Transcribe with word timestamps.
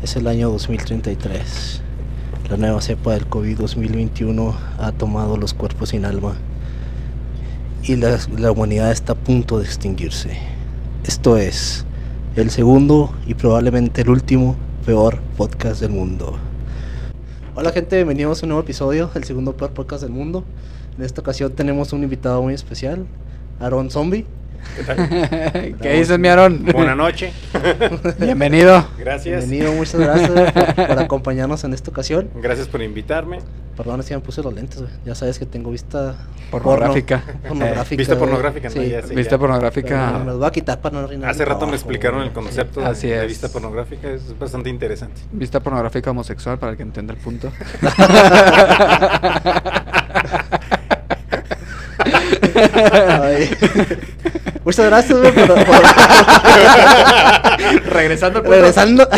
Es 0.00 0.14
el 0.14 0.28
año 0.28 0.48
2033. 0.50 1.82
La 2.48 2.56
nueva 2.56 2.80
cepa 2.80 3.14
del 3.14 3.28
COVID-2021 3.28 4.54
ha 4.78 4.92
tomado 4.92 5.36
los 5.36 5.54
cuerpos 5.54 5.88
sin 5.88 6.04
alma 6.04 6.36
y 7.82 7.96
la, 7.96 8.16
la 8.38 8.52
humanidad 8.52 8.92
está 8.92 9.14
a 9.14 9.16
punto 9.16 9.58
de 9.58 9.64
extinguirse. 9.64 10.38
Esto 11.04 11.36
es 11.36 11.84
el 12.36 12.50
segundo 12.50 13.12
y 13.26 13.34
probablemente 13.34 14.02
el 14.02 14.10
último 14.10 14.54
peor 14.86 15.18
podcast 15.36 15.80
del 15.80 15.90
mundo. 15.90 16.38
Hola 17.56 17.72
gente, 17.72 17.96
bienvenidos 17.96 18.40
a 18.40 18.46
un 18.46 18.50
nuevo 18.50 18.62
episodio, 18.62 19.10
el 19.16 19.24
segundo 19.24 19.56
peor 19.56 19.72
podcast 19.72 20.02
del 20.02 20.12
mundo. 20.12 20.44
En 20.96 21.04
esta 21.04 21.22
ocasión 21.22 21.52
tenemos 21.54 21.92
un 21.92 22.04
invitado 22.04 22.40
muy 22.40 22.54
especial, 22.54 23.04
Aaron 23.58 23.90
Zombie. 23.90 24.26
¿Qué 25.82 25.92
dices, 25.94 26.18
mi 26.18 26.28
Aaron? 26.28 26.64
Buenas 26.72 26.96
noches. 26.96 27.32
Bienvenido. 28.18 28.86
Gracias. 28.98 29.48
Bienvenido, 29.48 29.72
muchas 29.76 30.00
gracias 30.00 30.30
por, 30.30 30.86
por 30.86 30.98
acompañarnos 31.00 31.64
en 31.64 31.74
esta 31.74 31.90
ocasión. 31.90 32.30
Gracias 32.36 32.68
por 32.68 32.82
invitarme. 32.82 33.38
Perdón, 33.76 34.02
que 34.02 34.14
me 34.14 34.20
puse 34.20 34.42
los 34.42 34.52
lentes, 34.52 34.80
güey. 34.80 34.90
Ya 35.04 35.14
sabes 35.14 35.38
que 35.38 35.46
tengo 35.46 35.70
vista 35.70 36.16
Pornográfica. 36.50 37.22
porno- 37.24 37.48
pornográfica. 37.48 37.96
Vista 37.98 38.18
pornográfica, 38.18 38.68
¿no? 38.68 38.74
Sí. 38.74 38.88
Ya. 38.88 39.00
Vista 39.02 39.38
pornográfica. 39.38 40.18
me 40.18 40.24
los 40.26 40.38
voy 40.38 40.48
a 40.48 40.50
quitar 40.50 40.80
para 40.80 40.94
no 40.98 41.04
arruinar 41.04 41.30
Hace 41.30 41.44
rato 41.44 41.66
me 41.66 41.74
explicaron 41.74 42.22
el 42.22 42.32
concepto 42.32 42.80
de- 42.80 42.86
Así 42.86 43.08
de, 43.08 43.22
es. 43.22 43.28
vista 43.28 43.48
pornográfica. 43.48 44.08
Es 44.10 44.36
bastante 44.38 44.68
interesante. 44.68 45.20
Vista 45.32 45.60
pornográfica 45.60 46.10
homosexual 46.10 46.58
para 46.58 46.72
el 46.72 46.76
que 46.76 46.82
entienda 46.82 47.14
el 47.14 47.20
punto. 47.20 47.52
Muchas 54.68 54.84
gracias, 54.84 55.18
güey, 55.18 55.32
por, 55.32 55.46
por- 55.46 55.64
Regresando 57.90 58.42
regresando. 58.42 59.08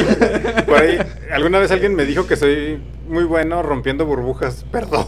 Por 0.64 0.76
ahí, 0.80 0.96
alguna 1.32 1.58
vez 1.58 1.72
alguien 1.72 1.96
me 1.96 2.04
dijo 2.04 2.28
que 2.28 2.36
soy 2.36 2.80
muy 3.08 3.24
bueno 3.24 3.60
rompiendo 3.60 4.06
burbujas. 4.06 4.64
Perdón. 4.70 5.04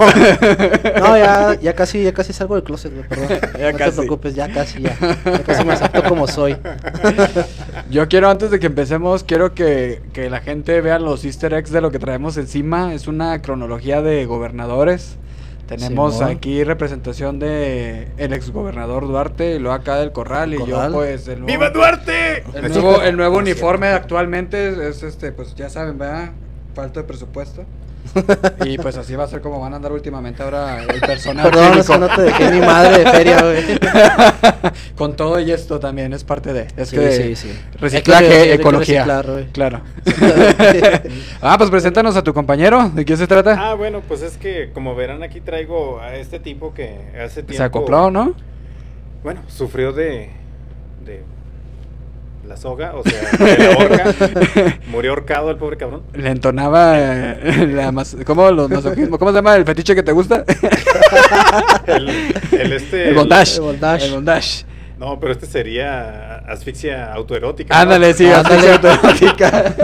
No, 0.99 1.17
ya, 1.17 1.57
ya 1.63 1.75
casi, 1.77 2.03
ya 2.03 2.13
casi 2.13 2.33
salgo 2.33 2.57
del 2.57 2.65
closet, 2.65 2.93
güey, 2.93 3.07
perdón. 3.09 3.29
Ya 3.61 3.71
no 3.71 3.79
casi. 3.79 3.91
te 3.93 3.97
preocupes, 3.99 4.35
ya 4.35 4.53
casi, 4.53 4.83
ya. 4.83 4.97
Ya 5.25 5.45
casi 5.45 5.65
me 5.65 5.75
acepto 5.75 6.03
como 6.09 6.27
soy. 6.27 6.57
Yo 7.91 8.09
quiero, 8.09 8.29
antes 8.29 8.51
de 8.51 8.59
que 8.59 8.67
empecemos, 8.67 9.23
quiero 9.23 9.55
que, 9.55 10.03
que 10.13 10.29
la 10.29 10.41
gente 10.41 10.81
vea 10.81 10.99
los 10.99 11.25
easter 11.25 11.55
eggs 11.55 11.71
de 11.71 11.81
lo 11.81 11.93
que 11.93 12.01
traemos 12.01 12.37
encima. 12.37 12.95
Es 12.95 13.07
una 13.07 13.41
cronología 13.43 14.03
de 14.03 14.27
gobernadores. 14.27 15.19
Tenemos 15.77 16.15
Simón. 16.15 16.31
aquí 16.31 16.65
representación 16.65 17.39
de 17.39 18.09
el 18.17 18.33
exgobernador 18.33 19.07
Duarte 19.07 19.55
y 19.55 19.59
luego 19.59 19.75
acá 19.75 19.97
del 19.97 20.13
Corral. 20.13 20.55
Y 20.55 20.59
yo, 20.67 20.93
pues, 20.93 21.29
el 21.29 21.41
nuevo, 21.41 21.47
¡Viva 21.47 21.71
Duarte! 21.71 22.45
El 22.55 22.69
nuevo, 22.73 23.03
el 23.03 23.17
nuevo 23.17 23.39
uniforme 23.39 23.89
actualmente 23.89 24.69
es, 24.69 24.79
es 24.79 25.03
este, 25.03 25.33
pues 25.33 25.55
ya 25.55 25.69
saben, 25.69 25.99
¿verdad? 25.99 26.33
Falta 26.75 27.01
de 27.01 27.07
presupuesto. 27.07 27.65
Y 28.65 28.79
pues 28.79 28.97
así 28.97 29.15
va 29.15 29.25
a 29.25 29.29
ser 29.29 29.41
como 29.41 29.61
van 29.61 29.73
a 29.73 29.77
andar 29.77 29.93
últimamente 29.93 30.43
ahora 30.43 30.83
el 30.83 31.01
personal. 31.01 31.51
Perdón, 31.51 31.79
es 31.79 31.89
que 31.89 31.99
no 31.99 32.09
te 32.09 32.23
dejé 32.23 32.51
mi 32.51 32.61
madre 32.61 32.99
de 33.05 33.11
feria, 33.11 33.43
güey. 33.43 33.79
Con 34.97 35.17
todo 35.17 35.41
y 35.41 35.51
esto 35.51 35.81
también 35.81 36.13
es 36.13 36.25
parte 36.25 36.53
de. 36.53 36.69
Es 36.77 36.89
Sí, 36.91 36.97
que 36.97 37.13
sí, 37.13 37.37
sí. 37.37 37.59
reciclaje, 37.81 38.29
que- 38.29 38.55
ecología. 38.55 39.05
reciclar, 39.05 39.31
güey. 39.31 39.47
claro. 39.53 39.81
ah, 41.43 41.57
pues 41.59 41.71
preséntanos 41.71 42.17
a 42.17 42.23
tu 42.23 42.33
compañero. 42.35 42.91
¿De 42.95 43.05
qué 43.05 43.17
se 43.17 43.27
trata? 43.27 43.57
Ah, 43.71 43.75
bueno, 43.75 44.03
pues 44.07 44.23
es 44.23 44.37
que 44.37 44.71
como 44.73 44.95
verán 44.95 45.23
aquí 45.23 45.41
traigo 45.41 46.01
a 46.01 46.15
este 46.17 46.39
tipo 46.39 46.75
que 46.75 46.99
hace 47.25 47.43
tiempo... 47.43 47.55
se 47.55 47.63
acopló, 47.63 48.11
¿no? 48.11 48.35
Bueno, 49.23 49.41
sufrió 49.49 49.93
de... 49.93 50.31
de 51.05 51.23
la 52.53 52.57
soga, 52.59 52.95
o 52.95 53.03
sea, 53.03 53.31
de 53.47 53.59
la 53.59 53.77
horca. 53.79 54.15
Murió 54.89 55.11
ahorcado 55.13 55.51
el 55.51 55.57
pobre 55.57 55.77
cabrón. 55.79 56.03
Le 56.13 56.31
entonaba 56.31 56.95
eh, 56.99 57.67
la 57.73 57.91
mas- 57.93 58.17
¿cómo, 58.27 58.51
los 58.51 58.69
masoquismo? 58.69 59.19
¿Cómo 59.19 59.31
se 59.31 59.37
llama 59.37 59.57
el 59.57 59.65
fetiche 59.65 59.95
que 59.95 60.03
te 60.03 60.13
gusta? 60.13 60.45
El, 61.87 62.09
el 62.53 62.73
este... 62.73 63.09
el 63.09 63.15
bondage. 63.15 63.57
el 63.57 63.63
bondage. 63.63 64.07
El 64.07 64.13
bondage. 64.13 64.65
No, 64.99 65.19
pero 65.19 65.33
este 65.33 65.47
sería 65.47 66.39
asfixia 66.47 67.13
autoerótica. 67.13 67.75
¿no? 67.75 67.81
Ándale, 67.83 68.15
sí, 68.15 68.27
Ándale. 68.27 68.71
asfixia 68.71 68.75
autoerótica. 68.75 69.75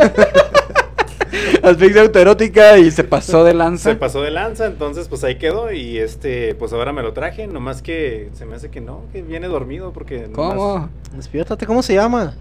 asfixia 1.62 2.02
autoerótica 2.02 2.78
y 2.78 2.90
se 2.90 3.04
pasó 3.04 3.44
de 3.44 3.54
lanza. 3.54 3.90
Se 3.90 3.96
pasó 3.96 4.22
de 4.22 4.30
lanza, 4.30 4.66
entonces 4.66 5.08
pues 5.08 5.24
ahí 5.24 5.36
quedó 5.36 5.72
y 5.72 5.98
este, 5.98 6.54
pues 6.54 6.72
ahora 6.72 6.92
me 6.92 7.02
lo 7.02 7.12
traje, 7.12 7.46
nomás 7.46 7.82
que 7.82 8.30
se 8.34 8.46
me 8.46 8.56
hace 8.56 8.70
que 8.70 8.80
no, 8.80 9.02
que 9.12 9.22
viene 9.22 9.48
dormido 9.48 9.92
porque 9.92 10.28
nomás 10.28 10.54
¿Cómo? 10.54 10.88
Despiértate, 11.14 11.66
¿cómo 11.66 11.82
se 11.82 11.94
llama? 11.94 12.34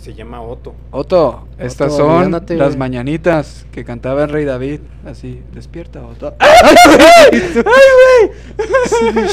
Se 0.00 0.14
llama 0.14 0.40
Otto. 0.42 0.74
Otto, 0.90 1.46
estas 1.58 1.92
Otto, 1.92 2.04
son 2.06 2.32
las 2.32 2.42
güey. 2.48 2.76
mañanitas 2.76 3.66
que 3.70 3.84
cantaba 3.84 4.24
el 4.24 4.30
rey 4.30 4.44
David. 4.44 4.80
Así, 5.06 5.42
despierta, 5.52 6.02
Otto. 6.02 6.34
¡Ay, 6.40 7.40
güey! 7.60 8.30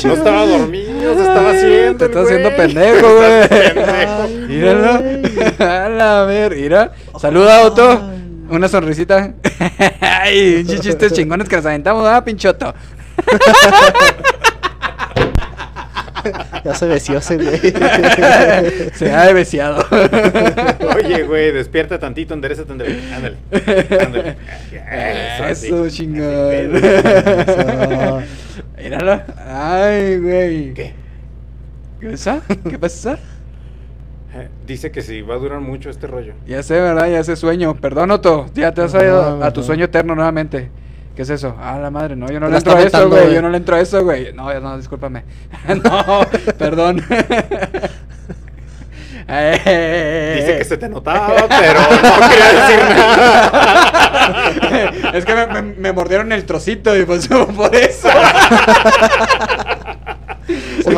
No 0.04 0.14
estaba 0.14 0.46
dormido, 0.46 1.14
se 1.14 1.20
estaba 1.22 1.50
haciendo. 1.52 1.98
Te 1.98 2.06
estás 2.06 2.26
haciendo 2.26 2.56
pendejo, 2.56 3.08
güey. 3.16 3.48
Pendejo. 3.48 4.28
Míralo. 4.48 5.04
A 5.60 5.90
la 5.90 6.24
ver, 6.24 6.56
mira. 6.56 6.92
Saluda, 7.20 7.62
Otto. 7.66 8.02
Una 8.50 8.68
sonrisita. 8.68 9.34
Ay, 10.02 10.64
chistes 10.66 11.14
chingones 11.14 11.50
que 11.50 11.56
nos 11.58 11.66
aventamos, 11.66 12.06
ah, 12.08 12.24
pinchoto. 12.24 12.74
Ya 16.64 16.74
se 16.74 16.88
veció 16.88 17.18
ese, 17.18 17.38
güey. 17.38 17.60
Se 18.94 19.12
ha 19.12 19.26
deveciado. 19.26 19.84
Oye, 20.96 21.24
güey, 21.24 21.52
despierta 21.52 22.00
tantito, 22.00 22.34
endereza 22.34 22.64
ándale. 22.70 23.00
Ándale. 23.14 23.38
Ándale. 24.06 24.38
así. 25.44 25.68
Eso, 25.68 25.90
chingón. 25.90 26.76
Eso. 26.76 28.22
Míralo. 28.78 29.22
Ay, 29.46 30.18
güey. 30.20 30.74
¿Qué? 30.74 30.94
¿Qué 32.00 32.10
pasa? 32.10 32.42
¿Qué 32.70 32.80
pasa? 32.80 33.20
Eh, 34.36 34.50
Dice 34.66 34.92
que 34.92 35.02
sí, 35.02 35.22
va 35.22 35.36
a 35.36 35.38
durar 35.38 35.60
mucho 35.62 35.90
este 35.90 36.06
rollo. 36.08 36.34
Ya 36.46 36.62
sé, 36.62 36.80
¿verdad? 36.80 37.10
Ya 37.10 37.24
sé 37.24 37.36
sueño. 37.36 37.76
Perdón, 37.76 38.12
Otto. 38.12 38.48
Ya 38.54 38.72
te 38.74 38.82
has 38.82 38.94
ido 38.94 39.44
a 39.44 39.52
tu 39.52 39.64
sueño 39.64 39.86
eterno 39.86 40.16
nuevamente. 40.16 40.70
¿Qué 41.18 41.24
es 41.24 41.30
eso? 41.32 41.56
Ah, 41.60 41.80
la 41.82 41.90
madre, 41.90 42.16
no, 42.16 42.30
yo 42.32 42.40
no 42.40 42.48
le 42.48 42.58
entro 42.58 42.78
a 42.78 42.82
eso, 42.84 43.10
güey. 43.10 43.34
Yo 43.34 43.42
no 43.42 43.50
le 43.50 43.58
entro 43.58 43.76
a 43.76 43.80
eso, 43.82 44.04
güey. 44.04 44.32
No, 44.34 44.54
no, 44.60 44.78
discúlpame. 44.78 45.24
no, 45.84 46.22
perdón. 46.60 47.04
Eh, 49.30 50.36
Dice 50.40 50.58
que 50.60 50.64
se 50.64 50.78
te 50.78 50.88
notaba, 50.88 51.36
pero 51.50 51.82
no 51.82 52.30
quería 52.30 52.54
decir 52.54 52.80
nada. 52.96 53.52
es 55.18 55.26
que 55.26 55.36
me, 55.36 55.48
me- 55.48 55.62
me 55.64 55.92
mordieron 55.92 56.32
el 56.32 56.46
trocito 56.46 56.96
y 56.96 57.04
pues 57.04 57.28
por 57.28 57.76
eso. 57.76 58.08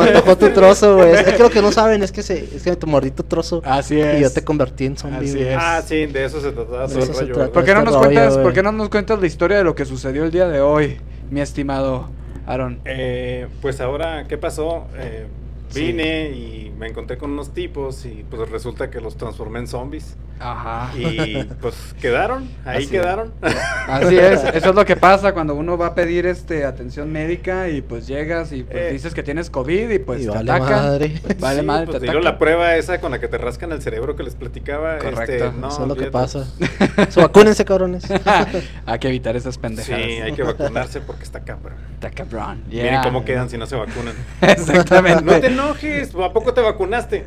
Me 0.02 0.08
antojó 0.10 0.36
tu 0.36 0.48
trozo, 0.50 0.96
güey. 0.96 1.12
Es 1.12 1.22
que 1.24 1.38
lo 1.42 1.50
que 1.50 1.60
no 1.62 1.72
saben 1.72 2.02
es 2.02 2.12
que, 2.12 2.22
se, 2.22 2.44
es 2.56 2.62
que 2.62 2.76
te 2.76 2.86
mordí 2.86 3.10
tu 3.10 3.22
trozo. 3.22 3.62
Así 3.64 4.00
es. 4.00 4.18
Y 4.18 4.22
yo 4.22 4.30
te 4.32 4.42
convertí 4.44 4.86
en 4.86 4.96
zombie, 4.96 5.28
Así 5.28 5.40
es. 5.42 5.56
Ah, 5.58 5.82
sí, 5.86 6.06
de 6.06 6.24
eso 6.24 6.40
se 6.40 6.52
trataba 6.52 6.84
eso 6.86 7.00
se 7.02 7.26
trata. 7.26 7.52
¿Por 7.52 7.64
qué 7.64 7.72
no 7.74 7.80
Este 7.80 7.90
nos 7.90 7.94
rollo, 7.94 8.00
cuentas, 8.06 8.32
güey. 8.34 8.44
por 8.44 8.52
qué 8.54 8.62
no 8.62 8.72
nos 8.72 8.88
cuentas 8.88 9.20
la 9.20 9.26
historia 9.26 9.56
de 9.58 9.64
lo 9.64 9.74
que 9.74 9.84
sucedió 9.84 10.24
el 10.24 10.30
día 10.30 10.48
de 10.48 10.60
hoy, 10.60 10.98
mi 11.30 11.40
estimado 11.40 12.08
Aaron? 12.46 12.80
Eh, 12.84 13.46
pues 13.62 13.80
ahora, 13.80 14.26
¿qué 14.28 14.36
pasó? 14.38 14.86
Eh, 14.96 15.26
Sí. 15.70 15.84
vine 15.92 16.30
y 16.30 16.69
me 16.80 16.86
encontré 16.88 17.18
con 17.18 17.30
unos 17.32 17.50
tipos 17.52 18.06
y 18.06 18.24
pues 18.30 18.48
resulta 18.50 18.88
que 18.90 19.00
los 19.02 19.16
transformé 19.18 19.58
en 19.58 19.66
zombies. 19.66 20.16
Ajá. 20.42 20.90
Y 20.96 21.44
pues 21.60 21.94
quedaron, 22.00 22.44
ahí 22.64 22.76
Así 22.78 22.84
es. 22.86 22.90
quedaron. 22.90 23.32
Así 23.86 24.16
es, 24.18 24.42
eso 24.42 24.70
es 24.70 24.74
lo 24.74 24.86
que 24.86 24.96
pasa 24.96 25.34
cuando 25.34 25.54
uno 25.54 25.76
va 25.76 25.88
a 25.88 25.94
pedir 25.94 26.24
este 26.24 26.64
atención 26.64 27.12
médica 27.12 27.68
y 27.68 27.82
pues 27.82 28.06
llegas 28.06 28.50
y 28.52 28.62
pues 28.62 28.76
Eh. 28.78 28.92
dices 28.92 29.12
que 29.12 29.22
tienes 29.22 29.50
COVID 29.50 29.90
y 29.90 29.98
pues 29.98 30.22
Y 30.22 30.24
te 30.24 30.30
vale 30.30 30.50
atacan. 30.50 30.70
madre. 30.86 31.20
Vale 31.38 31.60
Sí, 31.60 31.66
madre, 31.66 31.86
pues, 31.86 31.98
te 31.98 32.06
digo, 32.06 32.12
atacan. 32.12 32.24
la 32.32 32.38
prueba 32.38 32.76
esa 32.76 32.98
con 33.02 33.10
la 33.10 33.20
que 33.20 33.28
te 33.28 33.36
rascan 33.36 33.70
el 33.72 33.82
cerebro 33.82 34.16
que 34.16 34.22
les 34.22 34.34
platicaba. 34.34 34.96
Correcto. 34.96 35.20
Este, 35.46 35.52
no, 35.60 35.68
Eso 35.68 35.82
es 35.82 35.88
lo 35.88 35.96
que 35.96 36.10
pasa. 36.10 36.46
So, 37.10 37.20
vacúnense, 37.20 37.64
cabrones. 37.66 38.04
Hay 38.86 38.98
que 38.98 39.08
evitar 39.08 39.36
esas 39.36 39.56
Sí, 39.56 39.60
pendejadas. 39.60 40.02
hay 40.24 40.32
que 40.32 40.42
vacunarse 40.42 41.00
porque 41.02 41.24
está 41.24 41.40
cabrón. 41.40 41.76
Está 41.94 42.10
cabrón. 42.10 42.62
Miren 42.68 43.02
cómo 43.02 43.24
quedan 43.26 43.50
si 43.50 43.58
no 43.58 43.66
se 43.66 43.76
vacunan. 43.76 44.14
Exactamente. 44.40 45.22
No 45.24 45.38
te 45.40 45.46
enojes, 45.48 46.14
¿a 46.14 46.32
poco 46.32 46.54
te 46.54 46.60
vacunaste? 46.70 47.24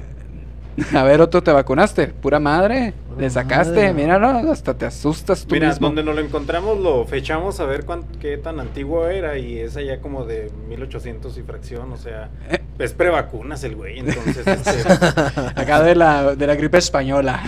A 0.96 1.04
ver, 1.04 1.22
Otto, 1.22 1.44
¿te 1.44 1.52
vacunaste? 1.52 2.08
Pura 2.08 2.40
madre. 2.40 2.94
Pura 3.08 3.22
Le 3.22 3.30
sacaste, 3.30 3.76
madre. 3.76 3.94
míralo, 3.94 4.52
hasta 4.52 4.74
te 4.74 4.88
asustas 4.88 5.46
tú 5.46 5.54
Mira, 5.54 5.68
mismo. 5.70 5.86
donde 5.86 6.04
nos 6.04 6.16
lo 6.16 6.22
encontramos 6.22 6.80
lo 6.80 7.06
fechamos 7.06 7.60
a 7.60 7.66
ver 7.66 7.86
cuán- 7.86 8.06
qué 8.20 8.38
tan 8.38 8.60
antiguo 8.60 9.08
era 9.08 9.38
y 9.38 9.60
es 9.60 9.78
allá 9.78 10.02
como 10.02 10.26
de 10.26 10.50
1800 10.70 11.38
y 11.38 11.44
fracción, 11.44 11.92
o 11.94 11.98
sea, 11.98 12.30
Eh. 12.50 12.58
es 12.80 12.92
prevacunas 12.94 13.64
el 13.64 13.76
güey, 13.76 14.00
entonces 14.00 14.48
este, 14.48 14.72
Acá 15.56 15.84
de 15.84 15.94
la, 15.94 16.34
de 16.34 16.48
la 16.48 16.56
gripe 16.56 16.80
española. 16.80 17.44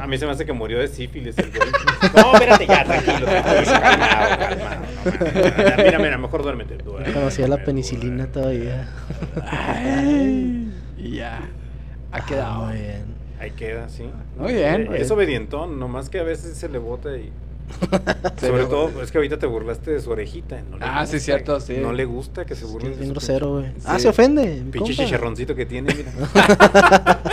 a 0.00 0.06
mí 0.06 0.16
se 0.16 0.24
me 0.24 0.32
hace 0.32 0.46
que 0.46 0.54
murió 0.54 0.78
de 0.78 0.88
sífilis 0.88 1.36
el 1.36 1.50
güey. 1.50 1.68
No, 2.16 2.32
espérate 2.32 2.66
ya, 2.66 2.84
tranquilo, 2.84 3.26
tranquilo, 3.26 3.80
calmado, 3.82 4.38
calmado. 4.38 4.76
no, 5.04 5.64
no, 5.64 5.76
no. 5.76 5.84
Mira, 5.84 5.98
mira, 5.98 6.16
mejor 6.16 6.42
duérmete. 6.42 6.78
duérmete, 6.78 7.12
Conocía 7.12 7.48
la 7.48 7.58
penicilina 7.62 8.24
duérmete. 8.28 8.32
todavía. 8.40 8.88
Ay, 9.46 10.72
y 11.02 11.16
ya. 11.16 11.38
Ha 12.12 12.18
Ah, 12.18 12.26
quedado. 12.26 12.64
muy 12.66 12.76
bien. 12.76 13.04
Ahí 13.40 13.50
queda, 13.52 13.88
sí. 13.88 14.04
Muy 14.36 14.52
bien. 14.52 14.92
Eh, 14.92 14.98
Es 15.00 15.10
obedientón, 15.10 15.78
nomás 15.78 16.10
que 16.10 16.18
a 16.20 16.22
veces 16.22 16.56
se 16.56 16.68
le 16.68 16.78
bota 16.78 17.16
y... 17.16 17.32
Sobre 18.40 18.64
todo, 18.66 19.00
es 19.02 19.12
que 19.12 19.18
ahorita 19.18 19.38
te 19.38 19.46
burlaste 19.46 19.92
de 19.92 20.00
su 20.00 20.10
orejita. 20.10 20.60
no 20.70 20.76
le 20.76 20.84
Ah, 20.84 21.06
sí, 21.06 21.12
gusta- 21.14 21.24
cierto, 21.24 21.60
sí. 21.60 21.76
No 21.80 21.92
le 21.92 22.04
gusta 22.04 22.44
que 22.44 22.54
se 22.56 22.64
Es 22.64 22.70
burlen. 22.70 22.90
bien 22.90 23.00
de 23.00 23.06
su 23.06 23.12
grosero, 23.12 23.52
güey. 23.60 23.66
Ah, 23.84 23.94
Sí. 23.96 24.02
se 24.02 24.08
ofende. 24.08 24.62
Pinche 24.72 24.94
chicharroncito 24.94 25.54
que 25.54 25.66
tiene, 25.66 25.94
mira. 25.94 26.12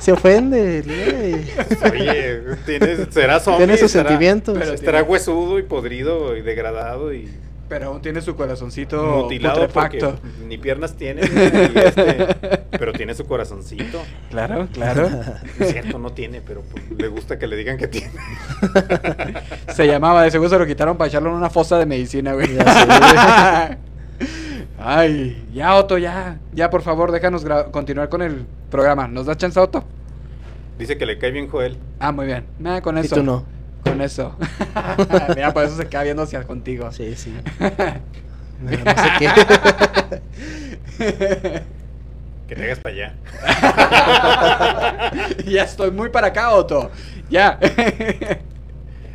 Se 0.00 0.12
ofende, 0.12 0.82
güey. 0.82 1.92
Oye, 1.92 2.40
tienes, 2.64 3.08
será 3.10 3.40
zombie. 3.40 3.58
Tiene 3.66 3.76
sus 3.76 3.90
sentimientos. 3.90 4.56
Pero 4.58 4.72
Estará 4.72 4.98
tiene- 5.00 5.10
huesudo 5.12 5.58
y 5.58 5.62
podrido 5.64 6.34
y 6.36 6.40
degradado 6.42 7.12
y 7.12 7.28
Pero 7.68 7.86
aún 7.86 8.00
tiene 8.00 8.22
su 8.22 8.34
corazoncito 8.34 9.22
mutilado 9.24 9.68
ni 10.46 10.56
piernas 10.56 10.94
tiene, 10.94 11.20
y 11.22 11.78
este, 11.78 12.26
pero 12.70 12.92
tiene 12.92 13.14
su 13.14 13.26
corazoncito. 13.26 14.00
Claro, 14.30 14.68
claro. 14.72 15.08
Es 15.58 15.72
cierto, 15.72 15.98
no 15.98 16.10
tiene, 16.12 16.40
pero 16.40 16.62
pues, 16.62 16.84
le 16.96 17.08
gusta 17.08 17.38
que 17.38 17.46
le 17.46 17.56
digan 17.56 17.76
que 17.76 17.88
tiene. 17.88 18.10
Se 19.74 19.86
llamaba, 19.86 20.22
de 20.22 20.30
seguro 20.30 20.48
se 20.48 20.58
lo 20.58 20.66
quitaron 20.66 20.96
para 20.96 21.08
echarlo 21.08 21.28
en 21.30 21.36
una 21.36 21.50
fosa 21.50 21.78
de 21.78 21.84
medicina, 21.86 22.32
güey. 22.32 22.54
Ya 22.54 23.78
Ay, 24.78 25.44
ya 25.52 25.74
Otto, 25.74 25.98
ya. 25.98 26.38
Ya, 26.52 26.70
por 26.70 26.82
favor, 26.82 27.12
déjanos 27.12 27.44
continuar 27.70 28.08
con 28.08 28.22
el 28.22 28.46
programa. 28.70 29.08
¿Nos 29.08 29.26
da 29.26 29.36
chance, 29.36 29.58
Otto? 29.58 29.84
Dice 30.78 30.96
que 30.96 31.04
le 31.06 31.18
cae 31.18 31.32
bien 31.32 31.48
Joel. 31.48 31.76
Ah, 31.98 32.12
muy 32.12 32.26
bien. 32.26 32.44
Nada, 32.58 32.80
con 32.80 32.96
Y 32.96 33.00
eso. 33.00 33.16
tú 33.16 33.22
no. 33.22 33.44
Con 33.84 34.00
eso. 34.02 34.34
Mira, 35.34 35.52
por 35.52 35.64
eso 35.64 35.76
se 35.76 35.86
queda 35.88 36.02
viendo 36.02 36.22
hacia 36.22 36.42
contigo. 36.44 36.90
Sí, 36.92 37.14
sí. 37.16 37.34
No, 38.60 38.72
no 38.72 38.76
sé 38.76 39.08
qué. 39.20 39.28
Que 42.48 42.54
te 42.56 42.64
hagas 42.64 42.78
para 42.80 42.94
allá. 42.94 43.14
ya 45.46 45.62
estoy 45.64 45.90
muy 45.90 46.08
para 46.08 46.28
acá, 46.28 46.50
Otto. 46.54 46.90
Ya. 47.30 47.58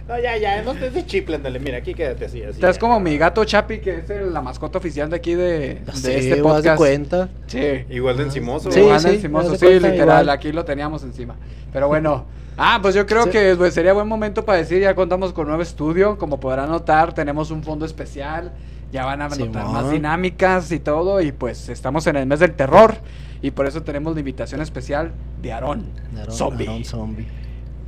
No, 0.07 0.19
ya, 0.19 0.37
ya, 0.37 0.61
no 0.61 0.73
estés 0.73 0.93
de 0.93 1.05
chiple, 1.05 1.37
ándale, 1.37 1.59
mira, 1.59 1.77
aquí 1.79 1.93
quédate 1.95 2.25
así, 2.25 2.43
así. 2.43 2.51
Estás 2.51 2.75
ya. 2.75 2.79
como 2.79 2.99
mi 2.99 3.17
gato 3.17 3.43
Chapi, 3.43 3.79
que 3.79 3.99
es 3.99 4.09
el- 4.11 4.31
la 4.33 4.41
mascota 4.41 4.77
oficial 4.77 5.09
de 5.09 5.15
aquí 5.15 5.33
de, 5.33 5.79
de 5.79 5.91
Sí, 5.93 6.11
este 6.11 6.41
¿vas 6.41 6.57
de 6.61 6.69
podcast. 6.69 6.77
cuenta? 6.77 7.29
Sí. 7.47 7.85
Igual 7.89 8.17
de 8.17 8.23
encimoso. 8.23 8.71
Sí, 8.71 8.79
Igual 8.81 9.01
de 9.01 9.15
encimoso, 9.15 9.55
sí, 9.55 9.65
literal, 9.65 9.97
igual. 10.23 10.29
aquí 10.29 10.51
lo 10.51 10.63
teníamos 10.63 11.01
encima. 11.03 11.35
Pero 11.71 11.87
bueno, 11.87 12.25
ah, 12.57 12.79
pues 12.81 12.95
yo 12.95 13.05
creo 13.05 13.23
Sí. 13.25 13.29
que 13.31 13.55
pues, 13.57 13.73
sería 13.73 13.93
buen 13.93 14.07
momento 14.07 14.45
para 14.45 14.57
decir, 14.59 14.81
ya 14.81 14.95
contamos 14.95 15.33
con 15.33 15.47
nuevo 15.47 15.61
estudio, 15.61 16.17
como 16.17 16.39
podrán 16.39 16.69
notar, 16.69 17.13
tenemos 17.13 17.51
un 17.51 17.63
fondo 17.63 17.85
especial, 17.85 18.51
ya 18.91 19.05
van 19.05 19.21
a 19.21 19.29
notar 19.29 19.45
Simón. 19.47 19.73
más 19.73 19.89
dinámicas 19.91 20.71
y 20.71 20.79
todo, 20.79 21.21
y 21.21 21.31
pues 21.31 21.69
estamos 21.69 22.05
en 22.07 22.15
el 22.17 22.25
mes 22.25 22.39
del 22.39 22.53
terror, 22.53 22.95
y 23.41 23.51
por 23.51 23.65
eso 23.65 23.81
tenemos 23.83 24.13
la 24.13 24.19
invitación 24.19 24.61
especial 24.61 25.11
de 25.41 25.53
Aarón, 25.53 25.89
Aarón- 26.15 26.31
zombie. 26.31 26.67
Aarón 26.67 26.85
zombie. 26.85 27.27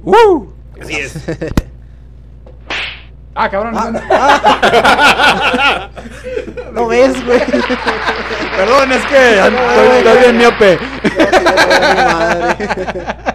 ¡Uh! 0.03 0.47
Así 0.81 0.93
es. 0.93 1.15
Ah, 3.37 3.49
cabrón, 3.49 3.73
¿No 6.73 6.87
ves, 6.87 7.25
güey? 7.25 7.39
perdón, 7.41 8.91
es 8.93 9.05
que 9.07 9.39
estoy, 9.39 9.97
estoy 9.97 10.17
bien 10.19 10.37
miope. 10.37 10.79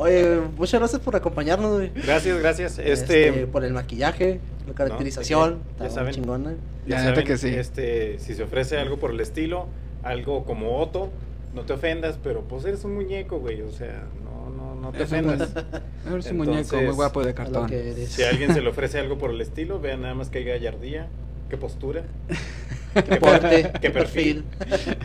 Oye, 0.00 0.40
muchas 0.56 0.80
gracias 0.80 1.02
por 1.02 1.14
acompañarnos, 1.14 1.74
güey. 1.74 1.90
Gracias, 1.94 2.38
gracias. 2.38 2.78
Este, 2.78 3.28
Este, 3.28 3.46
por 3.46 3.64
el 3.64 3.74
maquillaje, 3.74 4.40
la 4.66 4.72
caracterización, 4.72 5.58
ya 5.78 5.86
está 5.86 6.00
saben. 6.00 6.14
chingona. 6.14 6.54
ya 6.86 7.04
saben, 7.04 7.24
que 7.24 7.36
sí. 7.36 7.48
Este, 7.48 8.18
si 8.18 8.34
se 8.34 8.42
ofrece 8.44 8.78
algo 8.78 8.96
por 8.96 9.10
el 9.10 9.20
estilo, 9.20 9.66
algo 10.02 10.44
como 10.46 10.78
Otto, 10.78 11.10
no 11.54 11.62
te 11.62 11.74
ofendas, 11.74 12.18
pero 12.22 12.42
pues 12.42 12.64
eres 12.64 12.82
un 12.84 12.94
muñeco, 12.94 13.40
güey, 13.40 13.60
o 13.60 13.70
sea, 13.70 14.04
no, 14.24 14.48
no, 14.56 14.74
no 14.80 14.90
te 14.92 15.02
Es 15.02 15.12
un- 15.12 15.18
ofendas. 15.18 15.50
Es 16.18 16.30
un 16.30 16.36
muñeco 16.38 16.76
muy 16.76 16.94
guapo 16.94 17.22
de 17.22 17.34
cartón. 17.34 17.70
eres. 17.70 18.08
Si 18.10 18.22
a 18.22 18.30
alguien 18.30 18.54
se 18.54 18.62
le 18.62 18.68
ofrece 18.70 18.98
algo 18.98 19.18
por 19.18 19.30
el 19.30 19.40
estilo, 19.42 19.80
vean 19.80 20.00
nada 20.00 20.14
más 20.14 20.30
que 20.30 20.38
hay 20.38 20.44
gallardía, 20.44 21.08
qué 21.50 21.58
postura, 21.58 22.04
Qué 22.94 23.16
porte, 23.16 23.70
qué 23.80 23.90
perfil, 23.90 24.44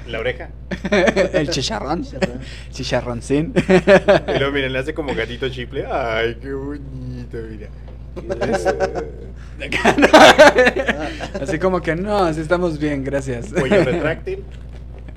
la 0.07 0.19
oreja. 0.19 0.49
el 1.33 1.49
chicharrón. 1.49 2.03
Chicharrón. 2.03 2.39
Chicharroncín. 2.71 3.53
Y 3.55 4.37
luego 4.39 4.51
miren, 4.51 4.73
le 4.73 4.79
hace 4.79 4.93
como 4.93 5.13
gatito 5.13 5.49
chiple. 5.49 5.85
Ay, 5.85 6.37
qué 6.41 6.53
bonito, 6.53 7.37
mira. 7.49 7.67
Así 11.41 11.59
como 11.59 11.81
que 11.81 11.95
no, 11.95 12.17
así 12.17 12.41
estamos 12.41 12.79
bien, 12.79 13.03
gracias. 13.03 13.51
Cuello 13.53 13.83
retráctil. 13.83 14.43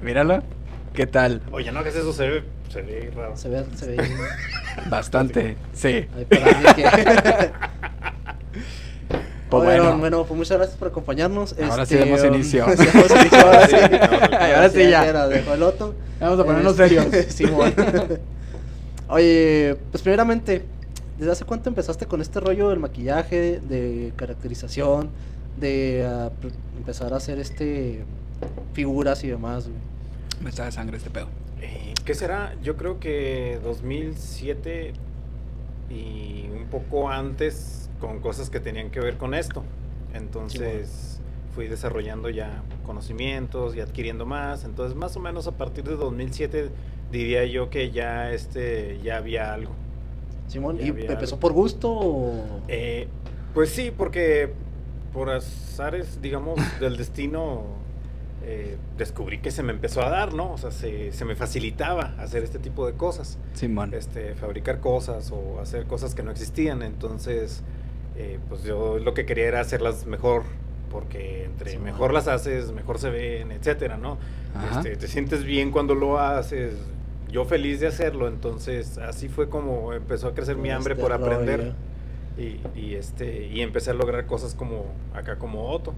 Míralo. 0.03 0.43
¿Qué 0.95 1.07
tal? 1.07 1.41
Oye, 1.53 1.71
no 1.71 1.79
hagas 1.81 1.95
eso, 1.95 2.13
se 2.13 2.29
ve, 2.29 2.43
se 2.73 2.83
ve 2.83 3.11
raro. 3.15 3.37
Se 3.37 3.49
ve, 3.49 3.65
se 3.77 3.87
ve. 3.87 3.97
Bastante. 4.91 5.57
Sí. 5.73 6.07
Ahí 6.17 6.25
para 6.29 6.47
alguien 6.47 6.75
que- 6.75 7.51
Pues 9.51 9.65
bueno, 9.65 9.83
bueno. 9.85 9.99
bueno, 9.99 10.25
pues 10.25 10.37
muchas 10.37 10.59
gracias 10.59 10.77
por 10.79 10.89
acompañarnos. 10.89 11.55
Ahora 11.59 11.87
sí 11.87 11.95
Este, 11.95 12.05
demos 12.07 12.21
um, 12.23 12.35
inicio. 12.35 12.67
sí, 12.77 12.85
damos 12.85 13.11
inicio, 13.11 13.39
ahora 13.41 13.67
sí. 13.67 13.77
Ahora 14.55 14.69
sí 14.71 14.91
ya. 14.91 15.07
era, 15.07 15.29
dejó 15.29 15.55
el 15.55 15.63
otro. 15.63 15.95
Vamos 16.21 16.39
a 16.41 16.45
ponernos 16.45 16.79
Este, 16.79 17.31
serios. 17.31 17.61
Oye, 19.09 19.77
pues 19.91 20.03
primeramente, 20.03 20.65
¿desde 21.19 21.33
hace 21.33 21.45
cuánto 21.45 21.71
empezaste 21.71 22.05
con 22.07 22.21
este 22.21 22.41
rollo 22.41 22.69
del 22.69 22.79
maquillaje, 22.79 23.61
de 23.61 24.13
caracterización, 24.17 25.09
de 25.59 26.07
ah, 26.07 26.31
empezar 26.77 27.15
a 27.15 27.17
hacer 27.17 27.39
este 27.39 28.05
figuras 28.75 29.25
y 29.25 29.29
demás? 29.29 29.65
güey? 29.65 29.79
Me 30.43 30.51
está 30.51 30.67
de 30.67 30.73
sangre 30.73 30.99
este 30.99 31.09
pedo. 31.09 31.29
Eh, 31.63 31.95
¿Qué 32.05 32.15
será? 32.15 32.55
Yo 32.63 32.77
creo 32.77 33.01
que 33.01 33.59
2007 33.65 34.93
y 35.91 36.47
un 36.55 36.67
poco 36.71 37.09
antes 37.09 37.78
con 38.01 38.21
cosas 38.21 38.51
que 38.51 38.61
tenían 38.61 38.91
que 38.91 39.01
ver 39.01 39.17
con 39.17 39.35
esto. 39.35 39.63
Entonces 40.15 41.21
fui 41.55 41.67
desarrollando 41.69 42.29
ya 42.29 42.63
conocimientos 42.85 43.75
y 43.77 43.81
adquiriendo 43.81 44.27
más. 44.27 44.65
Entonces 44.65 44.97
más 44.97 45.17
o 45.17 45.21
menos 45.21 45.47
a 45.47 45.53
partir 45.53 45.85
de 45.85 45.97
2007 45.97 46.71
diría 47.11 47.45
yo 47.47 47.71
que 47.71 47.91
ya 47.91 48.33
este 48.33 49.01
ya 49.03 49.17
había 49.17 49.53
algo. 49.55 49.73
Simón, 50.49 50.79
Ya 50.79 50.87
¿y 50.87 50.89
empezó 50.89 51.35
algo. 51.35 51.41
por 51.41 51.53
gusto 51.53 51.91
o...? 51.93 52.63
Eh, 52.69 53.09
pues 53.55 53.71
sí, 53.71 53.93
porque 53.97 54.53
por 55.13 55.31
azares, 55.31 56.21
digamos, 56.23 56.59
del 56.81 56.97
destino, 56.97 57.65
eh, 58.45 58.77
descubrí 58.97 59.41
que 59.41 59.51
se 59.51 59.63
me 59.63 59.73
empezó 59.73 60.03
a 60.03 60.09
dar, 60.11 60.33
¿no? 60.33 60.53
O 60.53 60.59
sea, 60.59 60.71
se, 60.71 61.13
se 61.13 61.25
me 61.25 61.35
facilitaba 61.35 62.15
hacer 62.19 62.45
este 62.45 62.59
tipo 62.59 62.87
de 62.87 62.93
cosas, 62.95 63.39
Simón. 63.55 63.93
este, 63.95 64.35
fabricar 64.37 64.81
cosas 64.81 65.33
o 65.33 65.61
hacer 65.61 65.87
cosas 65.87 66.15
que 66.15 66.23
no 66.23 66.31
existían. 66.31 66.83
Entonces, 66.83 67.63
eh, 68.19 68.39
pues 68.49 68.63
yo 68.65 68.99
lo 68.99 69.15
que 69.15 69.25
quería 69.27 69.47
era 69.47 69.61
hacerlas 69.61 70.07
mejor, 70.07 70.43
porque 70.91 71.45
entre 71.45 71.73
Sí, 71.73 71.79
mejor 71.79 72.13
las 72.13 72.29
haces, 72.29 72.73
mejor 72.73 72.99
se 72.99 73.11
ven, 73.11 73.53
etcétera, 73.53 73.97
¿no? 73.97 74.19
Este, 74.73 74.97
te 74.97 75.09
sientes 75.09 75.45
bien 75.45 75.71
cuando 75.71 75.95
lo 75.95 76.19
haces. 76.19 76.75
Yo 77.31 77.45
feliz 77.45 77.81
de 77.81 77.89
hacerlo, 77.89 78.27
entonces 78.29 78.99
así 78.99 79.29
fue 79.29 79.49
como 79.51 79.93
empezó 79.93 80.29
a 80.29 80.35
crecer 80.35 80.57
mi 80.57 80.71
hambre 80.71 80.95
Este 80.95 81.03
por 81.03 81.13
aprender. 81.13 81.61
rollo. 81.61 81.75
Y, 82.39 82.61
y, 82.75 82.95
este 82.95 83.47
y 83.49 83.61
empecé 83.63 83.91
a 83.91 83.95
lograr 83.95 84.27
cosas 84.27 84.55
como 84.55 84.97
acá 85.13 85.39
como 85.39 85.69
Otto. 85.71 85.95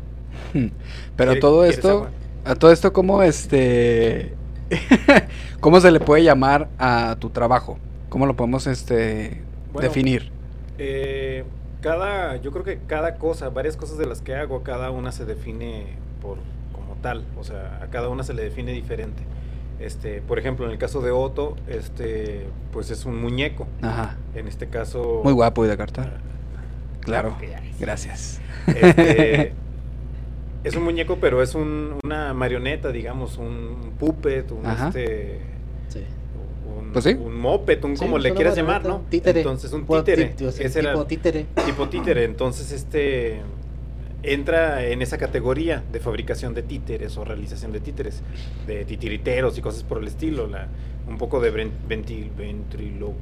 Pero 1.16 1.32
¿Quiere- 1.32 1.40
todo 1.40 1.64
esto, 1.64 2.08
a 2.44 2.54
todo 2.56 2.72
esto, 2.72 2.92
¿cómo 2.92 3.22
este. 3.22 4.38
¿Cómo 5.60 5.80
se 5.80 5.90
le 5.90 6.00
puede 6.00 6.22
llamar 6.24 6.70
a 6.78 7.16
tu 7.20 7.30
trabajo? 7.30 7.78
¿Cómo 8.08 8.26
lo 8.26 8.36
podemos 8.36 8.66
este 8.66 9.46
Bueno, 9.72 9.88
definir? 9.88 10.32
Eh, 10.78 11.44
cada, 11.80 12.36
yo 12.36 12.50
creo 12.52 12.64
que 12.64 12.78
cada 12.86 13.16
cosa, 13.16 13.48
varias 13.50 13.76
cosas 13.76 13.98
de 13.98 14.06
las 14.06 14.20
que 14.22 14.34
hago, 14.34 14.62
cada 14.62 14.90
una 14.90 15.12
se 15.12 15.24
define 15.24 15.86
por 16.22 16.38
como 16.72 16.94
tal, 17.02 17.24
o 17.38 17.44
sea, 17.44 17.80
a 17.82 17.86
cada 17.88 18.08
una 18.08 18.22
se 18.22 18.34
le 18.34 18.42
define 18.42 18.72
diferente. 18.72 19.22
Este, 19.78 20.20
por 20.20 20.38
ejemplo, 20.38 20.66
en 20.66 20.72
el 20.72 20.78
caso 20.78 21.00
de 21.00 21.10
Otto, 21.10 21.56
este, 21.66 22.46
pues 22.72 22.90
es 22.90 23.06
un 23.06 23.20
muñeco. 23.20 23.66
Ajá. 23.80 24.16
En 24.34 24.46
este 24.46 24.68
caso, 24.68 25.22
Muy 25.24 25.32
guapo 25.32 25.64
y 25.64 25.68
de 25.68 25.76
cartón. 25.76 26.10
Claro. 27.00 27.30
Ok, 27.30 27.44
ya. 27.50 27.62
Gracias. 27.78 28.40
Este, 28.66 29.54
es 30.64 30.76
un 30.76 30.82
muñeco, 30.84 31.16
pero 31.18 31.42
es 31.42 31.54
un- 31.54 31.98
una 32.04 32.34
marioneta, 32.34 32.90
digamos, 32.92 33.38
un 33.38 33.94
puppet, 33.98 34.50
un 34.52 34.66
Ajá. 34.66 34.88
este 34.88 35.40
Sí. 35.88 36.04
Un, 36.90 36.92
Pues 36.92 37.04
sí. 37.04 37.12
un 37.12 37.34
moped, 37.40 37.84
un 37.84 37.96
Sí, 37.96 38.04
como 38.04 38.18
le 38.18 38.34
quieras 38.34 38.56
llamar, 38.56 38.84
¿no? 38.84 39.02
Títere. 39.08 39.40
Entonces 39.40 39.72
un 39.72 39.86
títere. 39.86 40.34
Ese 40.38 40.78
era 40.80 40.92
tipo 40.92 41.06
títere. 41.06 41.46
tipo 41.64 41.88
títere. 41.88 42.24
Entonces 42.24 42.72
este 42.72 43.40
entra 44.22 44.84
en 44.86 45.00
esa 45.00 45.16
categoría 45.16 45.82
de 45.90 45.98
fabricación 46.00 46.52
de 46.52 46.62
títeres 46.62 47.16
o 47.16 47.24
realización 47.24 47.72
de 47.72 47.80
títeres, 47.80 48.20
de 48.66 48.84
titiriteros 48.84 49.56
y 49.56 49.62
cosas 49.62 49.82
por 49.82 49.98
el 49.98 50.08
estilo, 50.08 50.46
la, 50.46 50.66
un 51.08 51.16
poco 51.16 51.40
de 51.40 51.50
ven- 51.50 51.72
ventil- 51.88 52.28
ventrilo- 52.36 53.14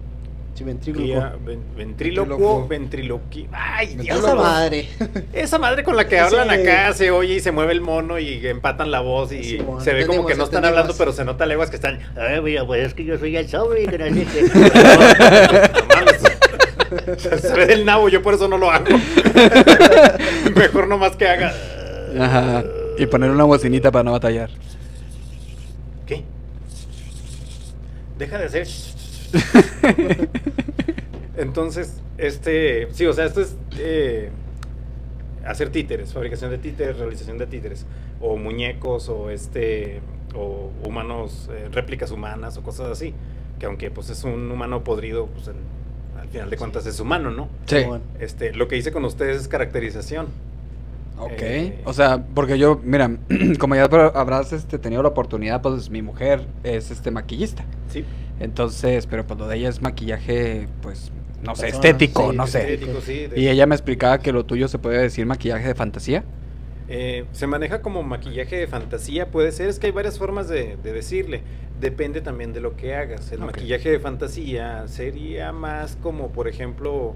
Sí, 0.58 0.64
ventríloco. 0.64 1.04
Guía, 1.04 1.36
ven- 1.46 1.62
ventrílocuo, 1.76 2.66
ventriloqui. 2.66 3.46
Ay, 3.52 3.94
Dios. 3.94 4.18
Esa 4.18 4.34
madre. 4.34 4.88
Esa 5.32 5.58
madre 5.60 5.84
con 5.84 5.94
la 5.94 6.08
que 6.08 6.16
Sí. 6.16 6.20
hablan 6.20 6.50
acá 6.50 6.92
se 6.94 7.12
oye 7.12 7.34
y 7.34 7.40
se 7.40 7.52
mueve 7.52 7.70
el 7.72 7.80
mono 7.80 8.18
y 8.18 8.44
empatan 8.44 8.90
la 8.90 8.98
voz 8.98 9.30
y 9.30 9.62
se 9.80 9.92
ve 9.92 10.04
como 10.06 10.26
que 10.26 10.34
no 10.34 10.42
están 10.44 10.64
hablando, 10.64 10.94
pero 10.98 11.12
se 11.12 11.24
nota 11.24 11.46
leguas 11.46 11.70
que 11.70 11.76
están. 11.76 12.00
Ay, 12.16 12.40
mira, 12.40 12.66
pues 12.66 12.86
es 12.88 12.94
que 12.94 13.04
yo 13.04 13.16
soy 13.18 13.36
el 13.36 13.48
sobre. 13.48 13.86
que 13.86 13.98
no 13.98 14.06
sé 14.06 14.26
qué". 14.26 14.42
No 14.42 15.94
mames. 15.94 16.22
se 17.42 17.54
ve 17.54 17.66
del 17.66 17.84
nabo, 17.84 18.08
yo 18.08 18.20
por 18.20 18.34
eso 18.34 18.48
no 18.48 18.58
lo 18.58 18.68
hago. 18.72 18.86
Mejor 20.56 20.88
nomás 20.88 21.14
que 21.16 21.28
haga. 21.28 21.52
Ajá. 22.18 22.64
Y 22.98 23.06
poner 23.06 23.30
una 23.30 23.44
bocinita 23.44 23.92
para 23.92 24.02
no 24.02 24.10
batallar. 24.10 24.50
¿Qué? 26.04 26.24
Deja 28.18 28.38
de 28.38 28.44
hacer. 28.46 28.66
Entonces, 31.36 32.00
este, 32.18 32.88
sí, 32.92 33.06
o 33.06 33.12
sea, 33.12 33.26
esto 33.26 33.40
es 33.40 33.56
eh, 33.78 34.30
hacer 35.44 35.70
títeres, 35.70 36.12
fabricación 36.12 36.50
de 36.50 36.58
títeres, 36.58 36.98
realización 36.98 37.38
de 37.38 37.46
títeres, 37.46 37.86
o 38.20 38.36
muñecos, 38.36 39.08
o 39.08 39.30
este, 39.30 40.00
o 40.34 40.70
humanos, 40.84 41.48
eh, 41.52 41.68
réplicas 41.72 42.10
humanas, 42.10 42.56
o 42.56 42.62
cosas 42.62 42.90
así. 42.90 43.14
Que 43.58 43.66
aunque 43.66 43.90
pues 43.90 44.10
es 44.10 44.24
un 44.24 44.50
humano 44.50 44.84
podrido, 44.84 45.26
pues 45.26 45.48
en- 45.48 45.78
al 46.20 46.28
final 46.28 46.50
de 46.50 46.56
cuentas 46.56 46.86
es 46.86 46.98
humano, 47.00 47.30
¿no? 47.30 47.48
Sí. 47.66 47.76
Este, 48.20 48.52
lo 48.52 48.68
que 48.68 48.76
hice 48.76 48.92
con 48.92 49.04
ustedes 49.04 49.40
es 49.40 49.48
caracterización. 49.48 50.26
Ok. 51.18 51.32
Eh, 51.38 51.80
O 51.84 51.92
sea, 51.92 52.24
porque 52.34 52.58
yo, 52.58 52.80
mira, 52.84 53.10
como 53.58 53.74
ya 53.76 53.84
habrás 53.84 54.52
este, 54.52 54.78
tenido 54.78 55.02
la 55.02 55.08
oportunidad, 55.08 55.62
pues 55.62 55.90
mi 55.90 56.02
mujer 56.02 56.46
es 56.64 56.90
este 56.90 57.10
maquillista. 57.10 57.64
Sí. 57.92 58.04
Entonces, 58.40 59.06
pero 59.06 59.26
pues 59.26 59.38
lo 59.38 59.48
de 59.48 59.56
ella 59.56 59.68
es 59.68 59.82
maquillaje, 59.82 60.68
pues, 60.82 61.10
no 61.42 61.54
sé, 61.56 61.62
Persona, 61.62 61.86
estético, 61.88 62.30
sí, 62.30 62.36
no 62.36 62.46
sé. 62.46 62.72
Estético, 62.74 63.00
sí, 63.00 63.26
de- 63.26 63.40
Y 63.40 63.48
ella 63.48 63.66
me 63.66 63.74
explicaba 63.74 64.18
que 64.18 64.32
lo 64.32 64.44
tuyo 64.44 64.68
se 64.68 64.78
puede 64.78 64.98
decir 65.02 65.26
maquillaje 65.26 65.66
de 65.68 65.74
fantasía. 65.74 66.24
Eh, 66.90 67.26
se 67.32 67.46
maneja 67.46 67.82
como 67.82 68.02
maquillaje 68.02 68.56
de 68.56 68.66
fantasía, 68.66 69.30
puede 69.30 69.52
ser, 69.52 69.68
es 69.68 69.78
que 69.78 69.88
hay 69.88 69.92
varias 69.92 70.18
formas 70.18 70.48
de, 70.48 70.76
de 70.82 70.92
decirle, 70.92 71.42
depende 71.80 72.22
también 72.22 72.52
de 72.54 72.60
lo 72.60 72.76
que 72.76 72.94
hagas. 72.94 73.30
El 73.30 73.40
maquillaje 73.40 73.90
de 73.90 74.00
fantasía 74.00 74.88
sería 74.88 75.52
más 75.52 75.96
como, 75.96 76.28
por 76.30 76.48
ejemplo, 76.48 77.14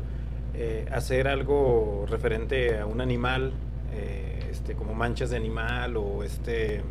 eh, 0.54 0.84
hacer 0.92 1.26
algo 1.26 2.04
referente 2.08 2.78
a 2.78 2.86
un 2.86 3.00
animal, 3.00 3.52
eh, 3.94 4.40
este, 4.50 4.74
como 4.74 4.92
manchas 4.94 5.30
de 5.30 5.36
animal 5.38 5.96
o 5.96 6.22
este 6.22 6.82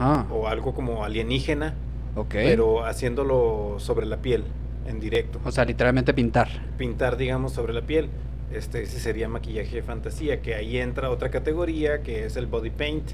Ah, 0.00 0.26
o 0.30 0.46
algo 0.48 0.74
como 0.74 1.04
alienígena, 1.04 1.74
ok. 2.16 2.30
pero 2.30 2.84
haciéndolo 2.84 3.76
sobre 3.78 4.06
la 4.06 4.18
piel, 4.18 4.44
en 4.86 5.00
directo. 5.00 5.40
O 5.44 5.52
sea, 5.52 5.64
literalmente 5.64 6.14
pintar. 6.14 6.48
pintar, 6.76 7.16
digamos, 7.16 7.52
sobre 7.52 7.72
la 7.72 7.82
piel. 7.82 8.08
Este, 8.50 8.82
ese 8.84 8.98
sería 8.98 9.28
maquillaje 9.28 9.76
de 9.76 9.82
fantasía, 9.82 10.40
que 10.40 10.54
ahí 10.54 10.78
entra 10.78 11.10
otra 11.10 11.30
categoría, 11.30 12.00
que 12.02 12.24
es 12.24 12.36
el 12.36 12.46
body 12.46 12.70
paint, 12.70 13.04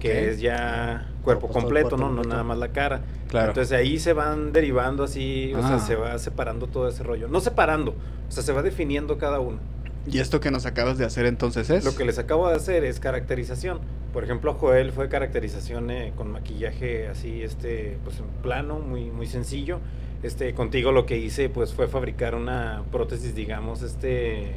que 0.00 0.30
es 0.30 0.40
ya 0.40 1.10
cuerpo 1.22 1.46
pues, 1.48 1.60
completo, 1.60 1.90
cuerpo 1.90 2.06
¿no? 2.08 2.14
No 2.14 2.22
nada 2.22 2.42
más 2.42 2.56
la 2.56 2.68
cara. 2.68 3.02
Claro. 3.28 3.48
Entonces 3.48 3.76
ahí 3.76 3.98
se 3.98 4.14
van 4.14 4.50
derivando 4.50 5.04
así, 5.04 5.52
o 5.54 5.60
sea, 5.60 5.74
Ah. 5.74 5.78
se 5.78 5.94
va 5.94 6.18
separando 6.18 6.68
todo 6.68 6.88
ese 6.88 7.02
rollo. 7.02 7.28
No 7.28 7.40
separando, 7.40 7.90
o 8.28 8.30
sea, 8.32 8.42
se 8.42 8.50
va 8.52 8.62
definiendo 8.62 9.18
cada 9.18 9.40
uno. 9.40 9.58
¿Y 10.06 10.20
esto 10.20 10.40
que 10.40 10.50
nos 10.50 10.66
acabas 10.66 10.98
de 10.98 11.04
hacer 11.04 11.26
entonces 11.26 11.68
es? 11.70 11.84
Lo 11.84 11.94
que 11.94 12.04
les 12.04 12.18
acabo 12.18 12.48
de 12.48 12.56
hacer 12.56 12.84
es 12.84 13.00
caracterización. 13.00 13.80
Por 14.12 14.24
ejemplo, 14.24 14.54
Joel 14.54 14.92
fue 14.92 15.08
caracterización 15.08 15.90
eh, 15.90 16.12
con 16.16 16.30
maquillaje 16.30 17.08
así, 17.08 17.42
este, 17.42 17.98
pues 18.04 18.18
en 18.18 18.26
plano, 18.42 18.78
muy, 18.78 19.10
muy 19.10 19.26
sencillo. 19.26 19.80
Este, 20.22 20.54
contigo 20.54 20.92
lo 20.92 21.06
que 21.06 21.18
hice, 21.18 21.48
pues, 21.48 21.72
fue 21.72 21.88
fabricar 21.88 22.34
una 22.34 22.82
prótesis, 22.90 23.34
digamos, 23.34 23.82
este, 23.82 24.54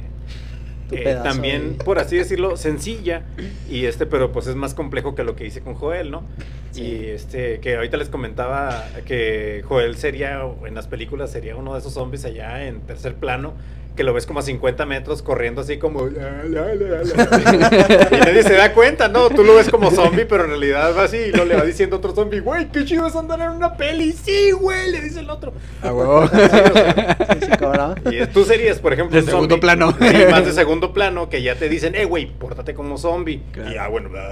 eh, 0.90 1.18
también, 1.22 1.76
ahí. 1.78 1.84
por 1.84 1.98
así 1.98 2.16
decirlo, 2.16 2.56
sencilla. 2.56 3.22
Y 3.68 3.86
este, 3.86 4.06
pero 4.06 4.32
pues 4.32 4.46
es 4.46 4.56
más 4.56 4.74
complejo 4.74 5.14
que 5.14 5.24
lo 5.24 5.36
que 5.36 5.46
hice 5.46 5.60
con 5.60 5.74
Joel, 5.74 6.10
¿no? 6.10 6.24
Sí. 6.72 6.82
Y 6.82 7.04
este, 7.06 7.60
que 7.60 7.76
ahorita 7.76 7.96
les 7.96 8.08
comentaba 8.08 8.84
que 9.04 9.62
Joel 9.66 9.96
sería, 9.96 10.42
en 10.66 10.74
las 10.74 10.86
películas, 10.86 11.30
sería 11.30 11.56
uno 11.56 11.74
de 11.74 11.80
esos 11.80 11.92
zombies 11.92 12.24
allá 12.24 12.66
en 12.66 12.80
tercer 12.80 13.14
plano, 13.14 13.54
que 13.96 14.04
lo 14.04 14.14
ves 14.14 14.24
como 14.26 14.40
a 14.40 14.42
50 14.42 14.86
metros 14.86 15.20
corriendo 15.22 15.60
así 15.60 15.78
como... 15.78 16.06
"La, 16.06 16.44
la, 16.44 16.74
la, 16.74 17.02
la". 17.02 18.08
y 18.10 18.16
nadie 18.20 18.42
se 18.42 18.54
da 18.54 18.72
cuenta, 18.72 19.08
¿no? 19.08 19.28
Tú 19.28 19.44
lo 19.44 19.54
ves 19.56 19.68
como 19.68 19.90
zombie, 19.90 20.24
pero 20.24 20.44
en 20.44 20.50
realidad 20.50 20.94
va 20.96 21.04
así 21.04 21.16
y 21.18 21.32
lo 21.32 21.44
le 21.44 21.54
va 21.56 21.64
diciendo 21.64 21.96
otro 21.96 22.14
zombie, 22.14 22.40
güey, 22.40 22.68
qué 22.70 22.84
chido 22.84 23.06
es 23.06 23.14
andar 23.16 23.40
en 23.40 23.50
una 23.50 23.76
peli. 23.76 24.12
Sí, 24.12 24.52
güey, 24.52 24.90
le 24.90 25.00
dice 25.00 25.20
el 25.20 25.28
otro. 25.30 25.52
A 25.82 25.92
huevo. 25.92 26.26
Sí, 26.32 26.36
o 26.36 26.48
sea, 26.48 27.16
Sí, 27.32 27.38
sí, 27.46 27.50
cabrón. 27.58 27.94
y 28.10 28.26
tú 28.26 28.44
serías, 28.44 28.78
por 28.78 28.92
ejemplo, 28.92 29.14
De 29.16 29.22
un 29.22 29.26
segundo 29.28 29.54
zombie. 29.56 29.60
plano. 29.60 29.94
Sí, 30.00 30.16
más 30.30 30.44
de 30.46 30.52
segundo 30.52 30.92
plano, 30.92 31.28
que 31.28 31.42
ya 31.42 31.54
te 31.56 31.68
dicen, 31.68 31.94
eh, 31.94 32.04
güey, 32.04 32.26
pórtate 32.26 32.74
como 32.74 32.96
zombie. 32.98 33.42
Claro. 33.52 33.70
Y 33.70 33.74
ya, 33.74 33.88
bueno, 33.88 34.08
bla, 34.08 34.22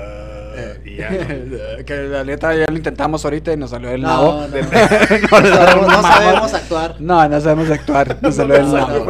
y 0.84 0.96
ya, 0.96 1.10
¿no? 1.10 1.84
que 1.84 1.94
la 1.96 2.24
neta 2.24 2.54
ya 2.54 2.66
lo 2.68 2.76
intentamos 2.76 3.24
ahorita 3.24 3.52
y 3.52 3.56
nos 3.56 3.70
salió 3.70 3.90
el 3.90 4.02
No, 4.02 4.08
nabo. 4.08 4.32
no, 4.32 4.48
no. 4.48 4.48
No, 5.30 5.48
sabemos, 5.48 5.82
no 5.82 5.86
mamamos. 5.86 6.06
sabemos 6.16 6.54
actuar. 6.54 6.96
No, 7.00 7.28
no 7.28 7.40
sabemos 7.40 7.70
actuar. 7.70 8.08
Nos 8.08 8.22
No 8.22 8.32
salió 8.32 8.56
el 8.56 8.72
nabo. 8.72 9.06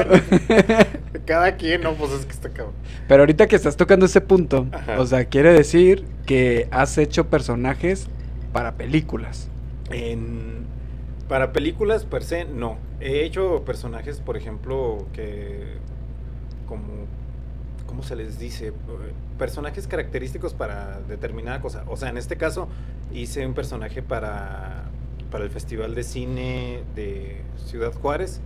Cada 1.26 1.57
quien, 1.57 1.83
no, 1.83 1.95
pues 1.95 2.12
es 2.12 2.26
que 2.26 2.33
está 2.33 2.49
cabrón. 2.50 2.75
Pero 3.07 3.23
ahorita 3.23 3.47
que 3.47 3.57
estás 3.57 3.76
tocando 3.76 4.07
ese 4.07 4.21
punto, 4.21 4.66
Ajá. 4.73 5.00
o 5.00 5.07
sea, 5.07 5.25
quiere 5.26 5.52
decir 5.52 6.04
que 6.26 6.69
has 6.71 6.97
hecho 6.99 7.28
personajes 7.28 8.09
para 8.52 8.73
películas. 8.73 9.49
En, 9.90 10.64
para 11.28 11.52
películas 11.52 12.04
per 12.04 12.25
se, 12.25 12.45
no. 12.45 12.78
He 13.00 13.25
hecho 13.25 13.64
personajes, 13.64 14.21
por 14.21 14.37
ejemplo, 14.37 15.07
que 15.12 15.78
como 16.66 17.00
¿cómo 18.00 18.09
se 18.09 18.16
les 18.16 18.38
dice? 18.38 18.69
Eh, 18.69 18.73
Personajes 19.37 19.87
característicos 19.87 20.54
para 20.54 21.00
determinada 21.00 21.61
cosa. 21.61 21.85
O 21.87 21.99
sea, 21.99 22.09
en 22.09 22.16
este 22.16 22.37
caso 22.37 22.66
hice 23.12 23.45
un 23.47 23.52
personaje 23.52 24.00
para, 24.00 24.85
para 25.30 25.45
el 25.45 25.50
Festival 25.50 25.95
de 25.95 26.02
Cine 26.02 26.83
de 26.95 27.42
Ciudad 27.66 27.92
Juárez 27.92 28.40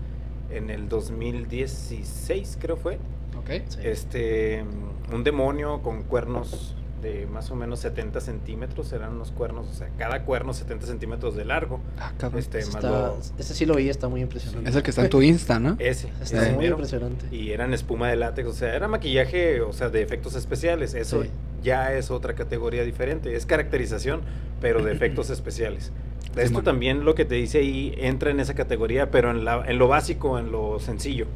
en 0.50 0.70
el 0.70 0.88
2016, 0.88 2.58
creo 2.60 2.76
fue. 2.76 2.98
Ok. 3.38 3.50
Este, 3.84 4.64
un 5.12 5.22
demonio 5.22 5.82
con 5.82 6.02
cuernos 6.02 6.74
de 7.04 7.26
más 7.26 7.52
o 7.52 7.54
menos 7.54 7.78
70 7.78 8.20
centímetros, 8.20 8.92
eran 8.92 9.12
unos 9.12 9.30
cuernos, 9.30 9.68
o 9.68 9.72
sea, 9.74 9.88
cada 9.96 10.24
cuerno 10.24 10.52
70 10.52 10.86
centímetros 10.86 11.36
de 11.36 11.44
largo. 11.44 11.80
Ah, 12.00 12.12
cabrón. 12.18 12.40
Este, 12.40 12.58
más 12.58 12.68
está- 12.74 12.90
lo- 12.90 13.18
ese 13.38 13.54
sí 13.54 13.64
lo 13.66 13.76
vi, 13.76 13.88
está 13.88 14.08
muy 14.08 14.22
impresionante. 14.22 14.68
Es 14.68 14.74
el 14.74 14.82
que 14.82 14.90
está 14.90 15.02
en 15.04 15.10
tu 15.10 15.22
Insta, 15.22 15.60
¿no? 15.60 15.76
ese, 15.78 16.08
Está 16.20 16.42
ese 16.42 16.50
muy 16.52 16.64
mero. 16.64 16.74
impresionante. 16.74 17.26
Y 17.30 17.52
eran 17.52 17.72
espuma 17.72 18.08
de 18.08 18.16
látex, 18.16 18.48
o 18.48 18.52
sea, 18.52 18.74
era 18.74 18.88
maquillaje, 18.88 19.60
o 19.60 19.72
sea, 19.72 19.88
de 19.90 20.02
efectos 20.02 20.34
especiales. 20.34 20.94
Eso 20.94 21.22
Sí. 21.22 21.30
ya 21.62 21.92
es 21.94 22.10
otra 22.10 22.34
categoría 22.34 22.82
diferente. 22.82 23.36
Es 23.36 23.46
caracterización, 23.46 24.22
pero 24.60 24.82
de 24.82 24.90
efectos 24.92 25.30
especiales. 25.30 25.92
Esto 26.36 26.62
también 26.64 27.04
lo 27.04 27.14
que 27.14 27.24
te 27.24 27.36
dice 27.36 27.58
ahí 27.58 27.94
entra 27.96 28.32
en 28.32 28.40
esa 28.40 28.54
categoría, 28.54 29.10
pero 29.12 29.30
en, 29.30 29.44
la, 29.44 29.64
en 29.68 29.78
lo 29.78 29.86
básico, 29.86 30.36
en 30.38 30.50
lo 30.50 30.80
sencillo. 30.80 31.26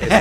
Este, 0.00 0.14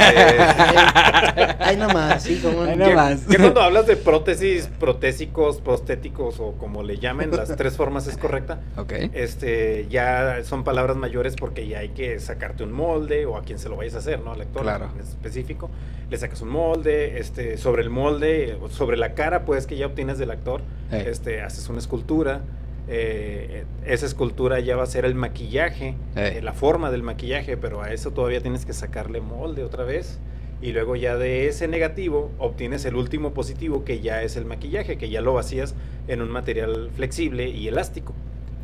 Ay, 1.59 1.77
nada 1.77 1.93
más, 1.93 2.23
sí, 2.23 2.39
como 2.41 2.63
Ay, 2.63 2.71
en- 2.73 2.79
nada 2.79 2.89
Ya- 2.91 2.95
más. 2.95 3.27
ya 3.27 3.37
cuando 3.37 3.61
hablas 3.61 3.85
de 3.87 3.95
prótesis, 3.95 4.69
protésicos, 4.79 5.57
prostéticos 5.61 6.39
o 6.39 6.53
como 6.53 6.83
le 6.83 6.97
llamen, 6.97 7.31
las 7.31 7.55
tres 7.55 7.75
formas 7.77 8.07
es 8.07 8.17
correcta. 8.17 8.59
Ok. 8.77 8.93
Este, 9.13 9.85
ya 9.89 10.39
son 10.43 10.63
palabras 10.63 10.97
mayores 10.97 11.35
porque 11.35 11.67
ya 11.67 11.79
hay 11.79 11.89
que 11.89 12.19
sacarte 12.19 12.63
un 12.63 12.71
molde 12.71 13.25
o 13.25 13.37
a 13.37 13.43
quien 13.43 13.59
se 13.59 13.69
lo 13.69 13.75
vayas 13.75 13.95
a 13.95 13.99
hacer, 13.99 14.19
¿no? 14.21 14.33
Al 14.33 14.41
actor 14.41 14.63
Claro. 14.63 14.89
en 14.95 15.01
específico. 15.01 15.69
Le 16.09 16.17
sacas 16.17 16.41
un 16.41 16.49
molde, 16.49 17.19
este, 17.19 17.57
sobre 17.57 17.83
el 17.83 17.89
molde, 17.89 18.57
sobre 18.71 18.97
la 18.97 19.13
cara, 19.13 19.43
pues 19.45 19.67
que 19.67 19.75
ya 19.77 19.85
obtienes 19.87 20.17
del 20.17 20.31
actor, 20.31 20.61
este, 20.91 21.41
haces 21.41 21.67
una 21.69 21.79
escultura. 21.79 22.41
Eh, 22.89 23.65
esa 23.86 24.06
escultura 24.06 24.60
ya 24.60 24.75
va 24.75 24.84
a 24.84 24.88
ser 24.88 25.06
el 25.06 25.15
maquillaje, 25.15 25.96
eh, 26.15 26.39
la 26.41 26.53
forma 26.53 26.89
del 26.91 27.03
maquillaje, 27.03 27.58
pero 27.58 27.82
a 27.82 27.91
eso 27.91 28.12
todavía 28.12 28.41
tienes 28.41 28.65
que 28.65 28.74
sacarle 28.74 29.22
molde 29.22 29.63
otra 29.63 29.84
vez. 29.84 30.20
Y 30.62 30.72
luego 30.72 30.96
ya 30.96 31.17
de 31.17 31.48
ese 31.48 31.67
negativo 31.67 32.32
obtienes 32.39 32.86
el 32.86 32.96
último 32.96 33.34
positivo 33.34 33.84
que 33.84 34.00
ya 34.00 34.24
es 34.24 34.38
el 34.38 34.46
maquillaje, 34.46 34.98
que 34.98 35.10
ya 35.10 35.22
lo 35.22 35.34
vacías 35.34 35.75
en 36.08 36.22
un 36.22 36.29
material 36.29 36.89
flexible 36.96 37.50
y 37.50 37.67
elástico, 37.67 38.13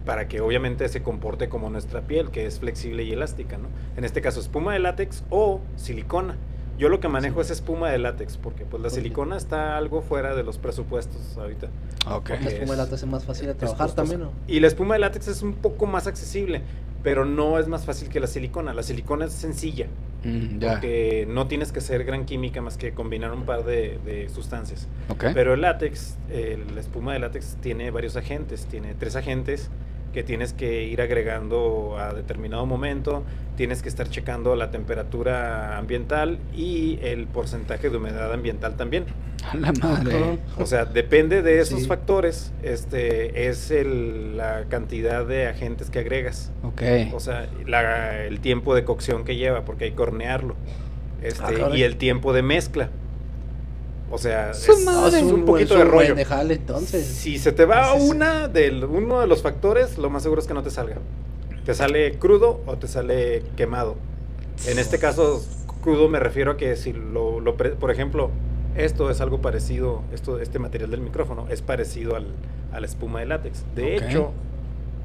para 0.06 0.28
que 0.28 0.42
obviamente 0.42 0.88
se 0.90 1.04
comporte 1.04 1.50
como 1.50 1.70
nuestra 1.70 2.02
piel, 2.02 2.32
que 2.32 2.48
es 2.48 2.60
flexible 2.60 3.04
y 3.04 3.12
elástica, 3.12 3.58
¿no? 3.58 3.68
En 3.96 4.06
este 4.06 4.22
caso 4.22 4.40
espuma 4.40 4.74
de 4.74 4.80
látex 4.80 5.24
o 5.30 5.62
silicona. 5.76 6.36
Yo 6.78 6.90
lo 6.90 7.00
que 7.00 7.08
manejo 7.08 7.40
es 7.42 7.52
espuma 7.52 7.90
de 7.90 8.00
látex, 8.00 8.38
porque 8.38 8.66
pues 8.66 8.82
la 8.82 8.90
silicona 8.90 9.38
está 9.38 9.78
algo 9.78 10.02
fuera 10.02 10.36
de 10.36 10.44
los 10.44 10.58
presupuestos 10.58 11.38
ahorita. 11.38 11.68
Ok. 12.10 12.30
La 12.30 12.50
espuma 12.50 12.72
de 12.72 12.78
látex 12.78 13.04
es 13.04 13.10
más 13.10 13.26
fácil 13.26 13.48
de 13.48 13.54
trabajar 13.54 13.92
también, 13.92 14.22
¿no? 14.22 14.32
Y 14.48 14.60
la 14.60 14.68
espuma 14.68 14.96
de 14.96 15.00
látex 15.00 15.28
es 15.28 15.44
un 15.44 15.54
poco 15.54 15.86
más 15.86 16.08
accesible, 16.08 16.62
pero 17.04 17.26
no 17.26 17.60
es 17.60 17.68
más 17.68 17.86
fácil 17.86 18.10
que 18.10 18.20
la 18.20 18.28
silicona. 18.28 18.74
La 18.74 18.84
silicona 18.84 19.26
es 19.26 19.34
sencilla, 19.34 19.88
Mm, 20.24 20.60
porque 20.60 21.28
no 21.30 21.48
tienes 21.48 21.72
que 21.72 21.80
hacer 21.80 22.06
gran 22.06 22.26
química 22.26 22.62
más 22.62 22.78
que 22.78 22.94
combinar 22.94 23.34
un 23.34 23.44
par 23.44 23.66
de, 23.66 24.00
de 24.06 24.30
sustancias. 24.30 24.88
Ok. 25.10 25.26
Pero 25.34 25.54
el 25.54 25.62
látex, 25.62 26.18
eh, 26.30 26.64
la 26.74 26.80
espuma 26.80 27.14
de 27.14 27.20
látex 27.20 27.58
tiene 27.62 27.92
varios 27.92 28.16
agentes, 28.16 28.66
tiene 28.66 28.94
tres 28.94 29.16
agentes 29.16 29.70
que 30.14 30.24
tienes 30.24 30.54
que 30.54 30.84
ir 30.84 31.02
agregando 31.02 31.98
a 32.00 32.14
determinado 32.14 32.66
momento, 32.66 33.24
tienes 33.58 33.82
que 33.82 33.90
estar 33.90 34.08
checando 34.10 34.56
la 34.56 34.72
temperatura 34.72 35.78
ambiental 35.78 36.40
y 36.56 37.00
el 37.02 37.28
porcentaje 37.28 37.90
de 37.90 37.98
humedad 37.98 38.32
ambiental 38.32 38.76
también. 38.78 39.06
A 39.52 39.58
la 39.58 39.74
madre. 39.74 40.38
O 40.58 40.66
sea, 40.66 40.86
depende 40.86 41.42
de 41.42 41.60
esos 41.60 41.82
Sí. 41.82 41.86
factores, 41.88 42.54
este 42.64 43.48
es 43.50 43.72
el- 43.72 44.38
la 44.38 44.66
cantidad 44.70 45.26
de 45.26 45.48
agentes 45.48 45.90
que 45.90 46.00
agregas. 46.00 46.52
Ok. 46.64 46.82
O 47.14 47.20
sea, 47.20 47.48
la- 47.68 48.24
el 48.24 48.40
tiempo 48.40 48.74
de 48.76 48.86
cocción 48.86 49.26
que 49.26 49.36
lleva, 49.36 49.66
porque 49.66 49.86
hay 49.86 49.92
que 49.92 50.02
hornearlo. 50.02 50.56
Este, 51.22 51.44
Ah, 51.64 51.70
y 51.76 51.84
el 51.84 51.98
tiempo 51.98 52.32
de 52.34 52.42
mezcla. 52.44 52.90
O 54.14 54.20
sea, 54.20 54.52
es, 54.52 54.70
un 55.24 55.44
poquito 55.44 55.76
de 55.76 55.86
rollo. 55.86 56.14
de 56.14 56.24
jale, 56.24 56.54
entonces. 56.54 57.04
Si 57.04 57.40
se 57.40 57.52
te 57.52 57.66
va 57.66 57.96
una 57.96 58.48
del, 58.48 58.86
uno 58.86 59.20
de 59.20 59.26
los 59.26 59.42
factores, 59.42 59.98
lo 59.98 60.12
más 60.12 60.22
seguro 60.22 60.40
es 60.40 60.46
que 60.46 60.54
no 60.54 60.62
te 60.62 60.70
salga. 60.70 60.98
Te 61.66 61.74
sale 61.74 62.20
crudo 62.20 62.62
o 62.68 62.78
te 62.78 62.88
sale 62.88 63.42
quemado. 63.58 63.96
En 64.68 64.78
este 64.78 65.00
caso, 65.00 65.44
crudo 65.82 66.10
me 66.10 66.20
refiero 66.20 66.52
a 66.52 66.58
que 66.58 66.76
si 66.76 66.94
lo, 66.94 67.40
lo 67.40 67.58
por 67.58 67.90
ejemplo, 67.90 68.30
esto 68.78 69.10
es 69.10 69.20
algo 69.20 69.42
parecido, 69.42 70.04
esto, 70.14 70.40
este 70.40 70.60
material 70.60 70.92
del 70.92 71.02
micrófono 71.02 71.48
es 71.50 71.64
parecido 71.64 72.16
al, 72.16 72.28
a 72.72 72.80
la 72.80 72.86
espuma 72.86 73.20
de 73.20 73.26
látex. 73.26 73.64
De 73.74 73.96
hecho, 73.96 74.32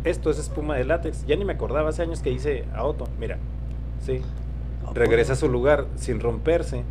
esto 0.05 0.31
es 0.31 0.39
espuma 0.39 0.77
de 0.77 0.85
látex. 0.85 1.25
Ya 1.27 1.35
ni 1.37 1.47
me 1.47 1.55
acordaba 1.55 1.89
hace 1.89 2.03
años 2.03 2.21
que 2.21 2.31
hice 2.31 2.67
a 2.75 2.85
Otto. 2.85 3.09
Mira, 3.19 3.39
sí, 4.05 4.21
Ah, 4.89 4.93
regresa 4.95 5.35
a 5.35 5.37
su 5.37 5.49
lugar 5.49 5.87
sin 5.97 6.21
romperse 6.21 6.83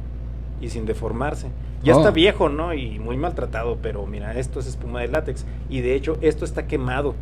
y 0.61 0.69
sin 0.69 0.85
deformarse. 0.85 1.47
Ya 1.83 1.95
Oh. 1.95 1.99
está 1.99 2.11
viejo, 2.11 2.49
¿no? 2.49 2.73
Y 2.73 2.99
muy 2.99 3.17
maltratado, 3.17 3.77
pero 3.81 4.05
mira, 4.07 4.37
esto 4.37 4.59
es 4.59 4.67
espuma 4.67 5.01
de 5.01 5.07
látex. 5.09 5.45
Y 5.69 5.81
de 5.81 5.93
hecho, 5.95 6.17
esto 6.21 6.43
está 6.45 6.65
quemado. 6.67 7.13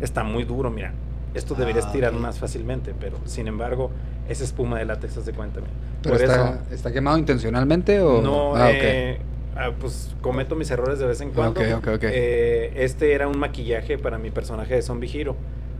Está 0.00 0.22
muy 0.24 0.44
duro, 0.44 0.70
mira. 0.70 0.92
Esto 1.34 1.54
Ah, 1.54 1.60
deberías 1.60 1.90
tirar 1.92 2.12
ok. 2.14 2.20
más 2.20 2.38
fácilmente, 2.38 2.94
pero 2.98 3.16
sin 3.24 3.46
embargo, 3.48 3.90
es 4.28 4.40
espuma 4.40 4.78
de 4.78 4.84
látex, 4.86 5.16
haz 5.18 5.26
de 5.26 5.32
cuenta. 5.32 5.60
mira. 5.60 5.72
¿Pero 6.02 6.14
Por 6.14 6.22
está, 6.24 6.48
eso, 6.50 6.58
está 6.74 6.92
quemado 6.92 7.18
intencionalmente 7.18 8.00
o...? 8.00 8.20
no, 8.22 8.54
Ah, 8.54 8.70
eh, 8.72 9.18
ah, 9.56 9.70
pues 9.78 10.14
cometo 10.20 10.54
mis 10.56 10.70
errores 10.70 10.98
de 10.98 11.06
vez 11.06 11.20
en 11.20 11.30
cuando. 11.30 11.60
Ok, 11.60 11.66
ok, 11.78 11.86
ok. 11.96 12.02
Eh, 12.04 12.72
este 12.76 13.12
era 13.12 13.28
un 13.28 13.38
maquillaje 13.38 13.98
para 13.98 14.18
mi 14.18 14.30
personaje 14.30 14.74
de 14.74 14.82
Zombie 14.82 15.10
Hero, 15.12 15.36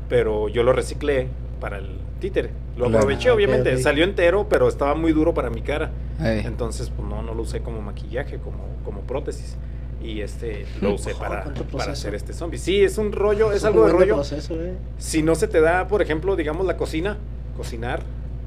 pero 0.09 0.49
yo 0.49 0.63
lo 0.63 0.73
reciclé 0.73 1.29
para 1.61 1.79
el 1.79 1.99
títere. 2.21 2.51
Lo 2.77 2.85
Claro. 2.87 2.99
aproveché, 2.99 3.31
obviamente. 3.31 3.77
Salió 3.79 4.05
entero, 4.05 4.47
pero 4.49 4.69
estaba 4.69 4.95
muy 4.95 5.13
duro 5.13 5.35
para 5.35 5.51
mi 5.51 5.63
cara. 5.63 5.91
Entonces, 6.21 6.91
pues 6.95 7.09
no, 7.09 7.23
no 7.23 7.35
lo 7.35 7.43
usé 7.43 7.61
como 7.61 7.81
maquillaje, 7.83 8.39
como, 8.39 8.59
como 8.85 9.01
prótesis. 9.03 9.57
Y 10.03 10.21
este 10.21 10.67
lo 10.81 10.95
usé 10.95 11.15
para, 11.15 11.43
¿cuánto 11.45 11.65
para 11.65 11.93
hacer 11.93 12.15
este 12.15 12.33
zombie. 12.33 12.59
Sí, 12.59 12.83
es 12.85 12.99
un 12.99 13.13
rollo, 13.13 13.53
es 13.53 13.65
algo 13.65 13.87
de 13.87 13.93
rollo. 13.93 14.15
proceso, 14.17 14.55
eh. 14.63 14.75
Si 14.99 15.23
no 15.23 15.35
se 15.35 15.49
te 15.49 15.61
da, 15.61 15.89
por 15.89 16.03
ejemplo, 16.03 16.37
digamos 16.37 16.67
la 16.67 16.77
cocina, 16.77 17.17
cocinar, 17.57 18.03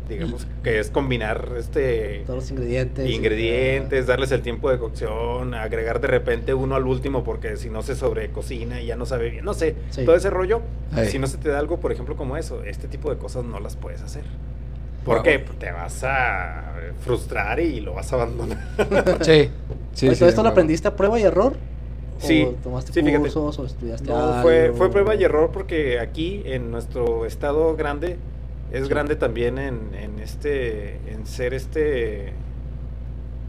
digamos 0.10 0.46
que 0.64 0.80
es 0.80 0.90
combinar 0.90 1.50
este 1.58 2.24
Todos 2.26 2.40
los 2.40 2.52
ingredientes. 2.52 3.10
ingredientes, 3.10 4.08
darles 4.08 4.32
el 4.32 4.42
tiempo 4.42 4.70
de 4.70 4.78
cocción, 4.80 5.54
agregar 5.54 6.02
de 6.02 6.08
repente 6.08 6.54
uno 6.54 6.76
al 6.76 6.86
último 6.86 7.24
porque 7.24 7.56
si 7.56 7.70
no 7.70 7.82
se 7.84 7.96
sobrecocina 7.96 8.82
y 8.82 8.88
ya 8.88 8.96
no 8.98 9.06
sabe 9.06 9.30
bien, 9.30 9.46
no 9.46 9.54
sé, 9.54 9.76
Sí. 9.92 10.04
todo 10.06 10.16
ese 10.16 10.30
rollo. 10.30 10.62
Si 11.08 11.20
no 11.20 11.28
se 11.28 11.38
te 11.38 11.50
da 11.50 11.60
algo, 11.60 11.80
por 11.80 11.92
ejemplo, 11.92 12.18
como 12.18 12.36
eso, 12.36 12.64
este 12.64 12.88
tipo 12.88 13.10
de 13.10 13.18
cosas 13.18 13.46
no 13.46 13.60
las 13.60 13.76
puedes 13.78 14.02
hacer. 14.02 14.24
Wow. 15.06 15.16
Porque 15.16 15.40
te 15.60 15.72
vas 15.72 16.04
a 16.04 16.74
frustrar 17.02 17.60
y 17.60 17.80
lo 17.80 17.94
vas 17.94 18.12
a 18.12 18.16
abandonar. 18.18 18.58
Sí. 19.22 19.50
Sí, 19.94 20.08
Oye, 20.08 20.16
sí, 20.16 20.20
¿Todo 20.20 20.30
esto 20.30 20.44
lo 20.44 20.50
aprendiste 20.50 20.88
a 20.88 20.96
prueba 20.96 21.20
y 21.20 21.24
error? 21.24 21.54
Sí, 22.20 22.44
¿O 22.44 22.52
tomaste 22.62 22.92
sí, 22.92 23.00
fíjate. 23.02 23.20
cursos 23.20 23.60
o 23.60 23.66
estudiaste 23.66 24.10
No, 24.10 24.42
fue, 24.42 24.66
algo? 24.66 24.76
fue 24.78 24.92
prueba 24.92 25.16
y 25.16 25.24
error 25.24 25.52
porque 25.54 26.00
aquí 26.00 26.42
en 26.46 26.70
nuestro 26.70 27.26
estado 27.26 27.76
grande 27.78 28.18
es 28.72 28.84
Sí. 28.84 28.90
grande 28.90 29.16
también 29.16 29.58
en, 29.58 29.94
en 29.96 30.20
este 30.20 30.96
en 31.12 31.26
ser 31.26 31.54
este 31.54 32.34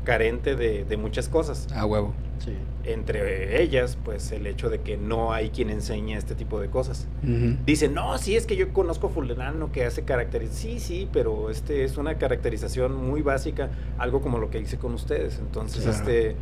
carente 0.04 0.56
de, 0.56 0.84
de 0.84 0.96
muchas 0.96 1.28
cosas. 1.28 1.68
A 1.74 1.84
huevo. 1.86 2.14
Sí. 2.38 2.54
Entre 2.84 3.62
ellas, 3.62 3.98
pues 4.02 4.32
el 4.32 4.46
hecho 4.46 4.70
de 4.70 4.80
que 4.80 4.96
no 4.96 5.32
hay 5.34 5.50
quien 5.50 5.68
enseñe 5.68 6.14
este 6.16 6.34
tipo 6.34 6.58
de 6.58 6.68
cosas. 6.70 7.06
Ujú. 7.22 7.56
Dicen, 7.66 7.92
no, 7.92 8.16
sí, 8.16 8.34
es 8.34 8.46
que 8.46 8.56
yo 8.56 8.72
conozco 8.72 9.10
fulano 9.10 9.70
que 9.70 9.84
hace 9.84 10.02
caracterización. 10.04 10.78
Sí, 10.78 10.80
sí, 10.80 11.08
pero 11.12 11.50
este 11.50 11.84
es 11.84 11.98
una 11.98 12.14
caracterización 12.16 12.94
muy 12.96 13.20
básica, 13.20 13.68
algo 13.98 14.22
como 14.22 14.38
lo 14.38 14.48
que 14.50 14.58
hice 14.58 14.78
con 14.78 14.94
ustedes. 14.94 15.38
Entonces, 15.38 15.82
Claro. 15.84 15.98
este, 15.98 16.36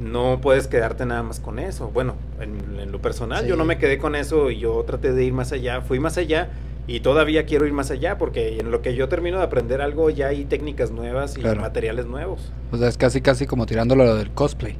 no 0.00 0.40
puedes 0.40 0.68
quedarte 0.68 1.04
nada 1.04 1.24
más 1.24 1.40
con 1.40 1.58
eso. 1.58 1.90
Bueno, 1.92 2.14
en, 2.40 2.78
en 2.78 2.92
lo 2.92 3.02
personal, 3.02 3.42
Sí. 3.42 3.48
yo 3.48 3.56
no 3.56 3.64
me 3.64 3.78
quedé 3.78 3.98
con 3.98 4.14
eso 4.14 4.50
y 4.52 4.60
yo 4.60 4.84
traté 4.84 5.12
de 5.12 5.24
ir 5.24 5.32
más 5.32 5.50
allá. 5.50 5.80
Fui 5.80 5.98
más 5.98 6.16
allá 6.16 6.50
y 6.86 7.00
todavía 7.00 7.46
quiero 7.46 7.66
ir 7.66 7.72
más 7.72 7.90
allá 7.90 8.18
porque 8.18 8.58
en 8.58 8.70
lo 8.70 8.82
que 8.82 8.94
yo 8.94 9.08
termino 9.08 9.38
de 9.38 9.44
aprender 9.44 9.80
algo 9.80 10.10
ya 10.10 10.28
hay 10.28 10.44
técnicas 10.44 10.90
nuevas 10.90 11.36
y 11.38 11.40
Claro. 11.40 11.60
materiales 11.60 12.06
nuevos. 12.06 12.52
O 12.72 12.76
sea, 12.76 12.88
es 12.88 12.96
casi, 12.98 13.20
casi 13.20 13.46
como 13.46 13.66
tirándolo 13.66 14.02
a 14.02 14.06
lo 14.06 14.16
del 14.16 14.30
cosplay. 14.30 14.76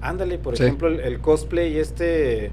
Ándale, 0.00 0.38
por 0.38 0.56
Sí. 0.56 0.64
ejemplo, 0.64 0.88
el, 0.88 1.00
el 1.00 1.20
cosplay 1.20 1.78
este, 1.78 2.50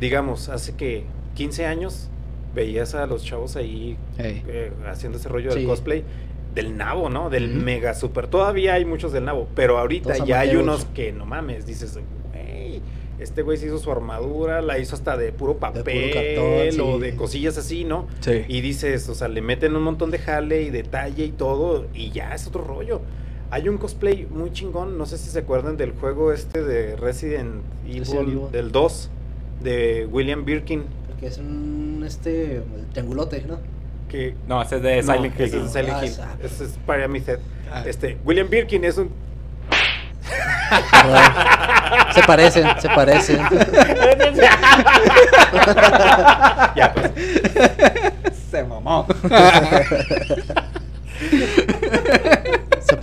digamos, 0.00 0.48
hace 0.48 0.74
que 0.76 1.04
15 1.34 1.66
años 1.66 2.08
veías 2.54 2.94
a 2.94 3.06
los 3.06 3.24
chavos 3.24 3.56
ahí 3.56 3.96
eh, 4.18 4.72
haciendo 4.88 5.18
ese 5.18 5.28
rollo 5.28 5.50
Sí. 5.50 5.58
del 5.58 5.66
cosplay 5.68 6.04
del 6.54 6.76
nabo, 6.76 7.10
¿no? 7.10 7.30
Del 7.30 7.48
mega 7.48 7.94
super. 7.94 8.28
Todavía 8.28 8.74
hay 8.74 8.84
muchos 8.84 9.12
del 9.12 9.24
nabo, 9.24 9.48
pero 9.56 9.76
ahorita 9.78 10.14
Todos 10.14 10.26
ya 10.28 10.38
hay 10.40 10.54
unos 10.54 10.84
que 10.86 11.12
no 11.12 11.26
mames, 11.26 11.66
dices, 11.66 11.98
este 13.24 13.42
güey 13.42 13.58
se 13.58 13.66
hizo 13.66 13.78
su 13.78 13.90
armadura, 13.90 14.62
la 14.62 14.78
hizo 14.78 14.94
hasta 14.94 15.16
de 15.16 15.32
puro 15.32 15.56
papel 15.56 16.12
cartón, 16.12 16.80
o 16.80 16.94
sí. 16.96 17.00
de 17.00 17.16
cosillas 17.16 17.58
así, 17.58 17.84
¿no? 17.84 18.06
Sí. 18.20 18.44
Y 18.46 18.60
dices, 18.60 19.08
o 19.08 19.14
sea, 19.14 19.26
le 19.28 19.40
meten 19.42 19.74
un 19.74 19.82
montón 19.82 20.10
de 20.12 20.18
jale 20.18 20.62
y 20.62 20.70
detalle 20.70 21.24
y 21.24 21.32
todo, 21.32 21.86
y 21.92 22.10
ya 22.12 22.34
es 22.34 22.46
otro 22.46 22.62
rollo. 22.62 23.00
Hay 23.50 23.68
un 23.68 23.78
cosplay 23.78 24.26
muy 24.30 24.52
chingón, 24.52 24.96
no 24.98 25.06
sé 25.06 25.18
si 25.18 25.28
se 25.30 25.40
acuerdan 25.40 25.76
del 25.76 25.92
juego 25.92 26.32
este 26.32 26.62
de 26.62 26.96
Resident 26.96 27.62
Evil, 27.86 28.00
Resident 28.00 28.28
Evil. 28.28 28.50
del 28.52 28.72
2, 28.72 29.10
de 29.62 30.08
William 30.10 30.44
Birkin, 30.44 30.84
Porque 31.08 31.26
es 31.26 31.38
un 31.38 32.02
este 32.06 32.62
triangulote, 32.92 33.42
¿no? 33.48 33.58
que... 34.08 34.34
No, 34.46 34.62
ese 34.62 34.76
es 34.76 34.82
de 34.82 35.02
no, 35.02 35.14
Silent 35.14 35.34
Hill. 35.40 35.44
ese 35.46 35.56
es 35.56 35.62
de 35.62 35.68
Silent 35.80 35.94
Ah, 35.96 36.04
Hill, 36.04 36.10
exacto. 36.10 36.46
ese 36.46 36.64
es 36.64 36.70
Pyramid 36.86 37.28
Head. 37.28 37.38
Ah. 37.72 37.84
Este, 37.86 38.18
William 38.24 38.48
Birkin 38.50 38.84
es 38.84 38.98
un... 38.98 39.10
se 42.14 42.22
parecen, 42.22 42.68
se 42.80 42.88
parecen. 42.88 43.40
ya, 46.74 46.92
pues. 46.94 47.12
Se 48.50 48.64
mamó. 48.64 49.06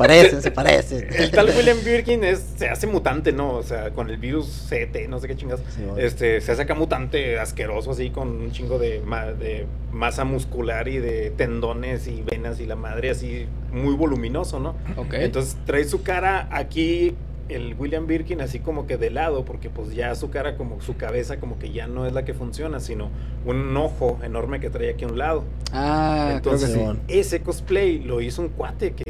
Se 0.01 0.07
parecen, 0.07 0.41
se 0.41 0.51
parecen. 0.51 1.07
El 1.11 1.31
tal 1.31 1.47
William 1.55 1.77
Birkin 1.83 2.23
es, 2.23 2.43
se 2.57 2.67
hace 2.69 2.87
mutante, 2.87 3.31
¿no? 3.31 3.53
O 3.55 3.63
sea, 3.63 3.91
con 3.91 4.09
el 4.09 4.17
virus 4.17 4.67
CT, 4.69 5.07
no 5.09 5.19
sé 5.19 5.27
qué 5.27 5.35
chingas. 5.35 5.59
Sí. 5.75 5.83
Este, 5.97 6.41
se 6.41 6.51
hace 6.51 6.61
acá 6.63 6.73
mutante 6.75 7.39
asqueroso, 7.39 7.91
así, 7.91 8.09
con 8.09 8.29
un 8.29 8.51
chingo 8.51 8.79
de, 8.79 9.01
ma- 9.05 9.31
de 9.31 9.65
masa 9.91 10.23
muscular 10.23 10.87
y 10.87 10.97
de 10.99 11.31
tendones 11.31 12.07
y 12.07 12.21
venas 12.23 12.59
y 12.59 12.65
la 12.65 12.75
madre, 12.75 13.09
así, 13.09 13.45
muy 13.71 13.93
voluminoso, 13.95 14.59
¿no? 14.59 14.75
ok. 14.97 15.13
Entonces 15.15 15.57
trae 15.65 15.83
su 15.85 16.01
cara 16.03 16.47
aquí, 16.51 17.15
el 17.51 17.75
William 17.77 18.07
Birkin, 18.07 18.41
así 18.41 18.59
como 18.59 18.87
que 18.87 18.97
de 18.97 19.09
lado, 19.09 19.45
porque 19.45 19.69
pues 19.69 19.93
ya 19.93 20.13
su 20.15 20.29
cara, 20.29 20.57
como 20.57 20.81
su 20.81 20.97
cabeza, 20.97 21.39
como 21.39 21.59
que 21.59 21.71
ya 21.71 21.87
no 21.87 22.05
es 22.05 22.13
la 22.13 22.25
que 22.25 22.33
funciona, 22.33 22.79
sino 22.79 23.09
un 23.45 23.75
ojo 23.77 24.19
enorme 24.23 24.59
que 24.59 24.69
trae 24.69 24.89
aquí 24.91 25.05
a 25.05 25.07
un 25.07 25.17
lado. 25.17 25.43
ah, 25.71 26.31
Entonces, 26.33 26.69
creo 26.71 26.73
que 26.73 26.73
sí. 26.73 26.79
Simón. 26.79 27.01
ese 27.07 27.41
cosplay 27.41 27.99
lo 27.99 28.21
hizo 28.21 28.41
un 28.41 28.49
cuate 28.49 28.93
que, 28.93 29.03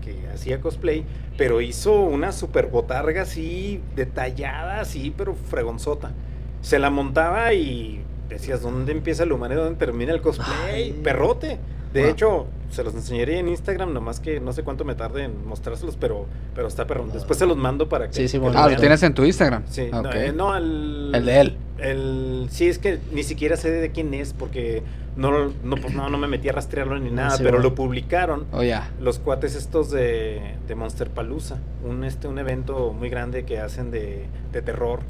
que 0.00 0.28
hacía 0.32 0.60
cosplay, 0.60 1.04
pero 1.36 1.60
hizo 1.60 2.00
una 2.02 2.32
super 2.32 2.66
botarga 2.66 3.22
así, 3.22 3.80
detallada, 3.96 4.80
así, 4.80 5.12
pero 5.16 5.34
fregonzota. 5.34 6.12
Se 6.60 6.78
la 6.78 6.90
montaba 6.90 7.52
y 7.54 8.02
decías, 8.28 8.62
¿dónde 8.62 8.92
empieza 8.92 9.22
el 9.22 9.32
humano 9.32 9.54
y 9.54 9.56
dónde 9.56 9.78
termina 9.78 10.12
el 10.12 10.20
cosplay? 10.20 10.48
Ay. 10.72 11.00
Perrote. 11.02 11.58
De 11.92 12.02
Wow. 12.02 12.10
hecho, 12.10 12.46
se 12.70 12.84
los 12.84 12.94
enseñaré 12.94 13.38
en 13.38 13.48
Instagram, 13.48 13.92
nomás 13.94 14.20
que 14.20 14.40
no 14.40 14.52
sé 14.52 14.62
cuánto 14.62 14.84
me 14.84 14.94
tarde 14.94 15.24
en 15.24 15.46
mostrárselos, 15.46 15.96
pero, 15.96 16.26
pero 16.54 16.68
está 16.68 16.86
perrón. 16.86 17.10
Después 17.12 17.38
se 17.38 17.46
los 17.46 17.56
mando 17.56 17.88
para 17.88 18.08
que... 18.08 18.12
Sí, 18.12 18.28
sí, 18.28 18.36
bueno. 18.38 18.58
Ah, 18.58 18.68
lo 18.68 18.76
tienes 18.76 19.02
en 19.02 19.14
tu 19.14 19.24
Instagram. 19.24 19.62
Sí, 19.68 19.88
Ok. 19.92 20.04
no, 20.04 20.12
eh, 20.12 20.32
no, 20.32 20.56
el... 20.56 21.10
El 21.14 21.24
de 21.24 21.40
él. 21.40 21.56
El, 21.78 22.48
sí, 22.50 22.66
es 22.68 22.78
que 22.78 22.98
ni 23.12 23.22
siquiera 23.22 23.56
sé 23.56 23.70
de 23.70 23.90
quién 23.90 24.12
es 24.12 24.32
porque 24.34 24.82
no, 25.16 25.30
lo- 25.30 25.52
no, 25.64 25.76
pues 25.76 25.94
no, 25.94 26.10
no 26.10 26.18
me 26.18 26.26
metí 26.28 26.48
a 26.48 26.52
rastrearlo 26.52 26.98
ni 26.98 27.10
nada, 27.10 27.30
sí, 27.30 27.36
pero 27.38 27.52
bueno. 27.58 27.70
lo 27.70 27.74
publicaron 27.74 28.46
Oh, 28.52 28.62
ya. 28.62 28.90
los 29.00 29.18
cuates 29.20 29.54
estos 29.54 29.90
de, 29.90 30.56
de 30.66 30.74
Monster 30.74 31.08
Palooza, 31.08 31.56
un, 31.88 32.04
este, 32.04 32.26
un 32.28 32.38
evento 32.38 32.92
muy 32.92 33.08
grande 33.08 33.44
que 33.44 33.60
hacen 33.60 33.90
de, 33.92 34.26
de 34.52 34.60
terror, 34.62 35.00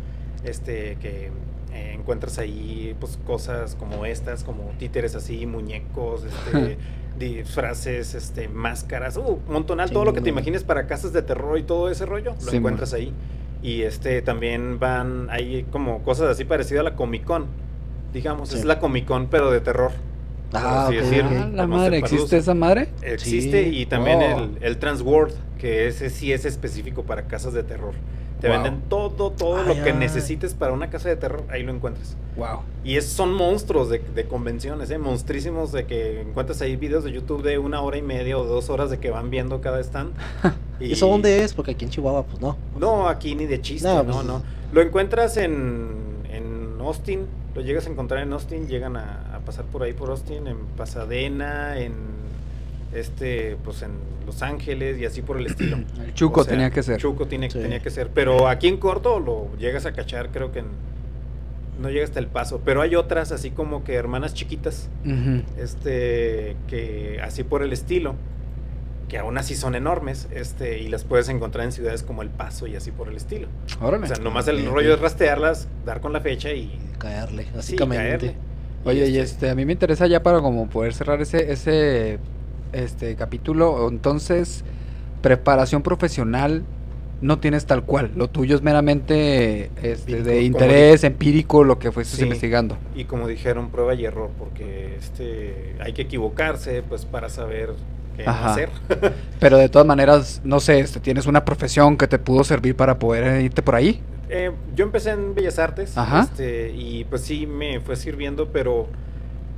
este, 0.44 0.96
que 1.00 1.30
eh, 1.78 1.94
encuentras 1.94 2.38
ahí 2.38 2.94
pues 3.00 3.18
cosas 3.26 3.74
como 3.76 4.04
estas, 4.06 4.44
como 4.44 4.64
títeres 4.78 5.14
así, 5.14 5.46
muñecos, 5.46 6.24
este, 6.54 6.76
disfraces, 7.18 8.14
este, 8.14 8.48
máscaras, 8.48 9.16
uh, 9.16 9.20
un 9.46 9.52
montonal, 9.52 9.90
todo 9.90 10.04
lo 10.04 10.12
que 10.12 10.20
te 10.20 10.28
imagines 10.30 10.64
para 10.64 10.86
casas 10.86 11.12
de 11.12 11.22
terror 11.22 11.58
y 11.58 11.62
todo 11.62 11.90
ese 11.90 12.06
rollo, 12.06 12.34
lo 12.44 12.50
Sí, 12.50 12.56
encuentras 12.56 12.92
ahí. 12.94 13.12
Y 13.62 13.82
este 13.82 14.22
también 14.22 14.78
van, 14.78 15.28
hay 15.30 15.64
como 15.72 16.02
cosas 16.02 16.28
así 16.30 16.44
parecidas 16.44 16.80
a 16.80 16.84
la 16.84 16.94
Comic 16.94 17.24
Con, 17.24 17.46
digamos, 18.12 18.50
Sí. 18.50 18.58
es 18.58 18.64
la 18.64 18.78
Comic 18.78 19.04
Con, 19.06 19.26
pero 19.28 19.50
de 19.50 19.60
terror. 19.60 19.90
Ah, 20.52 20.86
así 20.86 20.96
ok, 20.96 21.02
decirlo. 21.02 21.30
ok. 21.30 21.36
Ah, 21.42 21.50
la 21.52 21.66
madre, 21.66 21.98
¿existe 21.98 22.36
esa 22.38 22.54
madre? 22.54 22.88
Existe 23.02 23.64
Sí. 23.64 23.80
y 23.80 23.86
también 23.86 24.18
Oh. 24.22 24.38
el, 24.44 24.58
el 24.62 24.78
Transworld, 24.78 25.34
que 25.58 25.88
ese 25.88 26.08
sí 26.10 26.32
es 26.32 26.44
específico 26.44 27.02
para 27.02 27.22
casas 27.24 27.52
de 27.52 27.62
terror. 27.64 27.92
Te 28.40 28.46
Wow. 28.48 28.62
venden 28.62 28.82
todo, 28.88 29.30
todo 29.32 29.64
lo 29.64 29.74
que 29.82 29.92
necesites 29.92 30.54
para 30.54 30.72
una 30.72 30.90
casa 30.90 31.08
de 31.08 31.16
terror, 31.16 31.42
ahí 31.50 31.64
lo 31.64 31.72
encuentras. 31.72 32.16
Wow. 32.36 32.60
Y 32.84 32.96
es, 32.96 33.06
son 33.06 33.32
monstruos 33.34 33.88
de, 33.88 33.98
de 33.98 34.24
convenciones, 34.26 34.90
¿eh? 34.90 34.98
monstrísimos 34.98 35.72
de 35.72 35.86
que 35.86 36.20
encuentras 36.20 36.60
ahí 36.62 36.76
videos 36.76 37.02
de 37.02 37.10
YouTube 37.10 37.42
de 37.42 37.58
una 37.58 37.80
hora 37.82 37.96
y 37.96 38.02
media 38.02 38.38
o 38.38 38.44
dos 38.44 38.70
horas 38.70 38.90
de 38.90 38.98
que 38.98 39.10
van 39.10 39.28
viendo 39.30 39.60
cada 39.60 39.80
stand. 39.80 40.12
¿Y 40.80 40.92
eso 40.92 41.08
dónde 41.08 41.42
es? 41.42 41.52
Porque 41.52 41.72
aquí 41.72 41.84
en 41.84 41.90
Chihuahua, 41.90 42.22
pues 42.24 42.40
no. 42.40 42.56
No, 42.78 43.08
aquí 43.08 43.34
ni 43.34 43.46
de 43.46 43.60
chiste, 43.60 43.88
No, 43.88 44.04
no, 44.04 44.12
pues- 44.12 44.24
no. 44.26 44.42
Lo 44.72 44.82
encuentras 44.82 45.36
en, 45.36 45.88
en 46.30 46.76
Austin, 46.80 47.26
lo 47.56 47.62
llegas 47.62 47.86
a 47.88 47.90
encontrar 47.90 48.22
en 48.22 48.32
Austin, 48.32 48.68
llegan 48.68 48.96
a, 48.96 49.34
a 49.34 49.38
pasar 49.40 49.64
por 49.64 49.82
ahí 49.82 49.94
por 49.94 50.10
Austin, 50.10 50.46
en 50.46 50.58
Pasadena, 50.76 51.76
en 51.80 51.94
este, 52.94 53.56
pues 53.64 53.82
en 53.82 53.90
Los 54.28 54.42
Ángeles 54.42 54.98
y 54.98 55.06
así 55.06 55.22
por 55.22 55.38
el 55.38 55.46
estilo. 55.46 55.78
El 56.04 56.12
Chuco 56.14 56.42
O 56.42 56.44
sea, 56.44 56.52
tenía 56.52 56.70
que 56.70 56.82
ser. 56.82 56.98
Chuco 57.00 57.26
tiene, 57.26 57.50
Sí. 57.50 57.58
tenía 57.58 57.80
que 57.80 57.88
ser. 57.90 58.10
Pero 58.10 58.46
aquí 58.46 58.68
en 58.68 58.76
corto 58.76 59.18
lo 59.20 59.48
llegas 59.56 59.86
a 59.86 59.92
cachar, 59.92 60.28
creo 60.30 60.52
que 60.52 60.58
en- 60.58 60.66
no 61.80 61.88
llega 61.90 62.04
hasta 62.04 62.18
el 62.18 62.26
paso. 62.26 62.60
Pero 62.64 62.82
hay 62.82 62.94
otras 62.94 63.32
así 63.32 63.50
como 63.50 63.84
que 63.84 63.94
hermanas 63.94 64.34
chiquitas, 64.34 64.90
este, 65.58 66.56
que 66.66 67.20
así 67.22 67.44
por 67.44 67.62
el 67.62 67.72
estilo, 67.72 68.14
que 69.08 69.16
aún 69.16 69.38
así 69.38 69.54
son 69.54 69.74
enormes, 69.74 70.28
este, 70.32 70.78
y 70.80 70.88
las 70.88 71.04
puedes 71.04 71.28
encontrar 71.30 71.64
en 71.64 71.72
ciudades 71.72 72.02
como 72.02 72.20
El 72.22 72.28
Paso 72.28 72.66
y 72.66 72.76
así 72.76 72.90
por 72.90 73.08
el 73.08 73.16
estilo. 73.16 73.48
Órale. 73.80 74.04
O 74.04 74.06
sea, 74.08 74.16
nomás 74.18 74.46
el 74.48 74.66
rollo 74.66 74.92
es 74.94 75.00
rastrearlas, 75.00 75.68
dar 75.86 76.00
con 76.00 76.12
la 76.12 76.20
fecha 76.20 76.52
y 76.52 76.78
Caerle, 76.98 77.44
sí, 77.44 77.50
básicamente. 77.54 78.02
caerle. 78.18 78.34
Oye, 78.84 79.08
y 79.08 79.18
este, 79.18 79.48
a 79.50 79.54
mí 79.54 79.64
me 79.64 79.72
interesa 79.72 80.06
ya 80.06 80.22
para 80.22 80.40
como 80.40 80.68
poder 80.68 80.92
cerrar 80.94 81.20
ese, 81.22 81.50
ese 81.52 82.18
este 82.72 83.14
capítulo, 83.16 83.88
entonces, 83.88 84.64
preparación 85.22 85.82
profesional 85.82 86.62
no 87.20 87.40
tienes 87.40 87.66
tal 87.66 87.82
cual, 87.82 88.12
lo 88.14 88.28
tuyo 88.28 88.54
es 88.54 88.62
meramente 88.62 89.70
este, 89.82 90.12
Empírico, 90.18 90.24
de 90.28 90.42
interés 90.42 91.04
empírico, 91.04 91.64
lo 91.64 91.78
que 91.78 91.90
fuiste 91.90 92.16
Sí. 92.16 92.22
investigando. 92.22 92.76
Y 92.94 93.04
como 93.04 93.26
dijeron, 93.26 93.70
prueba 93.70 93.94
y 93.94 94.04
error, 94.04 94.30
porque 94.38 94.94
este, 94.96 95.74
hay 95.80 95.92
que 95.94 96.02
equivocarse 96.02 96.82
pues 96.82 97.04
para 97.04 97.28
saber 97.28 97.70
qué 98.16 98.24
Ajá. 98.24 98.52
hacer. 98.52 98.70
Pero 99.40 99.58
de 99.58 99.68
todas 99.68 99.86
maneras, 99.86 100.40
no 100.44 100.60
sé, 100.60 100.78
este, 100.78 101.00
tienes 101.00 101.26
una 101.26 101.44
profesión 101.44 101.96
que 101.96 102.06
te 102.06 102.20
pudo 102.20 102.44
servir 102.44 102.76
para 102.76 103.00
poder 103.00 103.42
irte 103.42 103.62
por 103.62 103.74
ahí. 103.74 104.00
Eh, 104.30 104.52
yo 104.76 104.84
empecé 104.84 105.10
en 105.10 105.34
Bellas 105.34 105.58
Artes 105.58 105.98
Ajá. 105.98 106.20
este, 106.20 106.70
y 106.72 107.04
pues 107.04 107.22
sí 107.22 107.48
me 107.48 107.80
fue 107.80 107.96
sirviendo, 107.96 108.46
pero, 108.52 108.86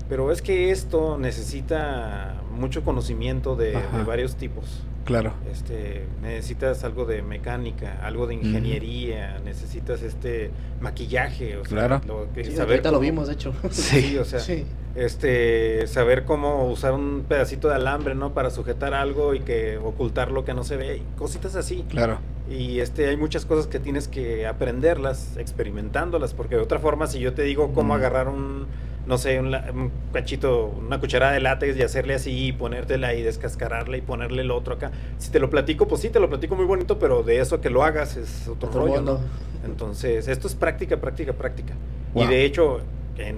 pero 0.08 0.32
es 0.32 0.40
que 0.40 0.70
esto 0.70 1.18
necesita 1.18 2.39
mucho 2.60 2.84
conocimiento 2.84 3.56
de, 3.56 3.76
varios 4.06 4.36
tipos. 4.36 4.82
Claro. 5.04 5.32
Este, 5.50 6.04
necesitas 6.22 6.84
algo 6.84 7.04
de 7.06 7.22
mecánica, 7.22 7.98
algo 8.02 8.26
de 8.26 8.34
ingeniería, 8.34 9.40
necesitas 9.44 10.02
este 10.02 10.50
maquillaje, 10.80 11.56
o 11.56 11.64
sea, 11.64 11.70
Claro. 11.88 12.00
lo 12.06 12.26
que- 12.34 12.44
Sí, 12.44 12.52
saber 12.52 12.72
ahorita 12.74 12.90
lo 12.92 13.00
vimos, 13.00 13.26
de 13.26 13.34
hecho. 13.34 13.52
Sí, 13.70 14.18
o 14.18 14.24
sea, 14.24 14.38
Sí. 14.40 14.66
este 14.94 15.86
saber 15.86 16.24
cómo 16.24 16.68
usar 16.70 16.92
un 16.92 17.24
pedacito 17.28 17.68
de 17.68 17.74
alambre, 17.76 18.14
¿no? 18.14 18.34
Para 18.34 18.50
sujetar 18.50 18.92
algo 18.94 19.34
y 19.34 19.40
que 19.40 19.78
ocultar 19.78 20.30
lo 20.30 20.44
que 20.44 20.54
no 20.54 20.62
se 20.64 20.76
ve, 20.76 20.98
y 20.98 21.18
cositas 21.18 21.56
así. 21.56 21.84
Claro. 21.88 22.18
Y 22.50 22.80
este, 22.80 23.08
hay 23.08 23.16
muchas 23.16 23.44
cosas 23.46 23.66
que 23.68 23.78
tienes 23.80 24.06
que 24.06 24.46
aprenderlas, 24.46 25.36
experimentándolas, 25.38 26.34
porque 26.34 26.56
de 26.56 26.62
otra 26.62 26.78
forma, 26.78 27.06
si 27.06 27.20
yo 27.20 27.32
te 27.32 27.42
digo 27.42 27.72
cómo 27.72 27.94
Mm. 27.94 27.96
agarrar 27.96 28.28
un, 28.28 28.66
no 29.10 29.18
sé, 29.18 29.40
un, 29.40 29.48
un 29.48 29.90
cachito, 30.12 30.66
una 30.66 31.00
cucharada 31.00 31.32
de 31.32 31.40
látex 31.40 31.76
y 31.76 31.82
hacerle 31.82 32.14
así, 32.14 32.46
y 32.46 32.52
ponértela 32.52 33.12
y 33.14 33.22
descascararla 33.22 33.96
y 33.96 34.02
ponerle 34.02 34.42
el 34.42 34.52
otro 34.52 34.74
acá, 34.74 34.92
si 35.18 35.32
te 35.32 35.40
lo 35.40 35.50
platico, 35.50 35.88
pues 35.88 36.00
sí, 36.00 36.10
te 36.10 36.20
lo 36.20 36.28
platico 36.28 36.54
muy 36.54 36.64
bonito, 36.64 37.00
pero 37.00 37.24
de 37.24 37.40
eso 37.40 37.56
a 37.56 37.60
que 37.60 37.70
lo 37.70 37.82
hagas 37.82 38.16
es 38.16 38.46
otro, 38.46 38.68
Otro 38.68 38.86
rollo. 38.86 39.20
Entonces, 39.64 40.28
esto 40.28 40.46
es 40.46 40.54
práctica, 40.54 40.98
práctica, 40.98 41.32
práctica. 41.32 41.74
Wow. 42.14 42.24
Y 42.24 42.26
de 42.28 42.44
hecho, 42.44 42.80
en 43.18 43.36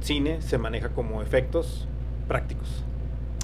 cine 0.00 0.42
se 0.42 0.58
maneja 0.58 0.90
como 0.90 1.22
efectos 1.22 1.88
prácticos. 2.28 2.84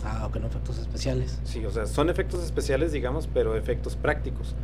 Ah, 0.05 0.27
ok, 0.27 0.37
no 0.37 0.47
efectos 0.47 0.79
especiales. 0.79 1.41
Sí, 1.45 1.65
o 1.65 1.71
sea, 1.71 1.87
son 1.87 2.11
efectos 2.11 2.45
especiales, 2.45 2.93
digamos, 2.93 3.27
pero 3.33 3.57
efectos 3.57 3.97
prácticos. 3.97 4.55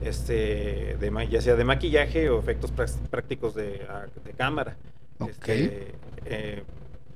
Este, 0.00 0.96
de, 0.98 1.28
ya 1.30 1.42
sea 1.42 1.54
de 1.54 1.64
maquillaje 1.64 2.30
o 2.30 2.38
efectos 2.38 2.72
prácticos 3.10 3.54
de, 3.54 3.86
ah, 3.90 4.06
de 4.24 4.32
cámara. 4.32 4.76
Ok. 5.18 5.48
Este, 5.48 5.94
eh, 6.26 6.62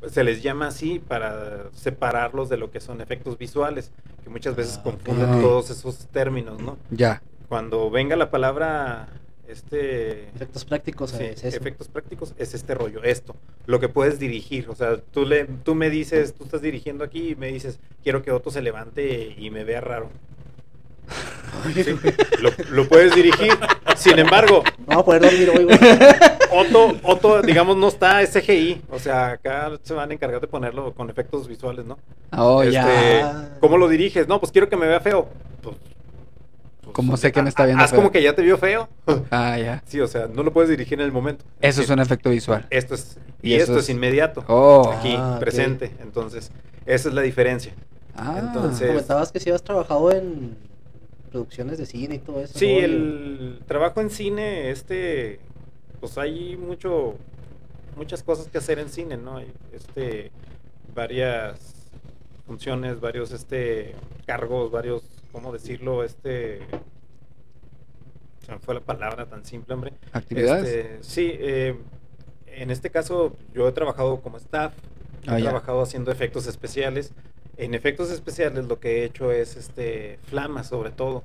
se 0.08 0.24
les 0.24 0.42
llama 0.42 0.68
así 0.68 0.98
para 0.98 1.70
separarlos 1.74 2.48
de 2.48 2.56
lo 2.56 2.70
que 2.70 2.80
son 2.80 3.00
efectos 3.00 3.36
visuales, 3.36 3.90
que 4.24 4.30
muchas 4.30 4.56
veces 4.56 4.76
Ah, 4.78 4.82
confunden 4.84 5.40
todos 5.42 5.70
esos 5.70 6.06
términos, 6.08 6.60
¿no? 6.62 6.78
Ya. 6.90 7.22
Cuando 7.48 7.90
venga 7.90 8.16
la 8.16 8.30
palabra, 8.30 9.08
este, 9.46 10.28
Efectos 10.28 10.64
prácticos, 10.64 11.10
Sí, 11.10 11.24
es 11.24 11.44
eso. 11.44 11.56
efectos 11.56 11.88
prácticos 11.88 12.34
es 12.38 12.54
este 12.54 12.74
rollo, 12.74 13.02
esto, 13.02 13.34
lo 13.66 13.78
que 13.80 13.88
puedes 13.88 14.18
dirigir, 14.18 14.68
o 14.70 14.74
sea, 14.74 14.96
tú 14.98 15.26
le, 15.26 15.44
tú 15.44 15.74
me 15.74 15.90
dices, 15.90 16.32
tú 16.34 16.44
estás 16.44 16.62
dirigiendo 16.62 17.04
aquí 17.04 17.30
y 17.32 17.34
me 17.36 17.48
dices, 17.48 17.78
quiero 18.02 18.22
que 18.22 18.30
Otto 18.30 18.50
se 18.50 18.62
levante 18.62 19.34
y 19.36 19.50
me 19.50 19.64
vea 19.64 19.80
raro. 19.80 20.08
Sí, 21.74 21.84
lo, 22.40 22.50
lo 22.70 22.88
puedes 22.88 23.14
dirigir. 23.14 23.52
Sin 23.96 24.18
embargo, 24.18 24.62
Vamos 24.86 25.02
a 25.02 25.04
poder 25.04 25.22
dormir 25.22 25.50
hoy. 25.50 25.66
Otto, 26.52 26.96
Otto, 27.02 27.42
digamos, 27.42 27.76
no 27.76 27.88
está 27.88 28.24
SGI, 28.26 28.82
o 28.90 28.98
sea, 28.98 29.32
acá 29.32 29.70
se 29.82 29.92
van 29.94 30.10
a 30.10 30.14
encargar 30.14 30.40
de 30.40 30.46
ponerlo 30.46 30.92
con 30.94 31.10
efectos 31.10 31.46
visuales, 31.46 31.84
¿no? 31.84 31.98
Oh, 32.36 32.62
Este, 32.62 32.72
ya. 32.74 33.50
¿Cómo 33.60 33.76
lo 33.76 33.88
diriges? 33.88 34.26
No, 34.26 34.40
pues 34.40 34.50
quiero 34.52 34.68
que 34.70 34.76
me 34.76 34.86
vea 34.86 35.00
feo. 35.00 35.28
Pues, 35.62 35.76
pues, 36.80 36.94
¿Cómo 36.94 37.16
sé 37.18 37.30
que 37.30 37.42
me 37.42 37.50
está 37.50 37.66
viendo 37.66 37.84
Haz 37.84 37.90
feo? 37.90 37.98
como 38.00 38.10
que 38.10 38.22
ya 38.22 38.34
te 38.34 38.42
vio 38.42 38.56
feo. 38.56 38.88
Ah, 39.30 39.58
ya. 39.58 39.82
Sí, 39.86 40.00
o 40.00 40.08
sea, 40.08 40.28
no 40.32 40.42
lo 40.42 40.52
puedes 40.52 40.70
dirigir 40.70 40.98
en 40.98 41.04
el 41.04 41.12
momento. 41.12 41.44
Eso 41.60 41.82
es 41.82 41.90
un 41.90 41.98
efecto 42.00 42.30
visual. 42.30 42.66
Esto 42.70 42.94
es, 42.94 43.18
Y 43.42 43.54
esto 43.54 43.74
es- 43.76 43.84
es, 43.84 43.90
inmediato. 43.90 44.44
Oh. 44.48 44.90
Aquí, 44.96 45.14
Ah, 45.16 45.36
presente. 45.38 45.92
Entonces, 46.00 46.50
esa 46.86 47.08
es 47.10 47.14
la 47.14 47.20
diferencia. 47.22 47.74
Ah, 48.16 48.36
entonces- 48.40 48.88
Comentabas 48.88 49.30
que 49.30 49.38
si 49.40 49.50
habías 49.50 49.62
trabajado 49.62 50.10
en 50.10 50.56
producciones 51.30 51.78
de 51.78 51.86
cine 51.86 52.16
y 52.16 52.18
todo 52.18 52.40
eso. 52.40 52.58
Sí, 52.58 52.72
¿no? 52.72 52.84
el 52.84 53.60
trabajo 53.66 54.00
en 54.00 54.10
cine, 54.10 54.70
este, 54.70 55.40
pues 56.00 56.18
hay 56.18 56.56
mucho, 56.56 57.14
muchas 57.96 58.22
cosas 58.22 58.48
que 58.48 58.58
hacer 58.58 58.78
en 58.78 58.88
cine, 58.88 59.16
¿no? 59.16 59.36
Hay, 59.38 59.52
este, 59.72 60.30
varias 60.94 61.74
funciones, 62.46 63.00
varios, 63.00 63.30
este, 63.32 63.94
cargos, 64.26 64.70
varios, 64.70 65.02
¿cómo 65.32 65.52
decirlo? 65.52 66.02
Este, 66.04 66.60
se 68.44 68.52
me 68.52 68.58
fue 68.58 68.74
la 68.74 68.80
palabra 68.80 69.26
tan 69.26 69.44
simple, 69.44 69.74
hombre. 69.74 69.92
actividades. 70.12 70.66
Este, 70.68 70.98
sí, 71.02 71.30
eh, 71.38 71.76
en 72.46 72.70
este 72.70 72.90
caso 72.90 73.36
yo 73.54 73.68
he 73.68 73.72
trabajado 73.72 74.20
como 74.20 74.36
staff, 74.38 74.72
Ah, 75.26 75.38
he 75.38 75.42
ya. 75.42 75.50
trabajado 75.50 75.82
haciendo 75.82 76.10
efectos 76.10 76.46
especiales. 76.46 77.12
En 77.56 77.74
efectos 77.74 78.10
especiales 78.10 78.64
lo 78.66 78.78
que 78.80 79.00
he 79.00 79.04
hecho 79.04 79.32
es 79.32 79.56
este 79.56 80.18
flamas 80.24 80.68
sobre 80.68 80.90
todo, 80.90 81.22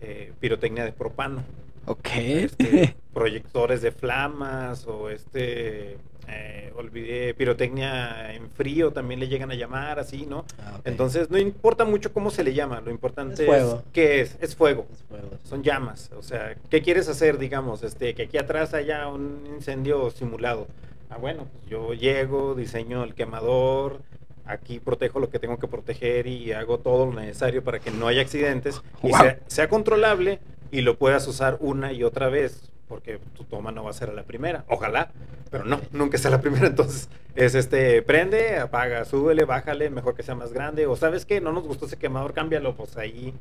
eh, 0.00 0.32
pirotecnia 0.40 0.84
de 0.84 0.92
propano, 0.92 1.42
Ok. 1.86 2.08
este, 2.14 2.96
proyectores 3.14 3.80
de 3.82 3.90
flamas 3.92 4.86
o 4.86 5.08
este 5.10 5.96
eh, 6.30 6.72
olvidé 6.76 7.32
pirotecnia 7.32 8.34
en 8.34 8.50
frío 8.50 8.92
también 8.92 9.18
le 9.18 9.28
llegan 9.28 9.50
a 9.50 9.54
llamar 9.54 9.98
así, 9.98 10.26
¿no? 10.26 10.44
Ah. 10.58 10.78
Entonces 10.84 11.30
no 11.30 11.38
importa 11.38 11.86
mucho 11.86 12.12
cómo 12.12 12.30
se 12.30 12.44
le 12.44 12.52
llama, 12.52 12.82
lo 12.82 12.90
importante 12.90 13.32
Es 13.32 13.40
es, 13.40 13.46
fuego. 13.46 13.82
qué 13.94 14.20
es, 14.20 14.36
es 14.42 14.54
fuego 14.54 14.86
Es 14.92 15.02
fuego, 15.04 15.30
son 15.44 15.62
llamas. 15.62 16.10
O 16.18 16.22
sea, 16.22 16.54
¿qué 16.68 16.82
quieres 16.82 17.08
hacer, 17.08 17.38
digamos? 17.38 17.82
Este, 17.82 18.14
que 18.14 18.24
aquí 18.24 18.36
atrás 18.36 18.74
haya 18.74 19.08
un 19.08 19.42
incendio 19.56 20.10
simulado. 20.10 20.66
Ah, 21.10 21.16
bueno, 21.16 21.46
pues 21.50 21.70
yo 21.70 21.94
llego, 21.94 22.54
diseño 22.54 23.02
el 23.04 23.14
quemador, 23.14 24.02
aquí 24.48 24.80
protejo 24.80 25.20
lo 25.20 25.30
que 25.30 25.38
tengo 25.38 25.58
que 25.58 25.68
proteger 25.68 26.26
y 26.26 26.52
hago 26.52 26.78
todo 26.78 27.06
lo 27.06 27.12
necesario 27.12 27.62
para 27.62 27.78
que 27.78 27.90
no 27.90 28.08
haya 28.08 28.22
accidentes 28.22 28.82
y 29.02 29.12
sea, 29.12 29.38
sea 29.46 29.68
controlable 29.68 30.40
y 30.70 30.80
lo 30.80 30.98
puedas 30.98 31.26
usar 31.28 31.56
una 31.60 31.92
y 31.92 32.02
otra 32.02 32.28
vez, 32.28 32.70
porque 32.88 33.20
tu 33.36 33.44
toma 33.44 33.72
no 33.72 33.84
va 33.84 33.90
a 33.90 33.94
ser 33.94 34.10
a 34.10 34.12
la 34.12 34.24
primera. 34.24 34.64
Ojalá, 34.68 35.10
pero 35.50 35.64
no, 35.64 35.80
nunca 35.92 36.16
es 36.16 36.26
a 36.26 36.30
la 36.30 36.40
primera. 36.42 36.66
Entonces, 36.66 37.08
es 37.34 37.54
este, 37.54 38.02
prende, 38.02 38.58
apaga, 38.58 39.04
súbele, 39.04 39.44
bájale, 39.44 39.90
mejor 39.90 40.14
que 40.14 40.22
sea 40.22 40.34
más 40.34 40.52
grande. 40.52 40.86
O 40.86 40.96
sabes 40.96 41.24
qué, 41.24 41.40
no 41.40 41.52
nos 41.52 41.64
gustó 41.64 41.86
ese 41.86 41.96
quemador, 41.96 42.32
cámbialo, 42.32 42.74
pues 42.74 42.96
ahí 42.96 43.34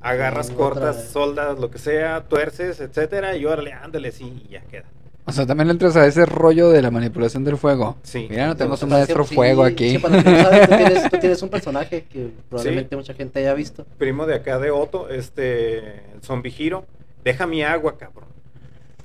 agarras, 0.00 0.48
Sí, 0.48 0.54
cortas, 0.54 1.08
soldas, 1.08 1.58
lo 1.58 1.70
que 1.70 1.78
sea, 1.78 2.24
tuerces, 2.24 2.80
etcétera, 2.80 3.36
y 3.36 3.46
órale, 3.46 3.72
ándale, 3.72 4.12
sí, 4.12 4.44
y 4.46 4.52
ya 4.52 4.60
queda. 4.62 4.84
O 5.26 5.32
sea, 5.32 5.46
también 5.46 5.68
le 5.68 5.72
entras 5.72 5.96
a 5.96 6.06
ese 6.06 6.26
rollo 6.26 6.68
de 6.70 6.82
la 6.82 6.90
manipulación 6.90 7.44
del 7.44 7.56
fuego. 7.56 7.96
Sí. 8.02 8.26
Mira, 8.28 8.46
no 8.48 8.56
tenemos 8.56 8.82
un 8.82 8.88
O 8.88 8.90
sea, 8.90 8.98
maestro 8.98 9.24
sí, 9.24 9.34
fuego 9.34 9.66
sí, 9.66 9.72
aquí. 9.72 9.90
sí, 9.92 9.98
para 9.98 10.16
los 10.16 10.24
que 10.24 10.30
no 10.30 10.38
saben, 10.42 10.60
tú, 10.68 10.76
tienes, 10.76 11.10
tú 11.10 11.16
tienes 11.18 11.42
un 11.42 11.48
personaje 11.48 12.04
que 12.12 12.28
probablemente 12.50 12.94
mucha 12.96 13.14
gente 13.14 13.38
haya 13.40 13.54
visto. 13.54 13.86
Primo 13.96 14.26
de 14.26 14.34
acá 14.34 14.58
de 14.58 14.70
Otto, 14.70 15.08
este, 15.08 15.78
el 16.14 16.22
zombie 16.22 16.50
giro, 16.52 16.84
deja 17.24 17.46
mi 17.46 17.62
agua, 17.62 17.96
cabrón. 17.96 18.28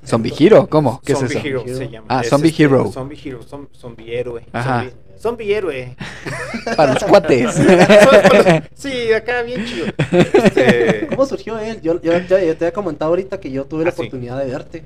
¿Zombie 0.06 0.34
Hero? 0.38 0.68
¿Cómo? 0.70 1.02
¿Qué 1.06 1.14
Zombie 1.14 1.26
es 1.28 1.36
eso? 1.40 1.48
Hero 1.48 1.60
Zombie 1.60 1.76
se 1.76 1.82
Hero. 1.84 1.92
llama. 1.92 2.06
Ah, 2.10 2.22
Es, 2.22 2.30
Zombie 2.30 2.50
este, 2.50 2.64
Hero. 2.64 2.92
Zombie 2.92 3.20
Hero, 3.24 3.40
zom- 3.44 3.68
zombie 3.74 4.14
héroe. 4.18 4.46
Ajá. 4.54 4.80
Zombie, 4.80 4.94
zombie 5.20 5.54
héroe. 5.54 5.96
Para 6.78 6.94
los 6.94 7.04
cuates. 7.04 7.54
sí, 8.76 9.12
acá 9.14 9.42
bien 9.44 9.66
chido. 9.66 9.88
Este, 10.12 11.08
¿Cómo 11.08 11.26
surgió 11.26 11.60
él? 11.60 11.82
Yo, 11.82 12.02
yo, 12.02 12.14
yo- 12.20 12.40
yo 12.40 12.58
te 12.58 12.66
había 12.66 12.72
comentado 12.74 13.10
ahorita 13.12 13.40
que 13.40 13.52
yo 13.52 13.66
tuve 13.66 13.84
la 13.84 13.90
Ah, 13.90 13.94
sí. 13.94 14.02
oportunidad 14.02 14.38
de 14.40 14.46
verte. 14.52 14.86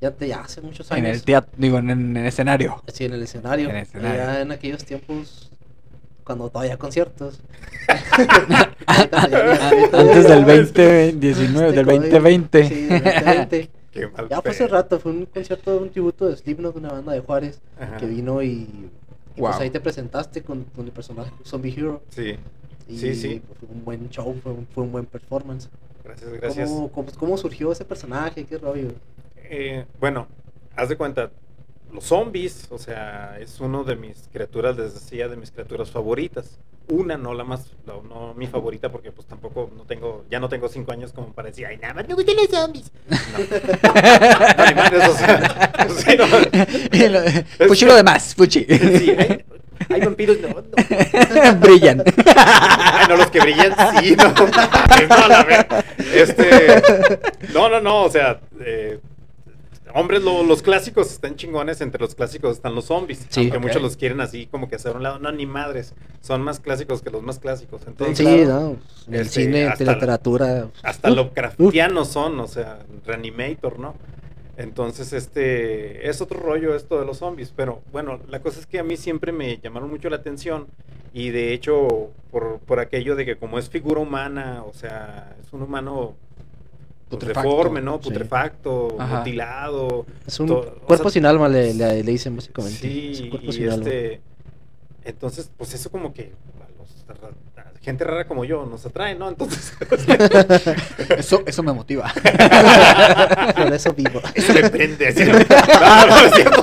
Ya, 0.00 0.10
te, 0.12 0.28
ya 0.28 0.40
hace 0.42 0.60
muchos 0.60 0.90
años. 0.92 1.04
en 1.06 1.12
el 1.14 1.22
teatro, 1.22 1.50
digo, 1.56 1.78
en, 1.78 1.90
en 1.90 2.16
el 2.16 2.26
escenario. 2.26 2.82
Sí, 2.92 3.04
en 3.06 3.14
el 3.14 3.22
escenario. 3.22 3.68
En 3.70 3.76
el 3.76 3.82
escenario. 3.82 4.16
Ya 4.22 4.40
en 4.42 4.52
aquellos 4.52 4.84
tiempos, 4.84 5.50
cuando 6.24 6.48
todavía 6.50 6.76
conciertos. 6.76 7.40
Antes 8.86 10.28
del 10.28 10.44
2019, 10.44 11.72
del 11.72 11.86
2020. 11.86 12.68
Sí, 12.68 12.74
del 12.86 13.02
2020. 13.04 13.70
qué 13.92 14.06
mal 14.08 14.28
Ya 14.28 14.40
fue 14.42 14.50
hace 14.50 14.66
rato, 14.68 15.00
fue 15.00 15.12
un 15.12 15.26
concierto 15.26 15.72
de 15.72 15.78
un 15.78 15.90
tributo 15.90 16.28
de 16.28 16.36
Slipknot, 16.36 16.76
una 16.76 16.90
banda 16.90 17.12
de 17.12 17.20
Juárez, 17.20 17.60
Ajá. 17.78 17.96
que 17.96 18.06
vino 18.06 18.42
y, 18.42 18.48
y 18.48 18.90
pues 19.36 19.54
Wow. 19.54 19.62
ahí 19.62 19.70
te 19.70 19.80
presentaste 19.80 20.42
con, 20.42 20.64
con 20.64 20.84
el 20.86 20.92
personaje 20.92 21.30
Zombie 21.44 21.74
Hero. 21.76 22.02
Sí, 22.10 22.36
Y 22.88 22.98
Sí, 22.98 23.14
sí. 23.14 23.42
Fue 23.58 23.68
un 23.74 23.84
buen 23.84 24.08
show, 24.10 24.34
fue 24.42 24.52
un, 24.52 24.66
fue 24.74 24.84
un 24.84 24.92
buen 24.92 25.06
performance. 25.06 25.68
gracias, 26.04 26.32
gracias. 26.32 26.68
¿Cómo, 26.68 26.88
cómo, 26.92 27.08
cómo 27.18 27.36
surgió 27.38 27.72
ese 27.72 27.84
personaje? 27.84 28.44
¿Qué 28.44 28.58
rollo? 28.58 28.88
Eh, 29.50 29.84
bueno, 30.00 30.28
haz 30.76 30.88
de 30.88 30.96
cuenta, 30.96 31.30
los 31.92 32.04
zombies, 32.04 32.66
o 32.70 32.78
sea, 32.78 33.38
es 33.40 33.60
uno 33.60 33.82
de 33.84 33.96
mis 33.96 34.28
criaturas, 34.32 34.76
les 34.76 34.94
decía, 34.94 35.28
de 35.28 35.36
mis 35.36 35.50
criaturas 35.50 35.90
favoritas. 35.90 36.58
Una, 36.90 37.18
no 37.18 37.34
la 37.34 37.44
más, 37.44 37.72
no, 37.86 38.02
no 38.02 38.32
mi 38.34 38.46
favorita, 38.46 38.90
porque 38.90 39.12
pues 39.12 39.26
tampoco 39.26 39.70
no 39.76 39.84
tengo, 39.84 40.24
ya 40.30 40.40
no 40.40 40.48
tengo 40.48 40.68
cinco 40.68 40.92
años 40.92 41.12
como 41.12 41.34
para 41.34 41.48
decir, 41.48 41.66
ay, 41.66 41.76
nada 41.76 41.92
más 41.92 42.08
me 42.08 42.14
gustan 42.14 42.36
los 42.36 42.48
zombies. 42.48 42.90
No, 43.10 43.38
no, 44.58 44.66
ni 44.66 44.74
madres, 44.74 45.08
o 45.08 45.14
sea, 45.14 45.88
sí, 45.88 46.16
no. 46.16 47.66
Fuchi 47.68 47.84
lo 47.84 47.94
demás, 47.94 48.34
Fuchi. 48.34 48.64
Sí, 48.64 49.10
hay, 49.18 49.44
hay 49.90 50.00
vampiros, 50.00 50.38
no, 50.40 50.48
no. 50.48 51.54
Brillan. 51.60 52.02
Ay, 52.36 53.06
no, 53.06 53.16
los 53.16 53.30
que 53.30 53.40
brillan, 53.40 53.74
sí, 54.00 54.16
no. 54.16 54.32
No, 55.08 55.28
la 55.28 55.44
verdad. 55.44 55.84
Este. 56.14 56.82
No, 57.52 57.68
no, 57.68 57.80
no, 57.82 58.04
o 58.04 58.10
sea. 58.10 58.40
eh, 58.60 58.98
hombres, 59.94 60.22
lo- 60.22 60.42
los 60.42 60.62
clásicos 60.62 61.10
están 61.10 61.36
chingones. 61.36 61.80
Entre 61.80 62.00
los 62.00 62.14
clásicos 62.14 62.56
están 62.56 62.74
los 62.74 62.86
zombies. 62.86 63.26
Sí. 63.28 63.40
aunque 63.42 63.58
muchos 63.58 63.80
los 63.82 63.96
quieren 63.96 64.20
así, 64.20 64.46
como 64.46 64.68
que 64.68 64.76
hacer 64.76 64.96
un 64.96 65.02
lado. 65.02 65.18
No, 65.18 65.30
ni 65.32 65.46
madres. 65.46 65.94
Son 66.20 66.42
más 66.42 66.60
clásicos 66.60 67.02
que 67.02 67.10
los 67.10 67.22
más 67.22 67.38
clásicos. 67.38 67.82
Entonces, 67.86 68.18
Sí, 68.18 68.24
claro. 68.24 68.46
¿no? 68.60 68.76
En 69.08 69.14
el 69.14 69.20
Este, 69.22 69.42
cine, 69.44 69.66
hasta 69.66 69.84
la- 69.84 69.94
literatura. 69.94 70.68
hasta 70.82 71.10
Lovecraftianos 71.10 72.08
son, 72.08 72.38
o 72.40 72.46
sea, 72.46 72.80
Reanimator, 73.06 73.78
¿no? 73.78 73.94
Entonces, 74.56 75.12
este, 75.12 76.08
es 76.08 76.20
otro 76.20 76.40
rollo 76.40 76.74
esto 76.74 76.98
de 76.98 77.06
los 77.06 77.18
zombies, 77.18 77.52
pero 77.54 77.80
bueno, 77.92 78.18
la 78.28 78.40
cosa 78.40 78.58
es 78.58 78.66
que 78.66 78.80
a 78.80 78.82
mí 78.82 78.96
siempre 78.96 79.30
me 79.30 79.58
llamaron 79.58 79.88
mucho 79.88 80.10
la 80.10 80.16
atención 80.16 80.66
y 81.14 81.30
de 81.30 81.52
hecho, 81.52 82.10
por, 82.32 82.58
por 82.58 82.80
aquello 82.80 83.14
de 83.14 83.24
que 83.24 83.36
como 83.36 83.58
es 83.60 83.68
figura 83.70 84.00
humana, 84.00 84.64
o 84.66 84.72
sea, 84.74 85.36
es 85.40 85.52
un 85.52 85.62
humano 85.62 86.14
Putrefacto, 87.08 87.48
deforme, 87.48 87.80
¿no? 87.80 87.98
Putrefacto, 88.00 88.96
mutilado. 88.98 90.04
Es 90.26 90.38
un 90.40 90.50
o 90.50 90.62
cuerpo 90.86 91.04
sea, 91.04 91.12
sin 91.12 91.26
alma, 91.26 91.48
le, 91.48 91.72
le, 91.74 92.02
le 92.02 92.12
dicen 92.12 92.36
básicamente. 92.36 92.78
Sí, 92.78 93.10
Es 93.14 93.20
un 93.22 93.30
cuerpo 93.30 93.50
y 93.50 93.52
sin 93.52 93.70
alma. 93.70 93.84
este, 93.84 94.20
entonces, 95.04 95.50
pues 95.56 95.72
eso 95.74 95.90
como 95.90 96.12
que 96.12 96.32
a 96.60 96.68
los- 96.78 97.18
a 97.56 97.80
gente 97.80 98.04
rara 98.04 98.26
como 98.26 98.44
yo 98.44 98.66
nos 98.66 98.84
atrae, 98.84 99.14
¿no? 99.14 99.28
Entonces, 99.30 99.72
Eso, 101.16 101.42
eso 101.46 101.62
me 101.62 101.72
motiva. 101.72 102.12
Por 103.56 103.72
eso 103.72 103.92
vivo. 103.94 104.20
eso 104.34 104.52
así. 104.52 105.24
No, 105.24 106.06
no, 106.06 106.18
es 106.18 106.34
cierto. 106.34 106.62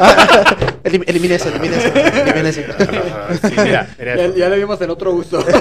Elim- 0.84 1.04
elimine 1.08 1.36
eso, 1.36 1.50
elimine 1.50 1.78
eso. 1.78 1.88
Elimine 1.96 2.50
eso. 2.50 2.62
Ah, 2.80 3.34
sí, 3.42 3.54
mira, 3.64 3.88
mira 3.98 4.16
Ya, 4.18 4.28
ya 4.36 4.50
le 4.50 4.58
vimos 4.58 4.80
el 4.82 4.90
otro 4.92 5.12
uso. 5.14 5.44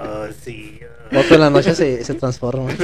Ah, 0.00 0.28
sí. 0.42 0.80
Otro 1.16 1.34
en 1.34 1.40
la 1.40 1.50
noche 1.50 1.74
se, 1.74 2.04
se 2.04 2.14
transforma. 2.14 2.70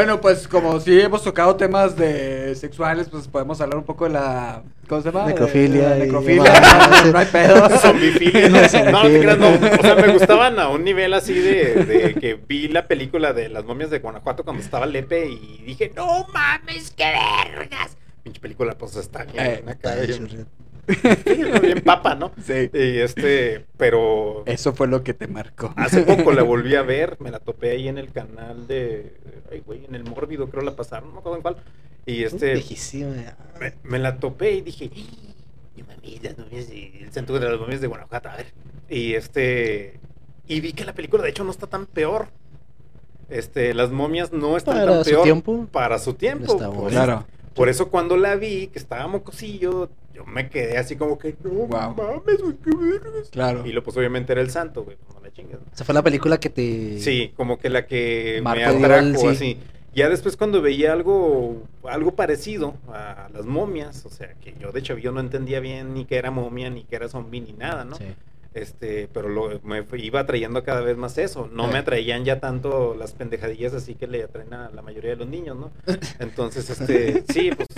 Bueno, 0.00 0.18
pues 0.18 0.48
como 0.48 0.80
sí 0.80 0.98
hemos 0.98 1.22
tocado 1.22 1.56
temas 1.56 1.94
de 1.94 2.54
sexuales, 2.54 3.08
pues 3.10 3.28
podemos 3.28 3.60
hablar 3.60 3.76
un 3.76 3.84
poco 3.84 4.04
de 4.04 4.12
la 4.12 4.62
¿cómo 4.88 5.02
se 5.02 5.12
llama? 5.12 5.26
Necrofilia 5.26 5.90
De 5.90 5.90
la 5.90 5.96
y 5.96 6.00
necrofilia. 6.06 6.60
no 7.12 7.18
hay 7.18 7.26
pedo. 7.26 7.68
Zombifilia. 7.78 8.48
No, 8.48 8.60
no, 8.92 9.02
te 9.02 9.20
creas, 9.20 9.38
no. 9.38 9.48
O 9.48 9.82
sea, 9.82 9.94
me 9.96 10.12
gustaban 10.12 10.58
a 10.58 10.68
un 10.68 10.84
nivel 10.84 11.12
así 11.12 11.34
de, 11.34 11.84
de 11.84 12.14
que 12.14 12.34
vi 12.34 12.68
la 12.68 12.86
película 12.88 13.34
de 13.34 13.50
las 13.50 13.64
momias 13.64 13.90
de 13.90 13.98
Guanajuato 13.98 14.42
cuando 14.42 14.62
estaba 14.62 14.86
Lepe 14.86 15.26
y 15.28 15.64
dije, 15.66 15.92
no 15.94 16.26
mames, 16.32 16.92
qué 16.92 17.04
vergas. 17.04 17.98
Pinche 18.22 18.40
película, 18.40 18.78
pues 18.78 18.96
está 18.96 19.24
bien. 19.24 19.44
Eh, 19.44 19.64
acá, 19.66 19.96
Está 19.96 20.26
bien, 21.62 21.82
papa, 21.84 22.14
¿no? 22.14 22.32
Sí. 22.44 22.70
Y 22.72 22.98
este, 22.98 23.66
pero 23.76 24.42
Eso 24.46 24.72
fue 24.72 24.86
lo 24.88 25.02
que 25.02 25.14
te 25.14 25.26
marcó. 25.26 25.72
hace 25.76 26.02
poco 26.02 26.32
la 26.32 26.42
volví 26.44 26.74
a 26.74 26.82
ver, 26.82 27.16
me 27.20 27.30
la 27.30 27.38
topé 27.40 27.70
ahí 27.70 27.88
en 27.88 27.98
el 27.98 28.12
canal 28.12 28.66
de, 28.66 29.16
ay 29.50 29.62
güey, 29.64 29.84
en 29.84 29.94
el 29.94 30.04
Mórbido 30.04 30.48
creo 30.48 30.62
la 30.62 30.76
pasaron, 30.76 31.08
no 31.08 31.14
me 31.14 31.18
acuerdo 31.20 31.36
en 31.36 31.42
cuál. 31.42 31.56
Y 32.06 32.24
este, 32.24 32.60
ya. 32.62 33.36
me, 33.60 33.74
me 33.84 33.98
la 33.98 34.18
topé 34.18 34.52
y 34.52 34.60
dije, 34.62 34.86
"Y 34.86 35.82
mami, 35.82 36.18
las 36.22 36.38
momias 36.38 36.68
de, 36.68 36.98
el 37.00 37.12
centro 37.12 37.38
de 37.38 37.48
las 37.48 37.60
momias 37.60 37.80
de 37.80 37.86
Guanajuato, 37.86 38.28
a 38.30 38.36
ver. 38.36 38.46
Y 38.88 39.14
este, 39.14 40.00
y 40.48 40.60
vi 40.60 40.72
que 40.72 40.84
la 40.84 40.94
película 40.94 41.22
de 41.22 41.30
hecho 41.30 41.44
no 41.44 41.50
está 41.50 41.66
tan 41.66 41.86
peor. 41.86 42.28
Este, 43.28 43.74
las 43.74 43.90
momias 43.92 44.32
no 44.32 44.56
están 44.56 44.74
Para 44.78 44.92
tan 44.92 45.04
su 45.04 45.10
peor 45.10 45.22
tiempo, 45.22 45.66
para 45.70 45.98
su 46.00 46.14
tiempo. 46.14 46.52
está 46.54 46.66
pues. 46.66 46.78
bueno. 46.80 46.90
Claro. 46.90 47.26
Por 47.54 47.68
eso 47.68 47.88
cuando 47.90 48.16
la 48.16 48.34
vi, 48.36 48.68
que 48.68 48.78
estaba 48.78 49.06
mocosillo, 49.06 49.88
yo 50.20 50.26
me 50.26 50.48
quedé 50.48 50.78
así 50.78 50.96
como 50.96 51.18
que, 51.18 51.34
no 51.42 51.50
Wow. 51.50 51.94
mames, 51.94 52.40
güey, 52.42 52.56
qué 52.62 52.70
vergas. 52.76 53.28
Claro. 53.30 53.66
Y 53.66 53.72
lo 53.72 53.82
pues 53.82 53.96
obviamente 53.96 54.32
era 54.32 54.40
el 54.42 54.50
santo, 54.50 54.84
güey, 54.84 54.96
pues 54.96 55.14
no 55.14 55.84
fue 55.84 55.94
la 55.94 56.02
película 56.02 56.38
que 56.38 56.50
te. 56.50 56.98
Sí, 57.00 57.32
como 57.36 57.58
que 57.58 57.70
la 57.70 57.86
que 57.86 58.42
me 58.44 58.64
atrajo 58.64 58.98
el- 58.98 59.16
sí. 59.16 59.26
así. 59.26 59.58
Ya 59.94 60.08
después 60.08 60.36
cuando 60.36 60.60
veía 60.62 60.92
algo 60.92 61.62
algo 61.84 62.14
parecido 62.14 62.74
a 62.88 63.28
las 63.32 63.44
momias, 63.46 64.04
o 64.06 64.10
sea, 64.10 64.34
que 64.34 64.54
yo 64.60 64.70
de 64.70 64.82
chavillo 64.82 65.10
no 65.12 65.20
entendía 65.20 65.58
bien 65.60 65.94
ni 65.94 66.04
que 66.04 66.16
era 66.16 66.30
momia, 66.30 66.70
ni 66.70 66.84
que 66.84 66.96
era 66.96 67.08
zombie, 67.08 67.40
ni 67.40 67.52
nada, 67.54 67.84
¿no? 67.84 67.96
Sí. 67.96 68.04
Este, 68.52 69.08
pero 69.12 69.28
lo, 69.28 69.60
me 69.62 69.84
iba 69.98 70.20
atrayendo 70.20 70.62
cada 70.64 70.80
vez 70.80 70.96
más 70.96 71.16
eso. 71.18 71.48
No 71.52 71.66
me 71.68 71.74
Eh. 71.74 71.78
atraían 71.78 72.24
ya 72.24 72.40
tanto 72.40 72.94
las 72.96 73.12
pendejadillas 73.12 73.72
así 73.74 73.94
que 73.94 74.06
le 74.08 74.24
atraen 74.24 74.52
a 74.54 74.70
la 74.70 74.82
mayoría 74.82 75.10
de 75.10 75.16
los 75.16 75.28
niños, 75.28 75.56
¿no? 75.56 75.70
Entonces, 76.18 76.68
este, 76.70 77.24
sí, 77.32 77.50
pues 77.56 77.68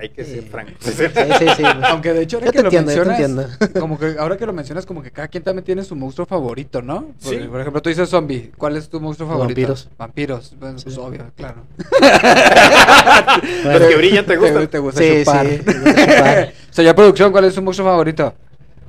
hay 0.00 0.08
que 0.10 0.24
ser 0.24 0.42
francos. 0.44 0.74
Sí, 0.80 0.92
sí, 0.92 1.46
sí. 1.56 1.62
Aunque 1.84 2.12
de 2.12 2.22
hecho 2.22 2.36
ahora 2.38 2.46
Yo 2.46 2.52
que 2.52 2.56
te 2.58 2.62
lo 2.62 2.68
entiendo, 2.68 2.92
yo 2.92 3.02
te 3.02 3.08
mencionas, 3.08 3.50
entiendo. 3.60 3.80
como 3.80 3.98
que 3.98 4.14
ahora 4.18 4.36
que 4.36 4.46
lo 4.46 4.52
mencionas, 4.52 4.86
como 4.86 5.02
que 5.02 5.10
cada 5.10 5.28
quien 5.28 5.42
también 5.42 5.64
tiene 5.64 5.84
su 5.84 5.94
monstruo 5.96 6.26
favorito, 6.26 6.82
¿no? 6.82 7.12
Por, 7.22 7.34
Sí. 7.34 7.36
por 7.48 7.60
ejemplo, 7.60 7.82
tú 7.82 7.88
dices 7.88 8.08
zombie, 8.08 8.52
¿cuál 8.56 8.76
es 8.76 8.88
tu 8.88 9.00
monstruo 9.00 9.28
favorito? 9.28 9.48
vampiros. 9.60 9.88
Vampiros, 9.98 10.54
bueno, 10.58 10.78
pues 10.82 10.98
obvio, 10.98 11.24
claro. 11.36 11.62
Los 13.64 13.82
que 13.88 13.96
brillan 13.96 14.24
te 14.26 14.36
gustan. 14.36 14.66
Te 14.68 14.78
gusta 14.78 15.00
Sí, 15.00 15.18
chupar. 15.24 15.46
sí, 15.46 15.56
gusta 15.58 16.06
chupar. 16.06 16.52
Señor 16.70 16.94
producción, 16.94 17.32
¿cuál 17.32 17.44
es 17.44 17.54
su 17.54 17.62
monstruo 17.62 17.88
favorito? 17.88 18.34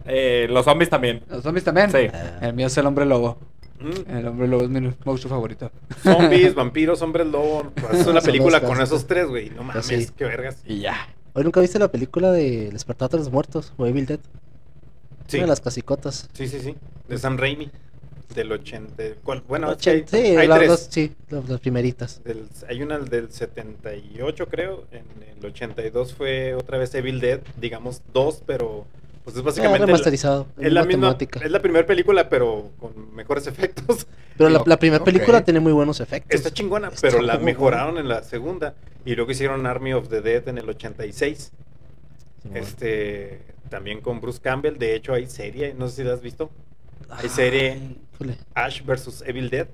Eh, 0.08 0.48
los 0.50 0.64
zombies 0.66 0.90
también. 0.90 1.24
¿Los 1.30 1.42
zombies 1.44 1.64
también? 1.64 1.92
Sí. 1.92 2.08
El 2.42 2.54
mío 2.54 2.68
es 2.68 2.78
el 2.78 2.86
hombre 2.86 3.06
lobo. 3.06 3.38
Mm. 3.80 4.10
El 4.18 4.28
hombre 4.28 4.48
lobo 4.48 4.64
es 4.64 4.70
mi 4.70 4.80
monstruo 5.04 5.30
favorito. 5.30 5.72
Zombies, 6.04 6.56
vampiros, 6.56 7.02
hombres 7.02 7.28
lobo. 7.28 7.72
Pues, 7.76 8.02
es 8.02 8.08
una 8.08 8.22
película 8.22 8.62
con 8.62 8.82
esos 8.82 9.06
tres, 9.06 9.28
güey. 9.28 9.50
No 9.50 9.64
mames, 9.64 9.86
sí. 9.86 10.08
qué 10.16 10.26
vergas. 10.26 10.58
Y 10.66 10.80
ya. 10.80 10.96
¿Hoy 11.34 11.44
nunca 11.44 11.60
viste 11.60 11.78
la 11.80 11.92
película 11.92 12.32
de 12.32 12.68
El 12.68 12.74
despertar 12.74 13.10
de 13.10 13.18
los 13.18 13.30
muertos 13.32 13.74
o 13.78 13.86
Evil 13.86 14.06
Dead? 14.06 14.20
Sí, 15.28 15.38
Una 15.38 15.46
de 15.46 15.50
las 15.50 15.62
clasicotas. 15.62 16.30
sí, 16.34 16.48
sí, 16.48 16.60
sí. 16.62 16.76
De 17.10 17.18
Sam 17.18 17.38
Raimi. 17.38 17.70
Del 18.34 18.52
80. 18.52 19.04
¿cuál? 19.24 19.44
Bueno, 19.48 19.72
es 19.72 19.78
que 19.78 19.90
hay, 19.92 20.04
sí, 20.08 20.18
hay 20.18 20.48
las, 20.48 20.58
tres. 20.58 20.70
dos- 20.70 20.88
sí, 20.90 21.14
las, 21.30 21.48
las 21.48 21.60
primeritas. 21.60 22.24
Del- 22.24 22.48
hay 22.68 22.82
una 22.82 22.98
del 23.00 23.32
78, 23.32 24.48
creo. 24.48 24.86
En 24.92 25.06
el 25.40 25.46
82 25.46 26.14
fue 26.14 26.54
otra 26.56 26.78
vez 26.78 26.94
Evil 26.96 27.20
Dead. 27.20 27.40
Digamos 27.58 28.02
dos, 28.14 28.42
pero. 28.46 28.86
Pues 29.26 29.36
es 29.38 29.42
básicamente. 29.42 29.88
remasterizado. 29.88 30.46
es 30.60 30.72
la 30.72 30.86
misma. 30.86 31.08
temática. 31.08 31.40
Es 31.44 31.50
la 31.50 31.60
primera 31.60 31.86
película, 31.86 32.30
pero 32.30 32.70
con 32.80 33.14
mejores 33.16 33.48
efectos. 33.48 34.06
Pero 34.38 34.50
la, 34.50 34.78
primera 34.78 35.04
película 35.04 35.44
tiene 35.44 35.60
muy 35.60 35.74
buenos 35.74 36.00
efectos. 36.00 36.36
Está 36.36 36.52
chingona, 36.52 36.90
Está 36.90 37.08
pero 37.08 37.22
la 37.24 37.40
mejoraron 37.40 37.98
en 37.98 38.08
la 38.08 38.22
segunda. 38.22 38.76
Y 39.04 39.16
luego 39.16 39.32
hicieron 39.32 39.66
Army 39.66 39.94
of 39.94 40.10
the 40.10 40.22
Dead 40.22 40.48
en 40.48 40.60
el 40.60 40.70
86. 40.70 41.52
buena. 42.44 42.60
Este. 42.60 43.42
También 43.70 44.02
con 44.02 44.22
Bruce 44.22 44.40
Campbell. 44.40 44.78
De 44.78 44.94
hecho, 44.94 45.14
hay 45.14 45.26
serie. 45.28 45.74
No 45.76 45.88
sé 45.88 45.96
si 45.96 46.04
la 46.04 46.14
has 46.14 46.22
visto. 46.22 46.52
hay 47.10 47.30
serie- 47.30 47.80
Ay. 48.20 48.38
Ash 48.54 48.84
vs 48.86 49.24
Evil 49.26 49.50
Dead. 49.50 49.68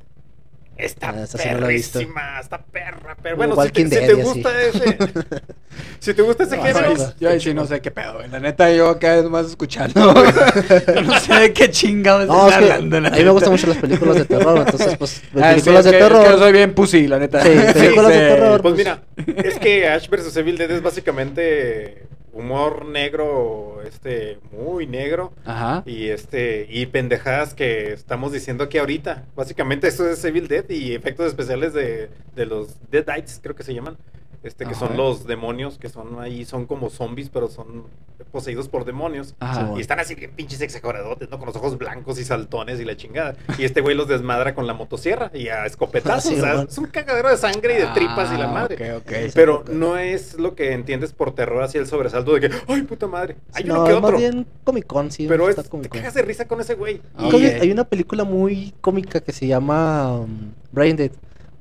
Está 0.77 1.09
Ah, 1.09 1.11
no 1.13 1.27
perrísima, 1.37 2.39
está 2.39 2.57
perra, 2.63 3.15
pero 3.21 3.35
bueno, 3.37 3.55
si 3.61 3.69
te, 3.69 3.83
si 3.83 3.89
Dead 3.89 4.07
te 4.07 4.13
gusta 4.15 4.61
ese, 4.63 4.97
si 5.99 6.13
te 6.15 6.21
gusta 6.23 6.43
ese 6.45 6.57
No, 6.57 6.63
género, 6.63 6.93
Yo 7.19 7.29
ahí 7.29 7.39
sí 7.39 7.53
no 7.53 7.67
sé 7.67 7.81
qué 7.81 7.91
pedo, 7.91 8.15
güey. 8.15 8.29
La 8.29 8.39
neta, 8.39 8.71
yo 8.71 8.97
cada 8.97 9.17
vez 9.17 9.25
más 9.29 9.45
escuchando. 9.47 10.13
Yo 10.95 11.01
no 11.03 11.19
sé 11.19 11.33
de 11.35 11.53
qué 11.53 11.69
chingados 11.69 12.25
No, 12.27 12.47
es 12.47 12.53
están 12.53 12.65
que 12.67 12.71
hablando, 12.73 12.99
la 12.99 13.07
a 13.09 13.11
mí 13.11 13.23
me 13.23 13.29
gustan 13.29 13.51
mucho 13.51 13.67
las 13.67 13.77
películas 13.77 14.15
de 14.15 14.25
terror, 14.25 14.57
entonces, 14.57 14.97
pues, 14.97 15.21
Ah, 15.39 15.53
sí, 15.53 15.61
películas 15.61 15.79
es 15.79 15.85
de 15.85 15.91
que- 15.91 15.97
terror. 16.03 16.21
Es 16.21 16.25
que 16.27 16.31
yo 16.31 16.39
soy 16.39 16.51
bien 16.51 16.73
pussy, 16.73 17.07
la 17.07 17.19
neta. 17.19 17.43
Sí, 17.43 17.49
películas 17.73 18.07
de 18.09 18.17
terror. 18.19 18.61
Pues 18.63 18.75
mira, 18.75 19.01
es 19.43 19.59
que 19.59 19.87
Ash 19.87 20.09
vs 20.09 20.35
Evil 20.37 20.57
Dead 20.57 20.71
es 20.71 20.81
básicamente 20.81 22.07
humor 22.33 22.85
negro, 22.85 23.81
este, 23.85 24.39
muy 24.51 24.87
negro. 24.87 25.33
Ajá. 25.45 25.83
Y 25.85 26.07
este, 26.07 26.67
y 26.69 26.85
pendejadas 26.87 27.53
que 27.53 27.93
estamos 27.93 28.31
diciendo 28.31 28.63
aquí 28.63 28.77
ahorita. 28.77 29.25
Básicamente 29.35 29.87
eso 29.87 30.09
es 30.09 30.23
Evil 30.23 30.47
Dead 30.47 30.69
y 30.69 30.93
efectos 30.93 31.27
especiales 31.27 31.73
de, 31.73 32.09
de 32.35 32.45
los 32.45 32.77
Deadites, 32.89 33.39
creo 33.41 33.55
que 33.55 33.63
se 33.63 33.73
llaman. 33.73 33.97
Este, 34.43 34.65
que 34.65 34.71
Ajá. 34.71 34.87
son 34.87 34.97
los 34.97 35.27
demonios, 35.27 35.77
que 35.77 35.87
son 35.87 36.19
ahí, 36.19 36.45
son 36.45 36.65
como 36.65 36.89
zombies, 36.89 37.29
pero 37.29 37.47
son 37.47 37.83
poseídos 38.31 38.67
por 38.69 38.85
demonios. 38.85 39.35
Ajá. 39.39 39.71
Y 39.77 39.81
están 39.81 39.99
así 39.99 40.15
bien 40.15 40.31
pinches 40.31 40.61
exageradotes, 40.61 41.29
¿no? 41.29 41.37
Con 41.37 41.45
los 41.45 41.55
ojos 41.55 41.77
blancos 41.77 42.17
y 42.19 42.23
saltones 42.23 42.79
y 42.79 42.85
la 42.85 42.95
chingada. 42.97 43.35
Y 43.59 43.65
este 43.65 43.81
güey 43.81 43.95
los 43.95 44.07
desmadra 44.07 44.55
con 44.55 44.65
la 44.65 44.73
motosierra 44.73 45.29
y 45.33 45.49
a 45.49 45.65
escopetazos. 45.67 46.31
Sí, 46.33 46.37
o 46.39 46.41
sea, 46.43 46.61
es 46.63 46.77
un 46.77 46.85
cagadero 46.87 47.29
de 47.29 47.37
sangre 47.37 47.75
y 47.75 47.81
de 47.81 47.87
tripas 47.93 48.31
y 48.33 48.37
la 48.37 48.49
Ah, 48.49 48.53
madre. 48.53 48.93
Ok, 48.95 49.01
ok. 49.07 49.13
Pero 49.35 49.63
no 49.71 49.97
es 49.97 50.39
lo 50.39 50.55
que 50.55 50.71
entiendes 50.73 51.13
por 51.13 51.35
terror 51.35 51.61
hacia 51.61 51.79
el 51.79 51.85
sobresalto 51.87 52.33
de 52.33 52.49
que, 52.49 52.55
¡ay, 52.67 52.81
puta 52.83 53.05
madre! 53.07 53.35
Hay 53.53 53.63
Sí, 53.63 53.69
uno 53.69 53.79
no, 53.79 53.85
que 53.85 53.91
es 53.91 54.01
más 54.01 54.05
otro. 54.05 54.17
bien 54.17 54.47
Comic 54.63 54.87
Con, 54.87 55.11
sí. 55.11 55.27
Pero 55.27 55.49
es, 55.49 55.55
te 55.55 55.63
Comic 55.69 55.89
Con. 55.89 55.99
cagas 55.99 56.13
de 56.15 56.21
risa 56.23 56.47
con 56.47 56.59
ese 56.61 56.73
güey. 56.73 56.99
Ah, 57.15 57.27
que. 57.29 57.59
Hay 57.61 57.69
una 57.71 57.83
película 57.83 58.23
muy 58.23 58.73
cómica 58.81 59.19
que 59.19 59.33
se 59.33 59.45
llama 59.45 60.13
um, 60.13 60.51
Brain 60.71 60.95
Dead. 60.95 61.11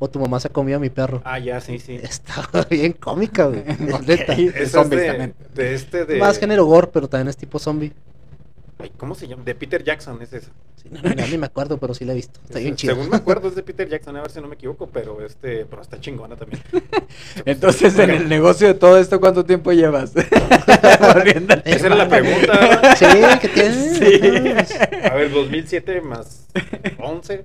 O 0.02 0.08
tu 0.08 0.18
mamá 0.18 0.40
se 0.40 0.48
comió 0.48 0.76
a 0.76 0.80
mi 0.80 0.88
perro. 0.88 1.20
Ah, 1.24 1.38
ya, 1.38 1.60
sí, 1.60 1.78
sí. 1.78 1.94
Está 2.02 2.48
bien 2.70 2.92
cómica, 2.94 3.46
güey. 3.46 3.60
Ok. 3.92 4.00
Neta. 4.06 4.34
De 4.34 4.46
Esa 4.46 4.58
es 4.58 4.70
zombies 4.72 5.02
de, 5.02 5.08
también. 5.08 5.34
de 5.54 5.74
este 5.74 6.04
de... 6.06 6.18
Más 6.18 6.38
género 6.38 6.64
gore, 6.64 6.88
pero 6.92 7.06
también 7.08 7.28
es 7.28 7.36
tipo 7.36 7.58
zombie. 7.58 7.92
Ay, 8.78 8.90
¿Cómo 8.96 9.14
se 9.14 9.28
llama? 9.28 9.44
De 9.44 9.54
Peter 9.54 9.84
Jackson 9.84 10.20
es 10.22 10.32
esa. 10.32 10.50
Sí, 10.82 10.88
no, 10.90 11.02
no, 11.02 11.14
no, 11.14 11.26
ni 11.26 11.36
me 11.36 11.44
acuerdo, 11.44 11.76
pero 11.76 11.92
sí 11.92 12.06
la 12.06 12.12
he 12.12 12.16
visto. 12.16 12.40
Está 12.44 12.60
bien 12.60 12.76
chido. 12.76 12.94
Según 12.94 13.10
me 13.10 13.16
acuerdo 13.18 13.48
es 13.48 13.54
de 13.54 13.62
Peter 13.70 13.86
Jackson, 13.86 14.16
a 14.16 14.22
ver 14.22 14.30
si 14.30 14.40
no 14.40 14.48
me 14.48 14.54
equivoco, 14.54 14.86
pero 14.86 15.22
este, 15.22 15.66
pero 15.66 15.82
está 15.82 16.00
chingona 16.00 16.34
también. 16.36 16.62
Entonces, 17.44 17.98
en 17.98 18.08
el 18.08 18.26
negocio 18.30 18.68
de 18.68 18.72
todo 18.72 18.96
esto, 18.96 19.20
¿cuánto 19.20 19.44
tiempo 19.44 19.70
llevas? 19.72 20.16
Esa 20.16 21.86
era 21.86 21.94
la 21.94 22.08
pregunta. 22.08 22.96
Sí, 22.96 23.04
¿qué 23.42 23.48
tiene? 23.48 24.64
Sí. 24.64 24.74
A 25.04 25.14
ver, 25.14 25.30
2007 25.30 26.00
más 26.00 26.46
11. 26.98 27.44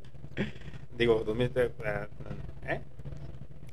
Digo, 0.98 1.24
2000, 1.26 1.52
ah, 1.86 2.08
¿eh? 2.68 2.82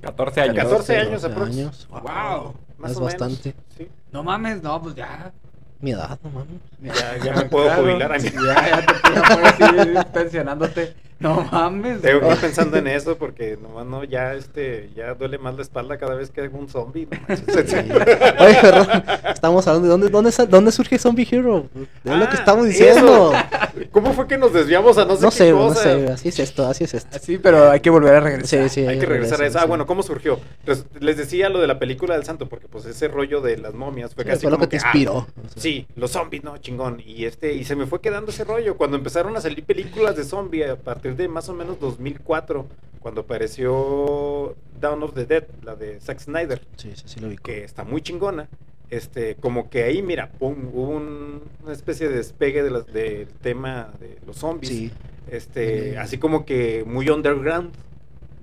14 0.01 0.41
años. 0.41 0.57
14 0.57 0.97
años 0.97 1.23
12 1.23 1.27
aprox. 1.35 1.51
años. 1.51 1.89
Wow. 1.91 2.01
Wow. 2.03 2.55
Más 2.79 2.91
Es 2.91 2.97
o 2.97 3.01
menos. 3.01 3.13
bastante. 3.19 3.55
Sí. 3.77 3.89
No 4.11 4.23
mames, 4.25 4.63
no, 4.63 4.83
pues 4.83 4.95
ya. 4.97 5.33
Mi 5.81 5.93
edad, 5.93 6.19
no 6.23 6.31
mames. 6.31 6.61
Ya- 6.81 7.17
ya 7.19 7.35
me 7.35 7.45
puedo 7.47 7.71
jubilar, 7.71 8.13
ay, 8.13 8.21
Ya, 8.23 8.31
ya 8.31 8.87
te 8.87 8.95
puedo 8.95 9.47
así, 9.47 10.09
pensionándote. 10.13 10.95
No 11.23 11.49
mames. 11.53 12.01
Tengo 12.03 12.21
que 12.21 12.29
ir 12.29 12.37
pensando 12.37 12.77
en 12.77 12.87
eso 12.89 13.17
porque 13.17 13.57
nomás 13.61 13.87
no, 13.87 14.05
ya 14.05 14.35
este, 14.35 14.91
ya 14.95 15.15
duele 15.15 15.39
más 15.39 15.55
la 15.57 15.63
espalda 15.63 15.97
cada 15.99 16.15
vez 16.15 16.31
que 16.31 16.43
hago 16.43 16.59
un 16.59 16.69
zombie. 16.69 17.07
no. 17.11 17.19
Sí. 17.63 17.77
Oye, 17.77 18.57
perdón. 18.61 18.89
Estamos 19.33 19.67
hablando 19.67 19.87
de 19.89 19.91
dónde, 19.93 20.09
dónde, 20.09 20.47
dónde 20.49 20.73
surge 20.73 20.99
Zombie 20.99 21.27
Hero. 21.31 21.67
Es 22.05 22.13
lo 22.13 22.29
que 22.29 22.37
Ah, 22.37 22.39
estamos 22.39 22.67
diciendo. 22.67 23.33
eso. 23.33 23.89
¿Cómo 23.91 24.13
fue 24.13 24.27
que 24.27 24.37
nos 24.39 24.53
desviamos 24.53 24.99
a 24.99 25.05
no 25.05 25.17
sé 25.17 25.23
No 25.23 25.31
qué 25.31 25.37
sé, 25.37 25.51
no 25.53 25.59
cosa? 25.69 25.83
sé. 25.83 26.07
Así 26.13 26.29
es 26.29 26.39
esto, 26.39 26.67
así 26.67 26.85
es 26.85 26.95
esto. 26.95 27.19
Sí, 27.21 27.39
pero 27.39 27.71
hay 27.71 27.81
que 27.81 27.91
volver 27.91 28.15
a 28.17 28.21
regresar. 28.21 28.69
Sí, 28.69 28.81
sí. 28.83 28.87
Hay 28.87 28.99
que 28.99 29.07
regresar 29.07 29.41
a 29.43 29.47
eso. 29.47 29.59
Ah, 29.61 29.65
bueno, 29.67 29.87
¿cómo 29.87 30.03
surgió? 30.03 30.41
Pues 30.65 30.85
les 31.01 31.17
decía 31.17 31.49
lo 31.49 31.61
de 31.61 31.67
la 31.67 31.79
película 31.79 32.15
del 32.15 32.25
santo, 32.25 32.49
porque 32.49 32.69
pues 32.69 32.85
ese 32.87 33.09
rollo 33.09 33.41
de 33.41 33.57
las 33.59 33.75
momias 33.75 34.15
fue 34.15 34.25
Sí, 34.25 34.31
casi 34.31 34.43
fue 34.43 34.51
lo 34.51 34.57
como 34.57 34.69
que 34.69 34.77
te 34.79 34.83
ah, 34.85 34.89
inspiró. 34.89 35.27
Sí, 35.57 35.87
los 35.97 36.11
zombies, 36.11 36.43
no, 36.45 36.59
chingón. 36.59 37.01
Y 37.05 37.25
este, 37.25 37.53
y 37.55 37.65
se 37.65 37.77
me 37.77 37.87
fue 37.87 38.01
quedando 38.01 38.31
ese 38.31 38.45
rollo. 38.45 38.77
Cuando 38.77 38.97
empezaron 38.97 39.37
a 39.37 39.41
salir 39.41 39.65
películas 39.65 40.17
de 40.17 40.25
zombie 40.25 40.65
a 40.69 40.77
partir 40.77 41.12
de 41.17 41.29
más 41.29 41.49
o 41.49 41.55
menos 41.55 41.79
2004, 41.81 42.67
cuando 43.01 43.23
apareció 43.23 44.55
Dawn 44.81 45.03
of 45.03 45.15
the 45.15 45.27
Dead, 45.27 45.45
la 45.63 45.75
de 45.77 46.01
Zack 46.01 46.21
Snyder, 46.21 46.63
Sí, 46.77 46.93
sí, 46.95 47.03
sí 47.07 47.21
lo 47.21 47.29
vi. 47.29 47.37
que 47.37 47.65
está 47.65 47.85
muy 47.85 48.01
chingona. 48.03 48.49
Este, 48.91 49.37
como 49.37 49.71
que 49.71 49.85
ahí, 49.85 50.03
mira, 50.03 50.31
pum, 50.39 50.69
hubo 50.73 50.89
un- 50.91 51.43
una 51.65 51.73
especie 51.73 52.09
de 52.09 52.17
despegue 52.17 52.63
de 52.63 52.71
las- 52.71 52.87
del 52.87 53.29
tema 53.29 53.91
de 53.99 54.19
los 54.27 54.37
zombies. 54.37 54.71
Sí. 54.73 54.93
Este, 55.31 55.95
Mm. 55.97 55.99
así 56.01 56.19
como 56.19 56.45
que 56.45 56.85
muy 56.87 57.09
underground. 57.09 57.73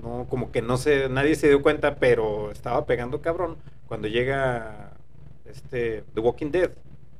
No, 0.01 0.25
como 0.29 0.51
que 0.51 0.61
no 0.61 0.77
sé, 0.77 1.07
nadie 1.09 1.35
se 1.35 1.47
dio 1.49 1.61
cuenta, 1.61 1.95
pero 1.97 2.51
estaba 2.51 2.85
pegando 2.85 3.21
cabrón. 3.21 3.57
Cuando 3.87 4.07
llega 4.07 4.91
este 5.45 6.03
The 6.13 6.19
Walking 6.21 6.51
Dead 6.51 6.71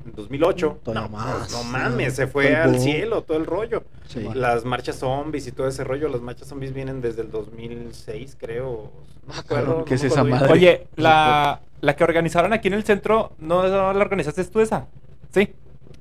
en 0.06 0.14
2008, 0.16 0.80
Todavía 0.84 1.10
no, 1.10 1.18
más, 1.18 1.38
pues, 1.40 1.52
no 1.52 1.60
sí. 1.60 1.68
mames, 1.72 2.16
se 2.16 2.28
Fue 2.28 2.56
al 2.56 2.72
boom. 2.72 2.82
cielo 2.82 3.24
todo 3.24 3.38
el 3.38 3.46
rollo. 3.46 3.84
Sí. 4.08 4.26
Las 4.34 4.66
marchas 4.66 4.98
zombies 4.98 5.46
y 5.48 5.52
todo 5.52 5.68
ese 5.68 5.84
rollo, 5.84 6.08
las 6.10 6.22
marchas 6.22 6.48
zombies 6.48 6.74
vienen 6.74 7.02
desde 7.02 7.22
el 7.22 7.32
2006, 7.32 8.36
creo. 8.40 8.92
No 9.28 9.34
me 9.34 9.36
Ah, 9.36 9.40
acuerdo, 9.42 9.86
¿qué 9.86 9.92
no 9.92 9.96
es 9.96 10.02
me 10.04 10.08
esa 10.08 10.24
madre? 10.24 10.52
Oye, 10.52 10.88
la, 10.96 11.62
la 11.82 11.96
que 11.96 12.04
organizaron 12.04 12.54
aquí 12.54 12.68
en 12.70 12.74
el 12.76 12.84
centro, 12.84 13.34
¿no, 13.40 13.64
no 13.68 13.94
la 13.94 14.02
organizaste 14.02 14.44
tú 14.46 14.60
esa? 14.60 14.88
Sí. 15.32 15.54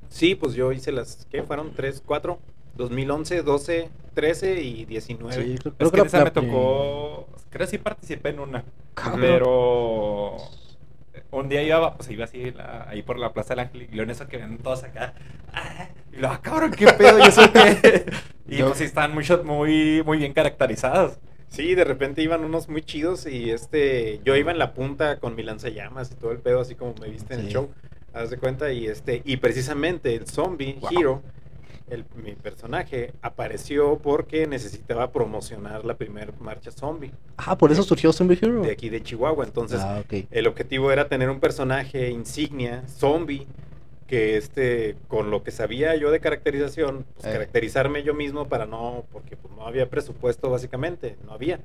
Sí, 0.09 0.33
pues 0.35 0.53
yo 0.55 0.71
hice 0.71 0.91
las, 0.91 1.27
¿qué? 1.29 1.43
Fueron 1.43 1.71
3, 1.75 2.01
4, 2.03 2.39
2011, 2.77 3.43
12, 3.43 3.89
13 4.15 4.61
y 4.63 4.85
19. 4.85 5.35
Sí, 5.35 5.57
creo, 5.59 5.73
Es 5.77 5.91
que 5.91 5.97
la- 5.97 6.03
esa 6.05 6.17
la- 6.19 6.23
me 6.23 6.31
tocó. 6.31 7.27
Creo 7.51 7.65
que 7.67 7.71
sí 7.71 7.77
participé 7.77 8.29
en 8.29 8.39
una. 8.39 8.63
Cabrón. 8.95 9.21
Pero. 9.21 10.37
Un 11.31 11.47
día 11.49 11.61
iba, 11.61 11.95
pues 11.95 12.09
iba 12.09 12.25
así 12.25 12.51
la- 12.51 12.87
ahí 12.89 13.01
por 13.03 13.19
la 13.19 13.33
Plaza 13.33 13.49
del 13.49 13.59
Ángel 13.59 13.87
y 13.91 13.95
lo 13.95 14.03
en 14.03 14.09
eso 14.09 14.27
que 14.27 14.37
ven 14.37 14.57
todos 14.57 14.83
acá. 14.83 15.13
ah, 15.53 15.87
y 16.11 16.17
lo, 16.17 16.29
ah, 16.29 16.39
cabrón, 16.41 16.71
qué 16.71 16.87
pedo, 16.87 17.19
yo 17.19 17.31
soy 17.31 17.49
qué. 17.49 18.05
Y 18.47 18.57
Yo- 18.57 18.65
pues 18.67 18.79
sí, 18.79 18.83
están 18.85 19.13
muchos 19.13 19.45
muy, 19.45 20.01
muy 20.03 20.17
bien 20.17 20.33
caracterizados. 20.33 21.19
Sí, 21.49 21.75
de 21.75 21.83
repente 21.83 22.23
iban 22.23 22.43
unos 22.43 22.67
muy 22.67 22.81
chidos 22.81 23.27
y 23.27 23.51
este, 23.51 24.19
yo 24.23 24.35
iba 24.35 24.51
en 24.51 24.57
la 24.57 24.73
punta 24.73 25.19
con 25.19 25.35
mi 25.35 25.43
lanzallamas 25.43 26.11
y 26.11 26.15
todo 26.15 26.31
el 26.31 26.39
pedo, 26.39 26.59
así 26.61 26.73
como 26.75 26.95
me 26.99 27.09
viste 27.09 27.35
en 27.35 27.41
el 27.41 27.47
show, 27.49 27.69
haz 28.13 28.29
de 28.31 28.37
cuenta, 28.37 28.71
y 28.71 28.87
este, 28.87 29.21
y 29.23 29.37
precisamente 29.37 30.15
el 30.15 30.27
zombie, 30.27 30.77
Wow. 30.81 30.89
Hero, 30.99 31.21
el, 31.89 32.05
mi 32.15 32.33
personaje, 32.33 33.13
apareció 33.21 33.97
porque 33.99 34.47
necesitaba 34.47 35.11
promocionar 35.11 35.85
la 35.85 35.95
primera 35.95 36.31
marcha 36.39 36.71
zombie 36.71 37.11
Ah, 37.37 37.57
por 37.57 37.71
eso 37.71 37.83
surgió 37.83 38.11
Zombie 38.13 38.37
Hero. 38.41 38.61
de 38.61 38.71
aquí 38.71 38.89
de 38.89 39.01
Chihuahua, 39.01 39.45
entonces 39.45 39.79
ah, 39.81 40.03
el 40.31 40.47
objetivo 40.47 40.91
era 40.91 41.07
tener 41.07 41.29
un 41.29 41.39
personaje 41.39 42.09
insignia, 42.09 42.83
zombie, 42.87 43.47
que 44.07 44.37
este, 44.37 44.95
con 45.07 45.29
lo 45.29 45.43
que 45.43 45.51
sabía 45.51 45.95
yo 45.95 46.09
de 46.11 46.19
caracterización, 46.19 47.05
pues 47.15 47.27
Eh. 47.27 47.31
caracterizarme 47.33 48.01
yo 48.03 48.13
mismo 48.13 48.47
para 48.47 48.65
no, 48.65 49.05
porque 49.11 49.37
pues, 49.37 49.53
no 49.55 49.67
había 49.67 49.89
presupuesto 49.89 50.49
básicamente, 50.49 51.15
no 51.25 51.33
había. 51.33 51.59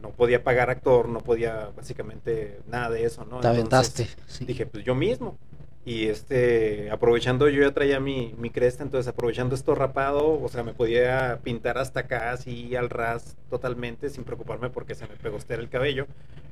No 0.00 0.10
podía 0.10 0.44
pagar 0.44 0.68
actor, 0.68 1.08
no 1.08 1.20
podía 1.20 1.70
básicamente 1.74 2.58
nada 2.68 2.90
de 2.90 3.04
eso, 3.06 3.24
¿no? 3.24 3.40
Te 3.40 3.48
Entonces. 3.48 4.16
Sí. 4.26 4.44
Dije, 4.44 4.66
pues 4.66 4.84
yo 4.84 4.94
mismo. 4.94 5.38
Y 5.86 6.06
este, 6.06 6.90
aprovechando, 6.90 7.48
yo 7.48 7.62
ya 7.62 7.72
traía 7.72 8.00
mi, 8.00 8.34
mi 8.38 8.48
cresta, 8.48 8.82
entonces 8.82 9.06
aprovechando 9.06 9.54
esto 9.54 9.74
rapado, 9.74 10.40
o 10.40 10.48
sea, 10.48 10.62
me 10.62 10.72
podía 10.72 11.40
pintar 11.42 11.76
hasta 11.76 12.00
acá, 12.00 12.32
así 12.32 12.74
al 12.74 12.88
ras 12.88 13.36
totalmente, 13.50 14.08
sin 14.08 14.24
preocuparme 14.24 14.70
porque 14.70 14.94
se 14.94 15.06
me 15.06 15.16
pegostera 15.16 15.60
el 15.60 15.68
cabello. 15.68 16.06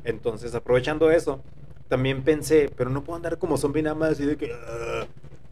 Entonces, 0.05 0.55
aprovechando 0.55 1.11
eso, 1.11 1.43
también 1.89 2.23
pensé, 2.23 2.71
pero 2.77 2.91
no 2.91 3.05
puedo 3.05 3.17
andar 3.17 3.39
como 3.39 3.57
zombie 3.57 3.83
nada 3.83 3.95
más 3.97 4.13
así 4.13 4.27
de 4.27 4.37
que, 4.37 4.53
"Ah, 4.53 5.07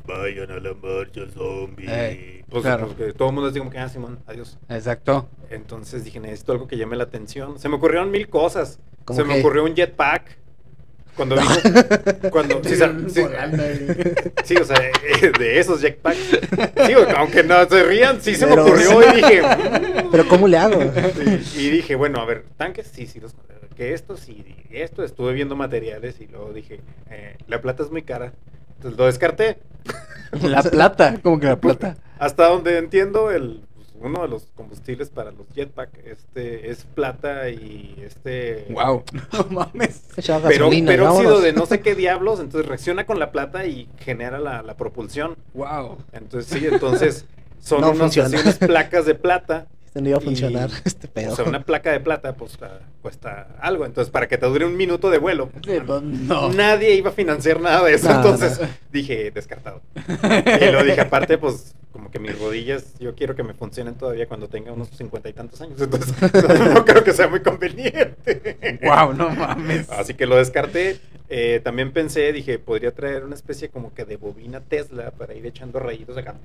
vayan 0.06 0.50
a 0.50 0.58
la 0.60 0.74
marcha 0.74 1.22
zombie. 1.32 2.44
Pues, 2.48 2.62
claro. 2.62 2.88
porque 2.88 3.12
todo 3.12 3.28
el 3.28 3.34
mundo 3.34 3.48
así 3.50 3.58
como 3.58 3.70
que, 3.70 3.78
ah, 3.78 3.88
Simón, 3.88 4.18
adiós. 4.26 4.58
Exacto. 4.68 5.28
Entonces 5.50 6.04
dije, 6.04 6.20
necesito 6.20 6.52
algo 6.52 6.66
que 6.66 6.76
llame 6.76 6.96
la 6.96 7.04
atención. 7.04 7.58
Se 7.58 7.68
me 7.68 7.76
ocurrieron 7.76 8.10
mil 8.10 8.28
cosas. 8.28 8.80
¿Cómo 9.04 9.18
Se 9.18 9.24
me 9.24 9.38
ocurrió 9.38 9.64
un 9.64 9.74
jetpack. 9.74 10.38
Cuando 11.16 11.36
dijo, 11.36 11.54
cuando, 12.30 12.62
sí, 12.64 12.76
sa- 12.76 12.94
sí, 13.08 13.22
sí, 14.44 14.56
o 14.56 14.64
sea, 14.64 14.76
eh, 14.78 15.32
de 15.38 15.58
esos 15.60 15.80
jetpacks. 15.80 16.18
Sí, 16.86 16.92
aunque 17.16 17.42
no 17.42 17.68
se 17.68 17.82
rían, 17.82 18.20
sí 18.22 18.34
se 18.34 18.46
me 18.46 18.58
ocurrió 18.58 19.02
y 19.12 19.16
dije. 19.16 19.42
Pero 20.10 20.26
¿cómo 20.28 20.48
le 20.48 20.56
hago? 20.58 20.80
y, 21.56 21.60
y 21.60 21.70
dije, 21.70 21.94
bueno, 21.94 22.20
a 22.20 22.24
ver, 22.24 22.44
tanques, 22.56 22.90
sí, 22.92 23.06
sí, 23.06 23.20
los, 23.20 23.34
que 23.76 23.92
esto, 23.94 24.16
sí, 24.16 24.44
esto, 24.70 25.04
estuve 25.04 25.32
viendo 25.32 25.56
materiales 25.56 26.20
y 26.20 26.26
luego 26.26 26.52
dije, 26.52 26.80
eh, 27.10 27.36
la 27.48 27.60
plata 27.60 27.82
es 27.82 27.90
muy 27.90 28.02
cara. 28.02 28.32
Entonces 28.76 28.98
lo 28.98 29.06
descarté. 29.06 29.58
La 30.42 30.62
plata, 30.62 31.18
como 31.22 31.40
que 31.40 31.46
la 31.46 31.56
plata. 31.60 31.96
Hasta 32.18 32.46
donde 32.48 32.78
entiendo, 32.78 33.30
el, 33.30 33.62
uno 34.00 34.22
de 34.22 34.28
los 34.28 34.46
combustibles 34.54 35.10
para 35.10 35.30
los 35.30 35.46
jetpack 35.54 35.90
este, 36.06 36.70
es 36.70 36.84
plata 36.94 37.48
y 37.50 37.96
este... 38.04 38.66
Wow. 38.70 39.04
No 39.32 39.44
mames. 39.50 40.02
Pero 40.48 40.70
peróxido 40.70 41.40
de 41.40 41.52
no 41.52 41.66
sé 41.66 41.80
qué 41.80 41.94
diablos, 41.94 42.40
entonces 42.40 42.66
reacciona 42.68 43.06
con 43.06 43.18
la 43.18 43.30
plata 43.30 43.66
y 43.66 43.88
genera 43.98 44.38
la, 44.38 44.62
la 44.62 44.76
propulsión. 44.76 45.36
Wow. 45.54 45.98
Entonces 46.12 46.58
sí, 46.58 46.66
entonces 46.66 47.26
son 47.60 47.82
No 47.82 47.88
unas, 47.88 47.98
funciona. 47.98 48.28
así 48.28 48.36
unas 48.36 48.58
placas 48.58 49.04
de 49.06 49.14
plata 49.14 49.66
Este 49.90 50.02
no 50.02 50.08
iba 50.08 50.18
a 50.18 50.22
Y, 50.22 50.24
funcionar, 50.24 50.70
este 50.84 51.08
pedo. 51.08 51.32
O 51.32 51.36
sea, 51.36 51.44
una 51.46 51.64
placa 51.64 51.90
de 51.90 51.98
plata, 51.98 52.34
pues 52.36 52.56
ah, 52.62 52.78
cuesta 53.02 53.56
algo. 53.60 53.84
Entonces, 53.84 54.08
para 54.12 54.28
que 54.28 54.38
te 54.38 54.46
dure 54.46 54.64
un 54.64 54.76
minuto 54.76 55.10
de 55.10 55.18
vuelo, 55.18 55.50
Sí, 55.64 55.78
pues, 55.84 56.00
no. 56.02 56.48
nadie 56.52 56.94
iba 56.94 57.10
a 57.10 57.12
financiar 57.12 57.60
nada 57.60 57.82
de 57.84 57.94
eso. 57.94 58.08
No, 58.08 58.14
entonces, 58.16 58.60
no. 58.60 58.68
dije, 58.92 59.32
descartado. 59.32 59.82
y 59.96 60.70
lo 60.70 60.84
dije 60.84 61.00
aparte, 61.00 61.38
pues, 61.38 61.74
como 61.90 62.08
que 62.08 62.20
mis 62.20 62.38
rodillas, 62.38 62.96
yo 63.00 63.16
quiero 63.16 63.34
que 63.34 63.42
me 63.42 63.52
funcionen 63.52 63.96
todavía 63.96 64.28
cuando 64.28 64.46
tenga 64.48 64.70
unos 64.70 64.90
cincuenta 64.90 65.28
y 65.28 65.32
tantos 65.32 65.60
años. 65.60 65.80
Entonces, 65.80 66.14
no, 66.58 66.64
no 66.74 66.84
creo 66.84 67.02
que 67.02 67.12
sea 67.12 67.26
muy 67.26 67.40
conveniente. 67.40 68.78
Wow, 68.82 69.12
no 69.14 69.30
mames. 69.30 69.90
Así 69.90 70.14
que 70.14 70.24
lo 70.26 70.36
descarté. 70.36 71.00
Eh, 71.28 71.60
también 71.64 71.92
pensé, 71.92 72.32
dije, 72.32 72.60
podría 72.60 72.92
traer 72.92 73.24
una 73.24 73.34
especie 73.34 73.68
como 73.70 73.92
que 73.92 74.04
de 74.04 74.16
bobina 74.16 74.60
Tesla 74.60 75.10
para 75.10 75.34
ir 75.34 75.46
echando 75.46 75.80
rayitos 75.80 76.16
acá. 76.16 76.36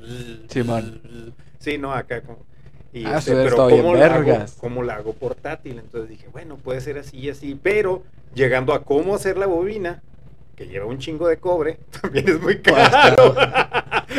Sí, 0.50 0.64
man. 0.64 1.02
Sí, 1.60 1.78
no, 1.78 1.94
acá 1.94 2.22
como. 2.22 2.44
Y 2.96 3.06
Ah, 3.06 3.18
este, 3.18 3.34
pero 3.34 3.58
¿cómo 3.70 3.94
la, 3.94 4.06
hago, 4.06 4.26
vergas. 4.26 4.56
¿cómo 4.60 4.82
la 4.82 4.96
hago 4.96 5.12
portátil? 5.14 5.80
Entonces 5.80 6.10
dije, 6.10 6.28
bueno, 6.32 6.56
puede 6.56 6.80
ser 6.80 6.98
así 6.98 7.18
y 7.18 7.30
así, 7.30 7.60
pero 7.62 8.04
llegando 8.34 8.74
a 8.74 8.84
cómo 8.84 9.14
hacer 9.16 9.38
la 9.38 9.48
bobina, 9.48 10.02
que 10.56 10.68
lleva 10.68 10.86
un 10.86 10.98
chingo 10.98 11.28
de 11.28 11.36
cobre, 11.38 11.78
también 12.02 12.30
es 12.30 12.40
muy 12.42 12.60
caro. 12.62 13.36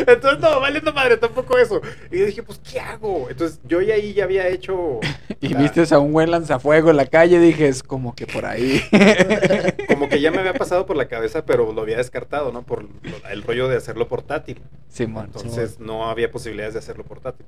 Entonces, 0.05 0.39
no, 0.39 0.59
valiendo 0.59 0.93
madre, 0.93 1.17
tampoco 1.17 1.57
eso. 1.57 1.81
Y 2.11 2.19
yo 2.19 2.25
dije, 2.27 2.43
pues, 2.43 2.59
¿qué 2.59 2.79
hago? 2.79 3.27
Entonces, 3.31 3.59
yo 3.63 3.81
ya 3.81 3.95
ahí 3.95 4.13
ya 4.13 4.25
había 4.25 4.47
hecho. 4.47 4.99
Y 5.41 5.49
la- 5.49 5.59
viste 5.59 5.83
a 5.93 5.99
un 5.99 6.13
buen 6.13 6.29
lanzafuego 6.31 6.89
en 6.91 6.97
la 6.97 7.05
calle, 7.07 7.39
dije, 7.39 7.67
es 7.67 7.81
como 7.83 8.15
que 8.15 8.25
por 8.27 8.45
ahí. 8.45 8.81
Como 9.87 10.09
que 10.09 10.19
ya 10.21 10.31
me 10.31 10.39
había 10.39 10.53
pasado 10.53 10.85
por 10.85 10.95
la 10.95 11.07
cabeza, 11.07 11.45
pero 11.45 11.71
lo 11.73 11.81
había 11.81 11.97
descartado, 11.97 12.51
¿no? 12.51 12.61
Por 12.63 12.83
lo- 12.83 12.89
el 13.31 13.43
rollo 13.43 13.67
de 13.67 13.77
hacerlo 13.77 14.07
portátil. 14.07 14.59
Simón. 14.89 15.25
Entonces 15.25 15.79
no 15.79 16.09
había 16.09 16.31
posibilidades 16.31 16.73
de 16.73 16.79
hacerlo 16.79 17.03
portátil. 17.03 17.45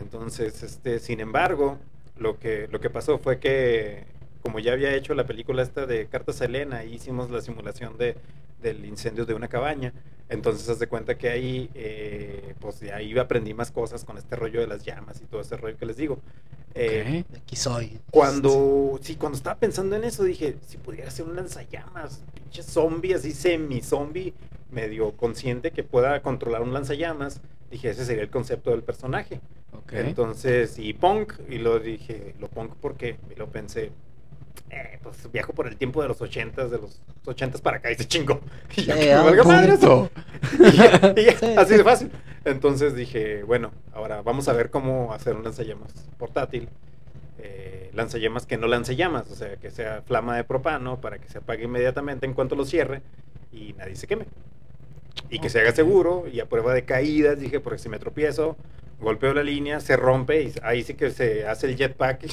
Entonces, 0.00 0.62
este, 0.62 0.98
sin 0.98 1.20
embargo, 1.20 1.78
lo 2.16 2.38
que, 2.38 2.68
lo 2.68 2.80
que 2.80 2.90
pasó 2.90 3.18
fue 3.18 3.38
que, 3.38 4.04
como 4.42 4.58
ya 4.58 4.72
había 4.72 4.94
hecho 4.94 5.14
la 5.14 5.26
película 5.26 5.62
esta 5.62 5.86
de 5.86 6.06
Cartas 6.06 6.40
a 6.40 6.46
Elena, 6.46 6.84
hicimos 6.84 7.30
la 7.30 7.40
simulación 7.42 7.96
de, 7.98 8.16
del 8.62 8.84
incendio 8.84 9.26
de 9.26 9.34
una 9.34 9.48
cabaña. 9.48 9.92
Entonces, 10.28 10.68
haz 10.68 10.78
de 10.78 10.86
cuenta 10.86 11.18
que 11.18 11.28
ahí, 11.28 11.70
eh, 11.74 12.54
pues 12.60 12.80
de 12.80 12.92
ahí 12.92 13.16
aprendí 13.18 13.52
más 13.52 13.70
cosas 13.72 14.04
con 14.04 14.16
este 14.16 14.36
rollo 14.36 14.60
de 14.60 14.66
las 14.68 14.84
llamas 14.84 15.20
y 15.20 15.26
todo 15.26 15.40
ese 15.40 15.56
rollo 15.56 15.76
que 15.76 15.86
les 15.86 15.96
digo. 15.96 16.18
Eh, 16.74 17.24
Ok. 17.28 17.36
Aquí 17.42 17.56
soy. 17.56 17.98
cuando, 18.10 18.98
sí, 19.02 19.16
cuando 19.16 19.36
estaba 19.36 19.58
pensando 19.58 19.96
en 19.96 20.04
eso, 20.04 20.22
dije, 20.24 20.56
si 20.66 20.76
pudiera 20.78 21.10
ser 21.10 21.26
un 21.26 21.34
lanzallamas, 21.36 22.22
pinche 22.34 22.62
zombie, 22.62 23.14
así 23.14 23.32
semi-zombie, 23.32 24.34
medio 24.70 25.12
consciente 25.16 25.72
que 25.72 25.82
pueda 25.82 26.22
controlar 26.22 26.62
un 26.62 26.72
lanzallamas, 26.72 27.40
dije, 27.70 27.90
ese 27.90 28.04
sería 28.04 28.22
el 28.22 28.30
concepto 28.30 28.70
del 28.70 28.82
personaje. 28.82 29.40
Ok. 29.72 29.92
Entonces, 29.94 30.78
y 30.78 30.92
punk, 30.92 31.34
y 31.48 31.58
lo 31.58 31.78
dije, 31.78 32.34
lo 32.38 32.48
punk 32.48 32.74
porque, 32.80 33.16
y 33.34 33.38
lo 33.38 33.48
pensé, 33.48 33.92
eh, 34.70 34.98
pues 35.02 35.30
viajo 35.32 35.52
por 35.52 35.66
el 35.66 35.76
tiempo 35.76 36.02
de 36.02 36.08
los 36.08 36.20
ochentas, 36.20 36.70
de 36.70 36.78
los 36.78 37.00
ochentas 37.24 37.60
para 37.60 37.78
acá 37.78 37.90
y 37.90 37.94
se 37.96 38.06
chingo. 38.06 38.40
Y 38.76 38.84
ya 38.84 39.20
ah, 39.20 39.24
valga 39.24 39.44
madre 39.44 39.74
eso. 39.74 40.10
Punto. 40.10 40.66
Y 40.72 40.76
ya, 40.76 41.14
y 41.16 41.24
ya, 41.24 41.38
Sí. 41.38 41.54
así 41.56 41.76
de 41.76 41.84
fácil. 41.84 42.10
Entonces 42.44 42.94
dije, 42.94 43.42
bueno, 43.42 43.72
ahora 43.92 44.22
vamos 44.22 44.48
a 44.48 44.52
ver 44.52 44.70
cómo 44.70 45.12
hacer 45.12 45.36
un 45.36 45.44
lanzallamas 45.44 45.92
portátil. 46.18 46.68
Eh, 47.38 47.90
lanzallamas 47.94 48.46
que 48.46 48.56
no 48.58 48.66
lance 48.66 48.96
llamas, 48.96 49.30
o 49.30 49.34
sea, 49.34 49.56
que 49.56 49.70
sea 49.70 50.02
flama 50.02 50.36
de 50.36 50.44
propano 50.44 51.00
para 51.00 51.18
que 51.18 51.28
se 51.28 51.38
apague 51.38 51.64
inmediatamente 51.64 52.26
en 52.26 52.34
cuanto 52.34 52.54
lo 52.56 52.64
cierre 52.64 53.02
y 53.52 53.72
nadie 53.74 53.96
se 53.96 54.06
queme. 54.06 54.26
Y 55.30 55.38
que 55.38 55.48
se 55.50 55.60
haga 55.60 55.72
seguro 55.72 56.24
y 56.32 56.40
a 56.40 56.46
prueba 56.46 56.74
de 56.74 56.84
caídas, 56.84 57.38
dije, 57.38 57.60
porque 57.60 57.78
si 57.78 57.88
me 57.88 57.98
tropiezo, 57.98 58.56
golpeo 59.00 59.32
la 59.34 59.42
línea, 59.42 59.80
se 59.80 59.96
rompe 59.96 60.42
y 60.42 60.52
ahí 60.62 60.82
sí 60.82 60.94
que 60.94 61.10
se 61.10 61.46
hace 61.46 61.66
el 61.68 61.76
jetpack. 61.76 62.24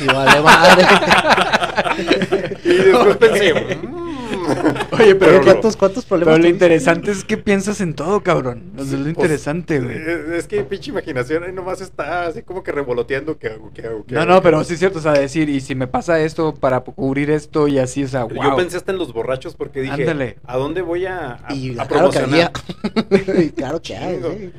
Y 0.00 0.06
vale 0.06 0.40
madre. 0.40 0.84
y 2.64 2.68
después 2.74 3.16
pensé, 3.18 3.54
"Mm". 3.54 4.74
Oye, 4.94 5.14
pero, 5.14 5.18
Pero 5.18 5.38
lo- 5.38 5.44
¿cuántos, 5.44 5.76
cuántos 5.76 6.04
problemas 6.04 6.34
pero 6.34 6.42
lo 6.44 6.48
interesante 6.50 7.10
es 7.10 7.24
que 7.24 7.36
piensas 7.36 7.80
en 7.80 7.94
todo, 7.94 8.22
cabrón. 8.22 8.72
Eso 8.74 8.82
es 8.84 8.90
lo 8.92 8.98
Pues, 8.98 9.08
interesante, 9.08 9.80
güey. 9.80 9.96
Es, 9.96 10.06
es 10.06 10.46
que 10.46 10.62
pinche 10.64 10.90
imaginación 10.90 11.44
ahí 11.44 11.52
nomás 11.52 11.80
está 11.80 12.26
así 12.26 12.42
como 12.42 12.62
que 12.62 12.72
revoloteando. 12.72 13.38
¿Qué 13.38 13.48
hago? 13.48 13.70
¿Qué 13.74 13.82
hago? 13.86 14.04
¿Qué 14.04 14.14
No, 14.14 14.20
hago? 14.22 14.30
no, 14.30 14.36
¿Qué 14.36 14.42
pero 14.44 14.56
hago? 14.58 14.64
sí 14.64 14.74
es 14.74 14.78
cierto, 14.78 14.98
o 14.98 15.02
sea, 15.02 15.12
decir, 15.12 15.48
y 15.48 15.60
si 15.60 15.74
me 15.74 15.86
pasa 15.86 16.20
esto 16.20 16.54
para 16.54 16.80
cubrir 16.80 17.30
esto 17.30 17.68
y 17.68 17.78
así, 17.78 18.04
o 18.04 18.08
sea, 18.08 18.24
wow. 18.24 18.42
Yo 18.42 18.56
pensé 18.56 18.76
hasta 18.76 18.92
en 18.92 18.98
los 18.98 19.12
borrachos 19.12 19.54
porque 19.54 19.80
dije, 19.82 19.94
Ándale. 20.02 20.38
¿a 20.44 20.56
dónde 20.56 20.82
voy 20.82 21.06
a, 21.06 21.38
a, 21.46 21.54
Y 21.54 21.78
a 21.78 21.86
claro 21.86 22.10
que 22.10 22.18
promocionar? 22.20 22.52
había. 22.54 23.52
Claro 23.54 23.80
que 23.82 23.96
hay, 23.96 24.16
Chingo. 24.16 24.32
sí. 24.32 24.52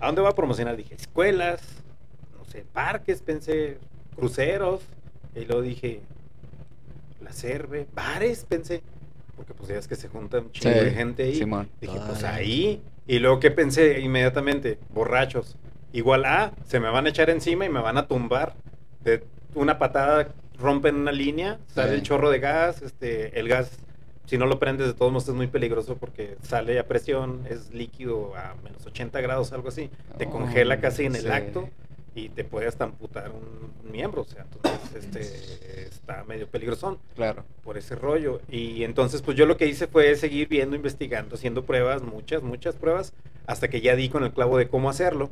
¿A 0.00 0.06
dónde 0.06 0.20
voy 0.20 0.30
a 0.30 0.34
promocionar? 0.34 0.76
Dije, 0.76 0.94
escuelas, 0.94 1.60
no 2.38 2.44
sé, 2.50 2.64
parques, 2.72 3.22
pensé, 3.22 3.78
cruceros. 4.14 4.80
Y 5.34 5.44
luego 5.44 5.62
dije, 5.62 6.00
la 7.22 7.32
cerve, 7.32 7.86
bares, 7.94 8.44
pensé. 8.48 8.82
Porque 9.36 9.52
pues 9.54 9.68
ya 9.68 9.76
es 9.76 9.86
que 9.86 9.96
se 9.96 10.08
junta 10.08 10.38
un 10.38 10.50
chingo 10.52 10.74
Sí, 10.78 10.84
de 10.84 10.90
gente 10.92 11.22
ahí. 11.24 11.34
Simón. 11.36 11.68
Dije, 11.80 11.98
pues 12.06 12.24
ahí. 12.24 12.82
Y 13.06 13.18
luego, 13.18 13.38
¿qué 13.38 13.50
pensé 13.50 14.00
inmediatamente? 14.00 14.78
Borrachos. 14.92 15.56
Igual 15.92 16.24
A, 16.24 16.52
se 16.64 16.80
me 16.80 16.88
van 16.90 17.06
a 17.06 17.10
echar 17.10 17.30
encima 17.30 17.64
y 17.64 17.68
me 17.68 17.80
van 17.80 17.98
a 17.98 18.06
tumbar. 18.08 18.54
De 19.04 19.22
una 19.54 19.78
patada 19.78 20.28
rompen 20.58 20.96
una 20.96 21.12
línea, 21.12 21.58
sale 21.68 21.90
Sí. 21.90 21.94
el 21.96 22.02
chorro 22.02 22.30
de 22.30 22.38
gas, 22.40 22.80
este, 22.82 23.38
el 23.38 23.46
gas, 23.48 23.78
si 24.24 24.38
no 24.38 24.46
lo 24.46 24.58
prendes 24.58 24.86
de 24.86 24.94
todos 24.94 25.12
modos 25.12 25.28
es 25.28 25.34
muy 25.34 25.46
peligroso 25.46 25.96
porque 25.96 26.36
sale 26.42 26.78
a 26.78 26.88
presión, 26.88 27.42
es 27.48 27.72
líquido 27.72 28.34
a 28.34 28.54
menos 28.64 28.84
80 28.86 29.20
grados, 29.20 29.52
algo 29.52 29.68
así. 29.68 29.90
Te 30.18 30.26
Oh, 30.26 30.30
congela 30.30 30.80
casi 30.80 31.04
en 31.04 31.14
el 31.14 31.22
sí. 31.22 31.28
acto 31.28 31.68
y 32.16 32.30
te 32.30 32.44
puede 32.44 32.66
hasta 32.66 32.84
amputar 32.84 33.30
un, 33.30 33.92
miembro. 33.92 34.22
O 34.22 34.24
sea, 34.24 34.44
entonces 34.50 35.04
este, 35.04 35.82
está 35.84 36.24
medio 36.24 36.48
peligrosón 36.48 36.98
Claro. 37.14 37.44
por 37.62 37.78
ese 37.78 37.94
rollo. 37.94 38.40
Y 38.50 38.82
entonces, 38.84 39.22
pues 39.22 39.36
yo 39.36 39.46
lo 39.46 39.56
que 39.56 39.66
hice 39.66 39.86
fue 39.86 40.14
seguir 40.16 40.48
viendo, 40.48 40.74
investigando, 40.74 41.36
haciendo 41.36 41.64
pruebas, 41.64 42.02
muchas, 42.02 42.42
muchas 42.42 42.74
pruebas, 42.74 43.12
hasta 43.46 43.68
que 43.68 43.80
ya 43.80 43.94
di 43.94 44.08
con 44.08 44.24
el 44.24 44.32
clavo 44.32 44.58
de 44.58 44.68
cómo 44.68 44.90
hacerlo. 44.90 45.30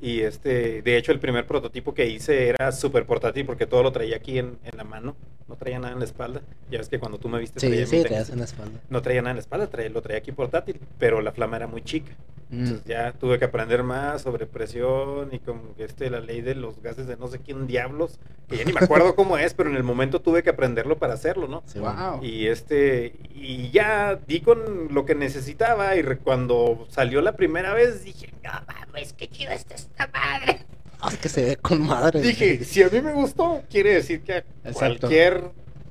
Y 0.00 0.20
este, 0.20 0.80
de 0.82 0.96
hecho, 0.96 1.10
el 1.10 1.18
primer 1.18 1.46
prototipo 1.46 1.92
que 1.92 2.06
hice 2.06 2.50
era 2.50 2.70
súper 2.70 3.04
portátil 3.04 3.44
porque 3.46 3.66
todo 3.66 3.82
lo 3.82 3.90
traía 3.90 4.16
aquí 4.16 4.38
en, 4.38 4.58
en 4.64 4.76
la 4.76 4.84
mano, 4.84 5.16
no 5.48 5.56
traía 5.56 5.80
nada 5.80 5.92
en 5.94 5.98
la 5.98 6.04
espalda. 6.04 6.42
Ya 6.70 6.78
ves 6.78 6.88
que 6.88 7.00
cuando 7.00 7.18
tú 7.18 7.28
me 7.28 7.40
viste, 7.40 7.58
Sí, 7.58 7.86
sí, 7.86 7.96
en 8.06 8.38
la 8.38 8.44
espalda. 8.44 8.78
no 8.90 9.02
traía 9.02 9.22
nada 9.22 9.32
en 9.32 9.36
la 9.38 9.40
espalda, 9.40 9.66
traía, 9.66 9.88
lo 9.90 10.00
traía 10.02 10.18
aquí 10.18 10.30
portátil, 10.30 10.78
pero 10.98 11.20
la 11.20 11.32
flama 11.32 11.56
era 11.56 11.66
muy 11.66 11.82
chica. 11.82 12.12
Mm. 12.50 12.58
Entonces 12.64 12.84
ya 12.86 13.12
tuve 13.12 13.38
que 13.38 13.44
aprender 13.44 13.82
más 13.82 14.22
sobre 14.22 14.46
presión 14.46 15.28
y 15.32 15.38
como 15.38 15.74
que 15.76 15.84
este, 15.84 16.08
la 16.10 16.20
ley 16.20 16.40
de 16.40 16.54
los 16.54 16.80
gases 16.82 17.06
de 17.06 17.16
no 17.16 17.28
sé 17.28 17.40
quién 17.40 17.66
diablos, 17.66 18.18
que 18.48 18.56
ya 18.56 18.64
ni 18.64 18.72
me 18.72 18.80
acuerdo 18.80 19.14
cómo 19.14 19.36
es, 19.36 19.52
pero 19.54 19.68
en 19.68 19.76
el 19.76 19.82
momento 19.82 20.20
tuve 20.22 20.42
que 20.42 20.50
aprenderlo 20.50 20.98
para 20.98 21.14
hacerlo, 21.14 21.46
¿no? 21.48 21.62
Sí, 21.66 21.78
Wow. 21.78 22.22
Y 22.24 22.46
este, 22.46 23.14
y 23.34 23.70
ya 23.70 24.18
di 24.26 24.40
con 24.40 24.88
lo 24.94 25.04
que 25.04 25.14
necesitaba 25.14 25.94
y 25.96 26.02
re- 26.02 26.18
cuando 26.18 26.86
salió 26.90 27.20
la 27.20 27.36
primera 27.36 27.74
vez 27.74 28.02
dije, 28.04 28.32
no 28.42 28.50
mames, 28.66 29.12
qué 29.12 29.28
chido 29.28 29.52
está 29.52 29.74
esta 29.74 30.06
madre. 30.08 30.60
Ah, 31.00 31.10
es 31.12 31.18
que 31.18 31.28
se 31.28 31.44
ve 31.44 31.56
con 31.56 31.82
madre. 31.86 32.20
Dije, 32.20 32.64
si 32.64 32.82
a 32.82 32.88
mí 32.88 33.00
me 33.00 33.12
gustó, 33.12 33.62
quiere 33.70 33.94
decir 33.94 34.22
que 34.22 34.32
a 34.32 34.44
Exacto. 34.64 35.00
cualquier 35.00 35.42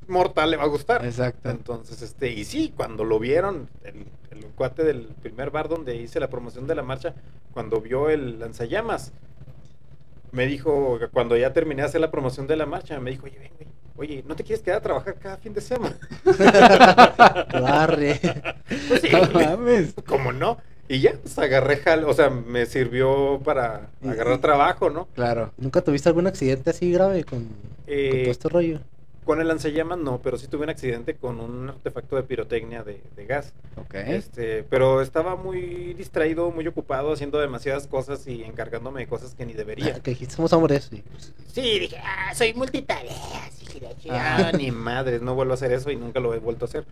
mortal 0.08 0.52
le 0.52 0.58
va 0.58 0.64
a 0.64 0.68
gustar. 0.68 1.06
Exacto. 1.06 1.50
Entonces, 1.50 2.02
este, 2.02 2.30
y 2.32 2.46
sí, 2.46 2.74
cuando 2.76 3.04
lo 3.04 3.20
vieron, 3.20 3.70
el, 3.84 4.06
el 4.32 4.46
cuate 4.56 4.84
del 4.84 5.08
primer 5.22 5.52
bar 5.52 5.68
donde 5.70 5.96
hice 5.96 6.20
la 6.20 6.30
promoción 6.30 6.68
de 6.68 6.76
la 6.76 6.84
marcha, 6.84 7.14
cuando 7.54 7.82
vio 7.82 8.10
el 8.10 8.40
lanzallamas, 8.40 9.12
me 10.32 10.46
dijo, 10.46 11.00
cuando 11.14 11.36
ya 11.38 11.54
terminé 11.54 11.82
de 11.82 11.88
hacer 11.88 12.02
la 12.02 12.12
promoción 12.12 12.48
de 12.48 12.56
la 12.58 12.66
marcha, 12.66 13.00
me 13.00 13.12
dijo, 13.12 13.26
oye, 13.26 13.40
ven, 13.40 13.52
güey, 13.96 14.10
oye, 14.12 14.24
¿no 14.28 14.36
te 14.36 14.44
quieres 14.44 14.64
quedar 14.64 14.80
a 14.80 14.82
trabajar 14.84 15.16
cada 15.16 15.38
fin 15.38 15.54
de 15.54 15.62
semana? 15.62 15.98
Barre. 17.54 18.20
Pues 18.88 19.02
sí, 19.02 19.10
No 19.12 19.28
mames. 19.32 19.94
¿cómo 20.06 20.32
no? 20.32 20.58
Y 20.90 21.02
ya, 21.02 21.14
pues 21.22 21.38
agarré 21.38 21.78
jal, 21.78 22.06
o 22.06 22.14
sea, 22.14 22.30
me 22.30 22.66
sirvió 22.66 23.40
para 23.44 23.90
agarrar 24.06 24.40
trabajo, 24.40 24.90
¿no? 24.90 25.08
Claro. 25.16 25.52
¿Nunca 25.58 25.82
tuviste 25.82 26.08
algún 26.08 26.28
accidente 26.28 26.70
así 26.70 26.92
grave 26.92 27.24
con, 27.26 27.40
con 27.40 27.48
Eh, 27.88 28.22
todo 28.24 28.32
este 28.32 28.50
rollo? 28.50 28.80
Con 29.28 29.42
el 29.42 29.48
lanzallamas 29.50 30.00
no, 30.00 30.20
pero 30.22 30.38
sí 30.38 30.48
tuve 30.48 30.64
un 30.64 30.70
accidente 30.70 31.16
con 31.16 31.40
un 31.40 31.70
artefacto 31.70 32.16
de 32.16 32.24
pirotecnia 32.24 32.84
de, 32.84 33.02
de 33.16 33.26
gas. 33.26 33.54
Ok. 33.76 33.94
Este, 33.96 34.64
pero 34.64 35.02
estaba 35.02 35.36
muy 35.36 35.94
distraído, 35.94 36.50
muy 36.50 36.66
ocupado, 36.66 37.12
haciendo 37.14 37.38
demasiadas 37.38 37.86
cosas 37.88 38.26
y 38.26 38.44
encargándome 38.44 39.02
de 39.02 39.08
cosas 39.08 39.36
que 39.36 39.46
ni 39.46 39.54
debería. 39.54 39.96
Ah, 39.98 40.00
que 40.02 40.12
dijiste, 40.12 40.34
somos 40.36 40.52
hombres. 40.54 40.90
y, 40.92 41.02
pues, 41.02 41.34
Sí, 41.54 41.78
dije, 41.78 41.98
ah, 42.02 42.34
soy 42.34 42.54
la 43.82 43.90
Ah. 43.90 43.94
chingada, 44.02 44.52
ni 44.54 44.72
madre, 44.72 45.20
no 45.20 45.36
vuelvo 45.36 45.52
a 45.52 45.56
hacer 45.56 45.72
eso 45.72 45.92
y 45.92 45.96
nunca 45.98 46.20
lo 46.20 46.34
he 46.34 46.40
vuelto 46.40 46.66
a 46.66 46.68
hacer. 46.68 46.86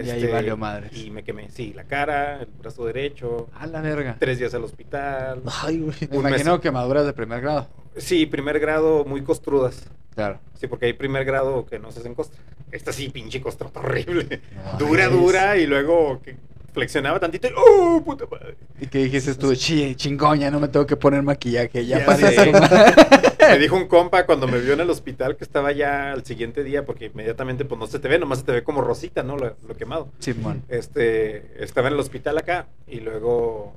Y 0.00 0.08
ahí 0.08 0.24
valió 0.28 0.56
madres. 0.56 0.96
Y 0.96 1.10
me 1.10 1.24
quemé, 1.24 1.50
sí, 1.50 1.72
la 1.74 1.82
cara, 1.84 2.40
el 2.42 2.46
brazo 2.62 2.84
derecho, 2.86 3.48
A 3.58 3.66
la 3.66 3.80
verga. 3.80 4.16
tres 4.20 4.38
días 4.38 4.54
al 4.54 4.62
hospital. 4.62 5.42
Ay, 5.62 5.80
güey. 5.80 5.96
Me 6.08 6.16
imagino 6.18 6.52
mes. 6.52 6.60
quemaduras 6.60 7.04
de 7.04 7.12
primer 7.12 7.40
grado. 7.40 7.66
Sí, 7.96 8.24
primer 8.26 8.60
grado 8.60 9.04
muy 9.04 9.22
costrudas. 9.24 9.88
Claro. 10.14 10.38
Sí, 10.58 10.66
porque 10.66 10.86
hay 10.86 10.92
primer 10.92 11.24
grado 11.24 11.64
que 11.66 11.78
no 11.78 11.90
se 11.92 12.00
hacen 12.00 12.14
costra. 12.14 12.40
Esta 12.72 12.92
sí, 12.92 13.08
pinche 13.08 13.40
costrota 13.40 13.80
horrible. 13.80 14.40
No 14.72 14.78
dura, 14.78 15.08
dura 15.08 15.56
y 15.56 15.66
luego 15.66 16.20
que 16.22 16.36
flexionaba 16.72 17.18
tantito 17.18 17.48
y 17.48 17.52
¡oh, 17.56 18.02
puta 18.04 18.26
madre! 18.30 18.56
¿Y 18.80 18.86
qué 18.86 18.98
dijiste 18.98 19.34
tú? 19.34 19.54
Chi, 19.54 19.94
chingón, 19.96 20.38
ya 20.38 20.50
no 20.50 20.60
me 20.60 20.68
tengo 20.68 20.86
que 20.86 20.96
poner 20.96 21.22
maquillaje, 21.22 21.84
ya, 21.84 21.98
Ya 22.00 22.06
parece. 22.06 22.34
sé. 22.36 22.52
me 23.48 23.58
dijo 23.58 23.74
un 23.76 23.88
compa 23.88 24.24
cuando 24.24 24.46
me 24.46 24.60
vio 24.60 24.74
en 24.74 24.80
el 24.80 24.90
hospital 24.90 25.36
que 25.36 25.44
estaba 25.44 25.72
ya 25.72 26.12
al 26.12 26.24
siguiente 26.24 26.62
día, 26.62 26.84
porque 26.84 27.06
inmediatamente 27.06 27.64
pues 27.64 27.78
no 27.78 27.86
se 27.86 27.98
te 27.98 28.06
ve, 28.08 28.18
nomás 28.18 28.40
se 28.40 28.44
te 28.44 28.52
ve 28.52 28.62
como 28.62 28.82
rosita, 28.82 29.22
¿no? 29.22 29.36
Lo, 29.36 29.56
lo 29.66 29.76
quemado. 29.76 30.08
Simón. 30.20 30.62
Este, 30.68 31.62
estaba 31.62 31.88
en 31.88 31.94
el 31.94 32.00
hospital 32.00 32.38
acá 32.38 32.68
y 32.86 33.00
luego 33.00 33.74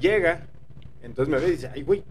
llega, 0.00 0.46
entonces 1.02 1.32
me 1.32 1.38
ve 1.38 1.48
y 1.48 1.52
dice, 1.52 1.70
ay, 1.72 1.82
güey, 1.82 2.02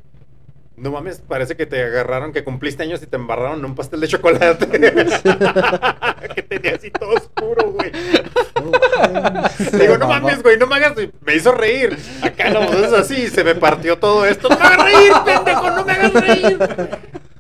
no 0.80 0.92
mames, 0.92 1.22
parece 1.28 1.56
que 1.56 1.66
te 1.66 1.84
agarraron, 1.84 2.32
que 2.32 2.44
cumpliste 2.44 2.84
años 2.84 3.02
y 3.04 3.08
te 3.08 3.16
embarraron 3.18 3.60
en 3.60 3.66
un 3.66 3.76
pastel 3.76 4.00
de 4.00 4.08
chocolate. 4.08 4.68
que 6.36 6.42
tenía 6.44 6.76
así 6.76 6.90
todo 6.92 7.12
oscuro, 7.12 7.72
güey. 7.72 7.92
Digo, 9.80 9.98
no 9.98 10.08
mames, 10.08 10.42
güey, 10.42 10.58
no 10.58 10.68
me 10.68 10.76
hagas. 10.76 10.94
Me 11.26 11.36
hizo 11.36 11.52
reír. 11.52 11.98
Acá 12.22 12.50
no, 12.50 12.62
es 12.62 12.94
así, 12.94 13.28
se 13.28 13.44
me 13.44 13.56
partió 13.56 13.98
todo 13.98 14.26
esto. 14.26 14.50
No 14.50 14.58
me 14.58 14.66
hagas 14.66 14.84
reír, 14.86 15.12
pendejo, 15.26 15.70
no 15.72 15.86
me 15.86 15.92
hagas 15.92 16.14
reír. 16.14 16.60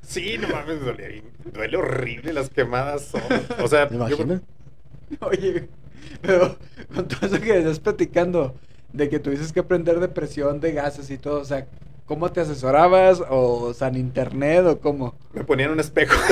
Sí, 0.02 0.38
no 0.38 0.48
mames, 0.50 0.82
duele, 0.82 1.24
duele 1.54 1.78
horrible 1.78 2.34
las 2.34 2.50
quemadas. 2.50 3.06
Son. 3.06 3.22
O 3.62 3.68
sea, 3.68 3.86
¿Me 3.86 3.98
yo- 3.98 4.06
imaginas? 4.08 4.42
Oye, 5.22 5.70
pero 6.22 6.58
con 6.94 7.08
todo 7.08 7.26
eso 7.28 7.40
que 7.42 7.58
estás 7.58 7.80
platicando, 7.80 8.56
de 8.94 9.10
que 9.10 9.20
tuvieses 9.20 9.54
que 9.54 9.60
aprender 9.62 10.00
de 10.00 10.08
presión 10.08 10.60
de 10.60 10.74
gases 10.74 11.10
y 11.10 11.18
todo, 11.18 11.42
o 11.42 11.46
sea, 11.46 11.68
¿cómo 12.10 12.32
te 12.32 12.41
asesorabas? 12.41 13.22
¿O 13.30 13.72
sea, 13.76 13.88
en 13.88 13.97
internet 13.97 14.66
o 14.66 14.80
cómo? 14.80 15.14
me 15.32 15.43
ponían 15.43 15.70
un 15.70 15.80
espejo. 15.80 16.20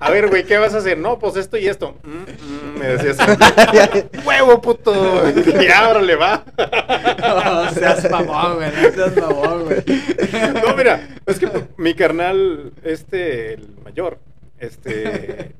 A 0.00 0.10
ver, 0.10 0.28
güey, 0.28 0.44
¿qué 0.44 0.58
vas 0.58 0.74
a 0.74 0.78
hacer? 0.78 0.98
No, 0.98 1.18
pues 1.18 1.36
esto 1.36 1.56
y 1.56 1.66
esto. 1.66 1.96
Mm, 2.04 2.10
mm, 2.10 2.78
me 2.78 2.86
decía 2.88 3.12
así. 3.12 4.04
¡Huevo, 4.26 4.60
puto! 4.60 4.92
Y 5.62 5.66
ahora 5.68 6.02
le 6.02 6.14
va. 6.14 6.44
No 7.18 7.70
seas 7.72 8.10
mamón, 8.10 8.56
güey, 8.56 8.70
no 8.70 8.90
seas 8.90 9.16
mamón, 9.16 9.64
güey. 9.64 9.82
No, 10.62 10.76
mira, 10.76 11.08
es 11.24 11.38
que 11.38 11.48
mi 11.78 11.94
carnal, 11.94 12.74
este, 12.84 13.54
el 13.54 13.76
mayor, 13.82 14.18
este, 14.58 15.54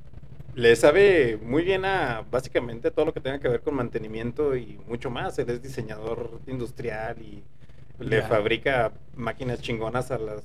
le 0.55 0.76
sabe 0.76 1.39
muy 1.43 1.64
bien 1.64 1.86
a 1.86 2.22
básicamente 2.30 2.91
todo 2.91 3.07
lo 3.07 3.14
que 3.14 3.20
tenga 3.20 3.39
que 3.39 3.49
ver 3.49 3.62
con 3.62 3.74
mantenimiento 3.76 4.57
y 4.57 4.78
mucho 4.86 5.09
más. 5.09 5.39
Él 5.39 5.49
es 5.49 5.62
diseñador 5.62 6.43
industrial 6.47 7.16
y 7.22 7.43
le 7.99 8.18
Ya. 8.18 8.28
fabrica 8.28 8.92
máquinas 9.16 9.61
chingonas 9.61 10.11
a 10.11 10.18
las 10.18 10.42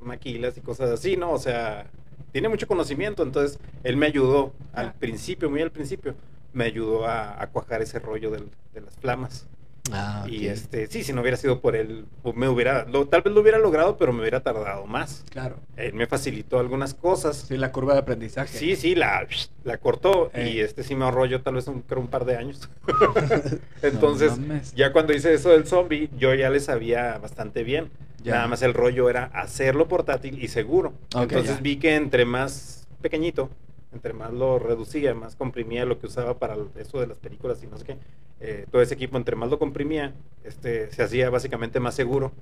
maquilas 0.00 0.56
y 0.56 0.60
cosas 0.60 0.90
así, 0.90 1.16
¿no? 1.16 1.32
O 1.32 1.38
sea, 1.38 1.86
tiene 2.32 2.48
mucho 2.48 2.66
conocimiento, 2.66 3.22
entonces 3.22 3.58
él 3.82 3.96
me 3.96 4.06
ayudó 4.06 4.52
al 4.72 4.86
Ah. 4.88 4.94
principio, 4.98 5.50
muy 5.50 5.62
al 5.62 5.70
principio, 5.70 6.14
me 6.52 6.64
ayudó 6.64 7.06
a, 7.06 7.40
a 7.42 7.46
cuajar 7.48 7.82
ese 7.82 7.98
rollo 7.98 8.30
del- 8.30 8.50
de 8.72 8.80
las 8.80 8.96
flamas. 8.96 9.46
Ah, 9.92 10.24
Y 10.28 10.46
este, 10.46 10.86
sí, 10.86 11.04
si 11.04 11.12
no 11.12 11.20
hubiera 11.20 11.36
sido 11.36 11.60
por 11.60 11.76
él, 11.76 12.06
me 12.34 12.48
hubiera, 12.48 12.84
lo- 12.86 13.06
tal 13.06 13.20
vez 13.22 13.34
lo 13.34 13.42
hubiera 13.42 13.58
logrado, 13.58 13.96
pero 13.98 14.12
me 14.12 14.20
hubiera 14.20 14.40
tardado 14.40 14.86
más. 14.86 15.24
Claro. 15.30 15.56
Él 15.76 15.92
me 15.92 16.06
facilitó 16.06 16.58
algunas 16.58 16.94
cosas. 16.94 17.36
Sí, 17.48 17.56
la 17.58 17.70
curva 17.70 17.92
de 17.92 17.98
aprendizaje. 18.00 18.56
Sí, 18.56 18.76
sí, 18.76 18.94
la, 18.94 19.26
la 19.62 19.76
cortó 19.78 20.30
Eh. 20.32 20.50
y 20.54 20.60
este 20.60 20.82
sí 20.84 20.94
me 20.94 21.04
ahorró 21.04 21.26
yo 21.26 21.42
tal 21.42 21.54
vez 21.54 21.66
un, 21.68 21.82
creo 21.82 22.00
un 22.00 22.08
par 22.08 22.24
de 22.24 22.36
años. 22.36 22.68
Entonces, 23.82 24.38
No 24.38 24.58
ya 24.74 24.92
cuando 24.92 25.12
hice 25.12 25.34
eso 25.34 25.50
del 25.50 25.66
zombie, 25.66 26.08
yo 26.16 26.34
ya 26.34 26.50
le 26.50 26.60
sabía 26.60 27.18
bastante 27.18 27.62
bien. 27.62 27.90
Ya. 28.22 28.36
Nada 28.36 28.46
más 28.48 28.62
el 28.62 28.72
rollo 28.72 29.10
era 29.10 29.24
hacerlo 29.34 29.86
portátil 29.86 30.42
y 30.42 30.48
seguro. 30.48 30.94
Entonces 31.14 31.56
ya. 31.56 31.60
vi 31.60 31.76
que 31.76 31.94
entre 31.94 32.24
más 32.24 32.86
pequeñito, 33.02 33.50
entre 33.94 34.12
más 34.12 34.32
lo 34.32 34.58
reducía, 34.58 35.14
más 35.14 35.36
comprimía 35.36 35.84
lo 35.86 35.98
que 35.98 36.06
usaba 36.06 36.38
para 36.38 36.56
eso 36.76 37.00
de 37.00 37.06
las 37.06 37.18
películas 37.18 37.62
y 37.62 37.66
no 37.66 37.78
sé 37.78 37.84
qué, 37.84 37.96
eh, 38.40 38.66
todo 38.70 38.82
ese 38.82 38.94
equipo, 38.94 39.16
entre 39.16 39.36
más 39.36 39.48
lo 39.48 39.58
comprimía, 39.58 40.12
este, 40.44 40.90
se 40.92 41.02
hacía 41.02 41.30
básicamente 41.30 41.80
más 41.80 41.94
seguro, 41.94 42.32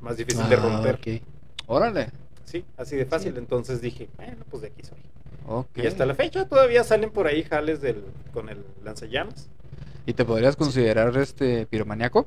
más 0.00 0.16
difícil 0.16 0.48
de 0.48 0.56
Ah, 0.56 0.60
romper. 0.60 0.94
ok. 0.96 1.22
Órale. 1.66 2.08
Sí, 2.44 2.64
así 2.76 2.96
de 2.96 3.06
fácil. 3.06 3.32
Sí. 3.32 3.38
Entonces 3.38 3.80
dije, 3.80 4.08
bueno, 4.16 4.44
pues 4.50 4.62
de 4.62 4.68
aquí 4.68 4.82
soy. 4.82 4.98
Y 5.76 5.86
hasta 5.86 6.06
la 6.06 6.14
fecha 6.14 6.48
todavía 6.48 6.82
salen 6.84 7.10
por 7.10 7.26
ahí 7.26 7.42
jales 7.42 7.80
del, 7.82 8.02
con 8.32 8.48
el 8.48 8.64
lanzallamas. 8.82 9.48
¿Y 10.06 10.14
te 10.14 10.24
podrías 10.24 10.56
considerar 10.56 11.16
este 11.18 11.66
piromaníaco? 11.66 12.26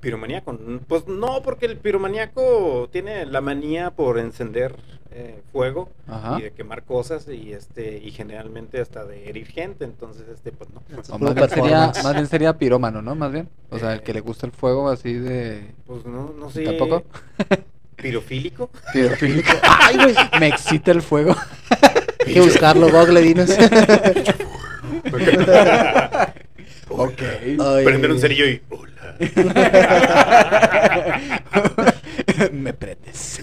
Piromaníaco. 0.00 0.58
Pues 0.86 1.06
no, 1.08 1.42
porque 1.42 1.66
el 1.66 1.76
piromaníaco 1.76 2.88
tiene 2.92 3.26
la 3.26 3.40
manía 3.40 3.90
por 3.90 4.18
encender 4.18 4.76
eh, 5.10 5.40
fuego 5.52 5.88
Ajá. 6.06 6.38
y 6.38 6.42
de 6.42 6.50
quemar 6.52 6.84
cosas 6.84 7.26
y 7.28 7.52
este 7.52 7.98
y 7.98 8.10
generalmente 8.12 8.80
hasta 8.80 9.04
de 9.04 9.28
herir 9.28 9.46
gente. 9.48 9.84
Entonces, 9.84 10.24
este, 10.32 10.52
pues 10.52 10.70
no. 10.70 10.82
O 11.10 11.18
más, 11.18 11.34
bien 11.34 11.48
sería, 11.48 11.92
más 12.04 12.14
bien 12.14 12.26
sería 12.28 12.56
pirómano, 12.58 13.02
¿no? 13.02 13.14
Más 13.16 13.32
bien. 13.32 13.48
O 13.70 13.78
sea, 13.78 13.92
el 13.94 14.00
Eh. 14.00 14.02
que 14.04 14.12
le 14.14 14.20
gusta 14.20 14.46
el 14.46 14.52
fuego 14.52 14.88
así 14.88 15.14
de... 15.14 15.72
Pues 15.86 16.04
no, 16.06 16.32
no 16.38 16.48
sé. 16.50 16.62
¿Tampoco? 16.62 17.02
¿Pirofílico? 17.96 18.70
Pirofílico. 18.92 19.50
¡Ay, 19.62 19.96
güey! 19.96 20.14
Me 20.38 20.46
excita 20.48 20.92
el 20.92 21.02
fuego. 21.02 21.34
Hay 22.26 22.34
que 22.34 22.40
buscarlo, 22.40 22.88
Google, 22.90 23.22
dinos. 23.22 23.50
ok. 26.90 27.22
Ay. 27.58 27.84
Prender 27.84 28.10
un 28.12 28.20
cerillo 28.20 28.46
y. 28.46 28.60
Me 32.52 32.72
prendes. 32.72 33.40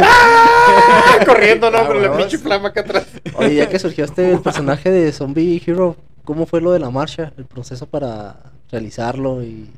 ¡Ah! 0.00 1.18
Corriendo, 1.26 1.70
¿no? 1.70 1.86
Con 1.86 2.02
la 2.02 2.16
pinche 2.16 2.38
flama 2.38 2.68
acá 2.68 2.80
atrás. 2.80 3.06
Oye, 3.34 3.56
ya 3.56 3.68
que 3.68 3.78
surgió 3.78 4.04
este 4.04 4.32
el 4.32 4.40
personaje 4.40 4.90
de 4.90 5.12
Zombie 5.12 5.62
Hero, 5.64 5.96
¿cómo 6.24 6.46
fue 6.46 6.60
lo 6.60 6.72
de 6.72 6.80
la 6.80 6.90
marcha? 6.90 7.32
El 7.38 7.46
proceso 7.46 7.86
para 7.86 8.36
realizarlo 8.70 9.42
y 9.42 9.70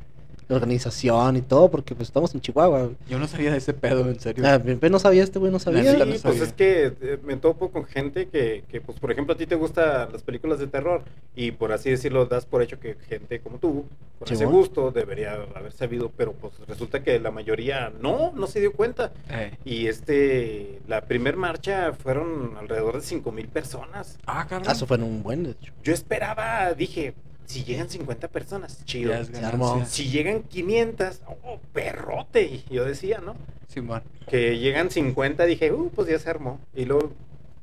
la 0.51 0.57
organización 0.57 1.37
y 1.37 1.41
todo, 1.41 1.71
porque 1.71 1.95
pues 1.95 2.09
estamos 2.09 2.35
en 2.35 2.41
Chihuahua. 2.41 2.89
Yo 3.07 3.19
no 3.19 3.27
sabía 3.27 3.51
de 3.51 3.57
ese 3.57 3.73
pedo, 3.73 4.07
en 4.09 4.19
serio. 4.19 4.43
Ah, 4.45 4.59
no 4.59 4.99
sabía, 4.99 5.23
este 5.23 5.39
güey 5.39 5.51
no 5.51 5.59
sabía. 5.59 5.93
Sí, 5.93 5.97
no 5.97 6.05
pues 6.05 6.21
sabía. 6.21 6.43
es 6.43 6.53
que 6.53 6.93
eh, 7.01 7.19
me 7.23 7.37
topo 7.37 7.71
con 7.71 7.85
gente 7.85 8.27
que, 8.27 8.63
que, 8.69 8.81
pues, 8.81 8.99
por 8.99 9.11
ejemplo, 9.11 9.33
a 9.33 9.37
ti 9.37 9.47
te 9.47 9.55
gustan 9.55 10.11
las 10.11 10.23
películas 10.23 10.59
de 10.59 10.67
terror 10.67 11.03
y 11.35 11.51
por 11.51 11.71
así 11.71 11.89
decirlo, 11.89 12.25
das 12.25 12.45
por 12.45 12.61
hecho 12.61 12.79
que 12.79 12.95
gente 13.07 13.39
como 13.39 13.57
tú, 13.57 13.85
con 14.19 14.31
ese 14.31 14.45
gusto, 14.45 14.91
debería 14.91 15.33
haber 15.55 15.71
sabido, 15.71 16.11
pero 16.15 16.33
pues 16.33 16.53
resulta 16.67 17.01
que 17.01 17.19
la 17.19 17.31
mayoría 17.31 17.91
no, 18.01 18.31
no 18.33 18.47
se 18.47 18.59
dio 18.59 18.73
cuenta. 18.73 19.13
Eh. 19.29 19.57
Y 19.63 19.87
este, 19.87 20.81
la 20.87 21.01
primer 21.01 21.37
marcha 21.37 21.93
fueron 21.93 22.57
alrededor 22.57 22.95
de 22.95 23.01
5 23.01 23.31
mil 23.31 23.47
personas. 23.47 24.19
Ah, 24.25 24.45
cabrón. 24.47 24.67
Ah, 24.69 24.73
eso 24.73 24.85
fue 24.85 24.97
en 24.97 25.03
un 25.03 25.23
buen, 25.23 25.43
de 25.43 25.51
hecho. 25.51 25.73
Yo 25.83 25.93
esperaba, 25.93 26.73
dije, 26.73 27.13
si 27.51 27.63
llegan 27.63 27.89
50 27.89 28.27
personas, 28.29 28.83
chido. 28.85 29.11
Ya 29.11 29.19
es 29.19 29.27
Se 29.27 29.33
ganancia. 29.33 29.49
armó. 29.69 29.85
Si 29.85 30.09
llegan 30.09 30.43
500, 30.43 31.21
oh, 31.43 31.59
perrote. 31.73 32.43
Y 32.43 32.65
yo 32.69 32.85
decía, 32.85 33.19
¿no? 33.19 33.35
Simón. 33.67 34.03
que 34.27 34.57
llegan 34.59 34.89
50, 34.91 35.45
dije, 35.45 35.71
uh, 35.71 35.89
pues 35.89 36.07
ya 36.09 36.19
se 36.19 36.29
armó. 36.29 36.59
Y 36.75 36.85
luego 36.85 37.11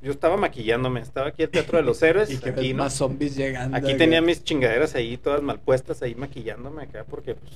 yo 0.01 0.11
estaba 0.13 0.37
maquillándome, 0.37 1.01
estaba 1.01 1.29
aquí 1.29 1.43
el 1.43 1.51
Teatro 1.51 1.79
de 1.79 1.85
los 1.85 2.03
Héroes, 2.03 2.31
Y 2.31 2.39
que 2.39 2.51
aquí, 2.51 2.73
más 2.75 2.95
zombies 2.95 3.37
llegando. 3.37 3.77
aquí 3.77 3.95
tenía 3.97 4.23
mis 4.23 4.43
chingaderas 4.45 4.95
ahí 4.95 5.17
todas 5.17 5.43
mal 5.43 5.59
puestas, 5.61 6.03
ahí 6.03 6.15
maquillándome 6.15 6.85
acá, 6.85 7.05
porque 7.09 7.35
pues 7.35 7.53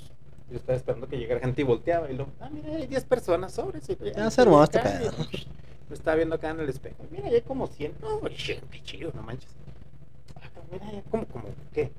yo 0.51 0.57
estaba 0.59 0.77
esperando 0.77 1.09
que 1.09 1.17
llegara 1.19 1.41
gente 1.41 1.63
y 1.63 1.65
volteaba. 1.65 2.11
Y 2.11 2.15
luego, 2.17 2.31
ah, 2.41 2.51
mira, 2.53 2.69
hay 2.77 2.87
10 2.87 3.05
personas 3.05 3.53
sobres. 3.55 3.89
y 3.89 3.97
Ya 4.15 4.31
se 4.31 4.41
armó 4.43 4.63
este 4.63 4.79
acá, 4.81 4.99
pedo. 4.99 5.13
Me 5.89 5.95
estaba 5.97 6.17
viendo 6.17 6.35
acá 6.37 6.51
en 6.51 6.61
el 6.61 6.69
espejo. 6.69 6.97
Mira, 7.11 7.29
ya 7.29 7.37
hay 7.37 7.43
como 7.43 7.67
100. 7.67 7.93
No, 8.03 8.19
güey, 8.19 8.35
qué 8.37 8.61
chido, 8.83 9.13
no 9.15 9.23
manches. 9.23 9.51
Ah, 10.37 10.49
mira, 10.71 10.91
ya 10.93 11.03
como, 11.11 11.27
como, 11.27 11.45
¿qué? 11.75 11.91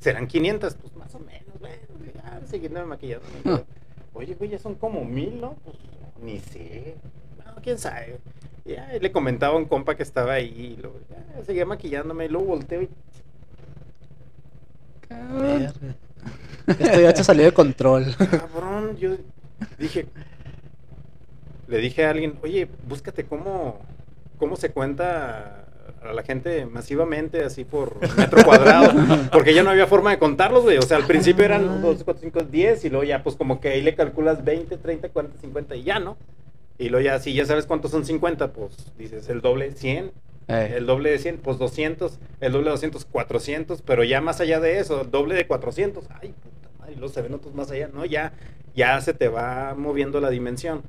¿Serán 0.00 0.26
500? 0.26 0.74
Pues 0.74 0.96
más 0.96 1.14
o 1.14 1.18
menos, 1.20 1.60
bueno, 1.60 1.76
ya 2.14 2.40
siguiendo 2.46 2.84
maquillándome. 2.86 3.34
Ah. 3.44 3.62
Oye, 4.12 4.34
güey, 4.34 4.50
ya 4.50 4.58
son 4.58 4.74
como 4.74 5.04
mil, 5.04 5.40
¿no? 5.40 5.54
Pues 5.64 5.76
ni 6.20 6.40
sé. 6.40 6.96
Bueno, 7.36 7.54
quién 7.62 7.78
sabe. 7.78 8.18
Y 8.64 8.72
Ya 8.72 8.88
le 9.00 9.12
comentaba 9.12 9.54
a 9.54 9.56
un 9.56 9.66
compa 9.66 9.94
que 9.94 10.02
estaba 10.02 10.32
ahí 10.32 10.74
y 10.76 10.82
luego 10.82 10.98
ya 11.08 11.44
seguía 11.44 11.64
maquillándome 11.64 12.24
y 12.24 12.28
luego 12.28 12.46
volteo 12.46 12.82
y 12.82 12.88
Verga. 15.08 15.72
Esto 16.66 17.00
ya 17.00 17.16
se 17.16 17.24
salió 17.24 17.44
de 17.44 17.52
control. 17.52 18.14
cabrón, 18.30 18.96
yo 18.96 19.16
dije, 19.78 20.06
le 21.68 21.78
dije 21.78 22.04
a 22.04 22.10
alguien, 22.10 22.38
oye, 22.42 22.68
búscate 22.86 23.24
cómo, 23.24 23.78
cómo 24.38 24.56
se 24.56 24.70
cuenta 24.70 25.66
a 26.02 26.12
la 26.12 26.22
gente 26.22 26.66
masivamente, 26.66 27.44
así 27.44 27.64
por 27.64 27.96
metro 28.16 28.44
cuadrado, 28.44 28.92
porque 29.32 29.54
ya 29.54 29.62
no 29.62 29.70
había 29.70 29.86
forma 29.86 30.10
de 30.10 30.18
contarlos, 30.18 30.64
güey. 30.64 30.78
O 30.78 30.82
sea, 30.82 30.96
al 30.96 31.06
principio 31.06 31.44
eran 31.44 31.68
1, 31.68 31.80
2, 31.80 32.04
4, 32.04 32.20
5, 32.22 32.40
10 32.50 32.84
y 32.84 32.90
luego 32.90 33.04
ya, 33.04 33.22
pues 33.22 33.36
como 33.36 33.60
que 33.60 33.68
ahí 33.68 33.82
le 33.82 33.94
calculas 33.94 34.44
20, 34.44 34.76
30, 34.76 35.08
40, 35.08 35.40
50 35.40 35.76
y 35.76 35.82
ya, 35.82 35.98
¿no? 35.98 36.16
Y 36.78 36.88
luego 36.88 37.04
ya, 37.04 37.18
si 37.18 37.34
ya 37.34 37.44
sabes 37.44 37.66
cuántos 37.66 37.90
son 37.90 38.06
50, 38.06 38.52
pues 38.52 38.92
dices 38.96 39.28
el 39.28 39.42
doble, 39.42 39.72
100. 39.72 40.12
Eh. 40.48 40.74
El 40.76 40.86
doble 40.86 41.10
de 41.10 41.18
100, 41.18 41.38
pues 41.38 41.58
200. 41.58 42.18
El 42.40 42.52
doble 42.52 42.64
de 42.64 42.70
200, 42.70 43.04
400. 43.04 43.82
Pero 43.82 44.02
ya 44.02 44.22
más 44.22 44.40
allá 44.40 44.60
de 44.60 44.78
eso, 44.78 45.02
el 45.02 45.10
doble 45.10 45.34
de 45.34 45.46
400. 45.46 46.06
Ay, 46.20 46.32
puta 46.42 46.70
madre, 46.78 46.94
y 46.94 46.96
luego 46.96 47.12
se 47.12 47.20
ven 47.20 47.34
otros 47.34 47.54
más 47.54 47.70
allá. 47.70 47.90
No, 47.92 48.06
ya, 48.06 48.32
ya 48.74 48.98
se 49.02 49.12
te 49.12 49.28
va 49.28 49.74
moviendo 49.76 50.20
la 50.20 50.30
dimensión. 50.30 50.82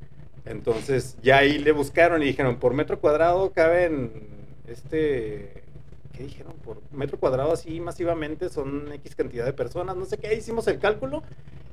Entonces, 0.46 1.18
ya 1.22 1.40
ahí 1.40 1.60
le 1.60 1.72
buscaron 1.72 2.24
y 2.24 2.26
dijeron, 2.26 2.56
por 2.56 2.74
metro 2.74 3.00
cuadrado 3.00 3.52
caben, 3.52 4.12
este, 4.72 5.64
¿qué 6.14 6.24
dijeron? 6.24 6.54
Por 6.64 6.82
metro 6.92 7.20
cuadrado 7.20 7.52
así 7.54 7.80
masivamente 7.80 8.50
son 8.50 8.92
X 8.94 9.16
cantidad 9.16 9.46
de 9.46 9.54
personas. 9.54 9.96
No 9.96 10.06
sé 10.06 10.18
qué, 10.18 10.34
hicimos 10.36 10.68
el 10.68 10.80
cálculo. 10.80 11.24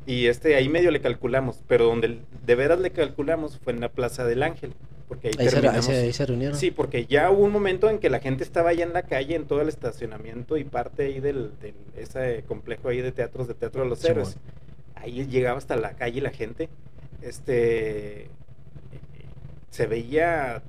Y 0.06 0.26
este, 0.26 0.54
ahí 0.56 0.68
medio 0.70 0.90
le 0.90 1.00
calculamos, 1.02 1.62
pero 1.68 1.84
donde 1.84 2.18
de 2.46 2.54
veras 2.54 2.80
le 2.80 2.90
calculamos 2.92 3.58
fue 3.58 3.74
en 3.74 3.80
la 3.80 3.90
Plaza 3.90 4.24
del 4.24 4.42
Ángel. 4.42 4.72
Porque 5.06 5.28
ahí, 5.28 5.34
Ahí 5.38 5.48
se, 5.48 5.56
ahí, 5.56 5.62
terminamos. 5.62 5.84
se, 5.86 5.96
ahí 5.96 6.12
se 6.12 6.26
reunieron. 6.26 6.58
Sí, 6.58 6.70
porque 6.70 7.06
ya 7.06 7.30
hubo 7.30 7.44
un 7.44 7.52
momento 7.52 7.88
en 7.90 7.98
que 7.98 8.08
la 8.10 8.20
gente 8.20 8.42
estaba 8.44 8.70
allá 8.70 8.84
en 8.84 8.92
la 8.92 9.02
calle, 9.02 9.34
en 9.36 9.46
todo 9.46 9.60
el 9.62 9.68
estacionamiento 9.68 10.56
y 10.56 10.64
parte 10.64 11.04
ahí 11.04 11.20
del, 11.20 11.52
del 11.60 11.74
ese 11.96 12.44
complejo 12.46 12.88
ahí 12.88 13.00
de 13.00 13.12
teatros, 13.12 13.48
de 13.48 13.54
Teatro 13.54 13.82
de 13.82 13.88
los 13.88 13.98
Sí, 14.00 14.08
Héroes. 14.08 14.36
Ahí 14.94 15.26
llegaba 15.26 15.58
hasta 15.58 15.76
la 15.76 15.92
calle 15.92 16.20
la 16.20 16.30
gente. 16.30 16.68
Este. 17.22 18.28
Se 19.70 19.86
veía. 19.86 20.62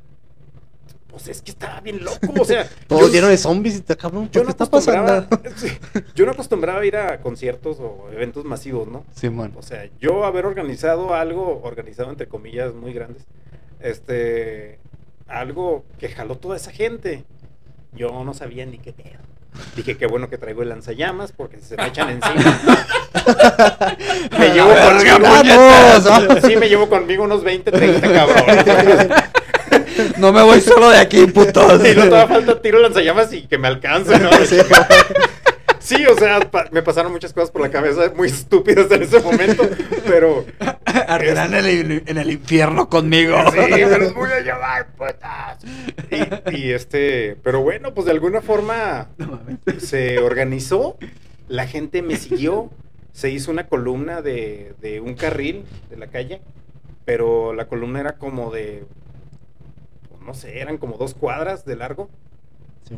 Pues 1.09 1.27
es 1.27 1.41
que 1.41 1.51
estaba 1.51 1.79
bien 1.81 2.03
loco, 2.03 2.19
o 2.39 2.45
sea. 2.45 2.67
Todos 2.87 3.07
yo- 3.07 3.13
lleno 3.13 3.27
de 3.27 3.37
zombies 3.37 3.77
y 3.77 3.81
te 3.81 3.97
cabrón. 3.97 4.29
yo 4.31 4.41
¿Por 4.41 4.45
no 4.45 4.49
está 4.51 4.65
pasando? 4.67 5.27
sí, 5.55 5.69
yo 6.15 6.25
no 6.25 6.31
acostumbraba 6.31 6.79
a 6.81 6.85
ir 6.85 6.95
a 6.95 7.19
conciertos 7.19 7.79
o 7.79 8.07
eventos 8.11 8.45
masivos, 8.45 8.87
¿no? 8.87 9.03
Simón. 9.15 9.53
O 9.57 9.63
sea, 9.63 9.89
yo 9.99 10.23
haber 10.25 10.45
organizado 10.45 11.15
algo, 11.15 11.61
organizado 11.63 12.11
entre 12.11 12.27
comillas 12.27 12.73
muy 12.75 12.93
grandes, 12.93 13.23
este, 13.79 14.77
algo 15.27 15.83
que 15.97 16.09
jaló 16.09 16.37
toda 16.37 16.55
esa 16.55 16.71
gente. 16.71 17.23
Yo 17.93 18.23
no 18.23 18.35
sabía 18.35 18.65
ni 18.67 18.77
qué 18.77 18.93
pedo. 18.93 19.17
Dije, 19.75 19.97
qué 19.97 20.05
bueno 20.05 20.29
que 20.29 20.37
traigo 20.37 20.61
el 20.61 20.69
lanzallamas 20.69 21.31
porque 21.31 21.59
se 21.59 21.75
me 21.75 21.87
echan 21.87 22.09
encima. 22.09 22.35
me 24.39 24.49
llevo 24.49 24.69
conmigo, 24.69 26.47
sí, 26.47 26.55
me 26.55 26.69
llevo 26.69 26.87
conmigo 26.87 27.23
unos 27.23 27.43
20, 27.43 27.71
30 27.71 28.13
cabrones. 28.13 29.07
No 30.17 30.31
me 30.33 30.41
voy 30.43 30.61
solo 30.61 30.89
de 30.89 30.97
aquí, 30.97 31.25
putos. 31.27 31.81
Y 31.87 31.95
no 31.95 32.05
todavía 32.05 32.27
falta 32.27 32.61
tiro 32.61 32.79
lanzallamas 32.79 33.31
y 33.33 33.47
que 33.47 33.57
me 33.57 33.67
alcance, 33.67 34.17
¿no? 34.19 34.29
Sí, 35.79 36.05
o 36.05 36.15
sea, 36.15 36.39
pa- 36.51 36.67
me 36.71 36.83
pasaron 36.83 37.11
muchas 37.11 37.33
cosas 37.33 37.49
por 37.49 37.61
la 37.61 37.69
cabeza 37.71 38.11
muy 38.15 38.27
estúpidas 38.27 38.91
en 38.91 39.01
ese 39.03 39.21
momento, 39.21 39.67
pero 40.05 40.45
Arderán 40.85 41.53
en 41.55 41.65
el, 41.65 42.03
en 42.05 42.17
el 42.17 42.29
infierno 42.31 42.89
conmigo. 42.89 43.35
Sí, 43.51 43.57
me 43.85 43.97
los 43.97 44.13
voy 44.13 44.29
a 44.29 44.41
llevar, 44.41 44.87
putas. 44.95 45.57
Y, 46.51 46.57
y 46.57 46.71
este, 46.73 47.37
pero 47.43 47.61
bueno, 47.61 47.93
pues 47.93 48.05
de 48.05 48.11
alguna 48.11 48.41
forma 48.41 49.07
No 49.17 49.39
se 49.79 50.19
organizó, 50.19 50.97
la 51.47 51.65
gente 51.65 52.01
me 52.03 52.17
siguió, 52.17 52.69
se 53.13 53.31
hizo 53.31 53.49
una 53.49 53.65
columna 53.67 54.21
de, 54.21 54.73
de 54.81 54.99
un 54.99 55.15
carril 55.15 55.63
de 55.89 55.95
la 55.97 56.07
calle, 56.07 56.41
pero 57.05 57.53
la 57.53 57.65
columna 57.65 58.01
era 58.01 58.17
como 58.17 58.51
de, 58.51 58.83
no 60.25 60.33
sé, 60.33 60.59
eran 60.59 60.77
como 60.77 60.97
dos 60.97 61.13
cuadras 61.13 61.65
de 61.65 61.75
largo, 61.75 62.09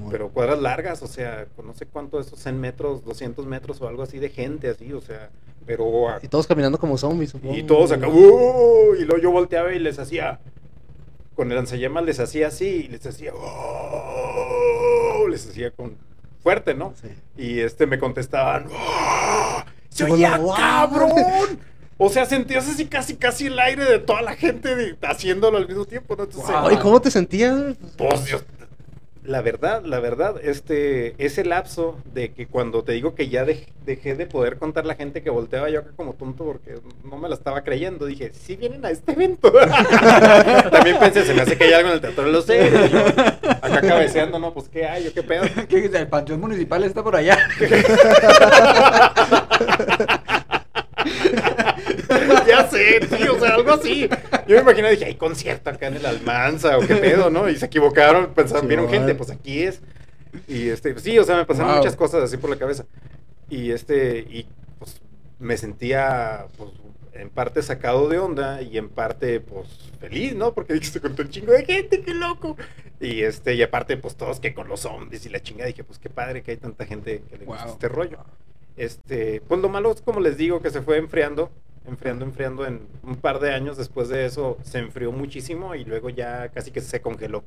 pero 0.09 0.29
cuadras 0.29 0.59
largas, 0.61 1.01
o 1.03 1.07
sea, 1.07 1.47
no 1.63 1.73
sé 1.73 1.85
cuánto 1.85 2.17
de 2.17 2.23
esos 2.23 2.39
100 2.39 2.59
metros, 2.59 3.03
200 3.03 3.45
metros 3.45 3.81
o 3.81 3.87
algo 3.89 4.03
así 4.03 4.19
de 4.19 4.29
gente, 4.29 4.69
así, 4.69 4.93
o 4.93 5.01
sea, 5.01 5.29
pero... 5.65 6.09
a- 6.09 6.19
Y 6.23 6.27
todos 6.29 6.47
caminando 6.47 6.77
como 6.79 6.97
zombies, 6.97 7.31
supongo. 7.31 7.55
y 7.55 7.63
todos 7.63 7.91
acá, 7.91 8.07
¡uh! 8.07 8.95
y 8.97 9.03
luego 9.03 9.17
yo 9.21 9.31
volteaba 9.31 9.73
y 9.73 9.79
les 9.79 9.99
hacía, 9.99 10.39
con 11.35 11.49
el 11.51 11.57
lanzallamas 11.57 12.05
les 12.05 12.19
hacía 12.21 12.47
así, 12.47 12.65
y 12.67 12.87
les 12.87 13.05
hacía, 13.05 13.33
les 15.29 15.47
hacía 15.49 15.71
con 15.71 15.95
fuerte, 16.41 16.73
¿no? 16.73 16.93
Sí. 17.01 17.07
Y 17.37 17.59
este 17.59 17.85
me 17.85 17.99
contestaban. 17.99 18.67
¡Se 19.89 20.03
Como, 20.03 20.15
oía 20.15 20.37
¡wow! 20.37 20.55
cabrón! 20.55 21.11
O 22.03 22.09
sea, 22.09 22.25
sentías 22.25 22.67
así 22.67 22.87
casi 22.87 23.15
casi 23.15 23.45
el 23.45 23.59
aire 23.59 23.85
de 23.85 23.99
toda 23.99 24.23
la 24.23 24.33
gente 24.35 24.75
de- 24.75 24.95
haciéndolo 25.03 25.59
al 25.59 25.67
mismo 25.67 25.85
tiempo, 25.85 26.15
¿no? 26.15 26.23
Entonces, 26.23 26.49
Wow. 26.51 26.67
Ay, 26.69 26.77
¿cómo 26.77 26.99
te 26.99 27.11
sentías? 27.11 27.75
pues, 27.95 28.25
yo- 28.25 28.39
la 29.23 29.43
verdad, 29.43 29.83
la 29.85 29.99
verdad, 29.99 30.33
este, 30.43 31.13
ese 31.23 31.45
lapso 31.45 31.95
de 32.11 32.31
que 32.33 32.47
cuando 32.47 32.83
te 32.83 32.93
digo 32.93 33.13
que 33.13 33.29
ya 33.29 33.45
dej- 33.45 33.67
dejé 33.85 34.15
de 34.15 34.25
poder 34.25 34.57
contar 34.57 34.87
la 34.87 34.95
gente 34.95 35.21
que 35.21 35.29
volteaba 35.29 35.69
yo 35.69 35.81
acá 35.81 35.91
como 35.95 36.13
tonto 36.13 36.43
porque 36.43 36.79
no 37.03 37.17
me 37.17 37.29
la 37.29 37.35
estaba 37.35 37.63
creyendo, 37.63 38.07
dije, 38.07 38.31
sí 38.33 38.55
vienen 38.55 38.83
a 38.83 38.89
este 38.89 39.11
evento. 39.11 39.53
También 40.71 40.97
pensé, 40.97 41.23
se 41.23 41.35
me 41.35 41.41
hace 41.43 41.55
que 41.55 41.65
hay 41.65 41.73
algo 41.73 41.89
en 41.89 41.93
el 41.95 42.01
Teatro 42.01 42.23
de 42.25 42.31
los 42.31 42.49
Héroes. 42.49 42.89
y 42.89 42.93
yo, 42.93 42.99
Acá 43.61 43.81
cabeceando, 43.81 44.39
¿no? 44.39 44.55
Pues, 44.55 44.67
¿qué 44.69 44.87
hay? 44.87 45.03
¿Yo 45.03 45.13
qué 45.13 45.21
pedo? 45.21 45.43
¿Qué? 45.69 45.85
El 45.85 46.07
panteón 46.07 46.39
municipal 46.41 46.83
está 46.83 47.03
por 47.03 47.15
allá. 47.15 47.37
sí, 52.71 53.27
o 53.27 53.39
sea, 53.39 53.55
algo 53.55 53.71
así. 53.73 54.09
Yo 54.47 54.55
me 54.55 54.61
imaginé, 54.61 54.91
dije, 54.91 55.05
hay 55.05 55.15
concierto 55.15 55.69
acá 55.69 55.87
en 55.87 55.95
el 55.95 56.05
Almanza 56.05 56.77
o 56.77 56.81
qué 56.81 56.95
pedo, 56.95 57.29
¿no? 57.29 57.49
Y 57.49 57.55
se 57.57 57.65
equivocaron, 57.67 58.33
pensaron, 58.33 58.61
Sí, 58.63 58.67
vieron 58.67 58.89
gente, 58.89 59.15
pues 59.15 59.29
aquí 59.29 59.63
es. 59.63 59.81
Y 60.47 60.69
este, 60.69 60.97
sí, 60.99 61.17
o 61.19 61.23
sea, 61.23 61.35
me 61.37 61.45
pasaron 61.45 61.69
Wow. 61.71 61.77
muchas 61.79 61.95
cosas 61.95 62.23
así 62.23 62.37
por 62.37 62.49
la 62.49 62.55
cabeza. 62.57 62.85
Y 63.49 63.71
este, 63.71 64.19
y 64.19 64.47
pues 64.79 65.01
me 65.39 65.57
sentía, 65.57 66.45
pues, 66.57 66.69
en 67.13 67.29
parte 67.29 67.61
sacado 67.61 68.07
de 68.07 68.17
onda 68.19 68.61
y 68.61 68.77
en 68.77 68.87
parte, 68.89 69.41
pues, 69.41 69.67
feliz, 69.99 70.33
¿no? 70.35 70.53
Porque 70.53 70.73
dije, 70.73 70.85
se 70.85 71.01
contó 71.01 71.23
un 71.23 71.29
chingo 71.29 71.51
de 71.51 71.65
gente, 71.65 72.01
qué 72.01 72.13
loco. 72.13 72.55
Y 73.01 73.23
este, 73.23 73.55
y 73.55 73.61
aparte, 73.63 73.97
pues, 73.97 74.15
todos 74.15 74.39
que 74.39 74.53
con 74.53 74.67
los 74.69 74.81
zombies 74.81 75.25
y 75.25 75.29
la 75.29 75.41
chingada, 75.41 75.67
dije, 75.67 75.83
pues, 75.83 75.99
qué 75.99 76.09
padre 76.09 76.41
que 76.43 76.51
hay 76.51 76.57
tanta 76.57 76.85
gente 76.85 77.23
que 77.29 77.37
le 77.39 77.45
gusta 77.45 77.65
Wow. 77.65 77.73
este 77.73 77.89
rollo. 77.89 78.19
Este, 78.77 79.41
pues 79.47 79.59
lo 79.59 79.67
malo 79.67 79.91
es 79.91 80.01
como 80.01 80.21
les 80.21 80.37
digo, 80.37 80.61
que 80.61 80.69
se 80.71 80.81
fue 80.81 80.97
enfriando, 80.97 81.51
enfriando, 81.87 82.25
enfriando 82.25 82.65
en 82.65 82.81
un 83.03 83.15
par 83.15 83.39
de 83.39 83.51
años 83.53 83.77
después 83.77 84.09
de 84.09 84.25
eso 84.25 84.57
se 84.63 84.79
enfrió 84.79 85.11
muchísimo 85.11 85.75
y 85.75 85.83
luego 85.85 86.09
ya 86.09 86.49
casi 86.49 86.71
que 86.71 86.81
se 86.81 87.01
congeló. 87.01 87.43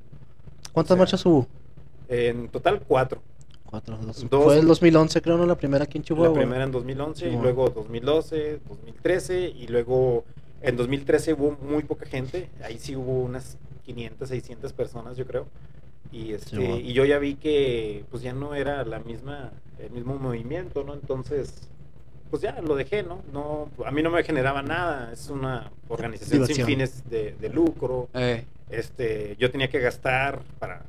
¿Cuántas 0.73 0.93
O 0.93 0.95
sea, 0.95 0.97
marchas 0.99 1.27
hubo? 1.27 1.47
En 2.09 2.49
total 2.49 2.81
cuatro. 2.87 3.23
Cuatro. 3.65 3.97
dos- 3.99 4.29
Dos. 4.29 4.45
Fue 4.45 4.59
el 4.59 4.67
2011, 4.67 5.21
creo, 5.23 5.37
¿no? 5.37 5.47
La 5.47 5.55
primera 5.57 5.85
aquí 5.85 5.99
en 5.99 6.05
Chihuahua. 6.05 6.29
La 6.35 6.41
primera 6.43 6.65
en 6.65 6.73
2011 6.73 7.27
y 7.27 7.31
Simón. 7.31 7.43
luego 7.45 7.71
2012, 7.71 8.61
2013 8.69 9.49
y 9.51 9.67
luego 9.69 10.25
en 10.63 10.77
2013 10.77 11.33
hubo 11.35 11.57
muy 11.63 11.83
poca 11.85 12.07
gente, 12.07 12.49
ahí 12.65 12.79
sí 12.79 12.97
hubo 12.97 13.23
unas 13.23 13.57
500, 13.85 14.29
600 14.29 14.73
personas 14.73 15.17
yo 15.17 15.27
creo. 15.27 15.47
Y, 16.13 16.33
este, 16.33 16.63
y 16.81 16.93
yo 16.93 17.05
ya 17.05 17.19
vi 17.19 17.35
que 17.35 18.05
pues 18.11 18.23
ya 18.23 18.33
no 18.33 18.55
era 18.55 18.85
la 18.85 19.01
misma, 19.01 19.53
el 19.81 19.91
mismo 19.91 20.17
movimiento, 20.17 20.85
¿no? 20.85 20.95
Entonces, 20.95 21.69
pues 22.35 22.43
ya 22.43 22.61
lo 22.61 22.75
dejé, 22.75 23.05
¿no? 23.05 23.23
no 23.33 23.69
a 23.87 23.93
mí 23.93 24.03
no 24.03 24.11
me 24.11 24.25
generaba 24.25 24.61
nada, 24.61 25.13
es 25.13 25.31
una 25.31 25.71
organización 25.87 26.45
sin 26.49 26.67
fines 26.67 27.09
de, 27.09 27.37
de 27.41 27.49
lucro. 27.49 28.09
Eh, 28.13 28.45
Este, 28.71 29.37
yo 29.39 29.53
tenía 29.53 29.69
que 29.69 29.79
gastar 29.79 30.41
para 30.59 30.83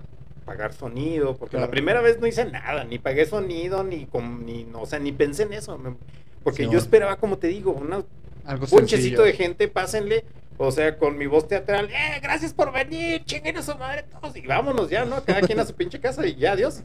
pagar 0.43 0.74
sonido, 0.74 1.36
porque 1.38 1.52
Claro. 1.52 1.68
la 1.68 1.72
primera 1.72 2.02
vez 2.02 2.20
no 2.20 2.26
hice 2.26 2.46
nada, 2.46 2.84
ni 2.84 2.98
pagué 2.98 3.28
sonido, 3.28 3.84
ni, 3.84 4.08
com- 4.08 4.43
ni 4.43 4.64
no, 4.64 4.82
o 4.82 4.86
sea, 4.88 4.98
ni 4.98 5.12
pensé 5.12 5.43
en 5.43 5.54
eso, 5.54 5.78
me- 5.78 5.96
porque 6.43 6.64
Sí, 6.66 6.70
yo 6.72 6.80
esperaba, 6.80 7.18
como 7.18 7.38
te 7.38 7.46
digo, 7.48 7.74
una 7.74 8.04
algo 8.46 8.66
ponchecito 8.66 9.18
sencillo. 9.18 9.22
de 9.24 9.34
gente, 9.34 9.68
pásenle, 9.68 10.24
o 10.58 10.72
sea, 10.72 10.98
con 10.98 11.16
mi 11.16 11.28
voz 11.28 11.48
teatral, 11.48 11.91
eh, 11.91 12.20
gracias 12.24 12.54
por 12.56 12.74
venir, 12.74 13.24
chinguen 13.26 13.58
a 13.58 13.62
su 13.62 13.76
madre 13.78 14.04
todos, 14.20 14.36
y 14.36 14.41
vámonos 14.48 14.89
ya, 14.89 15.06
¿no? 15.06 15.24
Cada 15.24 15.41
quien 15.41 15.60
a 15.60 15.66
su 15.66 15.76
pinche 15.76 16.00
casa 16.00 16.26
y 16.26 16.36
ya, 16.38 16.54
adiós. 16.54 16.82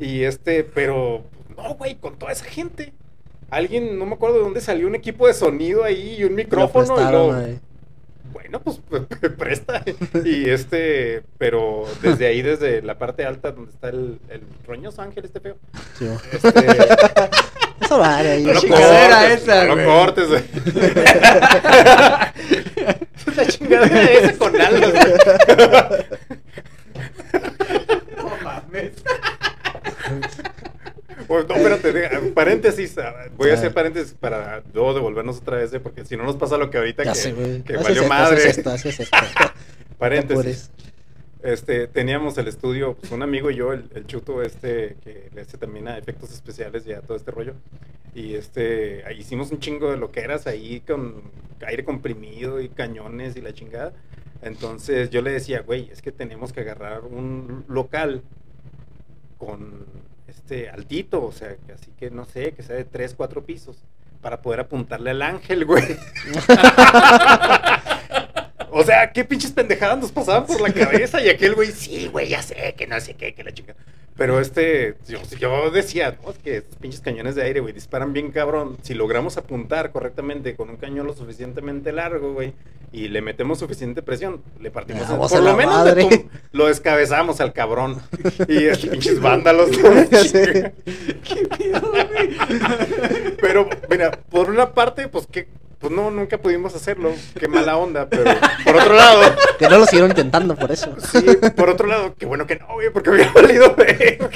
Y 0.00 0.24
este, 0.24 0.64
pero, 0.64 1.22
no, 1.56 1.74
güey, 1.76 1.94
con 1.94 2.18
toda 2.18 2.32
esa 2.32 2.44
gente. 2.44 2.92
Alguien, 3.52 3.98
no 3.98 4.06
me 4.06 4.14
acuerdo 4.14 4.38
de 4.38 4.44
dónde 4.44 4.60
salió 4.62 4.86
un 4.86 4.94
equipo 4.94 5.26
de 5.26 5.34
sonido 5.34 5.84
ahí 5.84 6.16
y 6.18 6.24
un 6.24 6.30
Lo 6.30 6.36
micrófono. 6.36 6.94
y 6.94 6.96
prestaron, 6.96 7.28
lo- 7.28 7.34
ahí. 7.34 7.60
bueno, 8.32 8.60
pues 8.62 8.80
presta. 9.38 9.82
Y 10.24 10.48
este, 10.48 11.22
pero 11.38 11.84
desde 12.00 12.26
ahí, 12.26 12.40
desde 12.40 12.80
la 12.80 12.96
parte 12.98 13.26
alta 13.26 13.52
donde 13.52 13.70
está 13.70 13.90
el, 13.90 14.18
el 14.30 14.40
roñoso 14.66 15.02
ángel, 15.02 15.26
este 15.26 15.40
feo. 15.40 15.56
Sí. 15.98 16.06
Este, 16.32 16.48
Eso 17.82 17.98
vale 17.98 18.30
ahí. 18.30 18.42
no 18.44 18.52
lo 18.54 18.60
chingadera 18.60 19.18
cortes, 19.20 19.42
esa, 19.42 19.64
no 19.66 19.74
güey. 19.74 19.84
lo 19.86 19.92
cortes. 19.92 20.28
güey. 20.28 20.42
La 23.36 23.46
chingadera 23.46 24.02
esa 24.12 24.38
con 24.38 24.60
alas. 24.60 24.92
güey. 24.92 25.04
No 28.16 28.30
mames. 28.44 28.92
Bueno, 31.32 31.48
no, 31.48 31.54
espérate, 31.74 32.18
paréntesis. 32.32 32.98
ah, 32.98 33.14
Voy 33.38 33.48
a 33.48 33.54
hacer 33.54 33.72
paréntesis 33.72 34.12
para 34.12 34.62
luego 34.74 34.92
devolvernos 34.92 35.38
otra 35.38 35.56
vez, 35.56 35.72
eh, 35.72 35.80
porque 35.80 36.04
si 36.04 36.14
no 36.14 36.24
nos 36.24 36.36
pasa 36.36 36.58
lo 36.58 36.68
que 36.68 36.76
ahorita 36.76 37.04
Ya 37.04 37.12
que, 37.12 37.18
sé, 37.18 37.32
valió 37.32 38.02
esto, 38.02 38.06
madre. 38.06 38.50
esto, 38.50 38.74
esto. 38.74 39.04
Paréntesis. 39.98 40.70
Este, 41.42 41.86
teníamos 41.86 42.36
el 42.36 42.48
estudio, 42.48 42.96
pues, 42.96 43.12
un 43.12 43.22
amigo 43.22 43.50
y 43.50 43.56
yo, 43.56 43.72
el, 43.72 43.88
el 43.94 44.06
chuto 44.06 44.42
este, 44.42 44.96
que 45.02 45.30
le 45.34 45.40
hace 45.40 45.56
también 45.56 45.88
a 45.88 45.96
efectos 45.96 46.32
especiales 46.34 46.86
y 46.86 46.92
a 46.92 47.00
todo 47.00 47.16
este 47.16 47.30
rollo. 47.30 47.54
Y 48.14 48.34
este, 48.34 49.02
ahí 49.06 49.20
hicimos 49.20 49.50
un 49.52 49.58
chingo 49.58 49.90
de 49.90 49.96
loqueras 49.96 50.46
ahí 50.46 50.80
con 50.80 51.22
aire 51.66 51.82
comprimido 51.82 52.60
y 52.60 52.68
cañones 52.68 53.36
y 53.36 53.40
la 53.40 53.54
chingada. 53.54 53.94
Entonces 54.42 55.08
yo 55.08 55.22
le 55.22 55.30
decía, 55.30 55.62
güey, 55.62 55.88
es 55.90 56.02
que 56.02 56.12
tenemos 56.12 56.52
que 56.52 56.60
agarrar 56.60 57.04
un 57.04 57.64
local 57.68 58.20
con 59.38 59.86
este 60.32 60.70
altito, 60.70 61.24
o 61.24 61.32
sea, 61.32 61.56
que 61.66 61.72
así 61.72 61.92
que 61.98 62.10
no 62.10 62.24
sé, 62.24 62.52
que 62.52 62.62
sea 62.62 62.76
de 62.76 62.84
3, 62.84 63.14
4 63.14 63.44
pisos, 63.44 63.76
para 64.20 64.42
poder 64.42 64.60
apuntarle 64.60 65.10
al 65.10 65.22
ángel, 65.22 65.64
güey. 65.64 65.84
O 68.74 68.82
sea, 68.82 69.12
qué 69.12 69.22
pinches 69.22 69.52
pendejadas 69.52 69.98
nos 69.98 70.10
pasaban 70.10 70.46
por 70.46 70.58
la 70.58 70.72
cabeza. 70.72 71.20
Y 71.20 71.28
aquel 71.28 71.54
güey, 71.54 71.70
sí, 71.70 72.08
güey, 72.08 72.30
ya 72.30 72.42
sé, 72.42 72.74
que 72.74 72.86
no 72.86 72.98
sé 73.00 73.14
qué, 73.14 73.34
que 73.34 73.44
la 73.44 73.52
chica. 73.52 73.76
Pero 74.16 74.40
este, 74.40 74.94
yo, 75.08 75.18
yo 75.38 75.70
decía, 75.70 76.18
no, 76.22 76.30
es 76.30 76.38
que 76.38 76.58
estos 76.58 76.76
pinches 76.76 77.00
cañones 77.00 77.34
de 77.34 77.42
aire, 77.44 77.60
güey, 77.60 77.72
disparan 77.72 78.12
bien 78.12 78.30
cabrón. 78.30 78.76
Si 78.82 78.92
logramos 78.94 79.38
apuntar 79.38 79.90
correctamente 79.90 80.54
con 80.54 80.68
un 80.68 80.76
cañón 80.76 81.06
lo 81.06 81.14
suficientemente 81.14 81.92
largo, 81.92 82.34
güey, 82.34 82.52
y 82.92 83.08
le 83.08 83.22
metemos 83.22 83.58
suficiente 83.58 84.02
presión, 84.02 84.42
le 84.60 84.70
partimos. 84.70 85.08
El- 85.08 85.16
por 85.16 85.42
lo 85.42 85.56
menos 85.56 85.86
tum- 85.96 86.28
lo 86.52 86.66
descabezamos 86.66 87.40
al 87.40 87.54
cabrón. 87.54 88.02
Y 88.48 88.66
estos 88.66 88.90
pinches 88.90 89.18
vándalos. 89.18 89.70
¿no? 89.78 90.04
Ya 90.10 90.24
sé. 90.24 90.74
Pero, 93.40 93.68
mira, 93.90 94.10
por 94.30 94.50
una 94.50 94.72
parte, 94.74 95.08
pues 95.08 95.26
que, 95.26 95.48
pues 95.82 95.92
no, 95.92 96.10
nunca 96.10 96.38
pudimos 96.38 96.74
hacerlo. 96.74 97.12
Qué 97.38 97.46
mala 97.48 97.76
onda, 97.76 98.08
pero 98.08 98.24
por 98.64 98.76
otro 98.76 98.94
lado, 98.94 99.20
Que 99.58 99.68
no 99.68 99.76
lo 99.78 99.84
siguieron 99.84 100.10
intentando 100.12 100.56
por 100.56 100.72
eso. 100.72 100.94
sí, 101.12 101.20
por 101.56 101.68
otro 101.68 101.86
lado, 101.86 102.14
qué 102.18 102.24
bueno 102.24 102.46
que 102.46 102.56
no, 102.56 102.66
güey, 102.72 102.88
porque 102.90 103.10
hubiera 103.10 103.30
valido 103.32 103.74
verga. 103.74 104.30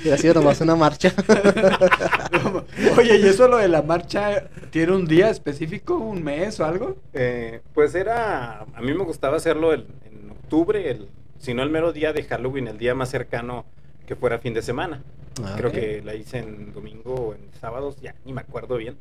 Hubiera 0.00 0.18
sido 0.18 0.34
nomás 0.34 0.60
una 0.60 0.76
marcha. 0.76 1.12
Oye, 2.98 3.16
¿y 3.18 3.26
eso 3.26 3.48
lo 3.48 3.56
de 3.58 3.68
la 3.68 3.82
marcha 3.82 4.48
tiene 4.70 4.92
un 4.92 5.06
día 5.06 5.30
específico, 5.30 5.96
un 5.96 6.22
mes 6.22 6.60
o 6.60 6.64
algo? 6.64 6.96
Eh, 7.12 7.60
pues 7.72 7.94
era, 7.94 8.60
a 8.74 8.80
mí 8.80 8.92
me 8.94 9.04
gustaba 9.04 9.36
hacerlo 9.36 9.72
el- 9.72 9.86
en 10.04 10.30
octubre, 10.30 10.90
el, 10.90 11.08
si 11.38 11.54
no 11.54 11.62
el 11.62 11.70
mero 11.70 11.92
día 11.92 12.12
de 12.12 12.22
Halloween, 12.24 12.68
el 12.68 12.78
día 12.78 12.94
más 12.94 13.08
cercano 13.10 13.64
que 14.06 14.14
fuera 14.16 14.38
fin 14.38 14.54
de 14.54 14.62
semana. 14.62 15.02
Ah, 15.42 15.54
Creo 15.56 15.72
que 15.72 16.02
la 16.04 16.14
hice 16.14 16.38
en 16.38 16.72
domingo 16.72 17.14
o 17.14 17.34
en 17.34 17.40
sábados, 17.60 17.96
ya 18.00 18.14
ni 18.24 18.32
me 18.32 18.42
acuerdo 18.42 18.76
bien. 18.76 18.96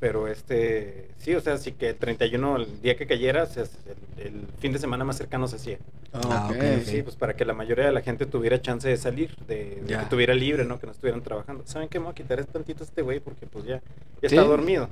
Pero 0.00 0.28
este, 0.28 1.08
sí, 1.18 1.34
o 1.34 1.40
sea, 1.40 1.56
sí 1.56 1.72
que 1.72 1.90
el 1.90 1.96
31, 1.96 2.56
el 2.56 2.82
día 2.82 2.96
que 2.96 3.06
cayera, 3.06 3.48
el, 3.56 4.24
el 4.26 4.46
fin 4.58 4.72
de 4.72 4.78
semana 4.78 5.04
más 5.04 5.16
cercano 5.16 5.48
se 5.48 5.56
hacía. 5.56 5.78
Ah, 6.12 6.48
ok, 6.50 6.56
ok. 6.56 6.84
Sí, 6.84 7.02
pues 7.02 7.16
para 7.16 7.34
que 7.34 7.44
la 7.44 7.54
mayoría 7.54 7.86
de 7.86 7.92
la 7.92 8.02
gente 8.02 8.26
tuviera 8.26 8.60
chance 8.60 8.88
de 8.88 8.96
salir, 8.96 9.34
de, 9.48 9.82
de 9.86 9.98
que 9.98 10.04
tuviera 10.06 10.34
libre, 10.34 10.64
¿no? 10.64 10.78
Que 10.78 10.86
no 10.86 10.92
estuvieran 10.92 11.22
trabajando. 11.22 11.64
¿Saben 11.66 11.88
qué? 11.88 11.98
Me 11.98 12.04
voy 12.04 12.12
a 12.12 12.14
quitar 12.14 12.44
tantito 12.44 12.84
a 12.84 12.86
este 12.86 13.02
güey 13.02 13.20
porque 13.20 13.46
pues 13.46 13.64
ya, 13.64 13.80
ya 14.22 14.28
¿Sí? 14.28 14.36
está 14.36 14.42
dormido. 14.42 14.88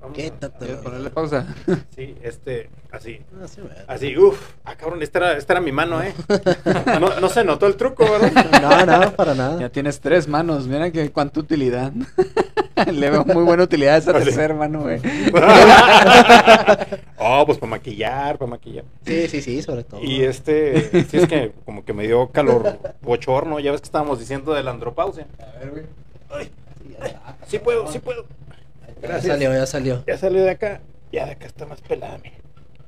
Vamos 0.00 0.18
a- 0.18 0.22
Quítatelo. 0.22 0.58
¿Quieres 0.58 0.76
ponerle 0.82 1.10
pausa? 1.10 1.46
Sí, 1.94 2.16
este, 2.22 2.70
así. 2.90 3.20
Así, 3.86 4.16
uff, 4.16 4.40
ah, 4.64 4.74
cabrón, 4.76 5.02
esta 5.02 5.18
era, 5.18 5.36
esta 5.36 5.52
era 5.54 5.60
mi 5.60 5.72
mano, 5.72 6.02
¿eh? 6.02 6.12
No, 7.00 7.20
no 7.20 7.28
se 7.28 7.44
notó 7.44 7.66
el 7.66 7.76
truco, 7.76 8.04
¿verdad? 8.10 8.32
No, 8.60 8.86
no, 9.00 9.12
para 9.12 9.32
Ya 9.34 9.38
nada. 9.38 9.68
tienes 9.68 10.00
tres 10.00 10.26
manos, 10.28 10.66
mira 10.66 10.90
que 10.90 11.10
cuánta 11.10 11.40
utilidad. 11.40 11.92
Le 12.92 13.08
veo 13.10 13.24
muy 13.24 13.44
buena 13.44 13.62
utilidad 13.62 13.94
a 13.94 13.98
esa 13.98 14.10
Así. 14.10 14.24
tercera 14.24 14.52
mano, 14.54 14.82
güey. 14.82 15.00
oh, 17.18 17.44
pues 17.46 17.58
para 17.58 17.70
maquillar, 17.70 18.36
para 18.38 18.50
maquillar. 18.50 18.84
Sí, 19.06 19.28
sí, 19.28 19.42
sí, 19.42 19.62
sobre 19.62 19.84
todo. 19.84 20.02
Y 20.02 20.22
este, 20.22 21.04
sí 21.04 21.16
es 21.18 21.28
que 21.28 21.52
como 21.64 21.84
que 21.84 21.92
me 21.92 22.04
dio 22.06 22.28
calor 22.30 22.78
bochorno, 23.02 23.60
ya 23.60 23.70
ves 23.72 23.80
que 23.80 23.86
estábamos 23.86 24.18
diciendo 24.18 24.52
de 24.54 24.62
la 24.62 24.72
andropausia. 24.72 25.26
A 25.38 25.58
ver, 25.60 25.70
güey. 25.70 26.50
Ya. 27.00 27.36
Sí 27.46 27.58
puedo, 27.58 27.90
sí 27.90 27.98
puedo. 27.98 28.24
Ya 29.04 29.08
Gracias. 29.10 29.32
salió, 29.34 29.52
ya 29.52 29.66
salió. 29.66 30.04
Ya 30.06 30.18
salió 30.18 30.42
de 30.44 30.50
acá, 30.50 30.80
ya 31.12 31.26
de 31.26 31.32
acá 31.32 31.46
está 31.46 31.66
más 31.66 31.80
pelada, 31.82 32.18
mira. 32.22 32.36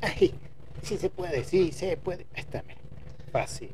Ay, 0.00 0.34
sí 0.82 0.96
se 0.96 1.10
puede, 1.10 1.44
sí 1.44 1.72
se 1.72 1.96
puede. 1.96 2.26
Ahí 2.34 2.40
está, 2.40 2.62
mira. 2.66 2.80
Fácil. 3.32 3.70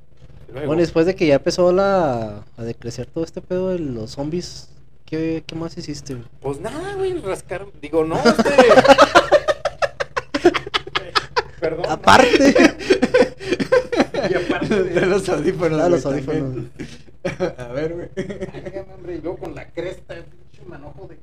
Luego, 0.53 0.66
Bueno, 0.66 0.80
después 0.82 1.07
de 1.07 1.14
que 1.14 1.26
ya 1.26 1.36
empezó 1.36 1.72
la, 1.72 2.45
a 2.57 2.62
decrecer 2.64 3.07
todo 3.07 3.24
este 3.24 3.40
pedo 3.40 3.70
de 3.70 3.78
los 3.78 4.11
zombies, 4.11 4.70
¿qué, 5.07 5.45
qué 5.47 5.55
más 5.55 5.76
hiciste? 5.78 6.14
güey? 6.14 6.26
Pues 6.40 6.61
nada, 6.61 6.95
güey, 6.95 7.18
rascar. 7.20 7.66
Digo, 7.80 8.05
no, 8.05 8.16
este. 8.24 8.51
Perdón. 11.61 11.86
Aparte. 11.88 12.55
Y 14.30 14.34
aparte 14.34 14.84
De 14.84 15.07
los 15.07 15.28
audífonos. 15.28 15.80
Ah, 15.80 15.88
los 15.88 16.07
audífonos. 16.07 16.43
también. 16.43 16.70
A 17.59 17.64
ver, 17.72 17.93
güey. 17.95 18.09
Válgame, 18.53 18.95
hombre, 18.95 19.16
y 19.16 19.20
luego 19.20 19.38
con 19.38 19.55
la 19.57 19.66
cresta, 19.70 20.14
pinche 20.14 20.64
manojo 20.68 21.09
de. 21.09 21.18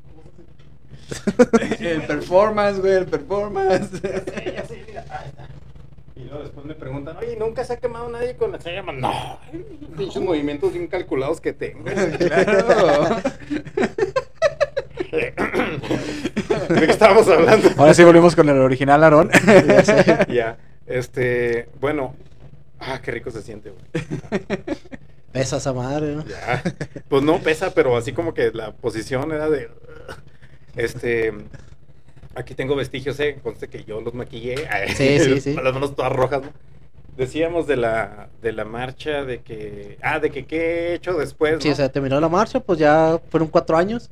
El 1.79 2.01
performance, 2.03 2.79
güey, 2.79 2.93
el 2.93 3.05
performance. 3.05 3.89
Ya 4.01 4.19
sé, 4.21 4.53
ya 4.53 4.65
sé, 4.65 4.83
mira, 4.87 5.05
ahí 5.09 5.29
está. 5.29 5.47
Y 6.15 6.23
luego 6.25 6.43
después 6.43 6.65
me 6.65 6.75
preguntan, 6.75 7.17
oye, 7.17 7.35
¿nunca 7.37 7.63
se 7.63 7.73
ha 7.73 7.77
quemado 7.77 8.09
nadie 8.09 8.35
con 8.35 8.51
la 8.51 8.57
llama? 8.57 8.91
No, 8.91 9.39
pinches 9.97 10.21
movimientos 10.21 10.73
bien 10.73 10.87
calculados 10.87 11.41
que 11.41 11.53
tengo. 11.53 11.85
Claro. 15.09 15.35
¿De 16.69 16.85
qué 16.85 16.91
estábamos 16.91 17.27
hablando? 17.27 17.69
Ahora 17.77 17.95
sí 17.95 18.03
volvimos 18.03 18.35
con 18.35 18.47
el 18.47 18.59
original 18.59 19.03
Aarón. 19.03 19.31
Ya 19.67 19.83
sé. 19.83 20.27
Ya, 20.29 20.57
este, 20.85 21.67
bueno, 21.79 22.13
ah, 22.79 23.01
qué 23.01 23.09
rico 23.11 23.31
se 23.31 23.41
siente, 23.41 23.71
güey. 23.71 24.05
Pesa 25.31 25.57
esa 25.57 25.73
madre, 25.73 26.15
¿no? 26.15 26.25
Ya, 26.25 26.61
pues 27.07 27.23
no 27.23 27.39
pesa, 27.39 27.73
pero 27.73 27.97
así 27.97 28.13
como 28.13 28.35
que 28.35 28.51
la 28.51 28.73
posición 28.73 29.31
era 29.31 29.49
de, 29.49 29.69
este, 30.75 31.33
aquí 32.35 32.53
tengo 32.55 32.75
vestigios, 32.75 33.19
eh, 33.19 33.39
conste 33.41 33.67
que 33.67 33.83
yo 33.83 34.01
los 34.01 34.13
maquillé, 34.13 34.55
Sí, 34.95 35.19
sí, 35.19 35.39
sí. 35.41 35.55
con 35.55 35.63
las 35.63 35.73
manos 35.73 35.95
todas 35.95 36.11
rojas, 36.11 36.41
¿no? 36.43 36.49
Decíamos 37.17 37.67
de 37.67 37.75
la, 37.75 38.29
de 38.41 38.53
la 38.53 38.63
marcha, 38.63 39.25
de 39.25 39.41
que, 39.41 39.97
ah, 40.01 40.19
de 40.19 40.29
que 40.31 40.45
qué 40.45 40.57
he 40.91 40.93
hecho 40.95 41.17
después, 41.17 41.61
Sí, 41.61 41.67
¿no? 41.67 41.73
o 41.73 41.75
sea, 41.75 41.89
terminó 41.91 42.19
la 42.21 42.29
marcha, 42.29 42.61
pues 42.61 42.79
ya 42.79 43.19
fueron 43.29 43.49
cuatro 43.49 43.75
años. 43.77 44.09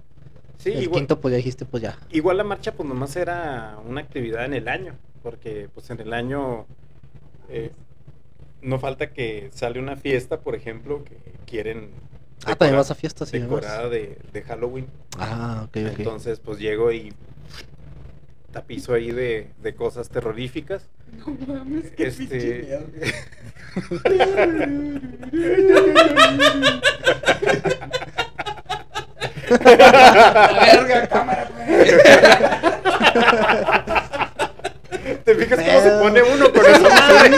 Sí, 0.57 0.71
el 0.73 0.83
igual, 0.83 0.99
quinto, 1.01 1.19
pues 1.21 1.31
ya 1.31 1.37
dijiste, 1.37 1.65
pues 1.65 1.83
ya. 1.83 1.97
igual 2.11 2.37
la 2.37 2.43
marcha 2.43 2.73
pues 2.73 2.89
nomás 2.89 3.15
era 3.15 3.77
una 3.87 4.01
actividad 4.01 4.43
en 4.45 4.55
el 4.55 4.67
año, 4.67 4.93
porque 5.23 5.69
pues 5.73 5.89
en 5.91 6.01
el 6.01 6.11
año 6.13 6.65
eh, 7.49 7.71
no 8.61 8.79
falta 8.79 9.13
que 9.13 9.49
sale 9.53 9.79
una 9.79 9.95
fiesta, 9.95 10.41
por 10.41 10.55
ejemplo, 10.55 11.03
que 11.05 11.15
quieren 11.45 11.91
Ah, 12.45 12.55
también 12.55 12.77
vas 12.77 12.91
a 12.91 12.95
fiestas 12.95 13.33
y 13.33 13.39
demás. 13.39 13.61
decorada 13.61 13.89
de, 13.89 14.17
de 14.31 14.41
Halloween. 14.43 14.87
Ah, 15.17 15.63
ok, 15.65 15.77
ok. 15.91 15.99
Entonces, 15.99 16.39
pues 16.39 16.59
llego 16.59 16.91
y 16.91 17.13
tapizo 18.51 18.93
ahí 18.93 19.11
de, 19.11 19.49
de 19.61 19.75
cosas 19.75 20.09
terroríficas. 20.09 20.83
No 21.25 21.35
mames, 21.47 21.91
qué 21.91 22.07
Este-. 22.07 22.79
Verga, 29.49 31.07
cámara, 31.09 31.49
güey. 31.55 31.67
¿Te 35.23 35.35
fijas 35.35 35.59
cómo 35.59 35.81
se 35.81 35.89
pone 36.01 36.21
uno 36.23 36.51
con 36.51 36.65
esa 36.65 36.79
madre? 36.89 37.31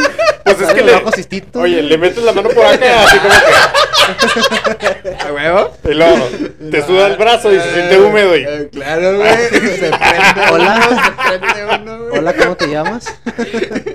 Pues 0.55 0.69
es 0.69 0.73
que 0.75 0.81
le, 0.83 0.95
ojo 0.95 1.11
cistito. 1.11 1.59
oye, 1.61 1.81
le 1.81 1.97
metes 1.97 2.23
la 2.23 2.33
mano 2.33 2.49
por 2.49 2.65
acá, 2.65 3.03
así 3.03 3.17
como 3.19 3.33
que. 3.39 5.09
¿A 5.23 5.31
huevo? 5.33 5.71
Y 5.83 5.93
luego 5.93 6.27
te 6.71 6.85
suda 6.85 7.07
el 7.07 7.17
brazo 7.17 7.53
y 7.53 7.59
se 7.59 7.73
siente 7.73 7.99
húmedo. 7.99 8.35
Y, 8.35 8.43
Eh, 8.43 8.69
Claro, 8.71 9.17
güey. 9.17 9.35
Se 9.49 9.59
prende 9.59 10.41
Hola. 10.51 10.87
uno, 10.89 11.01
se 11.01 11.39
prende 11.39 11.65
uno, 11.81 11.97
güey. 12.05 12.17
Hola, 12.19 12.33
¿cómo 12.33 12.55
te 12.55 12.67
llamas? 12.67 13.05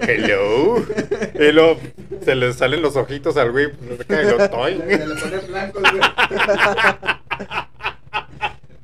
hello. 0.02 0.84
Y 1.34 1.52
luego 1.52 1.78
se 2.24 2.34
le 2.34 2.52
salen 2.52 2.82
los 2.82 2.96
ojitos 2.96 3.36
al 3.36 3.50
güey. 3.50 3.68
se 4.06 4.26
le 5.06 5.14
pone 5.16 5.38
blancos, 5.48 5.82
güey. 5.82 6.02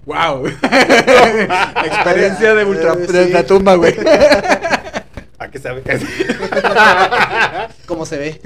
Wow. 0.07 0.47
Experiencia 1.85 2.55
de 2.55 2.65
ultra 2.65 2.95
Eh, 2.95 3.07
de 3.07 3.29
la 3.29 3.45
tumba, 3.45 3.75
güey. 3.77 3.95
¿A 5.51 5.53
qué 5.53 5.59
sabe? 5.59 5.83
¿Cómo 7.87 8.07
se 8.07 8.19
ve? 8.19 8.41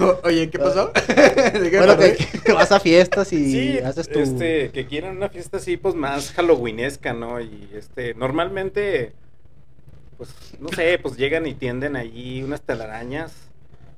O- 0.00 0.20
Oye, 0.22 0.48
¿qué 0.50 0.58
pasó? 0.60 0.92
¿De 1.08 1.68
qué 1.68 1.78
bueno, 1.78 1.96
que, 1.98 2.16
que 2.44 2.52
vas 2.52 2.70
a 2.70 2.78
fiestas 2.78 3.32
y 3.32 3.50
Sí, 3.50 3.78
haces 3.80 4.08
tu... 4.08 4.20
este, 4.20 4.70
que 4.70 4.86
quieran 4.86 5.16
una 5.16 5.28
fiesta 5.30 5.56
así, 5.56 5.76
pues 5.76 5.96
más 5.96 6.30
halloweenesca, 6.32 7.12
¿no? 7.12 7.40
Y 7.40 7.68
este, 7.74 8.14
normalmente, 8.14 9.12
pues, 10.16 10.30
no 10.60 10.68
sé, 10.68 11.00
pues 11.02 11.16
llegan 11.16 11.44
y 11.46 11.54
tienden 11.54 11.96
ahí 11.96 12.40
unas 12.44 12.60
telarañas 12.60 13.32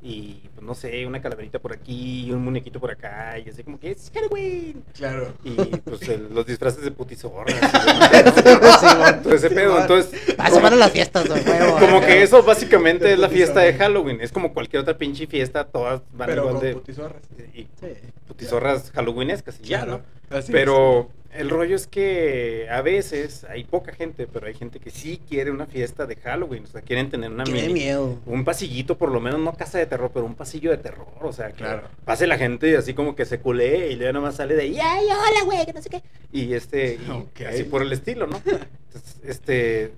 y, 0.00 0.42
pues, 0.54 0.64
no 0.64 0.74
sé, 0.74 1.04
una 1.06 1.20
calaverita 1.20 1.58
por 1.58 1.72
aquí 1.72 2.26
y 2.26 2.32
un 2.32 2.44
muñequito 2.44 2.78
por 2.78 2.90
acá 2.90 3.36
y 3.38 3.48
así 3.48 3.64
como 3.64 3.80
que 3.80 3.90
es 3.90 4.10
Halloween. 4.14 4.84
Claro. 4.94 5.32
Y, 5.44 5.50
pues, 5.54 6.02
el- 6.08 6.32
los 6.32 6.46
disfraces 6.46 6.82
de 6.84 6.90
putizorras. 6.92 7.56
Todo 9.22 9.34
ese 9.34 9.50
pedo, 9.50 9.80
entonces... 9.80 10.20
Ah, 10.38 10.46
se 10.46 10.50
como- 10.52 10.62
van 10.62 10.72
a 10.74 10.76
las 10.76 10.92
fiestas, 10.92 11.24
de 11.24 11.40
huevo. 11.40 11.78
Como 11.78 12.00
que 12.00 12.22
eso 12.22 12.42
básicamente 12.42 13.12
es 13.12 13.18
la 13.18 13.28
fiesta 13.28 13.60
de. 13.60 13.74
Halloween. 13.74 14.20
Es 14.20 14.32
como 14.32 14.52
cualquier 14.54 14.82
otra 14.82 14.96
pinche 14.96 15.26
fiesta, 15.26 15.64
todas 15.64 16.00
van 16.12 16.28
Pero 16.28 16.42
igual 16.42 16.54
con 16.56 16.64
de... 16.64 16.72
putizorras. 16.74 17.22
Y 17.54 17.62
Sí. 17.80 17.86
putizorras 18.26 18.90
halloweenescas 18.92 19.58
y 19.62 19.66
ya, 19.68 19.84
¿no? 19.84 20.00
Así 20.30 20.52
Pero 20.52 21.10
el 21.32 21.50
rollo 21.50 21.76
es 21.76 21.86
que 21.86 22.66
a 22.70 22.80
veces 22.80 23.44
hay 23.44 23.64
poca 23.64 23.92
gente, 23.92 24.26
pero 24.26 24.46
hay 24.46 24.54
gente 24.54 24.80
que 24.80 24.90
sí 24.90 25.20
quiere 25.28 25.50
una 25.50 25.66
fiesta 25.66 26.06
de 26.06 26.16
Halloween. 26.16 26.64
O 26.64 26.66
sea, 26.66 26.80
quieren 26.80 27.10
tener 27.10 27.30
una 27.30 27.44
Qué 27.44 27.52
mini- 27.52 27.72
miedo. 27.72 28.18
un 28.24 28.44
pasillito, 28.44 28.96
por 28.96 29.10
lo 29.12 29.20
menos 29.20 29.38
no 29.40 29.52
casa 29.54 29.78
de 29.78 29.86
terror, 29.86 30.10
pero 30.12 30.24
un 30.24 30.34
pasillo 30.34 30.70
de 30.70 30.78
terror. 30.78 31.06
O 31.20 31.32
sea, 31.32 31.48
que 31.48 31.58
Claro. 31.58 31.82
pase 32.04 32.26
la 32.26 32.38
gente 32.38 32.76
así 32.76 32.94
como 32.94 33.14
que 33.14 33.24
se 33.26 33.40
culé 33.40 33.90
y 33.92 33.96
luego 33.96 34.14
nomás 34.14 34.36
sale 34.36 34.54
de 34.56 34.62
¡ay, 34.80 35.04
hola, 35.04 35.44
güey! 35.44 35.66
Que 35.66 35.72
no 35.74 35.82
sé 35.82 35.90
qué. 35.90 36.02
Y 36.32 36.54
este, 36.54 36.98
y 37.38 37.44
así 37.44 37.64
por 37.64 37.82
el 37.82 37.92
estilo, 37.92 38.26
¿no? 38.26 38.38
Entonces, 38.38 39.20
este, 39.22 39.92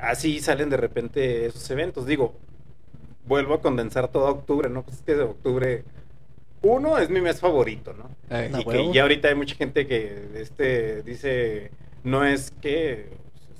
así 0.00 0.40
salen 0.40 0.68
de 0.68 0.76
repente 0.76 1.46
esos 1.46 1.68
eventos. 1.70 2.06
Digo, 2.06 2.34
vuelvo 3.26 3.54
a 3.54 3.60
condensar 3.62 4.08
todo 4.08 4.26
octubre, 4.28 4.68
¿no? 4.68 4.82
Pues 4.82 4.98
es 4.98 5.02
que 5.02 5.14
de 5.14 5.22
octubre 5.22 5.84
uno 6.62 6.98
es 6.98 7.08
mi 7.10 7.20
mes 7.20 7.40
favorito, 7.40 7.92
¿no? 7.94 8.04
Eh, 8.30 8.50
Ah, 8.52 8.60
y 8.60 8.64
que 8.64 8.92
ya 8.92 9.02
ahorita 9.02 9.28
hay 9.28 9.34
mucha 9.34 9.54
gente 9.54 9.86
que 9.86 10.28
este 10.34 11.02
dice 11.02 11.70
no 12.04 12.24
es 12.24 12.50
que 12.60 13.10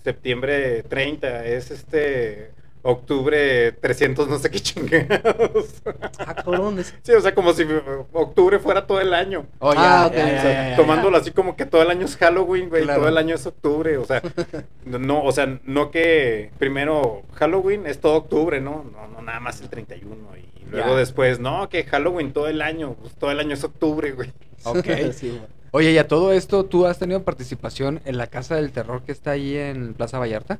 septiembre 0.04 0.82
30, 0.84 1.44
es 1.46 1.70
este 1.70 2.52
octubre 2.82 3.72
300 3.72 4.28
no 4.28 4.38
sé 4.38 4.50
qué 4.50 4.60
chingados. 4.60 5.82
Ah, 6.18 6.34
cabrón. 6.34 6.82
sí, 7.02 7.12
o 7.12 7.20
sea, 7.20 7.34
como 7.34 7.52
si 7.52 7.64
octubre 8.12 8.58
fuera 8.58 8.86
todo 8.86 9.00
el 9.00 9.12
año. 9.14 9.46
Oh, 9.58 9.72
ya, 9.74 10.02
Ah, 10.02 10.06
ok, 10.06 10.14
ya, 10.14 10.24
o 10.24 10.26
ya, 10.26 10.38
O 10.38 10.42
sea, 10.42 10.52
ya, 10.52 10.62
ya, 10.62 10.70
ya. 10.70 10.76
tomándolo 10.76 11.16
así 11.16 11.30
como 11.30 11.56
que 11.56 11.66
todo 11.66 11.82
el 11.82 11.90
año 11.90 12.04
es 12.06 12.16
Halloween, 12.16 12.68
güey, 12.68 12.82
Claro. 12.84 13.00
todo 13.00 13.08
el 13.08 13.18
año 13.18 13.34
es 13.34 13.46
octubre, 13.46 13.96
o 13.98 14.04
sea, 14.04 14.22
no, 14.84 15.22
o 15.24 15.32
sea, 15.32 15.58
no 15.64 15.90
que 15.90 16.50
primero 16.58 17.22
Halloween 17.34 17.86
es 17.86 18.00
todo 18.00 18.14
octubre, 18.16 18.60
¿no? 18.60 18.84
No, 18.92 19.08
no 19.08 19.22
nada 19.22 19.40
más 19.40 19.60
el 19.60 19.68
31 19.68 20.16
y 20.36 20.64
luego 20.70 20.90
Ya. 20.90 20.96
después, 20.96 21.40
no, 21.40 21.68
que 21.68 21.84
Halloween 21.84 22.32
todo 22.32 22.48
el 22.48 22.62
año, 22.62 22.94
pues 23.00 23.14
todo 23.14 23.30
el 23.30 23.40
año 23.40 23.54
es 23.54 23.64
octubre, 23.64 24.12
güey. 24.12 24.32
Ok. 24.64 24.86
Sí, 25.12 25.28
güey. 25.30 25.60
Oye, 25.72 25.92
y 25.92 25.98
a 25.98 26.08
todo 26.08 26.32
esto, 26.32 26.64
¿tú 26.64 26.86
has 26.86 26.98
tenido 26.98 27.22
participación 27.22 28.00
en 28.04 28.18
la 28.18 28.26
Casa 28.26 28.56
del 28.56 28.72
Terror 28.72 29.02
que 29.02 29.12
está 29.12 29.30
ahí 29.32 29.56
en 29.56 29.94
Plaza 29.94 30.18
Vallarta? 30.18 30.58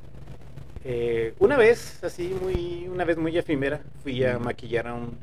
Eh, 0.85 1.35
una 1.39 1.57
vez, 1.57 2.03
así 2.03 2.35
muy, 2.41 2.89
una 2.89 3.05
vez 3.05 3.19
muy 3.19 3.37
efímera, 3.37 3.81
fui 4.03 4.25
a 4.25 4.39
maquillar 4.39 4.89
a 4.89 4.95
un, 4.95 5.19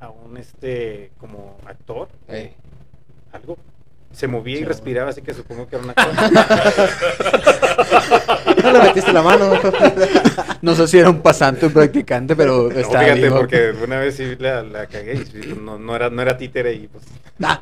a 0.00 0.10
un 0.10 0.36
este, 0.36 1.10
como 1.18 1.58
actor, 1.66 2.08
Eh. 2.28 2.52
algo. 3.32 3.56
Se 4.16 4.26
movía 4.26 4.56
y 4.56 4.60
Sí, 4.60 4.64
respiraba, 4.64 5.10
así 5.10 5.20
que 5.20 5.34
supongo 5.34 5.68
que 5.68 5.76
era 5.76 5.84
un 5.84 5.90
actor. 5.90 6.06
No 8.62 8.72
le 8.72 8.78
metiste 8.80 9.12
la 9.12 9.22
mano. 9.22 9.52
No 10.62 10.74
sé 10.74 10.88
si 10.88 10.98
era 10.98 11.10
un 11.10 11.20
pasante 11.20 11.66
o 11.66 11.68
un 11.68 11.74
practicante, 11.74 12.34
pero 12.34 12.70
No, 12.72 12.80
está 12.80 13.00
fíjate, 13.00 13.20
vivo. 13.20 13.36
porque 13.36 13.72
una 13.84 14.00
vez 14.00 14.16
sí 14.16 14.34
la, 14.38 14.62
la 14.62 14.86
cagué 14.86 15.14
y 15.14 15.24
sí, 15.26 15.54
no, 15.62 15.78
no 15.78 15.94
era, 15.94 16.08
no 16.10 16.22
era 16.22 16.36
títere 16.36 16.72
y 16.72 16.88
pues... 16.88 17.04
¡Ah, 17.42 17.60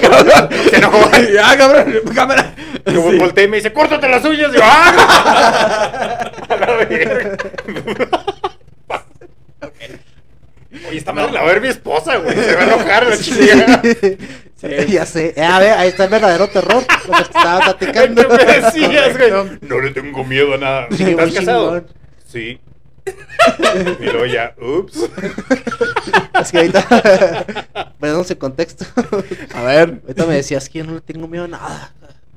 cabrón! 0.00 0.48
Se 0.70 0.76
enojó. 0.76 1.10
¡Ah, 1.44 1.54
cabrón! 1.58 1.94
¡Cámara! 2.14 2.54
Como 2.84 3.10
Sí. 3.10 3.18
volteé 3.18 3.44
y 3.44 3.48
me 3.48 3.56
dice, 3.56 3.72
córtate 3.72 4.08
las 4.08 4.24
uñas. 4.24 4.50
Y 4.52 4.56
yo, 4.56 4.60
¡ah! 4.62 6.30
A 6.48 6.56
la 6.56 6.66
verga. 6.76 7.36
Oye, 10.88 10.98
está 10.98 11.12
mal 11.12 11.32
la 11.32 11.42
ver 11.44 11.60
mi 11.60 11.68
esposa, 11.68 12.16
güey. 12.18 12.34
Se 12.34 12.54
va 12.54 12.62
a 12.62 12.64
enojar 12.64 13.06
la 13.06 13.18
chica. 13.18 13.82
Sí, 14.56 14.68
ya 14.88 15.06
sé. 15.06 15.34
Eh, 15.36 15.42
a 15.42 15.58
ver, 15.58 15.72
ahí 15.72 15.88
está 15.88 16.04
el 16.04 16.10
verdadero 16.10 16.48
terror. 16.48 16.82
Lo 17.06 17.12
que 17.14 17.22
estaba 17.22 17.60
platicando. 17.78 18.28
¿Qué 18.28 18.36
me 18.46 18.60
decías, 18.60 19.18
güey? 19.18 19.58
No 19.60 19.80
le 19.80 19.90
tengo 19.90 20.24
miedo 20.24 20.54
a 20.54 20.58
nada. 20.58 20.86
Sí, 20.90 21.02
¿Estás 21.04 21.32
casado? 21.32 21.80
chingón. 21.80 21.86
Sí. 22.26 22.60
Y 24.00 24.04
luego 24.04 24.26
ya, 24.26 24.52
ups. 24.60 25.08
Es 26.40 26.50
que 26.50 26.58
ahorita. 26.58 27.94
Ponemos 28.00 28.28
en 28.32 28.36
contexto. 28.38 28.84
A 29.54 29.62
ver. 29.62 30.00
Ahorita 30.02 30.26
me 30.26 30.34
decías 30.34 30.68
que 30.68 30.80
yo 30.80 30.84
no 30.86 30.94
le 30.94 31.00
tengo 31.02 31.28
miedo 31.28 31.44
a 31.44 31.48
nada. 31.48 31.92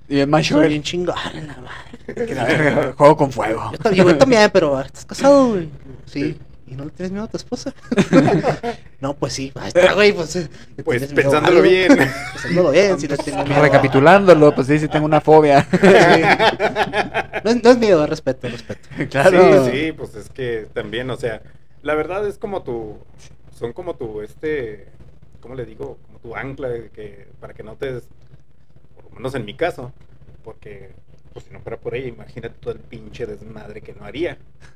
Y 0.08 0.20
el 0.20 0.28
macho. 0.28 0.56
Soy 0.56 0.68
bien 0.70 0.84
chingón, 0.84 1.16
la 1.34 1.56
madre. 1.58 2.28
que 2.28 2.36
la 2.36 2.44
verga, 2.44 2.94
Juego 2.96 3.18
con 3.18 3.32
fuego. 3.32 3.72
Yo 3.72 3.78
también, 3.80 4.08
yo 4.08 4.18
también, 4.18 4.50
pero 4.54 4.80
¿estás 4.80 5.06
casado, 5.06 5.50
güey? 5.50 5.70
Sí. 6.06 6.38
¿Y 6.70 6.76
no 6.76 6.86
le 6.86 6.92
tienes 6.92 7.12
miedo 7.12 7.26
a 7.26 7.28
tu 7.28 7.38
esposa? 7.38 7.74
no, 9.02 9.16
pues 9.16 9.34
sí. 9.34 9.52
Ahí 9.56 9.70
está, 9.70 9.94
güey. 9.94 10.14
Pues, 10.14 10.36
eh, 10.36 10.48
¿le 10.78 10.84
Pues 10.84 11.06
pensándolo 11.14 11.62
bien. 11.64 11.88
Pensándolo 12.34 12.72
bien, 12.72 13.00
si 13.00 13.08
le 13.08 13.18
tengo 13.18 13.44
miedo. 13.44 13.62
Recapitulándolo, 13.62 14.54
pues 14.54 14.68
sí, 14.68 14.78
sí 14.78 14.88
tengo 14.88 15.06
una 15.06 15.22
fobia. 15.22 15.68
Sí. 15.80 17.42
No, 17.44 17.52
es, 17.52 17.64
no 17.64 17.70
es 17.72 17.78
miedo, 17.78 18.04
es 18.04 18.10
respeto, 18.10 18.48
es 18.48 18.54
respeto. 18.54 18.90
claro. 19.10 19.66
Sí, 19.66 19.72
sí, 19.72 19.92
pues 19.94 20.14
es 20.16 20.30
que 20.30 20.68
también, 20.74 21.10
o 21.10 21.16
sea, 21.16 21.42
la 21.82 21.96
verdad 21.96 22.28
es 22.28 22.38
como 22.38 22.64
tu, 22.64 22.98
son 23.58 23.72
como 23.74 23.96
tu, 23.96 24.22
este, 24.22 24.88
¿cómo 25.40 25.56
le 25.56 25.66
digo? 25.66 25.98
Como 26.06 26.20
tu 26.20 26.36
ancla 26.36 26.70
que, 26.94 27.28
para 27.40 27.54
que 27.54 27.64
no 27.64 27.76
te, 27.76 27.94
des- 27.94 28.10
por 28.96 29.06
lo 29.06 29.12
menos 29.12 29.36
en 29.36 29.46
mi 29.46 29.56
caso, 29.56 29.94
porque, 30.44 30.92
pues 31.34 31.46
si 31.46 31.54
no 31.54 31.60
fuera 31.62 31.78
por 31.78 31.96
ella, 31.96 32.08
imagínate 32.08 32.56
todo 32.60 32.74
el 32.74 32.80
pinche 32.80 33.26
desmadre 33.26 33.82
que 33.82 33.94
no 33.94 34.06
haría. 34.06 34.38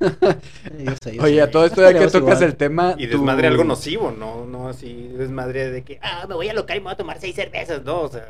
Yo 0.78 0.92
sé, 1.02 1.16
yo 1.16 1.22
Oye, 1.22 1.36
sé. 1.36 1.42
a 1.42 1.50
todo 1.50 1.64
esto 1.66 1.82
ya 1.82 1.92
que 1.92 2.06
tocas 2.06 2.38
igual. 2.38 2.42
el 2.42 2.56
tema. 2.56 2.94
Y 2.98 3.06
desmadre 3.06 3.48
algo 3.48 3.64
nocivo, 3.64 4.10
no, 4.10 4.46
no 4.46 4.68
así 4.68 5.08
desmadre 5.16 5.70
de 5.70 5.82
que, 5.82 5.98
ah, 6.02 6.26
me 6.28 6.34
voy 6.34 6.48
a 6.48 6.54
locar 6.54 6.76
y 6.76 6.80
me 6.80 6.84
voy 6.84 6.92
a 6.94 6.96
tomar 6.96 7.20
seis 7.20 7.34
cervezas, 7.34 7.82
no, 7.84 8.02
o 8.02 8.08
sea, 8.08 8.26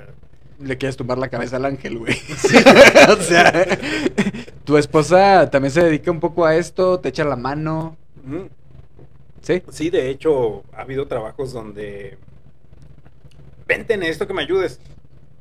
Le 0.60 0.76
quieres 0.78 0.96
tumbar 0.96 1.18
la 1.18 1.28
cabeza 1.28 1.56
al 1.56 1.64
ángel, 1.64 1.98
güey. 1.98 2.14
o 3.08 3.16
sea, 3.16 3.66
tu 4.64 4.76
esposa 4.78 5.50
también 5.50 5.72
se 5.72 5.82
dedica 5.84 6.10
un 6.10 6.20
poco 6.20 6.44
a 6.44 6.56
esto, 6.56 7.00
te 7.00 7.08
echa 7.10 7.24
la 7.24 7.36
mano. 7.36 7.96
mm, 8.24 8.46
¿Sí? 9.42 9.62
Sí, 9.70 9.90
de 9.90 10.08
hecho, 10.10 10.62
ha 10.72 10.80
habido 10.82 11.06
trabajos 11.06 11.52
donde. 11.52 12.16
Vente 13.66 13.94
en 13.94 14.02
esto 14.02 14.26
que 14.26 14.32
me 14.34 14.42
ayudes. 14.42 14.80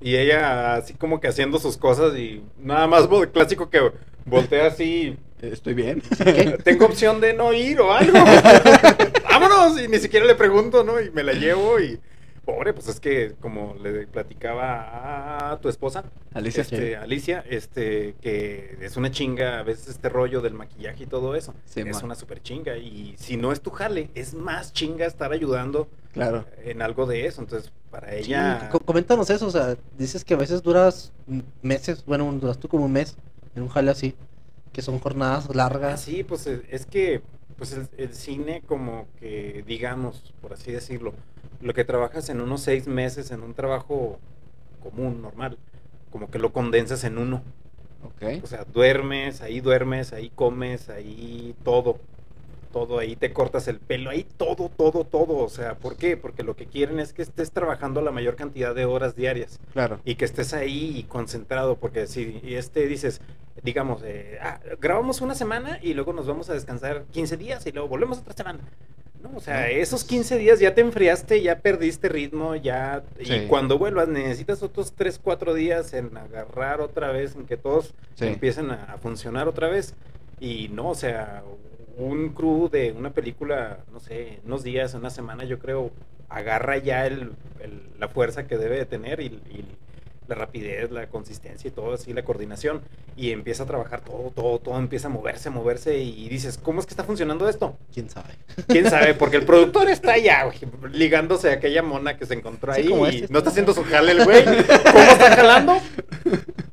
Y 0.04 0.18
ella, 0.18 0.76
así 0.76 0.93
como 0.95 1.22
que 1.22 1.30
haciendo 1.30 1.60
sus 1.60 1.78
cosas 1.78 2.18
y 2.18 2.43
nada 2.60 2.88
más 2.88 3.08
clásico 3.32 3.70
que 3.70 3.80
voltea 4.26 4.68
así. 4.68 5.18
Estoy 5.41 5.74
bien. 5.74 6.01
¿Qué? 6.18 6.58
Tengo 6.64 6.86
opción 6.86 7.22
de 7.22 7.34
no 7.34 7.54
ir 7.54 7.80
o 7.80 7.93
algo. 7.93 8.14
Vámonos. 9.30 9.82
Y 9.82 9.88
ni 9.88 9.99
siquiera 9.99 10.26
le 10.26 10.36
pregunto, 10.36 10.84
¿no? 10.84 10.99
Y 10.99 11.10
me 11.12 11.24
la 11.24 11.32
llevo 11.32 11.80
y. 11.80 11.99
Pobre, 12.43 12.74
pues 12.74 12.89
es 12.89 12.99
que 12.99 13.36
como 13.39 13.78
le 13.82 14.06
platicaba 14.06 15.54
a 15.54 15.62
tu 15.62 15.70
esposa, 15.70 16.04
Alicia. 16.34 16.64
este, 16.64 16.97
Alicia, 16.97 17.45
este, 17.49 18.16
que 18.20 18.78
es 18.82 18.97
una 18.97 19.12
chinga 19.12 19.60
a 19.60 19.64
veces 19.64 19.88
este 19.88 20.10
rollo 20.10 20.41
del 20.41 20.54
maquillaje 20.54 21.04
y 21.04 21.08
todo 21.08 21.38
eso. 21.38 21.54
Sí, 21.64 21.80
es 21.80 21.95
man. 21.95 22.04
una 22.04 22.16
super 22.16 22.43
chinga. 22.43 22.76
Y 22.76 23.16
si 23.18 23.38
no 23.38 23.54
es 23.54 23.62
tu 23.62 23.72
jale, 23.72 24.10
es 24.16 24.34
más 24.34 24.74
chinga 24.74 25.06
estar 25.06 25.32
ayudando 25.32 25.88
Claro. 26.14 26.45
en 26.64 26.82
algo 26.82 27.05
de 27.05 27.26
eso. 27.26 27.41
Entonces, 27.41 27.72
para 27.91 28.09
Sí, 28.11 28.30
ella. 28.32 28.70
co- 28.72 28.80
coméntanos 28.80 29.30
eso, 29.30 29.47
o 29.47 29.51
sea, 29.51 29.76
dices 29.97 30.24
que 30.24 30.36
a 30.36 30.38
veces 30.38 30.61
duras 30.64 31.11
meses, 31.61 32.05
bueno, 32.05 32.32
duras 32.34 32.57
tú 32.59 32.68
como 32.68 32.86
un 32.86 32.91
mes 32.93 33.18
en 33.55 33.64
un 33.64 33.70
jale 33.70 33.91
así, 33.91 34.16
que 34.72 34.82
son 34.82 34.99
jornadas 34.99 35.47
Ah, 35.49 35.53
largas. 35.55 36.01
sí, 36.01 36.24
pues 36.24 36.47
es 36.47 36.61
es 36.70 36.86
que 36.86 37.22
pues 37.57 37.74
el, 37.74 37.88
el 37.97 38.14
cine 38.14 38.61
como 38.66 39.07
que, 39.20 39.64
digamos, 39.68 40.34
por 40.41 40.53
así 40.53 40.72
decirlo, 40.72 41.14
lo 41.61 41.74
que 41.74 41.84
trabajas 41.84 42.30
en 42.30 42.41
unos 42.41 42.61
seis 42.61 42.88
meses 42.88 43.32
en 43.32 43.41
un 43.43 43.53
trabajo 43.53 44.20
común, 44.82 45.22
normal, 45.22 45.57
como 46.11 46.30
que 46.30 46.39
lo 46.39 46.51
condensas 46.53 47.03
en 47.03 47.18
uno. 47.18 47.41
Ok. 48.03 48.43
O 48.43 48.47
sea, 48.47 48.66
duermes, 48.66 49.41
ahí 49.41 49.61
duermes, 49.61 50.14
ahí 50.14 50.30
comes, 50.36 50.89
ahí 50.89 51.55
todo. 51.64 51.99
Todo, 52.74 52.97
ahí 52.99 53.15
te 53.15 53.32
cortas 53.32 53.67
el 53.69 53.80
pelo, 53.80 54.09
ahí 54.09 54.26
todo, 54.36 54.67
todo, 54.76 55.05
todo. 55.05 55.38
O 55.38 55.47
sea, 55.47 55.76
¿por 55.76 55.95
qué? 55.95 56.17
Porque 56.17 56.43
lo 56.43 56.55
que 56.57 56.65
quieren 56.65 56.99
es 56.99 57.13
que 57.13 57.21
estés 57.21 57.51
trabajando 57.51 58.01
la 58.01 58.11
mayor 58.11 58.36
cantidad 58.36 58.74
de 58.76 58.84
horas 58.86 59.15
diarias 59.15 59.59
Claro. 59.71 59.99
y 60.03 60.15
que 60.15 60.26
estés 60.26 60.53
ahí 60.53 60.97
y 60.97 61.03
concentrado. 61.03 61.76
Porque 61.78 62.07
si 62.07 62.41
este 62.43 62.88
dices, 62.88 63.21
digamos, 63.61 64.01
eh, 64.03 64.39
ah, 64.41 64.59
grabamos 64.82 65.21
una 65.21 65.36
semana 65.36 65.78
y 65.82 65.93
luego 65.93 66.11
nos 66.13 66.26
vamos 66.28 66.49
a 66.49 66.53
descansar 66.53 67.05
15 67.11 67.38
días 67.38 67.65
y 67.67 67.71
luego 67.71 67.88
volvemos 67.88 68.17
otra 68.17 68.34
semana. 68.34 68.59
No, 69.21 69.38
o 69.38 69.39
sea, 69.39 69.69
esos 69.69 70.03
15 70.03 70.38
días 70.38 70.59
ya 70.59 70.74
te 70.76 70.82
enfriaste, 70.82 71.41
ya 71.41 71.59
perdiste 71.59 72.09
ritmo, 72.09 72.55
ya... 72.55 73.03
Sí. 73.24 73.34
Y 73.34 73.47
cuando 73.47 73.78
vuelvas 73.78 74.09
necesitas 74.09 74.61
otros 74.63 74.91
3, 74.97 75.17
4 75.24 75.53
días 75.53 75.93
en 75.93 76.17
agarrar 76.17 76.82
otra 76.82 77.11
vez, 77.13 77.36
en 77.36 77.45
que 77.45 77.55
todos 77.55 77.93
Sí. 78.15 78.26
empiecen 78.26 78.71
a, 78.71 78.84
a 78.86 78.97
funcionar 78.97 79.47
otra 79.47 79.69
vez. 79.69 79.93
Y 80.41 80.67
no, 80.69 80.89
o 80.89 80.95
sea, 80.95 81.41
un 81.98 82.30
crew 82.30 82.70
de 82.70 82.91
una 82.91 83.12
película, 83.12 83.80
no 83.91 84.00
sé, 84.00 84.39
unos 84.46 84.64
días, 84.64 84.94
una 84.94 85.10
semana, 85.10 85.44
yo 85.44 85.60
creo, 85.60 85.91
agarra 86.30 86.78
ya 86.78 87.06
el, 87.06 87.32
el- 87.60 87.84
la 88.00 88.08
fuerza 88.08 88.48
que 88.48 88.58
debe 88.58 88.78
de 88.78 88.86
tener 88.86 89.20
y, 89.22 89.26
y 89.26 89.66
la 90.28 90.36
rapidez, 90.36 90.89
la 90.89 91.08
consistencia 91.08 91.68
y 91.68 91.72
todo 91.72 91.94
así, 91.94 92.14
la 92.14 92.24
coordinación. 92.24 92.82
Y 93.16 93.32
empieza 93.32 93.64
a 93.64 93.66
trabajar 93.68 94.02
todo, 94.02 94.32
todo, 94.36 94.58
todo, 94.60 94.78
empieza 94.80 95.08
a 95.08 95.12
moverse, 95.12 95.50
moverse 95.50 96.00
y 96.00 96.28
dices, 96.30 96.58
¿cómo 96.58 96.80
es 96.80 96.86
que 96.88 96.91
está 96.91 97.04
funcionando 97.04 97.48
esto? 97.48 97.78
¿Quién 97.94 98.10
sabe? 98.10 98.34
¿Quién 98.68 98.89
sabe? 98.89 99.14
Porque 99.14 99.38
el 99.38 99.46
productor 99.46 99.89
está 99.91 100.14
allá, 100.14 100.46
güey, 100.46 100.58
ligándose 100.94 101.50
a 101.52 101.54
aquella 101.54 101.84
mona 101.84 102.18
que 102.18 102.26
se 102.26 102.34
encontró 102.34 102.74
Sí, 102.74 102.82
ahí 102.82 102.89
como 102.89 103.08
y 103.08 103.16
este. 103.18 103.28
no 103.34 103.38
está 103.39 103.52
haciendo 103.52 103.74
su 103.74 103.84
jale 103.84 104.14
el 104.14 104.24
güey. 104.24 104.44
¿Cómo 104.46 105.00
está 105.12 105.36
jalando? 105.36 105.74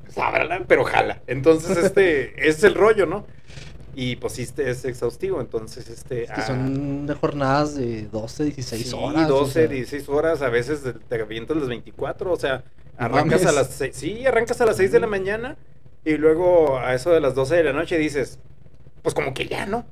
Sábrala, 0.09 0.64
pero 0.66 0.85
jala. 0.85 1.21
Entonces, 1.27 1.77
este, 1.77 2.49
es 2.49 2.64
el 2.64 2.75
rollo, 2.75 3.07
¿no? 3.07 3.27
Y 4.03 4.16
pues 4.16 4.32
sí, 4.32 4.42
este 4.42 4.70
es 4.70 4.86
exhaustivo, 4.86 5.42
entonces, 5.42 5.90
este... 5.90 6.22
Es 6.22 6.30
que 6.30 6.40
ah, 6.40 6.46
son 6.46 7.07
de 7.07 7.14
jornadas 7.14 7.74
de 7.74 8.09
12, 8.11 8.44
16 8.44 8.88
sí, 8.88 8.96
horas. 8.98 9.30
o 9.30 9.40
12, 9.40 9.53
sea. 9.53 9.66
16 9.66 10.09
horas, 10.09 10.40
a 10.40 10.48
veces 10.48 10.80
te 11.07 11.20
avientas 11.20 11.55
las 11.59 11.68
24, 11.68 12.32
o 12.32 12.36
sea, 12.36 12.64
arrancas 12.96 13.44
a 13.44 13.53
las 13.53 13.68
6, 13.74 13.94
sí, 13.94 14.26
arrancas 14.26 14.59
a 14.62 14.64
las 14.64 14.78
6 14.78 14.92
de 14.92 15.01
la 15.01 15.07
mañana 15.07 15.59
y 16.03 16.16
luego 16.16 16.78
a 16.78 16.94
eso 16.94 17.11
de 17.11 17.20
las 17.20 17.34
12 17.34 17.57
de 17.57 17.64
la 17.64 17.74
noche 17.74 17.98
dices, 17.98 18.38
pues 19.03 19.14
como 19.14 19.34
que 19.34 19.46
ya, 19.46 19.66
¿no? 19.66 19.84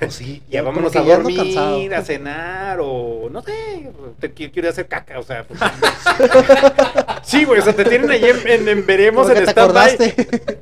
Pues 0.00 0.14
sí, 0.14 0.42
Ya 0.50 0.62
vámonos 0.62 0.94
a 0.96 1.00
dormir, 1.02 1.36
cansado. 1.36 1.80
a 1.94 2.02
cenar 2.02 2.78
o 2.80 3.28
no 3.30 3.42
sé, 3.42 3.90
te 4.20 4.34
qui- 4.34 4.50
quiero 4.50 4.60
ir 4.60 4.66
a 4.68 4.70
hacer 4.70 4.86
caca, 4.86 5.18
o 5.18 5.22
sea. 5.22 5.44
pues, 5.44 5.60
sí, 7.22 7.44
güey, 7.44 7.60
o 7.60 7.62
sea, 7.64 7.74
te 7.74 7.84
tienen 7.84 8.10
ahí 8.10 8.24
en, 8.24 8.48
en- 8.48 8.68
en 8.68 8.86
veremos 8.86 9.28
en 9.30 9.46
stand-by. 9.48 10.14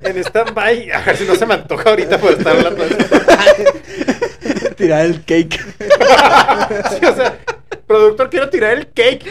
En 0.02 0.18
stand-by, 0.24 0.90
a 0.92 1.00
ver 1.02 1.16
si 1.16 1.24
no 1.24 1.34
se 1.36 1.46
me 1.46 1.54
antoja 1.54 1.90
ahorita 1.90 2.18
por 2.18 2.32
estar 2.32 2.56
hablando. 2.56 2.84
Tirar 4.76 5.06
el 5.06 5.24
cake. 5.24 5.60
Sí, 5.60 7.06
o 7.06 7.14
sea, 7.14 7.38
productor, 7.86 8.28
quiero 8.30 8.50
tirar 8.50 8.72
el 8.76 8.88
cake. 8.88 9.24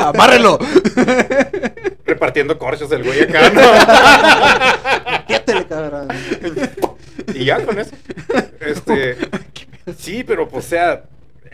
Amárrelo. 0.00 0.58
Repartiendo 2.06 2.58
corchos 2.58 2.90
el 2.92 3.04
güey 3.04 3.22
acá, 3.22 3.50
¿no? 3.50 3.60
Cabrón. 5.68 6.08
Y 7.34 7.44
ya 7.44 7.64
con 7.64 7.78
eso. 7.78 7.94
Este, 8.60 9.16
sí, 9.98 10.24
pero 10.24 10.48
pues, 10.48 10.66
o 10.66 10.68
sea, 10.68 11.04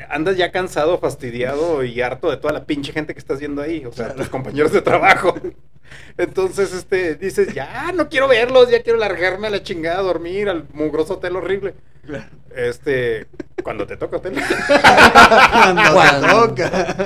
andas 0.08 0.36
ya 0.36 0.50
cansado, 0.52 0.98
fastidiado 0.98 1.84
y 1.84 2.00
harto 2.00 2.30
de 2.30 2.36
toda 2.36 2.52
la 2.52 2.64
pinche 2.64 2.92
gente 2.92 3.12
que 3.14 3.20
estás 3.20 3.38
viendo 3.40 3.62
ahí, 3.62 3.84
o 3.84 3.92
sea, 3.92 4.14
tus 4.14 4.28
compañeros 4.28 4.72
de 4.72 4.82
trabajo. 4.82 5.34
Entonces, 6.16 6.72
este, 6.72 7.16
dices, 7.16 7.52
ya 7.54 7.92
no 7.92 8.08
quiero 8.08 8.28
verlos, 8.28 8.70
ya 8.70 8.82
quiero 8.82 8.98
largarme 8.98 9.48
a 9.48 9.50
la 9.50 9.62
chingada 9.62 9.98
a 9.98 10.02
dormir 10.02 10.48
al 10.48 10.64
mugroso 10.72 11.14
hotel 11.14 11.36
horrible. 11.36 11.74
Este, 12.54 13.26
cuando 13.62 13.86
te 13.86 13.96
toca 13.96 14.16
hotel. 14.16 14.34
Cuando- 15.92 16.48
toca. 16.48 16.96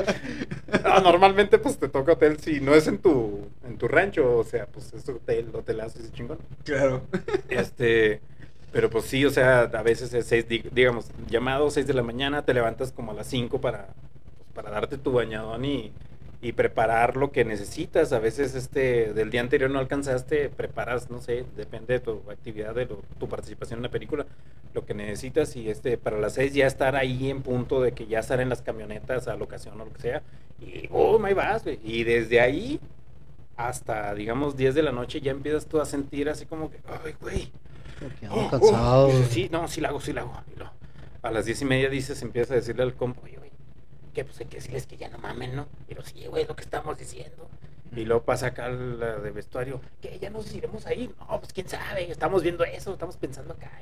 No, 0.84 1.00
normalmente 1.00 1.58
pues 1.58 1.78
te 1.78 1.88
toca 1.88 2.12
hotel 2.12 2.38
si 2.40 2.60
no 2.60 2.74
es 2.74 2.86
en 2.86 2.98
tu 2.98 3.48
en 3.66 3.76
tu 3.76 3.88
rancho, 3.88 4.38
o 4.38 4.44
sea, 4.44 4.66
pues 4.66 4.92
es 4.92 5.08
hotel, 5.08 5.48
hotelazo 5.52 5.98
y 6.00 6.10
chingón. 6.12 6.38
Claro. 6.64 7.02
Este, 7.48 8.20
pero 8.76 8.90
pues 8.90 9.06
sí, 9.06 9.24
o 9.24 9.30
sea, 9.30 9.62
a 9.62 9.82
veces 9.82 10.12
es 10.12 10.26
seis, 10.26 10.46
di- 10.48 10.64
digamos, 10.72 11.10
llamado 11.30 11.70
6 11.70 11.86
de 11.86 11.94
la 11.94 12.02
mañana, 12.02 12.44
te 12.44 12.52
levantas 12.54 12.92
como 12.92 13.12
a 13.12 13.14
las 13.14 13.26
5 13.26 13.58
para, 13.60 13.86
pues, 14.36 14.48
para 14.54 14.70
darte 14.70 14.98
tu 14.98 15.12
bañadón 15.12 15.64
y, 15.64 15.92
y 16.42 16.52
preparar 16.52 17.16
lo 17.16 17.32
que 17.32 17.44
necesitas. 17.46 18.12
A 18.12 18.18
veces 18.18 18.54
este 18.54 19.14
del 19.14 19.30
día 19.30 19.40
anterior 19.40 19.70
no 19.70 19.78
alcanzaste, 19.78 20.50
preparas, 20.50 21.10
no 21.10 21.20
sé, 21.22 21.46
depende 21.56 21.94
de 21.94 22.00
tu 22.00 22.22
actividad, 22.30 22.74
de 22.74 22.86
tu 22.86 23.28
participación 23.28 23.78
en 23.78 23.84
la 23.84 23.90
película, 23.90 24.26
lo 24.74 24.84
que 24.84 24.92
necesitas 24.94 25.56
y 25.56 25.70
este 25.70 25.96
para 25.96 26.18
las 26.18 26.34
6 26.34 26.52
ya 26.52 26.66
estar 26.66 26.96
ahí 26.96 27.30
en 27.30 27.42
punto 27.42 27.80
de 27.80 27.92
que 27.92 28.06
ya 28.06 28.22
salen 28.22 28.50
las 28.50 28.60
camionetas 28.62 29.26
a 29.28 29.36
locación 29.36 29.80
o 29.80 29.86
lo 29.86 29.92
que 29.94 30.02
sea. 30.02 30.22
Y 30.60 30.86
boom, 30.88 31.24
ahí 31.24 31.34
vas. 31.34 31.64
Y 31.82 32.04
desde 32.04 32.40
ahí 32.42 32.78
hasta, 33.56 34.14
digamos, 34.14 34.56
10 34.56 34.74
de 34.74 34.82
la 34.82 34.92
noche 34.92 35.20
ya 35.20 35.30
empiezas 35.32 35.66
tú 35.66 35.80
a 35.80 35.86
sentir 35.86 36.28
así 36.28 36.46
como 36.46 36.70
que, 36.70 36.78
ay, 36.86 37.14
güey. 37.20 37.52
Porque 38.00 38.28
Oh, 38.28 38.34
ando 38.34 38.46
oh. 38.46 38.50
cansado. 38.50 39.24
Sí, 39.30 39.48
no, 39.50 39.68
sí 39.68 39.80
la 39.80 39.88
hago, 39.88 40.00
sí 40.00 40.12
la 40.12 40.22
hago. 40.22 40.34
A 41.22 41.30
las 41.30 41.44
diez 41.44 41.60
y 41.62 41.64
media 41.64 41.88
dices, 41.88 42.22
empieza 42.22 42.54
a 42.54 42.56
decirle 42.56 42.82
al 42.84 42.94
compa, 42.94 43.20
oye, 43.24 43.36
güey, 43.36 43.50
que 44.14 44.24
pues 44.24 44.38
hay 44.40 44.46
que 44.46 44.56
decirles 44.58 44.86
que 44.86 44.96
ya 44.96 45.08
no 45.08 45.18
mamen, 45.18 45.56
¿no? 45.56 45.66
Pero 45.88 46.04
sí, 46.04 46.24
güey, 46.26 46.42
es 46.42 46.48
lo 46.48 46.54
que 46.54 46.62
estamos 46.62 46.96
diciendo. 46.98 47.48
Y 47.94 48.04
luego 48.04 48.24
pasa 48.24 48.48
acá 48.48 48.68
la 48.68 49.16
de 49.16 49.30
vestuario, 49.30 49.80
que 50.00 50.18
ya 50.18 50.30
nos 50.30 50.54
iremos 50.54 50.86
ahí. 50.86 51.10
No, 51.18 51.40
pues 51.40 51.52
quién 51.52 51.68
sabe, 51.68 52.10
estamos 52.10 52.42
viendo 52.42 52.64
eso, 52.64 52.92
estamos 52.92 53.16
pensando 53.16 53.54
acá. 53.54 53.72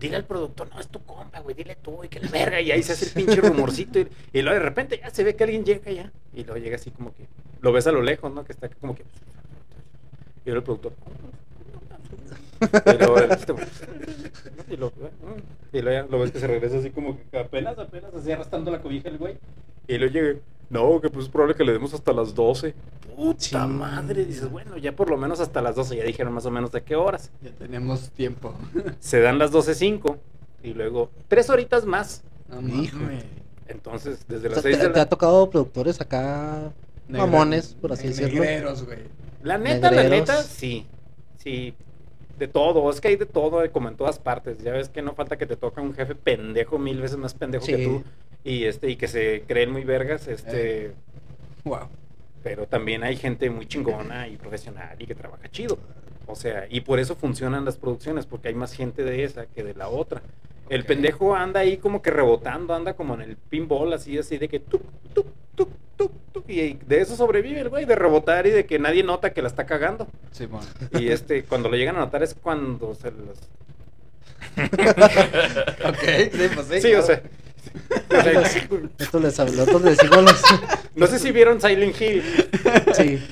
Dile 0.00 0.16
al 0.16 0.24
productor, 0.24 0.68
no, 0.70 0.80
es 0.80 0.88
tu 0.88 1.02
compa, 1.04 1.40
güey, 1.40 1.54
dile 1.54 1.76
tú, 1.76 2.02
y 2.02 2.08
que 2.08 2.20
la 2.20 2.28
verga. 2.30 2.60
Y 2.60 2.72
ahí 2.72 2.82
se 2.82 2.92
hace 2.92 3.04
el 3.04 3.12
pinche 3.12 3.40
rumorcito. 3.40 3.98
Y, 4.00 4.08
y 4.32 4.42
luego 4.42 4.58
de 4.58 4.64
repente 4.64 4.98
ya 4.98 5.10
se 5.10 5.22
ve 5.24 5.36
que 5.36 5.44
alguien 5.44 5.64
llega 5.64 5.92
ya. 5.92 6.10
Y 6.32 6.42
luego 6.44 6.56
llega 6.58 6.76
así 6.76 6.90
como 6.90 7.14
que, 7.14 7.28
lo 7.60 7.70
ves 7.70 7.86
a 7.86 7.92
lo 7.92 8.00
lejos, 8.00 8.32
¿no? 8.32 8.44
Que 8.44 8.52
está 8.52 8.68
como 8.70 8.94
que. 8.94 9.02
Y 9.02 10.50
luego 10.50 10.58
el 10.58 10.64
productor. 10.64 10.92
Y 12.60 12.98
luego, 12.98 13.18
este, 13.18 13.54
y 14.70 14.76
lo, 14.76 14.92
y 15.72 15.80
luego 15.80 16.02
ya 16.06 16.10
lo 16.10 16.20
ves 16.20 16.30
que 16.30 16.40
se 16.40 16.46
regresa 16.46 16.78
así 16.78 16.90
como 16.90 17.18
que 17.30 17.38
apenas, 17.38 17.78
apenas 17.78 18.12
así 18.14 18.30
arrastrando 18.32 18.70
la 18.70 18.80
cobija 18.82 19.08
el 19.08 19.18
güey. 19.18 19.38
Y 19.88 19.96
luego 19.98 20.12
llega, 20.12 20.38
no, 20.68 21.00
que 21.00 21.08
pues 21.10 21.24
es 21.26 21.30
probable 21.30 21.54
que 21.56 21.64
le 21.64 21.72
demos 21.72 21.94
hasta 21.94 22.12
las 22.12 22.34
12. 22.34 22.74
Puta 23.16 23.40
Sí. 23.40 23.56
madre, 23.56 24.24
dices, 24.24 24.50
bueno, 24.50 24.76
ya 24.76 24.92
por 24.92 25.10
lo 25.10 25.16
menos 25.16 25.40
hasta 25.40 25.60
las 25.62 25.74
12, 25.74 25.96
ya 25.96 26.04
dijeron 26.04 26.32
más 26.32 26.46
o 26.46 26.50
menos 26.50 26.70
de 26.72 26.82
qué 26.82 26.96
horas. 26.96 27.30
Ya 27.42 27.50
tenemos 27.50 28.10
tiempo. 28.10 28.54
Se 29.00 29.20
dan 29.20 29.38
las 29.38 29.52
12.05 29.52 30.16
y 30.62 30.74
luego 30.74 31.10
tres 31.28 31.48
horitas 31.50 31.84
más. 31.86 32.22
No. 32.48 32.58
Entonces, 33.68 34.24
desde 34.28 34.48
O 34.48 34.50
las 34.50 34.62
sea, 34.62 34.70
6 34.70 34.78
te, 34.78 34.88
de 34.88 34.92
te 34.94 35.00
ha 35.00 35.08
tocado 35.08 35.48
productores 35.48 36.00
acá 36.00 36.72
Negre- 37.08 37.18
mamones, 37.26 37.74
por 37.80 37.92
así 37.92 38.08
decirlo. 38.08 38.40
negreros, 38.40 38.84
güey. 38.84 38.98
La 39.42 39.56
neta, 39.58 39.90
la 39.90 40.02
neta, 40.04 40.42
sí. 40.42 40.86
Sí. 41.38 41.74
De 42.40 42.48
todo, 42.48 42.88
es 42.88 43.02
que 43.02 43.08
hay 43.08 43.16
de 43.16 43.26
todo, 43.26 43.62
eh, 43.62 43.70
como 43.70 43.90
en 43.90 43.96
todas 43.96 44.18
partes. 44.18 44.62
Ya 44.62 44.72
ves 44.72 44.88
que 44.88 45.02
no 45.02 45.14
falta 45.14 45.36
que 45.36 45.44
te 45.44 45.56
toca 45.56 45.82
un 45.82 45.92
jefe 45.92 46.14
pendejo, 46.14 46.78
mil 46.78 46.98
veces 46.98 47.18
más 47.18 47.34
pendejo 47.34 47.66
que 47.66 47.84
tú. 47.84 48.02
Y 48.42 48.64
este, 48.64 48.88
y 48.88 48.96
que 48.96 49.08
se 49.08 49.44
creen 49.46 49.70
muy 49.70 49.84
vergas, 49.84 50.26
este. 50.26 50.94
Wow. 51.64 51.88
Pero 52.42 52.66
también 52.66 53.04
hay 53.04 53.16
gente 53.16 53.50
muy 53.50 53.66
chingona 53.66 54.26
y 54.26 54.38
profesional 54.38 54.96
y 54.98 55.06
que 55.06 55.14
trabaja 55.14 55.50
chido. 55.50 55.78
O 56.26 56.34
sea, 56.34 56.66
y 56.70 56.80
por 56.80 56.98
eso 56.98 57.14
funcionan 57.14 57.66
las 57.66 57.76
producciones, 57.76 58.24
porque 58.24 58.48
hay 58.48 58.54
más 58.54 58.72
gente 58.72 59.04
de 59.04 59.22
esa 59.24 59.44
que 59.44 59.62
de 59.62 59.74
la 59.74 59.88
otra. 59.88 60.22
El 60.70 60.86
pendejo 60.86 61.36
anda 61.36 61.60
ahí 61.60 61.76
como 61.76 62.00
que 62.00 62.10
rebotando, 62.10 62.72
anda 62.72 62.94
como 62.94 63.12
en 63.16 63.20
el 63.20 63.36
pinball, 63.36 63.92
así, 63.92 64.16
así, 64.16 64.38
de 64.38 64.48
que 64.48 64.60
tuc, 64.60 64.80
tuc, 65.12 65.26
tuc, 65.56 65.68
y 66.48 66.74
de 66.86 67.00
eso 67.00 67.16
sobrevive 67.16 67.60
el 67.60 67.68
güey, 67.68 67.84
de 67.84 67.96
rebotar 67.96 68.46
y 68.46 68.50
de 68.50 68.66
que 68.66 68.78
nadie 68.78 69.02
nota 69.02 69.32
que 69.32 69.42
la 69.42 69.48
está 69.48 69.66
cagando. 69.66 70.06
Y 70.98 71.08
este, 71.08 71.44
cuando 71.44 71.68
lo 71.68 71.76
llegan 71.76 71.96
a 71.96 72.00
notar 72.00 72.22
es 72.22 72.34
cuando 72.34 72.94
se 72.94 73.10
los... 73.10 73.38
ok, 75.86 76.32
sí, 76.32 76.48
pues 76.54 76.66
sí. 76.68 76.80
Sí, 76.80 76.94
o 76.94 77.02
sea... 77.02 77.22
o 78.10 78.22
sea, 78.22 78.42
Esto 78.98 79.20
les 79.20 79.38
habló, 79.38 79.66
les 79.80 80.02
los... 80.10 80.42
no 80.94 81.06
sé 81.06 81.18
si 81.18 81.30
vieron 81.30 81.60
Silent 81.60 82.00
Hill. 82.00 82.22
Sí. 82.94 83.22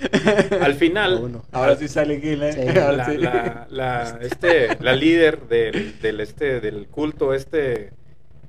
Al 0.60 0.74
final, 0.74 1.18
bueno. 1.18 1.44
Ahora 1.52 1.76
sí 1.76 1.88
sale 1.88 2.20
Gil, 2.20 2.42
¿eh? 2.42 2.52
Sí. 2.52 2.60
Ahora 2.78 2.92
la, 2.92 3.06
sí. 3.06 3.16
la, 3.16 3.66
la, 3.70 4.18
este, 4.20 4.76
la 4.80 4.92
líder 4.92 5.48
del, 5.48 5.98
del, 6.00 6.20
este, 6.20 6.60
del 6.60 6.86
culto 6.88 7.34
este 7.34 7.90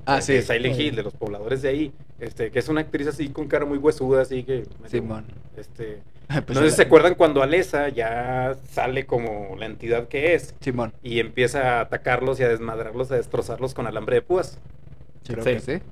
Ah, 0.10 0.16
de- 0.18 0.22
sí. 0.22 0.34
de 0.34 0.42
Silent. 0.42 0.80
Hill, 0.80 0.96
de 0.96 1.04
los 1.04 1.14
pobladores 1.14 1.62
de 1.62 1.70
ahí, 1.70 1.92
este, 2.20 2.52
que 2.52 2.60
es 2.60 2.68
una 2.70 2.82
actriz 2.82 3.08
así 3.08 3.30
con 3.30 3.48
cara 3.48 3.66
muy 3.66 3.78
huesuda, 3.78 4.22
así 4.22 4.44
que 4.44 4.66
Simón. 4.88 5.26
este, 5.58 6.02
Pues 6.46 6.50
no 6.50 6.54
sé 6.56 6.60
si 6.66 6.70
la- 6.72 6.76
se 6.76 6.82
acuerdan 6.84 7.16
cuando 7.16 7.42
Alesa 7.42 7.90
ya 7.90 8.56
sale 8.72 9.06
como 9.08 9.56
la 9.58 9.66
entidad 9.66 10.08
que 10.08 10.36
es 10.36 10.54
Simón. 10.62 10.94
y 11.04 11.20
empieza 11.20 11.78
a 11.78 11.82
atacarlos 11.82 12.40
y 12.40 12.44
a 12.44 12.50
desmadrarlos, 12.50 13.12
a 13.12 13.16
destrozarlos 13.16 13.74
con 13.74 13.88
alambre 13.88 14.16
de 14.18 14.22
púas. 14.22 14.60
Creo 15.26 15.44
Sí. 15.44 15.52
que 15.54 15.60
sí. 15.60 15.84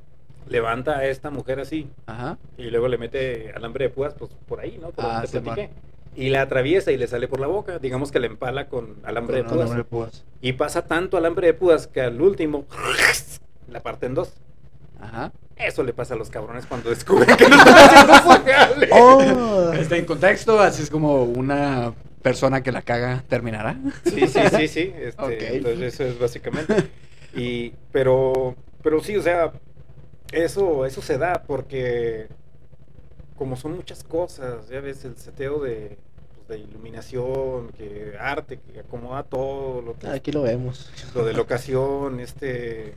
Levanta 0.48 0.98
a 1.00 1.06
esta 1.06 1.30
mujer 1.30 1.60
así 1.60 1.90
Ajá. 2.06 2.38
y 2.58 2.70
luego 2.70 2.88
le 2.88 2.98
mete 2.98 3.52
alambre 3.54 3.86
de 3.86 3.90
púas 3.90 4.14
pues 4.14 4.32
por 4.48 4.60
ahí, 4.62 4.78
¿no? 4.82 4.92
Por 4.92 5.04
Ah, 5.06 5.08
donde 5.14 5.28
te 5.28 5.40
Simón. 5.40 5.56
platiqué. 5.56 5.70
Y 6.16 6.30
la 6.30 6.42
atraviesa 6.44 6.92
y 6.92 6.98
le 6.98 7.06
sale 7.08 7.28
por 7.28 7.40
la 7.40 7.48
boca, 7.48 7.78
digamos 7.80 8.12
que 8.12 8.20
le 8.20 8.28
empala 8.28 8.68
con 8.70 8.96
alambre 9.04 9.38
de 9.38 9.44
púas. 9.44 9.54
alambre 9.56 9.78
de 9.80 9.84
púas. 9.84 10.24
Y 10.42 10.54
pasa 10.54 10.86
tanto 10.86 11.18
alambre 11.18 11.48
de 11.48 11.54
púas 11.54 11.86
que 11.88 12.02
al 12.02 12.22
último 12.22 12.66
la 13.68 13.82
parte 13.82 14.06
en 14.06 14.14
dos. 14.16 14.34
Ajá. 15.00 15.32
Eso 15.56 15.84
le 15.84 15.94
pasa 15.94 16.14
a 16.14 16.18
los 16.18 16.30
cabrones 16.30 16.66
cuando 16.66 16.90
descubren 16.90 17.36
que 17.36 17.48
no 17.50 17.56
están 17.58 17.76
haciendo 17.78 18.14
su. 18.90 18.94
¡Oh! 18.94 19.74
Está 19.74 19.98
en 19.98 20.06
contexto, 20.06 20.60
así 20.60 20.84
es 20.84 20.90
como 20.90 21.24
una 21.24 21.94
persona 22.22 22.62
que 22.62 22.72
la 22.72 22.82
caga 22.82 23.24
terminará. 23.28 23.78
Sí, 24.04 24.28
sí, 24.28 24.40
sí, 24.56 24.68
sí. 24.68 24.94
este, 24.98 25.22
Ok. 25.22 25.32
Entonces 25.40 25.94
eso 25.94 26.04
es 26.04 26.20
básicamente. 26.20 26.90
Y, 27.36 27.74
pero, 27.92 28.56
pero 28.82 29.02
sí, 29.02 29.16
o 29.18 29.22
sea, 29.22 29.52
eso, 30.32 30.86
eso 30.86 31.02
se 31.02 31.18
da 31.18 31.44
porque 31.46 32.28
como 33.36 33.56
son 33.56 33.76
muchas 33.76 34.04
cosas, 34.04 34.68
ya 34.70 34.80
ves, 34.82 35.06
el 35.06 35.16
seteo 35.18 35.60
de, 35.60 35.98
pues, 36.36 36.48
de 36.48 36.58
iluminación, 36.66 37.70
que 37.70 38.14
arte, 38.20 38.60
que 38.74 38.80
acomoda 38.80 39.24
todo, 39.24 39.82
lo 39.82 39.94
que 39.98 40.08
Aquí 40.08 40.32
lo 40.32 40.42
vemos. 40.42 40.92
lo 41.14 41.24
de 41.24 41.34
locación, 41.34 42.20
este 42.20 42.96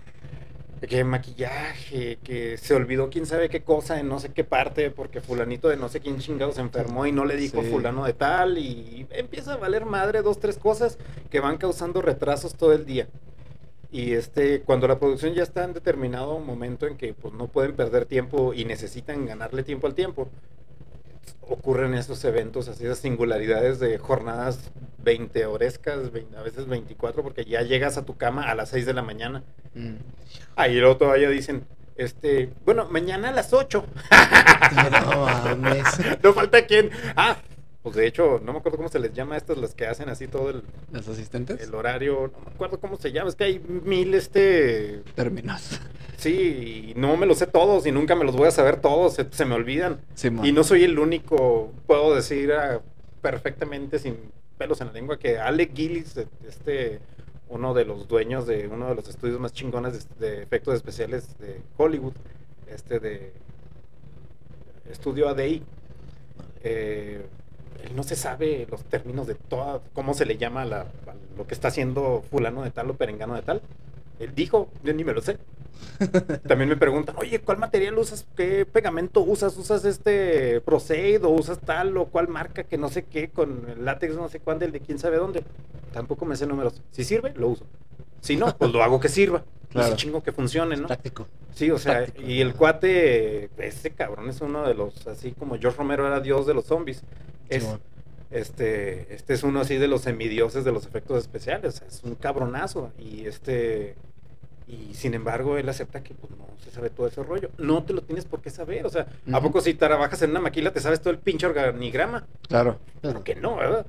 que 0.88 1.04
maquillaje, 1.04 2.18
que 2.24 2.56
se 2.56 2.74
olvidó 2.74 3.10
quién 3.10 3.26
sabe 3.26 3.48
qué 3.48 3.62
cosa 3.62 4.00
en 4.00 4.08
no 4.08 4.18
sé 4.18 4.32
qué 4.32 4.44
parte 4.44 4.90
porque 4.90 5.20
fulanito 5.20 5.68
de 5.68 5.76
no 5.76 5.88
sé 5.88 6.00
quién 6.00 6.18
chingado 6.18 6.52
se 6.52 6.60
enfermó 6.60 7.06
y 7.06 7.12
no 7.12 7.24
le 7.24 7.36
dijo 7.36 7.62
Sí. 7.62 7.68
fulano 7.70 8.04
de 8.04 8.12
tal 8.14 8.58
y 8.58 9.06
empieza 9.10 9.52
a 9.54 9.56
valer 9.56 9.84
madre 9.84 10.22
dos 10.22 10.40
tres 10.40 10.56
cosas 10.58 10.98
que 11.30 11.40
van 11.40 11.58
causando 11.58 12.00
retrasos 12.02 12.54
todo 12.54 12.72
el 12.72 12.86
día. 12.86 13.08
Y 13.92 14.12
este 14.12 14.60
cuando 14.62 14.86
la 14.88 14.98
producción 14.98 15.34
ya 15.34 15.42
está 15.42 15.64
en 15.64 15.72
determinado 15.72 16.38
momento 16.38 16.86
en 16.86 16.96
que 16.96 17.12
pues 17.12 17.34
no 17.34 17.48
pueden 17.48 17.74
perder 17.74 18.06
tiempo 18.06 18.54
y 18.54 18.64
necesitan 18.64 19.26
ganarle 19.26 19.62
tiempo 19.64 19.86
al 19.86 19.94
tiempo, 19.94 20.28
ocurren 21.42 21.94
esos 21.94 22.24
eventos, 22.24 22.68
así 22.68 22.84
esas 22.84 22.98
singularidades 22.98 23.80
de 23.80 23.98
jornadas 23.98 24.70
20 25.02 25.46
horescas, 25.46 26.12
20 26.12 26.36
a 26.36 26.42
veces 26.42 26.66
24, 26.66 27.22
porque 27.22 27.44
ya 27.44 27.62
llegas 27.62 27.96
a 27.96 28.04
tu 28.04 28.16
cama 28.16 28.50
a 28.50 28.54
las 28.54 28.68
6 28.70 28.86
de 28.86 28.94
la 28.94 29.02
mañana. 29.02 29.42
Mm. 29.74 29.96
Ahí 30.56 30.78
luego 30.78 30.96
todavía 30.96 31.28
dicen, 31.28 31.64
este, 31.96 32.50
bueno, 32.64 32.86
mañana 32.90 33.28
a 33.28 33.32
las 33.32 33.52
8. 33.52 33.84
No 34.90 35.26
mames. 35.26 35.84
no 36.22 36.32
falta 36.32 36.64
quién. 36.64 36.90
Ah, 37.16 37.36
pues 37.82 37.96
de 37.96 38.06
hecho, 38.06 38.40
no 38.44 38.52
me 38.52 38.58
acuerdo 38.58 38.76
cómo 38.76 38.88
se 38.90 38.98
les 38.98 39.12
llama 39.14 39.34
a 39.34 39.38
estas 39.38 39.56
las 39.56 39.74
que 39.74 39.86
hacen 39.86 40.08
así 40.10 40.28
todo 40.28 40.50
el, 40.50 40.62
¿Los 40.92 41.08
asistentes? 41.08 41.60
el 41.62 41.74
horario, 41.74 42.30
no 42.32 42.44
me 42.44 42.52
acuerdo 42.52 42.78
cómo 42.78 42.96
se 42.96 43.10
llama, 43.12 43.30
es 43.30 43.36
que 43.36 43.44
hay 43.44 43.58
mil 43.58 44.14
este 44.14 45.02
Términos. 45.14 45.80
sí, 46.18 46.92
y 46.94 46.98
no 46.98 47.16
me 47.16 47.24
los 47.26 47.38
sé 47.38 47.46
todos 47.46 47.86
y 47.86 47.92
nunca 47.92 48.14
me 48.14 48.24
los 48.24 48.36
voy 48.36 48.48
a 48.48 48.50
saber 48.50 48.80
todos, 48.80 49.14
se, 49.14 49.26
se 49.30 49.44
me 49.46 49.54
olvidan. 49.54 50.00
Simón. 50.14 50.44
Y 50.44 50.52
no 50.52 50.62
soy 50.62 50.84
el 50.84 50.98
único, 50.98 51.72
puedo 51.86 52.14
decir 52.14 52.52
ah, 52.52 52.80
perfectamente 53.22 53.98
sin 53.98 54.16
pelos 54.58 54.80
en 54.82 54.88
la 54.88 54.92
lengua 54.92 55.18
que 55.18 55.38
Alec 55.38 55.74
Gillis, 55.74 56.16
este 56.46 57.00
uno 57.48 57.74
de 57.74 57.84
los 57.84 58.06
dueños 58.06 58.46
de 58.46 58.68
uno 58.68 58.90
de 58.90 58.94
los 58.94 59.08
estudios 59.08 59.40
más 59.40 59.52
chingones 59.52 60.06
de, 60.18 60.28
de 60.28 60.42
efectos 60.42 60.74
especiales 60.74 61.36
de 61.38 61.60
Hollywood, 61.78 62.12
este 62.68 63.00
de 63.00 63.32
estudio 64.90 65.28
ADI. 65.28 65.62
Eh, 66.62 67.24
no 67.94 68.02
se 68.02 68.16
sabe 68.16 68.66
los 68.70 68.84
términos 68.84 69.26
de 69.26 69.34
toda, 69.34 69.80
cómo 69.92 70.14
se 70.14 70.26
le 70.26 70.36
llama 70.36 70.64
la- 70.64 70.80
a 70.82 71.14
lo 71.36 71.46
que 71.46 71.54
está 71.54 71.68
haciendo 71.68 72.22
fulano 72.30 72.62
de 72.62 72.70
tal 72.70 72.90
o 72.90 72.94
perengano 72.94 73.34
de 73.34 73.42
tal. 73.42 73.62
Él 74.20 74.34
dijo, 74.34 74.68
yo 74.84 74.92
ni 74.94 75.02
me 75.02 75.12
lo 75.12 75.22
sé. 75.22 75.38
También 76.46 76.68
me 76.68 76.76
preguntan, 76.76 77.16
oye, 77.18 77.40
¿cuál 77.40 77.58
material 77.58 77.98
usas? 77.98 78.26
¿Qué 78.36 78.66
pegamento 78.66 79.22
usas? 79.22 79.56
¿Usas 79.56 79.84
este 79.84 80.60
Proceed 80.60 81.24
o 81.24 81.30
usas 81.30 81.58
tal 81.58 81.96
o 81.96 82.06
cuál 82.06 82.28
marca 82.28 82.64
que 82.64 82.78
no 82.78 82.88
sé 82.88 83.04
qué 83.04 83.30
con 83.30 83.66
el 83.68 83.84
látex 83.84 84.14
no 84.14 84.28
sé 84.28 84.40
cuándo, 84.40 84.66
el 84.66 84.72
de 84.72 84.80
quién 84.80 84.98
sabe 84.98 85.16
dónde? 85.16 85.42
Tampoco 85.92 86.26
me 86.26 86.36
sé 86.36 86.46
números. 86.46 86.82
Si 86.90 87.02
sirve, 87.02 87.32
lo 87.34 87.48
uso. 87.48 87.64
Si 88.20 88.36
no, 88.36 88.54
pues 88.56 88.70
lo 88.70 88.82
hago 88.82 89.00
que 89.00 89.08
sirva. 89.08 89.42
Claro. 89.70 89.88
Y 89.88 89.90
si 89.92 89.96
chingo 89.96 90.22
que 90.22 90.32
funcione, 90.32 90.76
¿no? 90.76 90.86
Práctico. 90.86 91.26
Sí, 91.54 91.70
o 91.70 91.78
sea, 91.78 92.06
y 92.18 92.40
el 92.40 92.54
cuate, 92.54 93.50
ese 93.58 93.90
cabrón 93.90 94.28
es 94.28 94.40
uno 94.40 94.66
de 94.66 94.74
los, 94.74 95.06
así 95.06 95.32
como 95.32 95.58
George 95.58 95.78
Romero 95.78 96.06
era 96.06 96.20
dios 96.20 96.46
de 96.46 96.54
los 96.54 96.66
zombies. 96.66 97.02
Es, 97.48 97.66
este, 98.30 99.12
este 99.14 99.34
es 99.34 99.42
uno 99.42 99.60
así 99.60 99.76
de 99.76 99.88
los 99.88 100.02
semidioses 100.02 100.64
de 100.64 100.72
los 100.72 100.86
efectos 100.86 101.18
especiales. 101.18 101.82
es 101.86 102.02
un 102.04 102.14
cabronazo. 102.14 102.92
Y 102.98 103.26
este, 103.26 103.96
y 104.70 104.94
sin 104.94 105.14
embargo, 105.14 105.58
él 105.58 105.68
acepta 105.68 106.02
que 106.02 106.14
pues, 106.14 106.30
no 106.32 106.46
se 106.62 106.70
sabe 106.70 106.90
todo 106.90 107.06
ese 107.06 107.22
rollo. 107.22 107.50
No 107.58 107.82
te 107.82 107.92
lo 107.92 108.02
tienes 108.02 108.24
por 108.24 108.40
qué 108.40 108.50
saber. 108.50 108.86
O 108.86 108.90
sea, 108.90 109.06
¿a 109.32 109.40
poco 109.40 109.60
si 109.60 109.74
trabajas 109.74 110.22
en 110.22 110.30
una 110.30 110.40
maquila 110.40 110.72
te 110.72 110.80
sabes 110.80 111.00
todo 111.00 111.10
el 111.10 111.18
pinche 111.18 111.46
organigrama? 111.46 112.26
Claro. 112.48 112.78
Claro 113.00 113.24
que 113.24 113.34
no, 113.34 113.56
¿verdad? 113.56 113.86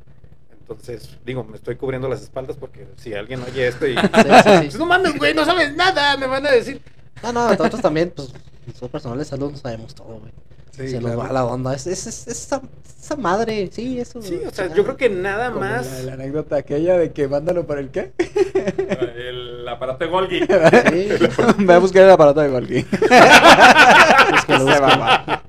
Entonces, 0.59 1.17
digo, 1.25 1.43
me 1.43 1.57
estoy 1.57 1.75
cubriendo 1.75 2.07
las 2.07 2.21
espaldas 2.21 2.55
porque 2.57 2.87
si 2.97 3.13
alguien 3.13 3.41
oye 3.43 3.67
esto 3.67 3.85
y. 3.85 3.95
Sí, 3.95 4.01
sí, 4.13 4.13
sí. 4.13 4.57
Pues, 4.57 4.79
no 4.79 4.85
mames, 4.85 5.17
güey, 5.17 5.33
no 5.33 5.45
sabes 5.45 5.75
nada, 5.75 6.17
me 6.17 6.27
van 6.27 6.45
a 6.47 6.51
decir. 6.51 6.81
No, 7.21 7.31
no, 7.33 7.49
nosotros 7.49 7.81
también, 7.81 8.11
pues, 8.15 8.33
nosotros 8.65 8.91
personal 8.91 9.19
de 9.19 9.25
salud 9.25 9.51
no 9.51 9.57
sabemos 9.57 9.93
todo, 9.93 10.19
güey. 10.19 10.31
Sí, 10.71 10.87
Se 10.89 10.99
claro. 10.99 11.15
nos 11.17 11.25
va 11.25 11.33
la 11.33 11.45
onda. 11.45 11.73
Es, 11.75 11.85
es, 11.87 12.07
es- 12.07 12.27
esa, 12.27 12.61
esa 12.99 13.15
madre, 13.17 13.69
sí, 13.73 13.99
eso. 13.99 14.21
Sí, 14.21 14.39
o 14.47 14.51
sea, 14.51 14.73
yo 14.73 14.83
creo 14.83 14.95
que 14.97 15.09
nada 15.09 15.49
Como 15.51 15.65
más. 15.65 15.91
La, 15.91 16.01
la 16.03 16.13
anécdota 16.13 16.55
aquella 16.57 16.97
de 16.97 17.11
que 17.11 17.27
mándalo 17.27 17.67
para 17.67 17.81
el 17.81 17.89
qué. 17.89 18.13
El 19.17 19.67
aparato 19.67 20.03
de 20.05 20.09
Golgi. 20.09 20.39
Sí. 20.39 21.09
Ve 21.65 21.73
a 21.73 21.77
buscar 21.79 22.03
el 22.03 22.09
aparato 22.11 22.41
de 22.41 22.49
Golgi. 22.49 22.81
Búsquelo, 22.91 24.59
Se 24.59 24.63
búsquelo. 24.65 24.81
va. 24.99 25.43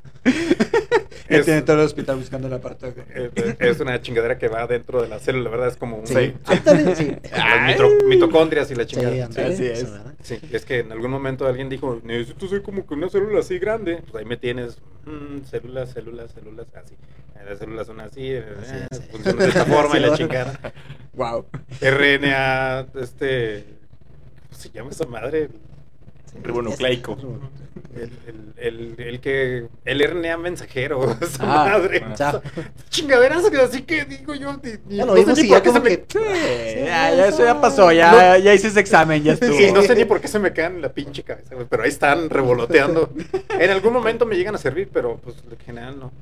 Es- 1.41 1.45
tiene 1.47 1.63
todo 1.63 1.77
el 1.81 1.87
hospital 1.87 2.17
buscando 2.17 2.49
Golgi. 2.49 3.01
eh, 3.15 3.57
Es 3.59 3.81
una 3.81 4.01
chingadera 4.01 4.39
que 4.39 4.49
va 4.49 4.67
dentro 4.67 5.03
de 5.03 5.09
la 5.09 5.19
célula, 5.19 5.51
¿verdad? 5.51 5.69
Es 5.69 5.77
como 5.77 5.97
un. 5.99 6.07
Sí. 6.07 6.35
Ándale, 6.45 6.97
sí. 6.97 7.17
las 7.31 7.67
mitro- 7.69 7.91
mitocondrias 8.09 8.71
y 8.71 8.75
la 8.75 8.83
Sí, 8.85 8.89
chingada. 8.97 9.25
ándale, 9.27 9.55
Así 9.55 9.67
es. 9.67 9.91
¿verdad? 9.91 10.15
Sí, 10.23 10.39
es 10.53 10.65
que 10.65 10.79
en 10.81 10.93
algún 10.93 11.11
momento 11.11 11.47
alguien 11.47 11.69
dijo, 11.69 12.01
necesito 12.05 12.47
ser 12.49 12.63
como 12.63 12.87
que 12.87 12.95
una 12.95 13.09
célula 13.09 13.41
así 13.41 13.59
grande. 13.59 13.97
Pues 14.03 14.15
ahí 14.17 14.25
me 14.25 14.37
tienes, 14.37 14.79
mm, 15.05 15.45
células, 15.51 15.91
células, 15.91 16.31
células, 16.33 16.67
así. 16.75 16.95
Las 17.49 17.59
células 17.59 17.89
son 17.89 17.99
así, 18.01 18.21
eh, 18.31 18.45
eh, 18.47 18.87
sí. 18.93 19.01
funcionan 19.11 19.39
de 19.41 19.49
esta 19.49 19.65
forma 19.65 19.97
y 19.99 20.01
la 20.01 20.11
Sí, 20.11 20.23
chingada. 20.23 20.61
Wow. 21.15 21.47
RNA, 21.81 22.87
este, 23.01 23.65
¿cómo 24.49 24.61
se 24.61 24.71
llama 24.71 24.91
esa 24.91 25.07
madre? 25.07 25.49
Sí, 26.27 26.39
Ribonucleico. 26.41 27.19
El, 27.95 28.11
el, 28.27 28.55
el, 28.57 29.07
el 29.07 29.21
que, 29.21 29.67
el 29.85 30.01
RNA 30.03 30.39
mensajero, 30.39 31.11
esa 31.21 31.43
Ah, 31.43 31.69
madre. 31.79 32.03
O 32.11 32.17
sea, 32.17 32.41
Chingaderas 32.89 33.49
que 33.51 33.57
así 33.59 33.83
que 33.83 34.05
digo 34.07 34.35
yo, 34.35 34.53
ni- 34.63 34.73
ni- 34.87 34.97
ya 34.97 35.05
lo 35.05 35.15
no 35.15 35.19
sé 35.19 35.21
vimos 35.25 35.39
ni 35.39 35.45
y 35.45 35.49
por 35.49 35.57
ya 35.59 35.63
qué 35.63 35.69
se 35.69 35.75
como 35.75 35.85
que. 35.85 36.05
Sí, 36.09 36.85
ya, 36.87 37.15
ya 37.15 37.27
eso 37.29 37.45
ya 37.45 37.61
pasó, 37.61 37.93
ya, 37.93 38.39
ya 38.39 38.55
hice 38.55 38.69
ese 38.69 38.81
examen, 38.81 39.23
ya 39.23 39.35
estuvo. 39.35 39.57
Sí, 39.57 39.71
no 39.73 39.83
sé 39.83 39.95
ni 39.95 40.05
por 40.07 40.21
qué 40.21 40.29
se 40.29 40.39
me 40.39 40.53
quedan 40.53 40.77
en 40.77 40.83
la 40.83 40.93
pinche 40.93 41.23
cabeza, 41.23 41.55
güey, 41.55 41.67
pero 41.69 41.83
ahí 41.83 41.91
están 41.91 42.31
revoloteando. 42.31 43.11
En 43.59 43.71
algún 43.71 43.93
momento 43.93 44.25
me 44.27 44.37
llegan 44.37 44.55
a 44.55 44.59
servir, 44.59 44.89
pero 44.93 45.19
pues 45.23 45.37
en 45.51 45.59
general 45.59 45.99
no. 46.01 46.13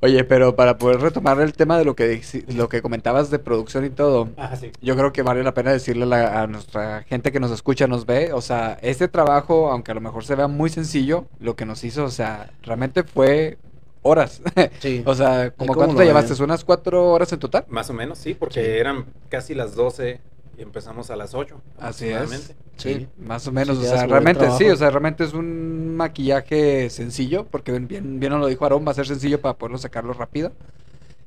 Oye, 0.00 0.24
pero 0.24 0.54
para 0.56 0.78
poder 0.78 1.00
retomar 1.00 1.40
el 1.40 1.52
tema 1.52 1.78
de 1.78 1.84
lo 1.84 1.96
que, 1.96 2.20
lo 2.54 2.68
que 2.68 2.82
comentabas 2.82 3.30
de 3.30 3.38
producción 3.38 3.84
y 3.84 3.90
todo, 3.90 4.28
Ah, 4.36 4.54
sí. 4.56 4.70
yo 4.80 4.94
creo 4.96 5.12
que 5.12 5.22
vale 5.22 5.42
la 5.42 5.54
pena 5.54 5.72
decirle 5.72 6.04
a, 6.04 6.06
la- 6.06 6.42
a 6.42 6.46
nuestra 6.46 7.02
gente 7.04 7.32
que 7.32 7.40
nos 7.40 7.50
escucha, 7.50 7.86
nos 7.86 8.04
ve, 8.06 8.32
o 8.32 8.40
sea, 8.40 8.78
este 8.82 9.08
trabajo, 9.08 9.70
aunque 9.70 9.92
a 9.92 9.94
lo 9.94 10.00
mejor 10.00 10.24
se 10.24 10.34
vea 10.34 10.48
muy 10.48 10.70
sencillo, 10.70 11.26
lo 11.40 11.56
que 11.56 11.64
nos 11.64 11.82
hizo, 11.84 12.04
o 12.04 12.10
sea, 12.10 12.50
realmente 12.62 13.02
fue 13.04 13.58
horas. 14.02 14.40
Sí. 14.80 15.02
o 15.06 15.14
sea, 15.14 15.50
¿como 15.50 15.68
cómo 15.72 15.74
cuánto 15.78 15.92
no, 15.94 15.98
te 16.00 16.04
llevaste? 16.06 16.40
¿Unas 16.42 16.64
cuatro 16.64 17.10
horas 17.12 17.32
en 17.32 17.38
total? 17.40 17.64
Más 17.68 17.90
o 17.90 17.92
menos, 17.94 18.18
sí, 18.18 18.34
porque 18.34 18.62
Sí. 18.62 18.70
eran 18.70 19.06
casi 19.30 19.54
las 19.54 19.74
12 19.74 20.20
y 20.58 20.62
empezamos 20.62 21.10
a 21.10 21.16
las 21.16 21.34
8. 21.34 21.60
Así 21.78 22.08
es. 22.08 22.14
aproximadamente. 22.16 22.56
Sí. 22.76 23.08
Más 23.18 23.46
o 23.46 23.52
menos, 23.52 23.78
Sí, 23.78 23.84
o 23.84 23.88
sea, 23.88 24.04
es 24.04 24.10
realmente 24.10 24.50
sí, 24.58 24.64
o 24.68 24.76
sea, 24.76 24.90
realmente 24.90 25.24
es 25.24 25.32
un 25.32 25.96
maquillaje 25.96 26.90
sencillo, 26.90 27.44
porque 27.46 27.72
bien, 27.72 27.88
bien, 27.88 28.20
bien 28.20 28.32
nos 28.32 28.40
lo 28.40 28.46
dijo 28.46 28.64
Aarón, 28.64 28.86
va 28.86 28.90
a 28.90 28.94
ser 28.94 29.06
sencillo 29.06 29.40
para 29.40 29.54
poderlo 29.54 29.78
sacarlo 29.78 30.12
rápido. 30.12 30.52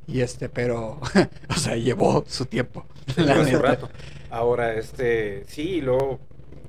Y 0.07 0.21
este, 0.21 0.49
pero, 0.49 0.99
o 1.49 1.53
sea, 1.55 1.75
llevó 1.75 2.23
su 2.27 2.45
tiempo. 2.45 2.86
Su 3.15 3.21
neta. 3.25 3.59
rato. 3.59 3.89
Ahora, 4.32 4.73
este, 4.75 5.43
sí, 5.47 5.61
y 5.75 5.82
luego 5.82 6.19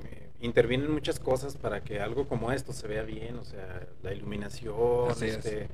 eh, 0.04 0.28
intervienen 0.40 0.90
muchas 0.90 1.18
cosas 1.20 1.56
para 1.56 1.80
que 1.82 2.00
algo 2.00 2.26
como 2.28 2.52
esto 2.52 2.72
se 2.72 2.86
vea 2.88 3.02
bien, 3.02 3.38
o 3.38 3.44
sea, 3.44 3.86
la 4.02 4.12
iluminación, 4.14 5.10
Así 5.10 5.26
es. 5.26 5.36
este, 5.36 5.68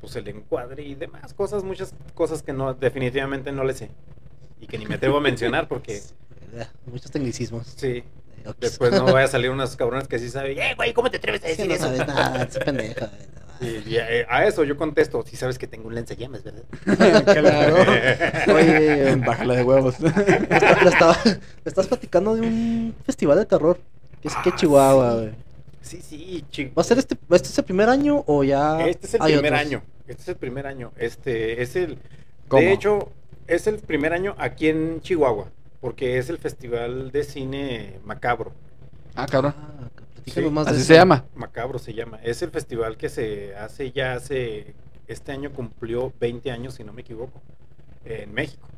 pues 0.00 0.16
el 0.16 0.26
encuadre 0.28 0.82
y 0.84 0.94
demás 0.94 1.34
cosas, 1.34 1.62
muchas 1.62 1.94
cosas 2.14 2.42
que 2.42 2.52
no, 2.52 2.74
definitivamente 2.74 3.52
no 3.52 3.64
le 3.64 3.74
sé. 3.74 3.90
Y 4.60 4.66
que 4.66 4.78
ni 4.78 4.86
me 4.86 4.96
atrevo 4.96 5.16
a 5.18 5.20
mencionar 5.20 5.68
porque, 5.68 6.00
Muchos 6.86 7.10
tecnicismos. 7.10 7.66
sí, 7.76 8.04
Ox. 8.46 8.56
después 8.60 8.92
no 8.92 9.04
vaya 9.04 9.24
a 9.26 9.28
salir 9.28 9.50
unos 9.50 9.76
cabrones 9.76 10.08
que 10.08 10.18
sí 10.18 10.28
saben, 10.30 10.58
eh, 10.58 10.74
güey, 10.76 10.92
¿cómo 10.92 11.10
te 11.10 11.18
atreves 11.18 11.40
a 11.42 11.44
que 11.44 11.50
decir 11.50 11.68
no 11.68 11.74
eso? 11.74 11.84
sabes 11.84 12.06
nada, 12.06 12.42
es 12.50 12.58
pendeja. 12.58 13.06
güey, 13.06 13.20
no. 13.34 13.40
Y, 13.60 13.90
y 13.94 13.98
a, 13.98 14.04
a 14.34 14.46
eso 14.46 14.64
yo 14.64 14.76
contesto, 14.76 15.22
si 15.26 15.36
sabes 15.36 15.58
que 15.58 15.66
tengo 15.66 15.86
un 15.88 15.94
lanzallamas, 15.94 16.42
¿verdad? 16.42 16.62
Claro. 17.24 17.76
Oye, 18.54 19.16
bájala 19.16 19.54
de 19.54 19.62
huevos. 19.64 20.00
Le 20.00 20.08
está- 20.08 20.82
le 20.82 20.88
estaba- 20.90 21.18
le 21.24 21.38
estás 21.66 21.86
platicando 21.86 22.34
de 22.36 22.40
un 22.42 22.94
festival 23.04 23.38
de 23.38 23.44
terror. 23.46 23.78
Que 24.22 24.28
es 24.28 24.34
que 24.36 24.50
Ah, 24.50 24.56
Chihuahua, 24.56 25.10
sí. 25.12 25.16
güey. 25.18 25.30
Sí, 25.82 26.00
sí, 26.02 26.44
chico. 26.50 26.72
¿Va 26.76 26.80
a 26.82 26.84
ser 26.84 26.98
este, 26.98 27.16
este 27.30 27.48
es 27.48 27.58
el 27.58 27.64
primer 27.64 27.88
año 27.88 28.22
o 28.26 28.44
ya? 28.44 28.86
Este 28.86 29.06
es 29.06 29.14
el 29.14 29.22
hay 29.22 29.32
primer 29.34 29.52
otros? 29.52 29.66
año. 29.66 29.82
Este 30.08 30.22
es 30.22 30.28
el 30.28 30.36
primer 30.36 30.66
año. 30.66 30.92
Este 30.96 31.62
es 31.62 31.76
el. 31.76 31.98
¿Cómo? 32.48 32.62
De 32.62 32.72
hecho, 32.72 33.10
es 33.54 33.66
el 33.66 33.78
primer 33.78 34.12
año 34.12 34.34
aquí 34.38 34.68
en 34.68 35.00
Chihuahua. 35.00 35.50
Porque 35.80 36.18
es 36.18 36.28
el 36.28 36.38
festival 36.38 37.10
de 37.10 37.24
cine 37.24 38.00
macabro. 38.04 38.52
Ah, 39.14 39.26
cabrón. 39.26 39.54
Ah, 39.56 39.88
Sí, 40.26 40.40
más 40.42 40.68
Así 40.68 40.82
se 40.82 40.94
llama. 40.94 41.24
Macabro 41.34 41.78
se 41.78 41.94
llama. 41.94 42.20
Es 42.22 42.42
el 42.42 42.50
festival 42.50 42.96
que 42.96 43.08
se 43.08 43.56
hace 43.56 43.90
ya 43.90 44.14
hace. 44.14 44.74
Este 45.08 45.32
año 45.32 45.50
cumplió 45.50 46.12
20 46.20 46.50
años, 46.50 46.74
si 46.74 46.84
no 46.84 46.92
me 46.92 47.00
equivoco, 47.00 47.40
en 48.04 48.32
México. 48.32 48.68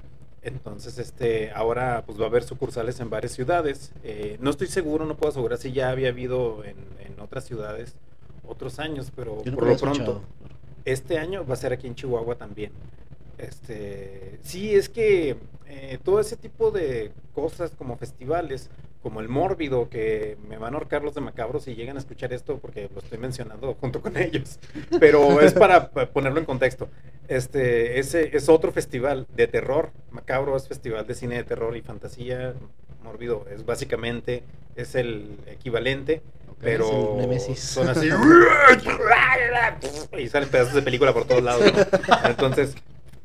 Entonces, 0.41 0.99
este, 0.99 1.51
ahora 1.51 2.05
pues 2.07 2.19
va 2.19 2.25
a 2.25 2.29
haber 2.29 2.43
sucursales 2.45 3.01
en 3.01 3.11
varias 3.11 3.33
ciudades. 3.33 3.93
Eh, 4.03 4.39
no 4.41 4.51
estoy 4.51 4.69
seguro, 4.69 5.05
no 5.05 5.17
puedo 5.17 5.31
asegurar 5.31 5.59
si 5.59 5.73
ya 5.73 5.91
había 5.91 6.09
habido 6.09 6.65
en, 6.65 6.77
en 7.01 7.21
otras 7.21 7.45
ciudades 7.45 7.97
otros 8.47 8.79
años, 8.79 9.13
pero 9.15 9.37
por 9.37 9.47
lo 9.47 9.77
pronto. 9.77 9.85
escuchado. 9.85 10.23
Este 10.85 11.19
año 11.19 11.47
va 11.47 11.55
a 11.55 11.57
ser 11.57 11.73
aquí 11.73 11.87
en 11.87 11.95
Chihuahua 11.95 12.37
también. 12.37 12.73
Este, 13.43 14.39
sí, 14.43 14.75
es 14.75 14.89
que 14.89 15.37
eh, 15.67 15.99
todo 16.05 16.21
ese 16.21 16.37
tipo 16.37 16.71
de 16.71 17.13
cosas 17.35 17.73
como 17.77 17.97
festivales, 17.97 18.71
como 19.03 19.21
el 19.21 19.29
mórbido, 19.29 19.89
que 19.89 20.37
me 20.49 20.59
van 20.59 20.75
a 20.75 20.77
ahorcar 20.77 21.03
los 21.03 21.15
de 21.15 21.21
Macabro 21.21 21.59
si 21.59 21.75
llegan 21.75 21.97
a 21.97 22.01
escuchar 22.01 22.33
esto, 22.33 22.59
porque 22.59 22.89
lo 22.95 23.01
estoy 23.01 23.19
mencionando 23.19 23.75
junto 23.81 24.01
con 24.01 24.17
ellos. 24.27 24.61
Pero 25.01 25.41
es 25.41 25.55
para 25.55 25.91
pa- 25.91 26.07
ponerlo 26.07 26.39
en 26.39 26.45
contexto. 26.47 26.89
Este, 27.27 27.99
ese 27.99 28.37
es 28.37 28.49
otro 28.49 28.71
festival 28.71 29.27
de 29.35 29.49
terror. 29.49 29.91
Macabro 30.13 30.57
es 30.57 30.69
festival 30.69 31.05
de 31.07 31.15
cine 31.15 31.37
de 31.37 31.45
terror 31.45 31.77
y 31.77 31.83
fantasía. 31.83 32.55
Mórbido 33.03 33.45
es 33.51 33.67
básicamente 33.67 34.45
es 34.77 34.95
el 34.95 35.37
equivalente, 35.49 36.23
pero 36.61 37.19
son 37.57 37.89
así 37.89 38.09
y 40.19 40.29
salen 40.29 40.49
pedazos 40.49 40.75
de 40.75 40.83
película 40.83 41.13
por 41.13 41.25
todos 41.25 41.43
lados. 41.43 41.65
¿no? 41.73 42.29
Entonces, 42.29 42.75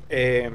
eh, 0.08 0.50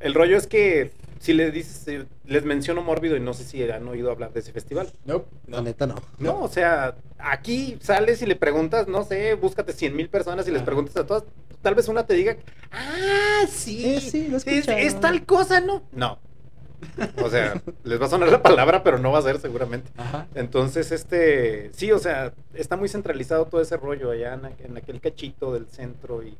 el 0.00 0.14
rollo 0.14 0.36
es 0.36 0.46
que 0.46 0.90
si 1.18 1.32
les 1.32 1.52
dices, 1.52 1.88
eh, 1.88 2.06
les 2.26 2.44
menciono 2.44 2.82
Mórbido 2.82 3.16
y 3.16 3.20
no 3.20 3.34
sé 3.34 3.44
si 3.44 3.62
han 3.68 3.88
oído 3.88 4.10
hablar 4.10 4.32
de 4.32 4.40
ese 4.40 4.52
festival. 4.52 4.92
Nope. 5.04 5.26
La 5.48 5.62
neta 5.62 5.86
no. 5.86 5.96
No, 6.18 6.40
o 6.42 6.48
sea, 6.48 6.94
aquí 7.18 7.78
sales 7.80 8.22
y 8.22 8.26
le 8.26 8.36
preguntas, 8.36 8.86
no 8.86 9.02
sé, 9.04 9.34
búscate 9.34 9.72
100 9.72 9.96
mil 9.96 10.08
personas 10.08 10.46
y 10.46 10.50
les 10.52 10.62
preguntas 10.62 10.96
a 10.96 11.06
todas, 11.06 11.24
tal 11.62 11.74
vez 11.74 11.88
una 11.88 12.06
te 12.06 12.14
diga, 12.14 12.36
ah, 12.70 13.44
sí, 13.48 13.94
Eh, 13.96 14.00
sí, 14.00 14.28
lo 14.28 14.36
es, 14.36 14.46
escuchado". 14.46 14.78
es 14.78 15.00
tal 15.00 15.24
cosa, 15.24 15.60
¿no? 15.60 15.82
No. 15.92 16.18
O 17.24 17.30
sea, 17.30 17.60
les 17.84 18.00
va 18.00 18.04
a 18.06 18.08
sonar 18.10 18.28
la 18.28 18.42
palabra, 18.42 18.82
pero 18.84 18.98
no 18.98 19.10
va 19.10 19.18
a 19.18 19.22
ser 19.22 19.40
seguramente. 19.40 19.90
Ajá. 19.96 20.26
Entonces, 20.34 20.92
este, 20.92 21.70
sí, 21.72 21.90
o 21.90 21.98
sea, 21.98 22.34
está 22.54 22.76
muy 22.76 22.88
centralizado 22.90 23.46
todo 23.46 23.62
ese 23.62 23.78
rollo 23.78 24.10
allá 24.10 24.38
en 24.62 24.76
aquel 24.76 25.00
cachito 25.00 25.54
del 25.54 25.66
centro 25.68 26.22
y 26.22 26.36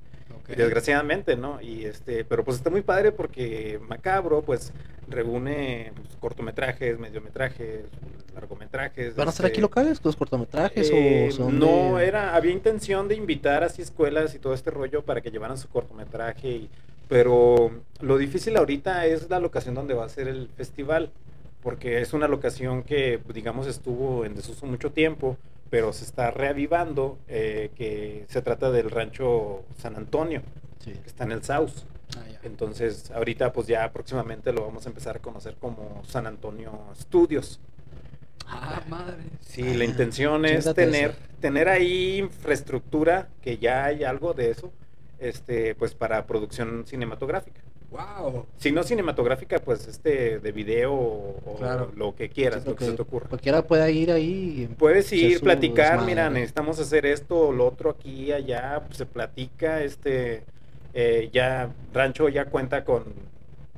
Desgraciadamente, 0.57 1.37
¿no? 1.37 1.61
Y 1.61 1.85
este, 1.85 2.25
pero 2.25 2.45
pues 2.45 2.57
está 2.59 2.71
muy 2.71 2.83
padre 2.83 3.13
porque 3.13 3.81
Macabro 3.89 4.43
pues 4.43 4.73
reúne 5.09 5.93
pues, 5.95 6.09
cortometrajes, 6.21 6.99
mediometrajes, 6.99 7.81
largometrajes. 8.35 9.17
¿Van 9.17 9.29
a 9.29 9.33
ser 9.33 9.47
aquí 9.47 9.53
este, 9.55 9.63
locales 9.63 10.01
los 10.05 10.17
cortometrajes 10.17 10.91
eh, 10.93 11.29
o 11.29 11.33
son 11.33 11.59
no, 11.59 11.97
de- 11.97 12.07
era, 12.07 12.35
había 12.37 12.53
intención 12.53 13.09
de 13.09 13.17
invitar 13.17 13.65
así 13.65 13.83
escuelas 13.83 14.35
y 14.35 14.39
todo 14.39 14.55
este 14.55 14.71
rollo 14.71 15.03
para 15.03 15.21
que 15.21 15.31
llevaran 15.31 15.59
su 15.59 15.69
cortometraje, 15.69 16.49
y- 16.49 16.71
pero 17.09 17.71
lo 18.01 18.19
difícil 18.19 18.57
ahorita 18.57 19.07
es 19.07 19.31
la 19.31 19.39
locación 19.41 19.75
donde 19.75 19.95
va 19.95 20.05
a 20.05 20.09
ser 20.09 20.29
el 20.29 20.49
festival, 20.57 21.11
porque 21.63 22.01
es 22.01 22.13
una 22.13 22.29
locación 22.29 22.83
que, 22.83 23.21
digamos, 23.33 23.67
estuvo 23.67 24.25
en 24.25 24.35
desuso 24.35 24.67
mucho 24.67 24.91
tiempo, 24.93 25.37
pero 25.71 25.93
se 25.93 26.05
está 26.05 26.31
reavivando, 26.31 27.19
eh, 27.29 27.71
que 27.75 28.25
se 28.29 28.43
trata 28.43 28.71
del 28.71 28.91
rancho 28.91 29.65
San 29.79 29.97
Antonio, 29.97 30.43
Sí. 30.79 30.93
que 30.93 31.07
está 31.09 31.25
en 31.25 31.33
el 31.33 31.43
South. 31.43 31.71
Ah. 32.17 32.21
Entonces, 32.45 33.11
ahorita 33.11 33.53
pues 33.53 33.67
ya 33.67 33.91
próximamente 33.93 34.53
lo 34.53 34.63
vamos 34.65 34.87
a 34.87 34.89
empezar 34.89 35.17
a 35.17 35.21
conocer 35.21 35.57
como 35.61 36.03
San 36.07 36.27
Antonio 36.27 36.73
Studios. 36.97 37.59
Ah, 38.47 38.81
madre. 38.89 39.25
Sí, 39.41 39.63
Ah, 39.67 39.75
la 39.77 39.85
intención 39.85 40.45
es 40.45 40.73
tener, 40.75 41.11
eso. 41.11 41.19
tener 41.41 41.69
ahí 41.69 42.19
infraestructura, 42.19 43.29
que 43.43 43.59
ya 43.59 43.85
hay 43.87 44.05
algo 44.05 44.35
de 44.35 44.51
eso, 44.51 44.73
este, 45.19 45.75
pues 45.75 45.95
para 45.95 46.27
producción 46.27 46.85
cinematográfica. 46.87 47.61
Wow. 47.91 48.47
Si 48.59 48.73
no 48.73 48.83
cinematográfica, 48.83 49.59
pues 49.61 49.87
este 49.87 50.39
de 50.41 50.53
video 50.53 50.93
o, 50.93 51.57
Claro. 51.59 51.93
lo 51.97 52.15
que 52.15 52.29
quieras, 52.29 52.63
Sí, 52.65 52.69
lo 52.71 52.77
que 52.77 52.85
se 52.85 52.93
te 52.93 53.03
ocurra. 53.03 53.29
Cualquiera 53.29 53.63
pueda 53.63 53.89
ir 53.91 54.11
ahí. 54.11 54.69
Puedes 54.77 55.13
ir, 55.13 55.41
platicar, 55.41 56.03
mira, 56.05 56.29
necesitamos 56.29 56.79
hacer 56.81 57.07
esto 57.07 57.39
o 57.49 57.53
lo 57.53 57.67
otro 57.67 57.91
aquí, 57.91 58.33
allá, 58.33 58.83
pues, 58.87 58.99
se 58.99 59.07
platica, 59.07 59.83
este, 59.83 60.43
eh, 60.95 61.31
ya 61.33 61.71
Rancho 61.95 62.29
ya 62.29 62.47
cuenta 62.47 62.85
con 62.85 63.05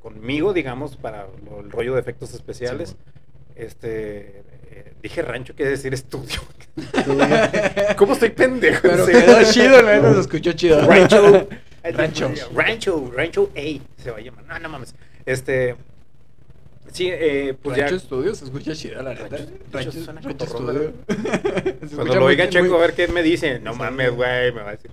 conmigo, 0.02 0.52
digamos, 0.54 0.96
para 0.96 1.26
lo- 1.44 1.60
el 1.60 1.70
rollo 1.70 1.94
de 1.94 2.00
efectos 2.00 2.32
especiales. 2.34 2.96
este, 3.56 4.42
eh, 4.70 4.92
dije 5.02 5.20
Rancho, 5.22 5.52
quiere 5.54 5.72
decir 5.72 5.92
estudio. 5.92 6.40
¿Cómo 7.96 8.12
estoy 8.12 8.30
pendejo? 8.30 8.82
Pero 8.82 9.04
quedó 9.06 9.42
chido, 9.50 9.82
¿no? 9.82 10.14
Se 10.14 10.20
escuchó 10.20 10.52
chido. 10.52 10.80
Rancho. 10.86 11.48
Rancho. 11.92 12.30
Rancho, 12.54 13.12
Rancho 13.14 13.50
A 13.56 14.02
se 14.02 14.10
va 14.10 14.18
a 14.18 14.20
llamar. 14.20 14.44
No, 14.46 14.58
no 14.58 14.68
mames. 14.68 14.94
Este. 15.26 15.76
Sí, 16.90 17.10
eh, 17.12 17.54
pues 17.62 17.76
Rancho 17.76 17.96
ya. 17.96 18.00
Studio 18.00 18.34
se 18.34 18.44
escucha 18.46 18.72
chido, 18.74 19.02
la 19.02 19.12
neta. 19.12 19.28
Rancho- 19.70 20.06
Rancho, 20.22 20.46
Studio. 20.46 20.92
Cuando 21.94 22.14
lo 22.14 22.24
oiga 22.24 22.48
Checo, 22.48 22.64
muy- 22.66 22.74
a 22.76 22.80
ver 22.80 22.94
qué 22.94 23.08
me 23.08 23.22
dice. 23.22 23.58
No 23.60 23.72
Sí. 23.74 23.78
mames, 23.78 24.10
güey, 24.12 24.52
me 24.52 24.62
va 24.62 24.68
a 24.70 24.72
decir. 24.72 24.90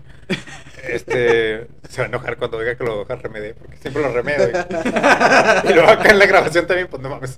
Este. 0.84 1.68
Se 1.90 2.00
va 2.02 2.06
a 2.06 2.08
enojar 2.10 2.36
cuando 2.38 2.58
oiga 2.58 2.76
que 2.76 2.84
lo 2.84 3.06
remedé, 3.06 3.54
porque 3.54 3.78
siempre 3.78 4.02
lo 4.02 4.12
remedo. 4.12 4.50
Y, 4.50 4.52
y 5.70 5.74
luego 5.74 5.90
acá 5.90 6.10
en 6.12 6.20
la 6.20 6.26
grabación 6.26 6.68
también, 6.68 6.88
pues 6.90 7.02
no 7.02 7.10
mames. 7.10 7.38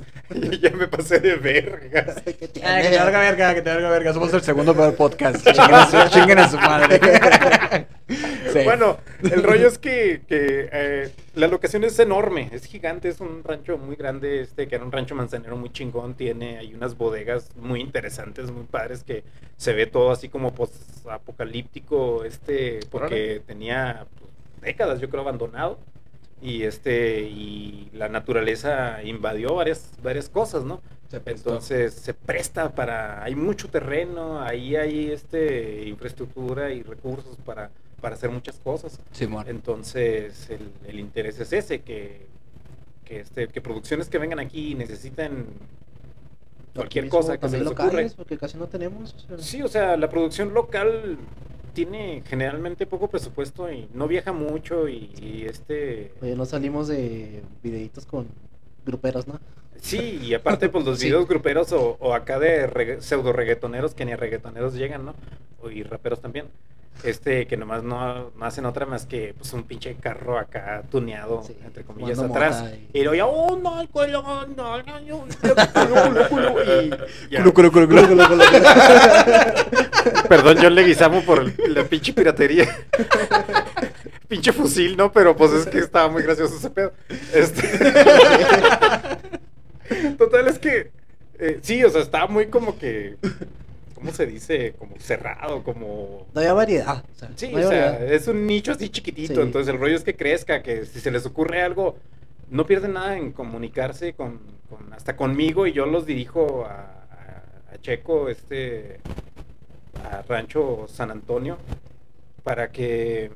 ya 0.60 0.72
me 0.72 0.88
pasé 0.88 1.20
de 1.20 1.36
verga. 1.36 2.16
¿Qué 2.26 2.50
Ah, 2.64 2.80
que 2.82 2.90
te 2.90 2.98
valga 2.98 3.20
verga, 3.20 3.54
que 3.54 3.62
te 3.62 3.70
valga 3.70 3.90
verga. 3.90 4.14
Somos 4.14 4.34
el 4.34 4.42
segundo 4.42 4.74
peor 4.74 4.96
podcast. 4.96 5.46
Chinguen 5.46 5.76
a 5.76 5.86
su, 5.86 6.10
chinguen 6.10 6.40
a 6.40 6.50
su 6.50 6.58
madre. 6.58 7.88
Sí. 8.54 8.60
Bueno, 8.64 8.98
el 9.22 9.44
rollo 9.44 9.68
es 9.68 9.78
que, 9.78 10.22
que, 10.26 10.70
eh, 10.72 11.12
la 11.36 11.48
locación 11.48 11.84
es 11.84 12.00
enorme, 12.00 12.50
es 12.54 12.64
gigante, 12.66 13.10
es 13.10 13.20
un 13.20 13.44
rancho 13.44 13.78
muy 13.78 13.98
grande, 13.98 14.42
este, 14.42 14.70
que 14.70 14.76
era 14.76 14.86
un 14.86 14.92
rancho 14.92 15.16
manzanero 15.16 15.58
muy 15.58 15.70
chingón, 15.70 16.16
tiene 16.16 16.58
hay 16.58 16.74
unas 16.74 16.98
bodegas 16.98 17.50
muy 17.58 17.82
interesantes, 17.82 18.50
muy 18.50 18.64
padres, 18.64 19.04
que 19.04 19.26
se 19.58 19.74
ve 19.74 19.86
todo 19.86 20.12
así 20.12 20.30
como 20.30 20.54
apocalíptico, 21.10 22.24
este, 22.24 22.80
porque 22.90 23.42
tenía 23.46 24.08
pues, 24.18 24.32
décadas, 24.62 25.02
yo 25.02 25.10
creo, 25.10 25.24
abandonado. 25.24 25.78
Y 26.42 26.64
este, 26.64 27.22
y 27.22 27.90
la 27.94 28.10
naturaleza 28.10 29.02
invadió 29.04 29.56
varias, 29.56 29.92
varias 30.04 30.30
cosas, 30.30 30.64
¿no? 30.64 30.82
Se. 31.10 31.22
Entonces 31.26 31.94
se 31.94 32.14
presta 32.14 32.76
para, 32.76 33.24
hay 33.24 33.34
mucho 33.36 33.70
terreno, 33.70 34.42
ahí 34.42 34.76
hay 34.76 35.12
este 35.12 35.86
infraestructura 35.88 36.72
y 36.72 36.84
recursos 36.84 37.38
para, 37.38 37.72
para 38.02 38.16
hacer 38.16 38.30
muchas 38.30 38.60
cosas. 38.60 39.00
Simón. 39.12 39.46
Entonces 39.48 40.50
el, 40.50 40.70
el 40.88 41.00
interés 41.00 41.40
es 41.40 41.52
ese, 41.54 41.82
que, 41.82 42.28
que, 43.06 43.22
este, 43.22 43.48
que 43.48 43.62
producciones 43.62 44.10
que 44.10 44.18
vengan 44.18 44.40
aquí 44.40 44.72
y 44.72 44.76
necesiten 44.76 45.48
cualquier 46.76 47.06
mismo, 47.06 47.20
cosa 47.20 47.34
que 47.34 47.38
se 47.38 47.42
también 47.42 47.64
les 47.64 47.72
ocurra. 47.72 47.86
locales, 47.88 48.14
porque 48.14 48.38
casi 48.38 48.58
no 48.58 48.68
tenemos. 48.68 49.14
o 49.14 49.20
sea, 49.20 49.38
Sí, 49.40 49.62
o 49.62 49.68
sea, 49.68 49.98
la 49.98 50.10
producción 50.10 50.54
local 50.54 51.18
tiene 51.74 52.24
generalmente 52.26 52.86
poco 52.88 53.08
presupuesto 53.10 53.72
y 53.72 53.88
no 53.94 54.08
viaja 54.08 54.32
mucho 54.34 54.88
y, 54.88 55.12
y 55.22 55.46
este... 55.46 56.12
oye, 56.22 56.36
no 56.36 56.46
salimos 56.46 56.88
de 56.88 57.44
videitos 57.64 58.06
con 58.06 58.28
gruperos, 58.86 59.28
¿no? 59.28 59.40
Sí, 59.80 60.20
y 60.24 60.34
aparte, 60.34 60.70
pues 60.70 60.86
los 60.86 60.98
Sí. 61.00 61.06
videos 61.08 61.28
gruperos 61.28 61.72
o, 61.74 61.98
o 62.00 62.14
acá 62.16 62.40
de 62.40 62.98
pseudo 63.02 63.32
reggaetoneros 63.32 63.94
que 63.94 64.06
ni 64.06 64.12
a 64.14 64.18
reggaetoneros 64.18 64.74
llegan, 64.74 65.06
¿no? 65.06 65.14
O- 65.62 65.70
y 65.70 65.84
raperos 65.84 66.20
también. 66.22 66.48
Este, 67.04 67.46
que 67.48 67.58
nomás 67.58 67.84
no, 67.84 68.32
no 68.36 68.46
hacen 68.46 68.66
otra 68.66 68.86
más 68.86 69.06
que 69.06 69.34
pues 69.38 69.54
un 69.54 69.64
pinche 69.64 69.96
carro 69.96 70.38
acá 70.40 70.84
tuneado, 70.92 71.44
Sí, 71.46 71.56
entre 71.64 71.84
comillas, 71.84 72.18
atrás. 72.20 72.64
y- 72.94 73.00
luego 73.04 73.14
ya, 73.16 73.26
oh, 73.28 73.56
no, 73.56 73.80
el 73.80 73.88
culo, 73.88 74.24
no, 74.24 74.46
no, 74.48 74.84
no, 74.84 75.00
yo- 75.02 75.20
culo, 75.42 76.28
culo, 76.30 76.54
culo", 76.54 76.64
y 76.84 76.90
ya. 77.32 77.44
Culo, 77.44 77.54
culo, 77.54 77.72
culo, 77.72 77.88
culo, 77.88 78.08
culo, 78.08 78.28
culo. 78.28 78.44
Perdón, 80.30 80.58
yo 80.58 80.70
le 80.70 80.84
guisamo 80.84 81.22
por 81.22 81.46
la 81.70 81.84
pinche 81.84 82.14
piratería. 82.14 82.68
pinche 84.28 84.52
fusil, 84.52 84.98
¿no? 84.98 85.12
Pero 85.12 85.36
pues 85.38 85.52
es 85.54 85.66
que 85.68 85.78
estaba 85.80 86.10
muy 86.10 86.24
gracioso 86.24 86.56
ese 86.58 86.70
pedo. 86.72 86.94
Este... 87.34 87.62
Total, 90.18 90.48
es 90.48 90.60
que. 90.60 90.92
eh, 91.40 91.60
sí, 91.62 91.84
o 91.84 91.90
sea, 91.90 92.02
estaba 92.02 92.28
muy 92.28 92.48
como 92.48 92.78
que. 92.78 93.16
¿Cómo 94.08 94.16
se 94.18 94.26
dice? 94.26 94.74
Como 94.80 94.96
cerrado, 95.00 95.64
como. 95.64 96.26
No 96.34 96.40
había 96.42 96.54
variedad. 96.54 97.04
O 97.16 97.20
sea, 97.20 97.30
Sí, 97.36 97.50
no 97.52 97.58
o 97.60 97.70
sea, 97.70 97.92
variedad. 97.92 98.14
es 98.14 98.28
un 98.28 98.48
nicho 98.48 98.72
así 98.72 98.90
chiquitito. 98.90 99.36
Sí. 99.36 99.42
Entonces 99.42 99.74
el 99.74 99.80
rollo 99.80 99.96
es 99.96 100.04
que 100.04 100.16
crezca, 100.16 100.64
que 100.64 100.86
si 100.86 101.00
se 101.00 101.12
les 101.12 101.26
ocurre 101.26 101.62
algo, 101.62 101.96
no 102.50 102.66
pierden 102.66 102.94
nada 102.94 103.18
en 103.18 103.32
comunicarse 103.34 104.14
con, 104.14 104.40
con- 104.70 104.94
hasta 104.94 105.16
conmigo 105.16 105.68
y 105.68 105.74
yo 105.74 105.86
los 105.86 106.06
dirijo 106.06 106.66
a, 106.66 106.72
a- 106.72 107.74
a 107.74 107.78
Checo, 107.82 108.30
este, 108.30 109.00
a 110.10 110.22
Rancho 110.22 110.86
San 110.88 111.12
Antonio, 111.12 111.58
para 112.44 112.72
que 112.72 113.32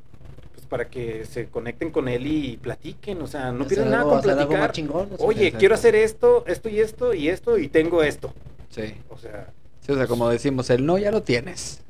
pues 0.54 0.66
para 0.66 0.88
que 0.90 1.26
se 1.26 1.48
conecten 1.48 1.92
con 1.92 2.08
él 2.08 2.28
y 2.28 2.58
platiquen, 2.58 3.22
o 3.22 3.28
sea, 3.28 3.52
no 3.52 3.66
pierden 3.68 3.90
nada 3.90 4.04
con 4.04 4.22
platicar. 4.22 4.72
chingón, 4.72 5.10
Oye, 5.20 5.52
quiero 5.54 5.76
hacer 5.76 5.96
esto, 5.96 6.44
esto 6.48 6.70
y 6.70 6.80
esto 6.80 7.14
y 7.14 7.28
esto 7.30 7.58
y 7.58 7.68
tengo 7.68 8.04
esto. 8.04 8.34
Sí. 8.70 8.94
O 9.10 9.18
sea, 9.18 9.48
Sí, 9.82 9.92
o 9.92 9.96
sea, 9.96 10.08
como 10.08 10.30
decimos, 10.30 10.70
el 10.70 10.86
no 10.86 10.98
ya 10.98 11.12
lo 11.12 11.24
tienes. 11.24 11.84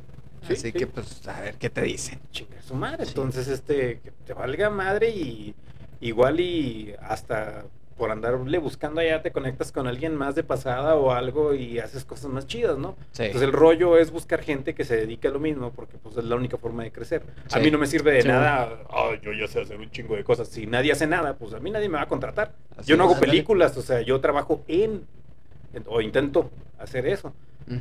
Sí, 0.48 0.54
Así 0.54 0.62
sí. 0.64 0.72
que, 0.74 0.88
pues, 0.88 1.28
a 1.28 1.40
ver 1.42 1.56
qué 1.56 1.70
te 1.70 1.82
dicen. 1.84 2.20
chinga 2.32 2.62
su 2.62 2.74
madre. 2.74 3.04
Entonces, 3.04 3.48
este, 3.48 4.00
que 4.00 4.12
te 4.26 4.34
valga 4.34 4.70
madre 4.70 5.10
y 5.10 5.54
igual 6.00 6.40
y 6.40 6.96
hasta 7.02 7.66
por 7.98 8.10
andarle 8.10 8.58
buscando 8.58 9.00
allá 9.02 9.22
te 9.22 9.32
conectas 9.32 9.72
con 9.72 9.86
alguien 9.86 10.16
más 10.16 10.34
de 10.34 10.44
pasada 10.44 10.96
o 10.96 11.12
algo 11.12 11.54
y 11.54 11.78
haces 11.78 12.04
cosas 12.04 12.32
más 12.32 12.48
chidas, 12.48 12.80
¿no? 12.80 12.96
Sí. 13.12 13.26
Entonces 13.26 13.48
el 13.48 13.54
rollo 13.54 13.96
es 14.00 14.10
buscar 14.10 14.42
gente 14.42 14.74
que 14.74 14.84
se 14.86 14.96
dedique 14.96 15.28
a 15.28 15.32
lo 15.32 15.40
mismo 15.40 15.72
porque 15.72 16.00
pues 16.00 16.18
es 16.18 16.24
la 16.24 16.36
única 16.36 16.58
forma 16.58 16.82
de 16.82 16.92
crecer. 16.92 17.22
A 17.52 17.60
mí 17.60 17.70
no 17.70 17.78
me 17.78 17.86
sirve 17.86 18.12
de 18.14 18.24
Sí, 18.24 18.28
nada, 18.28 18.80
"Ay, 18.90 19.20
yo 19.22 19.32
ya 19.34 19.48
sé 19.48 19.62
hacer 19.62 19.78
un 19.78 19.92
chingo 19.92 20.16
de 20.16 20.24
cosas. 20.24 20.48
Si 20.48 20.66
nadie 20.66 20.92
hace 20.94 21.06
nada, 21.06 21.36
pues 21.36 21.54
a 21.54 21.60
mí 21.60 21.70
nadie 21.70 21.90
me 21.90 21.98
va 21.98 22.04
a 22.04 22.08
contratar. 22.08 22.56
Así 22.76 22.90
yo 22.90 22.98
no 22.98 23.04
hago 23.04 23.20
películas, 23.20 23.78
o 23.78 23.84
sea, 23.84 24.02
yo 24.02 24.20
trabajo 24.20 24.64
en- 24.68 25.06
o 25.88 26.02
intento 26.02 26.50
hacer 26.80 27.08
eso. 27.08 27.34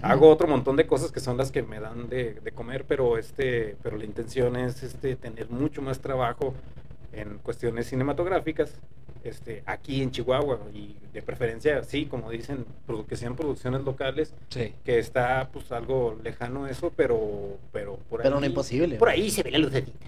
Hago 0.02 0.28
otro 0.30 0.46
montón 0.46 0.76
de 0.76 0.86
cosas 0.86 1.10
que 1.10 1.18
son 1.20 1.36
las 1.36 1.50
que 1.50 1.62
me 1.62 1.80
dan 1.80 2.08
de, 2.08 2.34
de 2.34 2.52
comer, 2.52 2.84
pero 2.86 3.18
este, 3.18 3.76
pero 3.82 3.96
la 3.96 4.04
intención 4.04 4.54
es 4.56 4.82
este 4.82 5.16
tener 5.16 5.50
mucho 5.50 5.82
más 5.82 5.98
trabajo 6.00 6.54
en 7.12 7.38
cuestiones 7.38 7.88
cinematográficas, 7.88 8.74
este, 9.24 9.62
aquí 9.66 10.00
en 10.02 10.12
Chihuahua 10.12 10.60
y 10.72 10.94
de 11.12 11.22
preferencia, 11.22 11.82
sí, 11.82 12.06
como 12.06 12.30
dicen, 12.30 12.64
que 13.08 13.16
sean 13.16 13.34
producciones 13.34 13.82
locales, 13.82 14.32
Sí. 14.50 14.74
que 14.84 14.98
está 15.00 15.48
pues 15.52 15.72
algo 15.72 16.16
lejano 16.22 16.68
eso, 16.68 16.92
pero, 16.94 17.58
pero 17.72 17.96
por 18.08 18.22
Pero 18.22 18.36
ahí, 18.36 18.40
no 18.42 18.46
imposible. 18.46 18.96
por 18.96 19.08
ahí 19.08 19.28
se 19.30 19.42
ve 19.42 19.50
la 19.50 19.58
lucecita. 19.58 20.06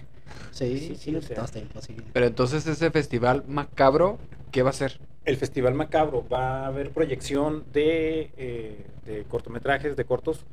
Sí, 0.51 0.79
Sí, 0.79 0.87
sí, 0.89 0.95
sí, 0.95 1.15
o 1.15 1.21
sea. 1.21 1.37
no 1.39 1.45
está 1.45 1.59
imposible. 1.59 2.05
Pero 2.13 2.25
entonces 2.25 2.65
ese 2.67 2.89
festival 2.89 3.43
macabro, 3.47 4.17
¿qué 4.51 4.63
va 4.63 4.69
a 4.69 4.73
ser? 4.73 4.99
El 5.25 5.37
Festival 5.37 5.73
Macabro 5.73 6.25
va 6.27 6.63
a 6.63 6.67
haber 6.67 6.91
proyección 6.91 7.63
de, 7.71 8.31
eh, 8.37 8.85
de 9.05 9.23
cortometrajes, 9.23 9.95
de 9.95 10.05
cortos. 10.05 10.45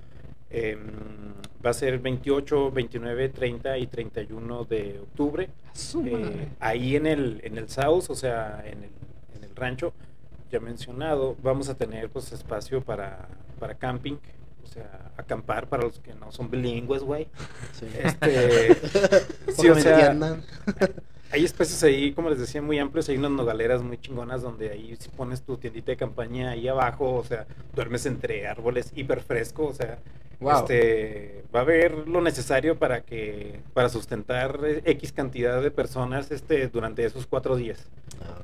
em, 0.52 0.80
va 1.64 1.70
a 1.70 1.74
ser 1.74 1.98
28, 1.98 2.70
29, 2.72 3.28
30 3.28 3.78
y 3.78 3.86
31 3.86 4.64
de 4.64 4.98
octubre. 5.00 5.48
Eh, 6.06 6.48
ahí 6.58 6.96
en 6.96 7.06
el, 7.06 7.40
en 7.44 7.56
el 7.58 7.68
South, 7.68 8.04
o 8.08 8.14
sea, 8.14 8.62
en 8.66 8.82
el, 8.84 8.90
en 9.36 9.44
el 9.44 9.54
rancho, 9.54 9.92
ya 10.50 10.58
mencionado, 10.58 11.36
vamos 11.42 11.68
a 11.68 11.74
tener 11.76 12.08
pues 12.10 12.32
espacio 12.32 12.80
para, 12.80 13.28
para 13.60 13.74
camping. 13.74 14.16
O 14.64 14.66
sea, 14.72 15.12
acampar 15.16 15.68
para 15.68 15.82
los 15.84 15.98
que 16.00 16.14
no 16.14 16.30
son 16.32 16.48
bilingües, 16.50 17.02
güey. 17.02 17.26
Sí. 17.72 17.86
Este, 18.02 18.74
sí, 19.56 19.68
o 19.68 19.74
me 19.74 19.80
sea, 19.82 19.94
entiendan. 20.00 20.42
Hay 21.32 21.44
espacios 21.44 21.82
ahí, 21.82 22.12
como 22.12 22.30
les 22.30 22.38
decía, 22.38 22.60
muy 22.60 22.78
amplios. 22.78 23.08
Hay 23.08 23.16
unas 23.16 23.30
nogaleras 23.30 23.82
muy 23.82 23.98
chingonas 23.98 24.42
donde 24.42 24.70
ahí 24.70 24.96
si 24.98 25.08
pones 25.10 25.42
tu 25.42 25.56
tiendita 25.56 25.92
de 25.92 25.96
campaña 25.96 26.50
ahí 26.50 26.66
abajo, 26.68 27.14
o 27.14 27.24
sea, 27.24 27.46
duermes 27.74 28.06
entre 28.06 28.46
árboles 28.46 28.92
hiper 28.94 29.20
fresco, 29.20 29.66
o 29.66 29.72
sea, 29.72 29.98
Wow. 30.40 30.60
este, 30.60 31.44
va 31.54 31.60
a 31.60 31.62
haber 31.62 32.08
lo 32.08 32.20
necesario 32.20 32.78
para 32.78 33.02
que 33.02 33.60
para 33.74 33.88
sustentar 33.88 34.58
eh, 34.64 34.82
X 34.84 35.12
cantidad 35.12 35.60
de 35.62 35.70
personas 35.70 36.30
este, 36.30 36.68
durante 36.68 37.04
esos 37.04 37.26
cuatro 37.26 37.56
días. 37.56 37.88
Ah. 38.22 38.36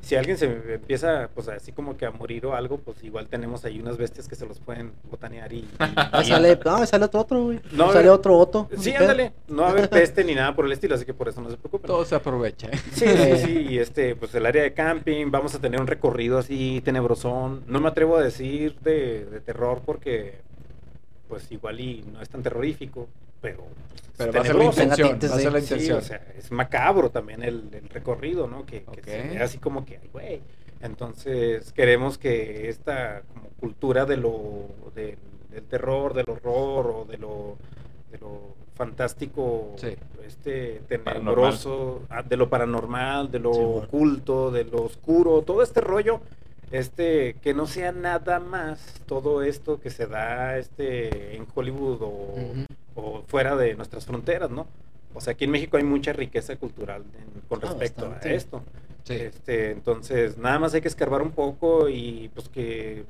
Si 0.00 0.14
alguien 0.16 0.36
se 0.36 0.46
empieza, 0.46 1.28
pues 1.34 1.48
así 1.48 1.72
como 1.72 1.96
que 1.96 2.06
a 2.06 2.10
morir 2.10 2.46
o 2.46 2.54
algo, 2.54 2.78
pues 2.78 3.02
igual 3.04 3.28
tenemos 3.28 3.64
ahí 3.64 3.80
unas 3.80 3.96
bestias 3.96 4.28
que 4.28 4.34
se 4.34 4.46
los 4.46 4.58
pueden 4.60 4.92
botanear 5.10 5.52
y... 5.52 5.58
y- 5.58 5.68
Ah, 5.78 6.22
y- 6.22 6.28
sale, 6.28 6.58
no, 6.64 6.86
sale 6.86 7.04
otro 7.04 7.20
otro, 7.20 7.44
güey. 7.44 7.60
No, 7.72 7.92
sale 7.92 8.06
eh, 8.06 8.10
otro 8.10 8.36
otro. 8.38 8.68
Sí, 8.78 8.94
ándale, 8.94 9.32
no 9.48 9.62
va 9.62 9.68
a 9.68 9.70
haber 9.72 9.88
peste 9.90 10.24
ni 10.24 10.34
nada 10.34 10.54
por 10.54 10.64
el 10.66 10.72
estilo, 10.72 10.94
así 10.94 11.04
que 11.04 11.14
por 11.14 11.28
eso 11.28 11.40
no 11.40 11.50
se 11.50 11.56
preocupen. 11.56 11.86
Todo 11.86 12.04
se 12.04 12.14
aprovecha. 12.14 12.68
¿eh? 12.72 12.78
Sí, 12.92 13.06
sí, 13.06 13.36
sí, 13.44 13.66
y 13.70 13.78
este, 13.78 14.16
pues 14.16 14.34
el 14.34 14.46
área 14.46 14.62
de 14.62 14.72
camping, 14.74 15.30
vamos 15.30 15.54
a 15.54 15.60
tener 15.60 15.80
un 15.80 15.86
recorrido 15.86 16.38
así 16.38 16.80
tenebrosón. 16.84 17.62
No 17.66 17.80
me 17.80 17.88
atrevo 17.88 18.16
a 18.16 18.22
decir 18.22 18.76
de, 18.80 19.24
de 19.26 19.40
terror 19.40 19.82
porque, 19.84 20.40
pues 21.28 21.50
igual 21.52 21.80
y 21.80 22.02
no 22.12 22.20
es 22.22 22.28
tan 22.28 22.42
terrorífico, 22.42 23.08
pero... 23.40 23.58
pues, 24.16 24.28
es 24.28 24.32
Pero 24.32 24.32
va 24.32 24.40
a 24.40 24.44
ser 24.44 24.56
la 24.56 24.64
intención. 24.64 25.18
Va 25.22 25.34
a 25.34 25.38
ser 25.38 25.52
la 25.52 25.60
Sí, 25.60 25.64
intención. 25.74 25.98
o 25.98 26.02
sea, 26.02 26.26
es 26.38 26.50
macabro 26.52 27.10
también 27.10 27.42
el, 27.42 27.68
el 27.72 27.88
recorrido, 27.88 28.46
¿no? 28.46 28.64
Que, 28.66 28.82
que 28.82 28.90
Ok. 29.00 29.04
se 29.04 29.22
ve 29.28 29.42
así 29.42 29.58
como 29.58 29.84
que, 29.84 30.00
güey. 30.12 30.40
Entonces, 30.82 31.72
queremos 31.72 32.18
que 32.18 32.68
esta 32.68 33.22
como 33.34 33.48
cultura 33.60 34.04
de 34.04 34.16
lo, 34.18 34.66
del, 34.94 35.16
del 35.50 35.64
terror, 35.64 36.14
del 36.14 36.26
horror 36.28 36.86
o 36.86 37.04
de 37.06 37.18
lo, 37.18 37.56
de 38.12 38.18
lo 38.18 38.54
fantástico, 38.74 39.74
Sí. 39.78 39.94
este 40.26 40.82
tenebroso, 40.88 42.02
ah, 42.10 42.22
de 42.22 42.36
lo 42.36 42.48
paranormal, 42.50 43.30
de 43.30 43.38
lo 43.38 43.52
Sí, 43.54 43.60
bueno. 43.60 43.78
oculto, 43.86 44.50
de 44.50 44.64
lo 44.64 44.82
oscuro, 44.84 45.42
todo 45.42 45.62
este 45.62 45.80
rollo, 45.80 46.20
este, 46.70 47.34
que 47.42 47.54
no 47.54 47.66
sea 47.66 47.92
nada 47.92 48.40
más 48.40 48.80
todo 49.06 49.42
esto 49.42 49.80
que 49.80 49.90
se 49.90 50.06
da 50.06 50.58
este 50.58 51.36
en 51.36 51.46
Hollywood 51.54 52.02
o, 52.02 52.34
o 52.94 53.22
fuera 53.26 53.56
de 53.56 53.74
nuestras 53.74 54.04
fronteras, 54.06 54.50
¿no? 54.50 54.66
O 55.14 55.20
sea, 55.20 55.32
aquí 55.32 55.44
en 55.44 55.50
México 55.52 55.76
hay 55.76 55.84
mucha 55.84 56.12
riqueza 56.12 56.56
cultural 56.56 57.02
en- 57.18 57.40
con 57.48 57.60
Ah, 57.64 57.68
respecto 57.68 58.06
a 58.12 58.18
esto. 58.28 58.62
Sí. 59.04 59.14
Este, 59.14 59.70
entonces, 59.70 60.36
nada 60.36 60.58
más 60.58 60.74
hay 60.74 60.80
que 60.80 60.88
escarbar 60.88 61.22
un 61.22 61.30
poco 61.30 61.88
y 61.88 62.30
pues 62.34 62.48
que 62.48 63.04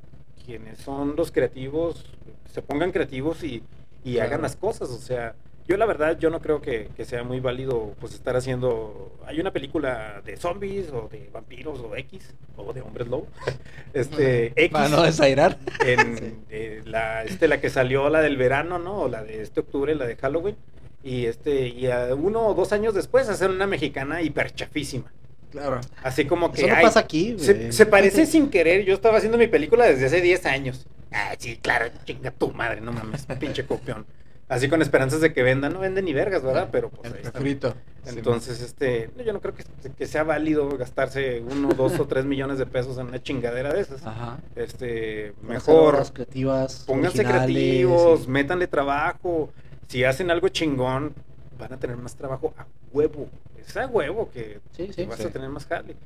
quienes 0.45 0.79
son 0.79 1.17
los 1.17 1.33
creativos 1.33 2.05
se 2.53 2.63
pongan 2.63 2.93
creativos 2.93 3.43
y, 3.43 3.63
y 4.05 4.15
Claro. 4.15 4.29
hagan 4.29 4.43
las 4.43 4.55
cosas. 4.57 4.91
O 4.91 4.99
sea, 4.99 5.35
yo 5.69 5.77
la 5.77 5.87
verdad, 5.87 6.19
yo 6.19 6.31
no 6.31 6.41
creo 6.41 6.61
que, 6.61 6.89
que 6.97 7.05
sea 7.05 7.25
muy 7.25 7.41
válido 7.41 7.95
pues 8.01 8.15
estar 8.15 8.37
haciendo... 8.37 9.19
Hay 9.27 9.41
una 9.41 9.53
película 9.53 10.23
de 10.25 10.37
zombies 10.37 10.91
o 10.93 11.09
de 11.11 11.29
vampiros 11.33 11.81
o 11.81 11.97
X 11.97 12.35
o 12.57 12.73
de 12.73 12.83
hombres 12.83 13.09
lobo. 13.09 13.27
Este, 13.93 14.53
X 14.57 14.71
Para 14.71 14.89
no 14.89 15.03
desairar. 15.03 15.59
en 15.85 16.19
Sí. 16.19 16.35
eh, 16.51 16.83
la, 16.85 17.25
este, 17.25 17.49
la 17.49 17.61
que 17.61 17.71
salió, 17.71 18.09
la 18.11 18.21
del 18.21 18.37
verano, 18.37 18.79
¿no? 18.79 19.03
O 19.03 19.09
la 19.09 19.25
de 19.25 19.43
este 19.43 19.61
octubre, 19.61 19.95
la 19.95 20.07
de 20.07 20.17
Halloween. 20.17 20.57
Y 21.03 21.27
este, 21.27 21.69
y 21.69 21.87
a 21.87 22.15
uno 22.15 22.47
o 22.49 22.55
dos 22.55 22.73
años 22.73 22.93
después 22.95 23.29
hacer 23.29 23.51
una 23.51 23.67
mexicana 23.67 24.23
hiper 24.23 24.53
chafísima. 24.53 25.13
Claro. 25.51 25.81
Así 26.03 26.27
como 26.27 26.53
que. 26.53 26.63
Eso 26.63 26.69
no 26.69 26.75
ay, 26.75 26.85
pasa 26.85 27.01
aquí, 27.01 27.37
se, 27.39 27.73
se 27.73 27.87
parece 27.87 28.27
sin 28.27 28.51
querer. 28.51 28.85
Yo 28.85 28.95
estaba 28.95 29.19
haciendo 29.19 29.39
mi 29.39 29.47
película 29.47 29.87
desde 29.87 30.07
hace 30.07 30.21
10 30.21 30.47
años. 30.47 30.87
Ah, 31.13 31.35
sí, 31.39 31.57
claro, 31.63 31.87
chinga 32.05 32.31
tu 32.33 32.51
madre, 32.53 32.81
no 32.81 32.93
mames, 32.93 33.27
pinche 33.39 33.65
copión. 33.65 34.05
Así 34.49 34.69
con 34.69 34.81
esperanzas 34.81 35.21
de 35.21 35.33
que 35.33 35.43
vendan, 35.43 35.73
no 35.73 35.81
venden 35.81 36.05
ni 36.05 36.13
vergas, 36.13 36.43
¿verdad? 36.43 36.69
Pero 36.71 36.89
pues 36.91 37.13
ahí 37.13 37.19
El 37.21 37.27
está. 37.27 37.39
refrito. 37.39 37.75
Entonces, 38.07 38.61
este, 38.63 39.11
yo 39.25 39.33
no 39.33 39.41
creo 39.41 39.55
que, 39.55 39.65
que 39.99 40.07
sea 40.07 40.23
válido 40.23 40.69
gastarse 40.79 41.41
uno, 41.41 41.71
dos 41.71 41.99
o 41.99 42.07
tres 42.07 42.25
millones 42.25 42.57
de 42.59 42.67
pesos 42.67 42.97
en 42.99 43.09
una 43.09 43.21
chingadera 43.21 43.73
de 43.75 43.81
esas. 43.81 44.07
Ajá. 44.07 44.39
Este, 44.55 45.33
mejor 45.43 46.13
creativas. 46.13 46.85
pónganse 46.87 47.25
creativos, 47.25 48.25
y- 48.27 48.29
métanle 48.29 48.69
trabajo. 48.69 49.51
Si 49.89 50.05
hacen 50.05 50.31
algo 50.31 50.49
chingón, 50.49 51.13
van 51.59 51.73
a 51.73 51.77
tener 51.79 51.97
más 51.97 52.15
trabajo 52.15 52.55
a 52.57 52.67
huevo. 52.93 53.29
Es 53.67 53.77
a 53.77 53.87
huevo 53.89 54.31
que, 54.31 54.61
Sí, 54.77 54.87
que 54.87 54.93
sí. 54.93 55.05
vas 55.07 55.19
a 55.25 55.29
tener 55.31 55.49
más 55.49 55.67
jale. 55.67 55.97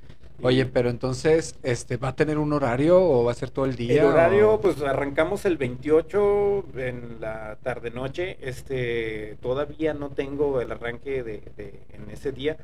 Oye, 0.42 0.66
pero 0.66 0.88
entonces, 0.90 1.54
este, 1.62 1.96
¿va 1.96 2.08
a 2.08 2.16
tener 2.16 2.38
un 2.38 2.52
horario 2.52 3.02
o 3.02 3.24
va 3.24 3.32
a 3.32 3.34
ser 3.34 3.50
todo 3.50 3.66
el 3.66 3.76
día? 3.76 4.02
el 4.02 4.04
horario, 4.04 4.54
o- 4.54 4.60
pues 4.60 4.80
arrancamos 4.82 5.44
el 5.44 5.56
28 5.56 6.64
en 6.76 7.20
la 7.20 7.58
tarde 7.62 7.90
noche. 7.90 8.38
Este, 8.40 9.36
todavía 9.40 9.94
no 9.94 10.10
tengo 10.10 10.60
el 10.60 10.70
arranque 10.72 11.22
de, 11.22 11.40
de- 11.56 11.80
en 11.92 12.10
ese 12.10 12.32
día, 12.32 12.56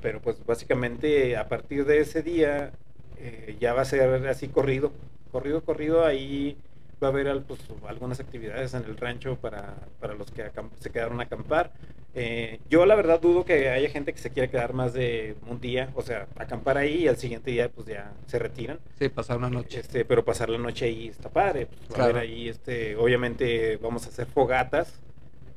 pero 0.00 0.20
pues 0.20 0.44
básicamente 0.44 1.36
a 1.36 1.48
partir 1.48 1.84
de 1.86 2.00
ese 2.00 2.22
día 2.22 2.72
eh, 3.16 3.56
ya 3.60 3.72
va 3.74 3.82
a 3.82 3.84
ser 3.84 4.26
así 4.28 4.48
corrido, 4.48 4.92
corrido, 5.32 5.64
corrido. 5.64 6.04
Ahí 6.04 6.56
va 7.04 7.10
a 7.10 7.12
haber 7.12 7.42
pues, 7.42 7.60
algunas 7.86 8.18
actividades 8.20 8.74
en 8.74 8.84
el 8.84 8.96
rancho 8.96 9.36
para, 9.36 9.74
para 10.00 10.14
los 10.14 10.30
que 10.30 10.44
se 10.80 10.90
quedaron 10.90 11.20
a 11.20 11.24
acampar. 11.24 11.72
Eh, 12.16 12.60
yo 12.70 12.86
la 12.86 12.94
verdad 12.94 13.20
dudo 13.20 13.44
que 13.44 13.70
haya 13.70 13.88
gente 13.90 14.12
que 14.12 14.18
se 14.20 14.30
quiera 14.30 14.48
quedar 14.48 14.72
más 14.72 14.92
de 14.92 15.34
un 15.48 15.60
día, 15.60 15.90
o 15.96 16.02
sea, 16.02 16.28
acampar 16.36 16.78
ahí 16.78 17.02
y 17.04 17.08
al 17.08 17.16
siguiente 17.16 17.50
día 17.50 17.68
pues 17.68 17.86
ya 17.88 18.12
se 18.26 18.38
retiran. 18.38 18.78
Sí, 18.98 19.08
pasar 19.08 19.38
una 19.38 19.50
noche. 19.50 19.80
Este, 19.80 20.04
pero 20.04 20.24
pasar 20.24 20.48
la 20.48 20.58
noche 20.58 20.84
ahí 20.86 21.08
está 21.08 21.28
padre. 21.28 21.66
pues, 21.66 21.80
va 21.90 21.92
a 21.92 21.96
Claro. 21.96 22.10
haber 22.18 22.22
ahí, 22.22 22.48
este, 22.48 22.94
obviamente 22.96 23.76
vamos 23.78 24.06
a 24.06 24.10
hacer 24.10 24.26
fogatas, 24.26 25.00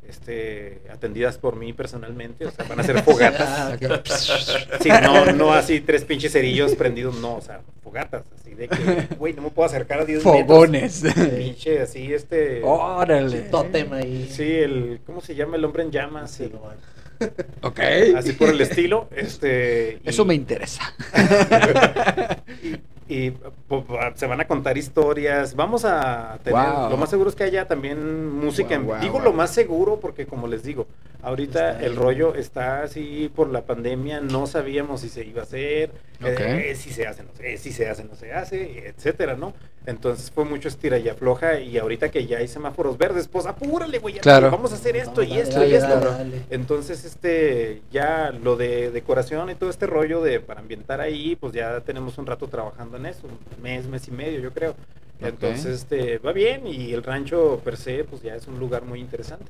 este, 0.07 0.81
atendidas 0.91 1.37
por 1.37 1.55
mí 1.55 1.73
personalmente, 1.73 2.45
o 2.45 2.51
sea, 2.51 2.65
van 2.65 2.79
a 2.79 2.83
ser 2.83 3.01
fogatas. 3.03 3.47
Ah. 3.89 4.77
Sí, 4.81 4.89
no, 5.03 5.31
no 5.33 5.53
así 5.53 5.81
tres 5.81 6.03
pinches 6.05 6.31
cerillos 6.33 6.75
prendidos, 6.75 7.15
no, 7.19 7.35
o 7.35 7.41
sea, 7.41 7.61
fogatas, 7.83 8.23
así 8.39 8.53
de 8.53 8.67
que, 8.67 9.07
güey, 9.17 9.33
no 9.33 9.41
me 9.41 9.49
puedo 9.49 9.65
acercar 9.67 10.01
a 10.01 10.05
10 10.05 10.23
metros. 10.25 10.45
Fogones. 10.45 11.03
Pinche, 11.37 11.81
así, 11.81 12.13
este. 12.13 12.61
Órale. 12.63 13.41
Tótem 13.43 13.91
ahí. 13.93 14.27
Sí, 14.31 14.43
el, 14.43 14.99
¿cómo 15.05 15.21
se 15.21 15.35
llama? 15.35 15.55
El 15.57 15.65
hombre 15.65 15.83
en 15.83 15.91
llamas. 15.91 16.31
Sí, 16.31 16.43
el-. 16.45 17.27
Ok. 17.61 17.79
así 18.15 18.33
por 18.33 18.49
el 18.49 18.61
estilo, 18.61 19.09
este. 19.15 19.99
y- 20.03 20.09
Eso 20.09 20.25
me 20.25 20.35
interesa. 20.35 20.93
y 22.63 22.75
va- 23.09 24.11
se 24.15 24.25
van 24.27 24.41
a 24.41 24.47
contar 24.47 24.77
historias. 24.77 25.55
Vamos 25.55 25.85
a 25.85 26.39
tener, 26.43 26.59
Wow. 26.61 26.89
lo 26.89 26.97
más 26.97 27.09
seguro 27.09 27.29
es 27.29 27.35
que 27.35 27.43
haya 27.43 27.67
también 27.67 28.29
música. 28.35 28.75
en- 28.75 28.83
Wow, 28.85 28.93
wow, 28.95 29.01
digo 29.01 29.13
wow. 29.13 29.23
lo 29.23 29.33
más 29.33 29.51
seguro 29.53 29.99
porque 29.99 30.25
como 30.25 30.47
les 30.47 30.63
digo, 30.63 30.87
ahorita 31.21 31.79
el 31.81 31.95
rollo 31.95 32.35
está 32.35 32.83
así 32.83 33.31
por 33.35 33.49
la 33.49 33.61
pandemia, 33.63 34.21
no 34.21 34.47
sabíamos 34.47 35.01
si 35.01 35.09
se 35.09 35.25
iba 35.25 35.41
a 35.41 35.43
hacer, 35.43 35.89
Ok. 36.21 36.39
eh, 36.39 36.75
si 36.75 36.91
se 36.91 37.07
hace, 37.07 37.23
no 37.23 37.29
sé, 37.33 37.57
si 37.57 37.71
se 37.71 37.89
hace, 37.89 38.03
no 38.03 38.15
se 38.15 38.33
hace, 38.33 38.87
etcétera, 38.87 39.35
¿no? 39.35 39.53
Entonces 39.85 40.29
fue 40.31 40.43
mucho 40.43 40.67
estira 40.67 40.97
y 40.97 41.07
afloja 41.07 41.61
y 41.61 41.77
ahorita 41.77 42.09
que 42.11 42.25
ya 42.27 42.39
hay 42.39 42.47
semáforos 42.49 42.97
verdes, 42.97 43.29
pues 43.29 43.45
apúrale, 43.45 43.99
güey, 43.99 44.15
ya 44.15 44.21
Claro. 44.21 44.51
vamos 44.51 44.73
a 44.73 44.75
hacer 44.75 44.97
esto 44.97 45.21
No, 45.21 45.23
y 45.23 45.29
dale, 45.29 45.41
esto 45.41 45.59
dale, 45.59 45.69
y 45.69 45.73
esto. 45.75 45.87
dale, 45.89 46.05
¿no? 46.05 46.11
dale. 46.11 46.41
Entonces, 46.49 47.05
este, 47.05 47.81
ya 47.89 48.31
lo 48.31 48.57
de 48.57 48.91
decoración 48.91 49.49
y 49.49 49.55
todo 49.55 49.69
este 49.69 49.87
rollo 49.87 50.21
de 50.21 50.41
para 50.41 50.59
ambientar 50.59 50.99
ahí, 50.99 51.37
pues 51.37 51.53
ya 51.53 51.79
tenemos 51.81 52.17
un 52.17 52.25
rato 52.25 52.47
trabajando 52.47 52.96
en 52.97 53.05
eso, 53.07 53.21
un 53.27 53.61
mes, 53.63 53.87
mes 53.87 54.07
y 54.07 54.11
medio, 54.11 54.39
yo 54.41 54.51
creo. 54.51 54.75
Entonces, 55.19 55.65
este, 55.65 56.19
va 56.19 56.31
bien 56.31 56.67
y 56.67 56.93
el 56.93 57.01
rancho 57.01 57.59
per 57.63 57.75
se, 57.77 58.03
pues 58.03 58.21
ya 58.21 58.35
es 58.35 58.47
un 58.47 58.59
lugar 58.59 58.83
muy 58.85 58.99
interesante. 58.99 59.45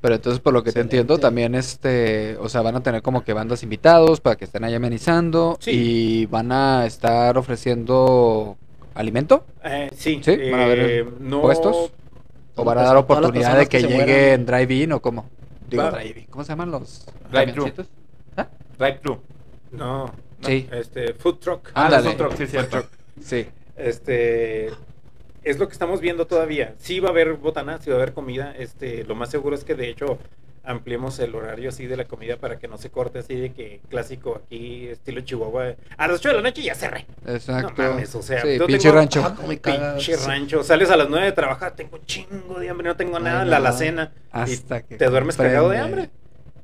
Pero 0.00 0.16
entonces, 0.16 0.40
por 0.40 0.52
lo 0.52 0.64
que 0.64 0.72
te 0.72 0.80
entiendo, 0.80 1.18
también, 1.18 1.54
este, 1.54 2.36
o 2.38 2.48
sea, 2.48 2.60
van 2.62 2.74
a 2.74 2.82
tener 2.82 3.02
como 3.02 3.22
que 3.22 3.32
bandas 3.32 3.62
invitados 3.62 4.20
para 4.20 4.34
que 4.34 4.46
estén 4.46 4.64
ahí 4.64 4.74
amenizando 4.74 5.56
Sí. 5.60 5.70
y 5.70 6.26
van 6.26 6.50
a 6.50 6.86
estar 6.86 7.38
ofreciendo 7.38 8.56
alimento 8.94 9.44
Eh, 9.64 9.90
sí, 9.94 10.20
Sí, 10.24 10.50
van 10.50 10.60
a 10.60 10.64
haber 10.64 10.78
eh, 10.80 11.06
no, 11.20 11.40
puestos 11.40 11.92
o 12.56 12.64
van 12.64 12.78
a 12.78 12.82
dar 12.82 12.96
oportunidad 12.96 13.56
de 13.56 13.66
que, 13.66 13.78
que 13.78 13.82
llegue 13.84 13.94
mueran. 14.04 14.40
en 14.40 14.46
drive-in 14.46 14.92
o 14.92 15.00
cómo. 15.00 15.26
Digo, 15.70 15.84
Va- 15.84 15.90
drive-in. 15.92 16.26
¿Cómo 16.30 16.44
se 16.44 16.48
llaman 16.52 16.70
los 16.72 17.06
Drive-thru. 17.30 17.72
¿Ah? 18.36 18.48
Drive-thru. 18.78 19.18
No, 19.70 20.10
no, 20.42 20.48
Sí. 20.48 20.68
este, 20.72 21.14
food 21.14 21.38
truck. 21.38 21.70
Ah, 21.74 21.86
Ándale. 21.86 22.04
los 22.04 22.16
truck, 22.16 22.36
sí, 22.36 22.46
cierto. 22.46 22.84
Sí. 23.22 23.46
Este 23.76 24.66
es 25.44 25.58
lo 25.58 25.66
que 25.66 25.72
estamos 25.72 26.00
viendo 26.00 26.26
todavía. 26.26 26.74
Sí 26.78 27.00
va 27.00 27.08
a 27.08 27.12
haber 27.12 27.34
botana, 27.34 27.78
sí 27.78 27.90
va 27.90 27.96
a 27.96 27.98
haber 28.02 28.12
comida. 28.14 28.54
Este, 28.58 29.04
lo 29.04 29.14
más 29.14 29.30
seguro 29.30 29.54
es 29.56 29.64
que 29.64 29.74
de 29.74 29.88
hecho 29.88 30.18
ampliemos 30.64 31.18
el 31.18 31.34
horario 31.34 31.70
así 31.70 31.86
de 31.88 31.96
la 31.96 32.04
comida 32.04 32.36
para 32.36 32.56
que 32.60 32.68
no 32.68 32.78
se 32.78 32.88
corte 32.88 33.18
así 33.18 33.34
de 33.34 33.52
que 33.52 33.80
clásico 33.88 34.40
aquí 34.46 34.86
estilo 34.86 35.20
Chihuahua. 35.22 35.74
A 35.96 36.06
las 36.06 36.20
8 36.20 36.28
de 36.28 36.34
la 36.36 36.42
noche 36.42 36.62
ya 36.62 36.76
cerré. 36.76 37.06
Exacto. 37.26 37.74
No 37.82 37.90
mames, 37.90 38.14
o 38.14 38.22
sea, 38.22 38.42
sí, 38.42 38.58
yo 38.58 38.66
pinche 38.66 38.82
tengo- 38.88 38.94
rancho. 38.94 39.24
Ah, 39.26 39.34
como 39.34 39.48
me 39.48 39.58
cagas. 39.58 39.94
Pinche 39.96 40.16
rancho. 40.24 40.62
Sales 40.62 40.88
a 40.90 40.96
las 40.96 41.08
9 41.08 41.26
de 41.26 41.32
trabajar, 41.32 41.74
tengo 41.74 41.96
un 41.96 42.04
chingo 42.06 42.60
de 42.60 42.68
hambre, 42.70 42.86
no 42.86 42.96
tengo 42.96 43.16
Ay, 43.16 43.24
nada, 43.24 43.44
no. 43.44 43.50
la 43.50 43.56
alacena. 43.56 44.12
Hasta 44.30 44.78
y 44.78 44.82
que 44.84 44.96
te 44.96 45.06
duermes 45.06 45.36
cagado 45.36 45.68
de 45.70 45.78
hambre. 45.78 46.10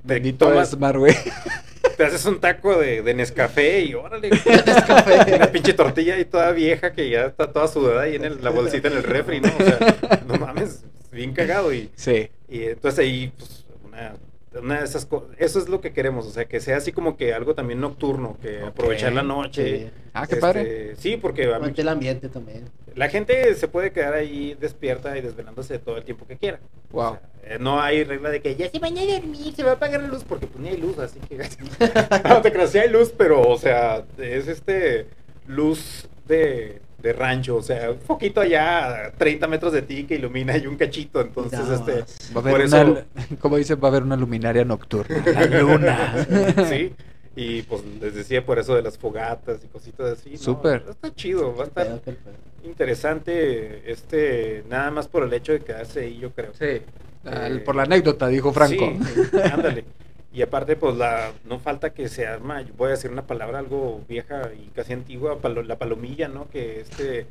Bendito 0.05 0.46
tomas- 0.48 0.68
Esmar, 0.68 0.96
güey. 0.98 1.14
te 1.98 2.04
haces 2.04 2.24
un 2.24 2.40
taco 2.40 2.78
de, 2.78 3.02
de 3.02 3.12
Nescafé 3.14 3.80
y 3.80 3.92
órale. 3.94 4.30
Nescafé. 4.66 5.34
Una 5.36 5.52
pinche 5.52 5.74
tortilla 5.74 6.14
ahí 6.14 6.24
toda 6.24 6.52
vieja 6.52 6.92
que 6.94 7.10
ya 7.10 7.26
está 7.26 7.52
toda 7.52 7.68
sudada 7.68 8.02
ahí 8.02 8.14
en 8.16 8.24
el- 8.24 8.42
la 8.42 8.48
bolsita 8.50 8.88
en 8.88 8.96
el 8.96 9.02
refri, 9.02 9.40
¿no? 9.40 9.48
O 9.58 9.62
sea, 9.64 10.22
no 10.26 10.34
mames, 10.36 10.84
bien 11.12 11.32
cagado 11.34 11.74
y, 11.74 11.90
Sí. 11.96 12.30
y 12.48 12.62
entonces 12.62 13.00
ahí, 13.00 13.32
pues, 13.36 13.66
una, 13.84 14.14
una 14.60 14.78
de 14.78 14.84
esas 14.84 15.04
cosas, 15.06 15.28
eso 15.38 15.58
es 15.58 15.68
lo 15.68 15.80
que 15.80 15.92
queremos, 15.92 16.26
o 16.26 16.30
sea, 16.30 16.46
que 16.46 16.60
sea 16.60 16.76
así 16.78 16.92
como 16.92 17.16
que 17.16 17.34
algo 17.34 17.54
también 17.54 17.80
nocturno, 17.80 18.36
que 18.40 18.60
aprovechar 18.62 19.12
la 19.12 19.22
noche. 19.22 19.90
Ah, 20.14 20.26
qué 20.26 20.34
Este, 20.34 20.40
padre. 20.40 20.96
Sí, 20.96 21.16
porque 21.16 21.52
a 21.52 21.58
mí- 21.58 21.72
el 21.76 21.88
ambiente 21.88 22.28
también. 22.28 22.64
la 22.94 23.08
gente 23.08 23.54
se 23.54 23.68
puede 23.68 23.92
quedar 23.92 24.14
ahí 24.14 24.56
despierta 24.58 25.16
y 25.16 25.20
desvelándose 25.20 25.78
todo 25.78 25.96
el 25.98 26.04
tiempo 26.04 26.26
que 26.26 26.36
quiera. 26.36 26.60
Wow. 26.90 27.02
O 27.12 27.18
sea, 27.46 27.58
no 27.58 27.80
hay 27.80 28.04
regla 28.04 28.30
de 28.30 28.40
que 28.42 28.56
ya 28.56 28.68
se 28.70 28.78
baña 28.78 29.02
a 29.02 29.06
dormir, 29.20 29.54
se 29.54 29.62
va 29.62 29.70
a 29.70 29.74
apagar 29.74 30.00
la 30.02 30.08
luz, 30.08 30.24
porque 30.24 30.46
pues 30.46 30.60
ni 30.60 30.68
hay 30.70 30.76
luz, 30.78 30.98
así 30.98 31.20
que... 31.20 31.36
no 32.28 32.42
te 32.42 32.52
creas, 32.52 32.70
sí 32.72 32.78
hay 32.78 32.88
luz, 32.90 33.12
pero, 33.16 33.42
o 33.42 33.56
sea, 33.58 34.04
es 34.18 34.48
este 34.48 35.06
luz 35.46 36.08
de, 36.26 36.80
de 37.00 37.12
rancho, 37.12 37.56
o 37.56 37.62
sea, 37.62 37.90
un 37.92 37.98
poquito 37.98 38.40
allá 38.40 39.06
a 39.06 39.10
30 39.12 39.46
metros 39.46 39.72
de 39.72 39.82
ti 39.82 40.04
que 40.04 40.16
ilumina 40.16 40.56
y 40.56 40.66
un 40.66 40.76
cachito, 40.76 41.20
entonces, 41.20 41.60
este... 41.60 41.92
Va 42.34 42.36
a 42.36 42.38
haber 42.40 42.52
Por 42.52 42.60
una, 42.66 42.82
eso- 42.82 43.04
como 43.38 43.56
dice, 43.56 43.76
va 43.76 43.88
a 43.88 43.90
haber 43.92 44.02
una 44.02 44.16
luminaria 44.16 44.64
nocturna. 44.64 45.22
La 45.32 45.46
luna. 45.46 46.26
sí, 46.68 46.92
y 47.36 47.62
pues 47.62 47.82
les 48.00 48.14
decía 48.14 48.44
por 48.44 48.58
eso 48.58 48.74
de 48.74 48.82
las 48.82 48.98
fogatas 48.98 49.62
y 49.64 49.68
cositas 49.68 50.18
así. 50.18 50.30
¿no? 50.30 50.38
Súper. 50.38 50.84
Está 50.90 51.14
chido, 51.14 51.54
va 51.54 51.64
a 51.64 51.66
estar 51.68 52.00
interesante, 52.64 53.90
este, 53.90 54.64
nada 54.68 54.90
más 54.90 55.06
por 55.08 55.22
el 55.22 55.32
hecho 55.32 55.52
de 55.52 55.60
quedarse 55.60 56.00
ahí, 56.00 56.18
yo 56.18 56.32
creo. 56.32 56.52
Sí. 56.58 56.82
Eh, 57.24 57.62
por 57.64 57.76
la 57.76 57.82
anécdota, 57.84 58.28
dijo 58.28 58.52
Franco. 58.52 58.92
Sí, 59.14 59.38
ándale. 59.52 59.84
Y 60.39 60.43
aparte, 60.43 60.77
pues 60.77 60.94
la 60.97 61.32
no 61.47 61.59
falta 61.59 61.90
que 61.93 62.09
se 62.09 62.24
arma, 62.24 62.62
yo 62.62 62.73
voy 62.77 62.86
a 62.86 62.90
decir 62.93 63.10
una 63.10 63.27
palabra 63.27 63.59
algo 63.59 64.02
vieja 64.09 64.52
y 64.55 64.69
casi 64.69 64.93
antigua, 64.93 65.39
palo- 65.40 65.65
la 65.65 65.78
palomilla, 65.78 66.28
¿no? 66.28 66.48
Que 66.48 66.78
este, 66.81 67.27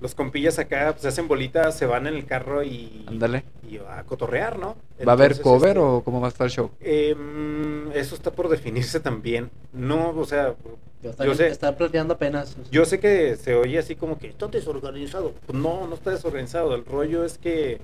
los 0.00 0.16
compillas 0.16 0.58
acá 0.58 0.88
pues, 0.90 1.02
se 1.02 1.06
hacen 1.08 1.28
bolitas, 1.28 1.78
se 1.78 1.86
van 1.86 2.08
en 2.08 2.14
el 2.14 2.26
carro 2.26 2.64
y, 2.64 3.04
Ándale. 3.06 3.44
y 3.70 3.76
a 3.76 4.02
cotorrear, 4.02 4.58
¿no? 4.58 4.74
¿Va 5.06 5.12
a 5.12 5.14
haber 5.14 5.40
cover 5.40 5.68
este, 5.76 5.78
o 5.80 6.02
cómo 6.04 6.20
va 6.20 6.26
a 6.26 6.30
estar 6.30 6.46
el 6.46 6.50
show? 6.50 6.72
em, 6.80 7.92
eso 7.92 8.16
está 8.16 8.32
por 8.32 8.48
definirse 8.48 8.98
también. 8.98 9.50
No, 9.72 10.10
o 10.10 10.24
sea, 10.24 10.56
Yo, 11.00 11.34
sé, 11.36 11.46
está 11.46 11.76
planeando 11.76 12.14
apenas. 12.14 12.56
yo 12.72 12.84
sé 12.86 12.98
que 12.98 13.36
se 13.36 13.54
oye 13.54 13.78
así 13.78 13.94
como 13.94 14.18
que 14.18 14.26
está 14.26 14.48
desorganizado. 14.48 15.32
Pues 15.46 15.56
no, 15.56 15.86
no 15.86 15.94
está 15.94 16.10
desorganizado. 16.10 16.74
El 16.74 16.84
rollo 16.84 17.24
es 17.24 17.38
que 17.38 17.78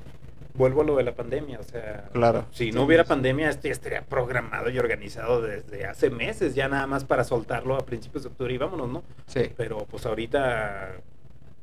vuelvo 0.55 0.83
a 0.83 0.85
lo 0.85 0.97
de 0.97 1.03
la 1.03 1.15
pandemia. 1.15 1.59
O 1.61 1.65
sea, 1.65 2.09
Claro. 2.13 2.47
si 2.53 2.71
no 2.73 2.85
hubiera 2.85 3.05
pandemia, 3.05 3.51
esto 3.51 3.67
ya 3.69 3.73
estaría 3.73 4.03
programado 4.03 4.71
y 4.71 4.79
organizado 4.79 5.43
desde 5.43 5.85
hace 5.87 6.11
meses, 6.11 6.55
ya 6.55 6.69
nada 6.69 6.87
más 6.87 7.05
para 7.05 7.25
soltarlo 7.25 7.75
a 7.77 7.81
principios 7.85 8.23
de 8.23 8.29
octubre 8.31 8.55
y 8.55 8.59
vámonos, 8.59 8.89
¿no? 8.89 9.03
Sí. 9.27 9.51
Pero 9.57 9.79
pues 9.91 10.07
ahorita 10.07 10.93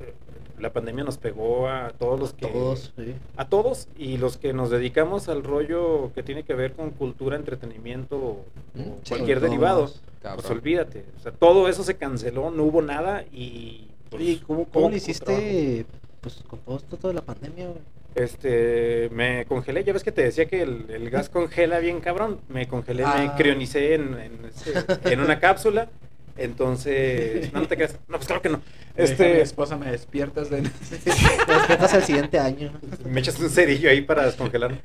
eh, 0.00 0.12
la 0.58 0.72
pandemia 0.72 1.04
nos 1.04 1.18
pegó 1.18 1.68
a 1.68 1.90
todos 1.90 2.20
los 2.20 2.34
que 2.34 2.46
Todos, 2.46 2.92
sí. 2.96 3.14
a 3.36 3.48
todos 3.48 3.88
y 3.96 4.18
los 4.18 4.36
que 4.36 4.52
nos 4.52 4.70
dedicamos 4.70 5.28
al 5.28 5.42
rollo 5.42 6.12
que 6.14 6.22
tiene 6.22 6.42
que 6.44 6.54
ver 6.54 6.74
con 6.74 6.90
cultura, 6.90 7.36
entretenimiento 7.36 8.16
o 8.16 8.44
Mm, 8.74 8.80
sí. 9.02 9.08
cualquier 9.10 9.40
derivado. 9.40 9.90
Cabrón. 10.22 10.40
Pues 10.40 10.50
olvídate, 10.50 11.04
o 11.16 11.20
sea, 11.20 11.32
todo 11.32 11.68
eso 11.68 11.82
se 11.82 11.96
canceló, 11.96 12.50
no 12.50 12.62
hubo 12.62 12.80
nada 12.80 13.24
y 13.32 13.88
pues, 14.08 14.22
Oye, 14.22 14.40
¿cómo, 14.46 14.66
cómo 14.66 14.88
le 14.90 15.00
trabajo. 15.00 15.86
Pues, 16.22 16.36
con 16.48 16.58
todo 16.60 16.76
esto 16.78 17.08
de 17.08 17.14
la 17.14 17.20
pandemia, 17.22 17.66
güey? 17.66 17.80
Este, 18.14 19.08
me 19.12 19.44
congelé, 19.46 19.84
ya 19.84 19.92
ves 19.92 20.04
que 20.04 20.12
te 20.12 20.22
decía 20.22 20.46
que 20.46 20.62
el, 20.62 20.86
el 20.90 21.10
gas 21.10 21.28
congela 21.28 21.78
bien 21.78 22.00
cabrón, 22.00 22.40
me 22.48 22.66
congelé, 22.68 23.02
me 23.04 23.08
Ah. 23.10 23.34
crionicé 23.36 23.94
en, 23.94 24.14
en, 24.18 24.44
este, 24.46 25.12
en 25.12 25.20
una 25.20 25.38
cápsula, 25.40 25.88
entonces, 26.36 27.52
no, 27.52 27.60
no 27.60 27.68
te 27.68 27.76
creas, 27.76 27.98
no, 28.08 28.16
pues 28.16 28.26
claro 28.26 28.42
que 28.42 28.48
no, 28.50 28.60
Este... 28.96 29.34
Mi 29.34 29.40
esposa 29.40 29.76
me 29.76 29.90
despiertas 29.90 30.50
de... 30.50 30.62
Te 31.04 31.52
despiertas 31.52 31.94
el 31.94 32.02
siguiente 32.04 32.38
año. 32.38 32.72
me 33.06 33.20
echas 33.20 33.38
un 33.38 33.48
cerillo 33.50 33.88
ahí 33.90 34.00
para 34.02 34.26
descongelar 34.26 34.78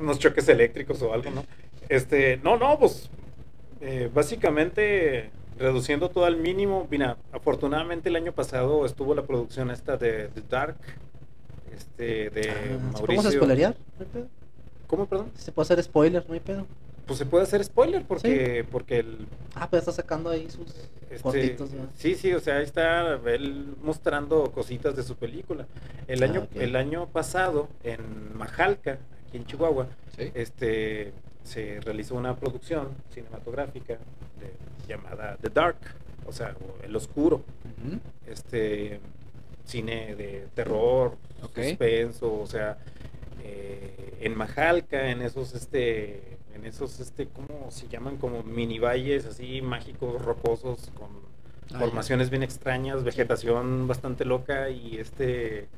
unos 0.00 0.18
choques 0.18 0.48
eléctricos 0.48 1.00
o 1.02 1.12
algo, 1.12 1.30
¿no? 1.30 1.44
Este, 1.88 2.38
no, 2.42 2.56
no, 2.56 2.78
pues 2.78 3.10
eh, 3.82 4.10
básicamente 4.12 5.30
reduciendo 5.60 6.08
todo 6.08 6.24
al 6.24 6.36
mínimo. 6.36 6.88
Mira, 6.90 7.16
afortunadamente 7.32 8.08
el 8.08 8.16
año 8.16 8.32
pasado 8.32 8.84
estuvo 8.86 9.14
la 9.14 9.22
producción 9.22 9.70
esta 9.70 9.96
de 9.96 10.28
The 10.28 10.42
Dark, 10.48 10.76
este, 11.72 12.30
de 12.30 12.50
Ah, 12.50 12.54
¿sí 12.64 12.70
Mauricio. 12.78 13.06
¿Podemos 13.06 13.32
spoilerear? 13.32 13.76
¿No 13.98 14.04
hay 14.04 14.10
pedo? 14.12 14.26
¿Cómo, 14.86 15.06
perdón? 15.06 15.30
Se 15.36 15.52
puede 15.52 15.64
hacer 15.66 15.82
spoiler, 15.82 16.24
no 16.26 16.34
hay 16.34 16.40
pedo. 16.40 16.66
Pues 17.06 17.18
se 17.18 17.26
puede 17.26 17.42
hacer 17.44 17.62
spoiler 17.64 18.04
porque, 18.04 18.64
porque 18.70 18.98
el, 19.00 19.26
Ah, 19.54 19.68
pues 19.68 19.80
está 19.80 19.92
sacando 19.92 20.30
ahí 20.30 20.48
sus 20.48 20.68
Este, 21.10 21.22
cortitos, 21.22 21.72
¿no? 21.72 21.88
sí, 21.96 22.14
sí, 22.14 22.32
o 22.32 22.40
sea, 22.40 22.58
ahí 22.58 22.64
está 22.64 23.14
él 23.26 23.74
mostrando 23.82 24.50
cositas 24.52 24.94
de 24.96 25.02
su 25.02 25.16
película. 25.16 25.66
El 26.06 26.22
Ah, 26.22 26.26
año, 26.26 26.46
el 26.54 26.76
año 26.76 27.06
pasado 27.08 27.68
en 27.82 28.36
Majalca, 28.36 28.98
aquí 29.28 29.36
en 29.38 29.44
Chihuahua, 29.46 29.88
Sí. 30.16 30.30
este 30.34 31.12
se 31.50 31.80
realizó 31.80 32.14
una 32.14 32.36
producción 32.36 32.88
cinematográfica 33.12 33.94
de- 34.40 34.86
llamada 34.88 35.36
The 35.40 35.50
Dark, 35.50 35.78
o 36.26 36.32
sea, 36.32 36.54
El 36.82 36.94
Oscuro, 36.96 37.42
este 38.26 39.00
cine 39.64 40.14
de 40.16 40.46
terror, 40.54 41.16
suspenso, 41.54 42.40
o 42.40 42.46
sea, 42.46 42.78
eh, 43.42 44.14
en 44.20 44.36
Majalca, 44.36 45.10
en 45.10 45.22
esos 45.22 45.54
este 45.54 46.38
en 46.54 46.66
esos 46.66 47.00
este 47.00 47.26
cómo 47.28 47.70
se 47.70 47.88
llaman 47.88 48.16
como 48.18 48.42
mini 48.42 48.78
valles 48.78 49.24
así 49.26 49.62
mágicos, 49.62 50.22
rocosos 50.22 50.90
con 50.94 51.08
Ah, 51.72 51.78
formaciones 51.78 52.30
bien 52.30 52.42
extrañas, 52.42 53.04
vegetación 53.04 53.86
bastante 53.86 54.24
loca 54.24 54.70
y 54.70 54.96
este 54.98 55.68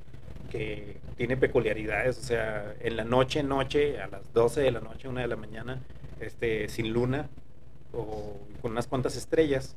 que 0.52 0.98
tiene 1.16 1.38
peculiaridades, 1.38 2.18
o 2.18 2.22
sea, 2.22 2.74
en 2.80 2.98
la 2.98 3.04
noche, 3.04 3.42
noche, 3.42 3.98
a 3.98 4.06
las 4.06 4.34
12 4.34 4.60
de 4.60 4.70
la 4.70 4.80
noche, 4.80 5.08
una 5.08 5.22
de 5.22 5.26
la 5.26 5.36
mañana, 5.36 5.80
este, 6.20 6.68
sin 6.68 6.92
luna 6.92 7.26
o 7.94 8.36
con 8.60 8.72
unas 8.72 8.86
cuantas 8.86 9.16
estrellas, 9.16 9.74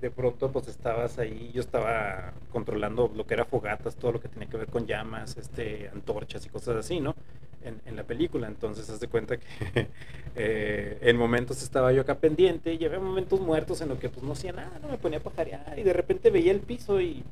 de 0.00 0.12
pronto 0.12 0.52
pues 0.52 0.68
estabas 0.68 1.18
ahí, 1.18 1.50
yo 1.52 1.60
estaba 1.60 2.34
controlando 2.52 3.10
lo 3.16 3.26
que 3.26 3.34
era 3.34 3.44
fogatas, 3.44 3.96
todo 3.96 4.12
lo 4.12 4.20
que 4.20 4.28
tenía 4.28 4.48
que 4.48 4.58
ver 4.58 4.68
con 4.68 4.86
llamas, 4.86 5.36
este, 5.36 5.88
antorchas 5.92 6.46
y 6.46 6.50
cosas 6.50 6.76
así, 6.76 7.00
¿no? 7.00 7.16
En, 7.64 7.80
en 7.84 7.96
la 7.96 8.04
película, 8.04 8.46
entonces 8.46 8.88
haz 8.90 9.00
de 9.00 9.08
cuenta 9.08 9.38
que 9.38 9.46
eh, 10.36 10.98
en 11.00 11.16
momentos 11.16 11.64
estaba 11.64 11.92
yo 11.92 12.02
acá 12.02 12.16
pendiente 12.18 12.74
y 12.74 12.84
había 12.84 13.00
momentos 13.00 13.40
muertos 13.40 13.80
en 13.80 13.88
los 13.88 13.98
que 13.98 14.08
pues 14.08 14.24
no 14.24 14.34
hacía 14.34 14.52
nada, 14.52 14.78
no 14.80 14.86
me 14.86 14.98
ponía 14.98 15.18
a 15.18 15.22
pajarear 15.22 15.76
y 15.76 15.82
de 15.82 15.92
repente 15.92 16.30
veía 16.30 16.52
el 16.52 16.60
piso 16.60 17.00
y 17.00 17.24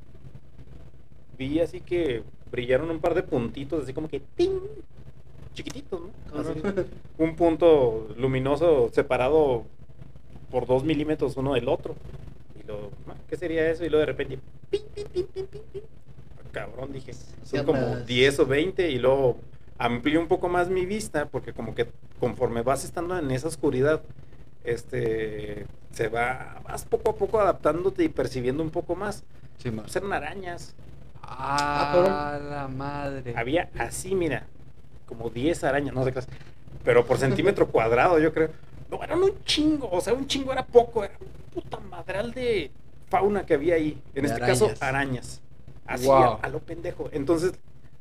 vi 1.40 1.58
así 1.60 1.80
que 1.80 2.22
brillaron 2.52 2.90
un 2.90 3.00
par 3.00 3.14
de 3.14 3.22
puntitos, 3.22 3.82
así 3.84 3.94
como 3.94 4.08
que 4.08 4.20
¡ting! 4.36 4.60
chiquititos, 5.54 6.00
¿no? 6.02 6.38
Así, 6.38 6.52
un 7.18 7.34
punto 7.34 8.08
luminoso 8.18 8.90
separado 8.92 9.64
por 10.50 10.66
dos 10.66 10.84
milímetros 10.84 11.36
uno 11.38 11.54
del 11.54 11.68
otro. 11.68 11.94
Y 12.62 12.66
lo, 12.68 12.90
"Ah, 13.08 13.14
¿qué 13.28 13.36
sería 13.36 13.68
eso? 13.70 13.84
Y 13.84 13.88
luego 13.88 14.00
de 14.00 14.06
repente, 14.06 14.38
¡ping, 14.70 14.80
ping, 14.94 15.04
ping, 15.06 15.24
ping, 15.32 15.46
ping, 15.46 15.62
ping". 15.72 15.80
Ah, 16.38 16.48
Cabrón, 16.52 16.92
dije, 16.92 17.12
son 17.42 17.64
como 17.64 17.78
andas- 17.80 18.06
10 18.06 18.38
o 18.38 18.44
20 18.46 18.90
y 18.90 18.98
luego 18.98 19.38
amplié 19.78 20.18
un 20.18 20.28
poco 20.28 20.48
más 20.50 20.68
mi 20.68 20.84
vista 20.84 21.26
porque 21.26 21.54
como 21.54 21.74
que 21.74 21.86
conforme 22.20 22.60
vas 22.60 22.84
estando 22.84 23.18
en 23.18 23.30
esa 23.30 23.48
oscuridad, 23.48 24.02
este, 24.62 25.64
se 25.90 26.08
va, 26.08 26.60
vas 26.64 26.84
poco 26.84 27.12
a 27.12 27.16
poco 27.16 27.40
adaptándote 27.40 28.04
y 28.04 28.10
percibiendo 28.10 28.62
un 28.62 28.70
poco 28.70 28.94
más. 28.94 29.24
Sí. 29.56 29.70
Pues 29.70 29.96
eran 29.96 30.12
arañas. 30.12 30.74
Ah, 31.32 32.38
la 32.42 32.68
madre. 32.68 33.34
Había 33.36 33.70
así, 33.78 34.14
mira, 34.14 34.46
como 35.06 35.30
10 35.30 35.64
arañas, 35.64 35.94
no 35.94 36.04
sé 36.04 36.12
qué. 36.12 36.20
Pero 36.84 37.06
por 37.06 37.18
centímetro 37.18 37.68
cuadrado, 37.68 38.18
yo 38.18 38.32
creo. 38.32 38.50
No, 38.90 39.02
eran 39.04 39.22
un 39.22 39.32
chingo, 39.44 39.88
o 39.90 40.00
sea, 40.00 40.12
un 40.14 40.26
chingo 40.26 40.52
era 40.52 40.64
poco, 40.66 41.04
era 41.04 41.14
un 41.20 41.28
puta 41.62 41.78
madral 41.78 42.32
de 42.32 42.70
fauna 43.08 43.46
que 43.46 43.54
había 43.54 43.76
ahí. 43.76 44.00
En 44.14 44.22
De 44.24 44.28
este 44.28 44.40
caso, 44.40 44.64
arañas. 44.66 44.82
arañas. 44.82 45.40
Así, 45.86 46.06
Wow. 46.06 46.16
a, 46.22 46.34
a 46.42 46.48
lo 46.48 46.58
pendejo. 46.60 47.08
Entonces, 47.12 47.52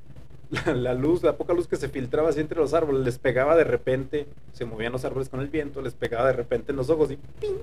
la, 0.50 0.74
la 0.74 0.94
luz, 0.96 1.22
la 1.24 1.36
poca 1.38 1.54
luz 1.54 1.68
que 1.68 1.76
se 1.76 1.90
filtraba 1.90 2.30
así 2.30 2.40
entre 2.40 2.58
los 2.60 2.74
árboles, 2.74 3.04
les 3.06 3.20
pegaba 3.20 3.56
de 3.56 3.64
repente, 3.64 4.26
se 4.54 4.66
movían 4.66 4.92
los 4.92 5.06
árboles 5.06 5.30
con 5.30 5.40
el 5.42 5.48
viento, 5.48 5.82
les 5.82 5.94
pegaba 5.94 6.28
de 6.28 6.34
repente 6.34 6.72
en 6.72 6.78
los 6.78 6.90
ojos 6.90 7.12
y 7.12 7.18
¡ping! 7.40 7.56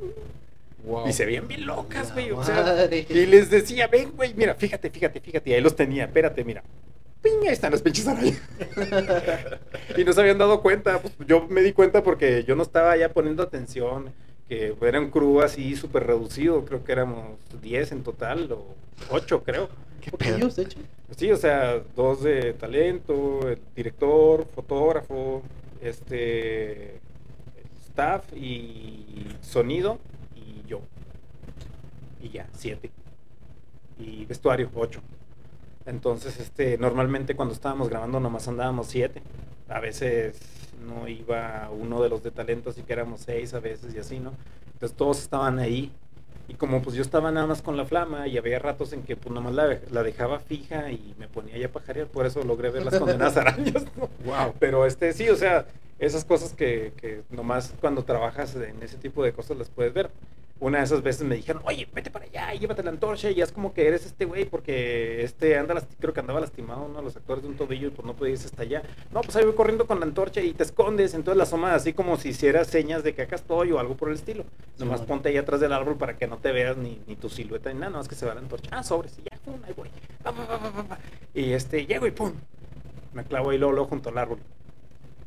Wow. 0.86 1.08
Y 1.08 1.12
se 1.12 1.26
veían 1.26 1.48
bien 1.48 1.66
locas, 1.66 2.14
güey. 2.14 2.30
O 2.30 2.44
sea, 2.44 2.88
y 2.90 3.26
les 3.26 3.50
decía, 3.50 3.88
ven, 3.88 4.12
güey, 4.14 4.34
mira, 4.34 4.54
fíjate, 4.54 4.88
fíjate, 4.88 5.20
fíjate. 5.20 5.50
Y 5.50 5.54
ahí 5.54 5.60
los 5.60 5.74
tenía, 5.74 6.04
espérate, 6.04 6.44
mira. 6.44 6.62
¡Ping! 7.20 7.42
Ahí 7.42 7.48
están 7.48 7.72
las 7.72 7.82
pinches 7.82 8.06
arañas. 8.06 8.40
y 9.96 10.04
no 10.04 10.12
se 10.12 10.20
habían 10.20 10.38
dado 10.38 10.62
cuenta. 10.62 11.00
Pues, 11.00 11.12
yo 11.26 11.48
me 11.48 11.62
di 11.62 11.72
cuenta 11.72 12.04
porque 12.04 12.44
yo 12.44 12.54
no 12.54 12.62
estaba 12.62 12.96
ya 12.96 13.12
poniendo 13.12 13.42
atención. 13.42 14.12
Que 14.48 14.76
era 14.80 15.00
un 15.00 15.10
crew 15.10 15.40
así 15.40 15.74
súper 15.74 16.06
reducido. 16.06 16.64
Creo 16.64 16.84
que 16.84 16.92
éramos 16.92 17.36
10 17.60 17.90
en 17.90 18.04
total, 18.04 18.52
o 18.52 18.76
8, 19.10 19.42
creo. 19.42 19.68
Qué 20.00 20.12
pedos, 20.12 20.54
de 20.54 20.62
hecho. 20.62 20.78
Sí, 21.16 21.32
o 21.32 21.36
sea, 21.36 21.82
dos 21.96 22.22
de 22.22 22.52
talento, 22.52 23.40
el 23.48 23.58
director, 23.74 24.46
fotógrafo, 24.54 25.42
este 25.80 27.00
staff 27.88 28.32
y 28.36 29.26
sonido 29.40 29.98
y 32.26 32.30
ya, 32.30 32.48
siete. 32.52 32.90
Y 33.98 34.24
vestuario, 34.26 34.70
ocho. 34.74 35.00
Entonces, 35.86 36.38
este, 36.40 36.76
normalmente 36.78 37.36
cuando 37.36 37.54
estábamos 37.54 37.88
grabando 37.88 38.20
nomás 38.20 38.46
andábamos 38.48 38.88
siete. 38.88 39.22
A 39.68 39.80
veces 39.80 40.40
no 40.86 41.08
iba 41.08 41.70
uno 41.70 42.02
de 42.02 42.08
los 42.08 42.22
de 42.22 42.30
talento, 42.30 42.70
así 42.70 42.82
que 42.82 42.92
éramos 42.92 43.20
seis 43.20 43.54
a 43.54 43.60
veces 43.60 43.94
y 43.94 43.98
así, 43.98 44.18
¿no? 44.18 44.32
Entonces 44.72 44.96
todos 44.96 45.20
estaban 45.20 45.58
ahí. 45.58 45.92
Y 46.48 46.54
como 46.54 46.80
pues 46.80 46.94
yo 46.94 47.02
estaba 47.02 47.32
nada 47.32 47.46
más 47.46 47.60
con 47.62 47.76
la 47.76 47.84
flama 47.84 48.28
y 48.28 48.38
había 48.38 48.58
ratos 48.60 48.92
en 48.92 49.02
que 49.02 49.16
pues 49.16 49.34
nomás 49.34 49.52
la, 49.54 49.80
la 49.90 50.02
dejaba 50.04 50.38
fija 50.38 50.92
y 50.92 51.14
me 51.18 51.26
ponía 51.26 51.58
ya 51.58 51.66
a 51.66 51.72
pajarear, 51.72 52.06
por 52.06 52.24
eso 52.24 52.42
logré 52.44 52.70
ver 52.70 52.84
las 52.84 52.98
condenadas 52.98 53.36
arañas. 53.36 53.84
¿no? 53.96 54.08
Wow. 54.24 54.54
Pero 54.60 54.86
este 54.86 55.12
sí, 55.12 55.28
o 55.28 55.36
sea, 55.36 55.66
esas 55.98 56.24
cosas 56.24 56.52
que, 56.52 56.92
que 56.96 57.22
nomás 57.30 57.74
cuando 57.80 58.04
trabajas 58.04 58.54
en 58.54 58.80
ese 58.82 58.96
tipo 58.96 59.24
de 59.24 59.32
cosas 59.32 59.56
las 59.56 59.70
puedes 59.70 59.92
ver. 59.92 60.10
Una 60.58 60.78
de 60.78 60.84
esas 60.84 61.02
veces 61.02 61.26
me 61.26 61.34
dijeron, 61.34 61.60
oye, 61.66 61.86
vete 61.92 62.10
para 62.10 62.24
allá 62.24 62.54
y 62.54 62.58
llévate 62.60 62.82
la 62.82 62.88
antorcha 62.88 63.30
y 63.30 63.34
ya 63.34 63.44
es 63.44 63.52
como 63.52 63.74
que 63.74 63.86
eres 63.86 64.06
este 64.06 64.24
güey 64.24 64.46
porque 64.46 65.22
este 65.22 65.58
anda, 65.58 65.82
creo 66.00 66.14
que 66.14 66.20
andaba 66.20 66.40
lastimado 66.40 66.84
uno 66.84 66.98
de 66.98 67.04
los 67.04 67.16
actores 67.16 67.42
de 67.42 67.50
un 67.50 67.56
tobillo 67.56 67.88
y 67.88 67.90
pues 67.90 68.06
no 68.06 68.14
podía 68.14 68.32
irse 68.32 68.46
hasta 68.46 68.62
allá. 68.62 68.82
No, 69.12 69.20
pues 69.20 69.36
ahí 69.36 69.44
voy 69.44 69.54
corriendo 69.54 69.86
con 69.86 70.00
la 70.00 70.06
antorcha 70.06 70.40
y 70.40 70.54
te 70.54 70.62
escondes, 70.62 71.12
entonces 71.12 71.36
la 71.36 71.42
asomas 71.42 71.74
así 71.74 71.92
como 71.92 72.16
si 72.16 72.30
hicieras 72.30 72.68
señas 72.68 73.04
de 73.04 73.14
que 73.14 73.22
acá 73.22 73.36
estoy 73.36 73.70
o 73.72 73.78
algo 73.78 73.96
por 73.98 74.08
el 74.08 74.14
estilo. 74.14 74.44
Nomás 74.78 75.00
bueno. 75.00 75.06
ponte 75.06 75.28
ahí 75.28 75.36
atrás 75.36 75.60
del 75.60 75.74
árbol 75.74 75.98
para 75.98 76.16
que 76.16 76.26
no 76.26 76.38
te 76.38 76.52
veas 76.52 76.78
ni, 76.78 77.02
ni 77.06 77.16
tu 77.16 77.28
silueta 77.28 77.70
ni 77.70 77.80
nada, 77.80 77.92
no 77.92 78.00
es 78.00 78.08
que 78.08 78.14
se 78.14 78.24
va 78.24 78.34
la 78.34 78.40
antorcha. 78.40 78.70
Ah, 78.72 78.82
sobres, 78.82 79.18
y 79.18 79.22
ya, 79.30 79.38
pum, 79.44 79.60
ahí 79.66 79.74
voy. 79.76 79.90
Pa, 80.22 80.32
pa, 80.32 80.46
pa. 80.48 80.98
Y 81.34 81.52
este, 81.52 81.84
llego 81.84 82.06
y 82.06 82.12
pum, 82.12 82.32
me 83.12 83.24
clavo 83.24 83.50
ahí 83.50 83.58
luego, 83.58 83.74
luego 83.74 83.88
junto 83.88 84.08
al 84.08 84.16
árbol 84.16 84.38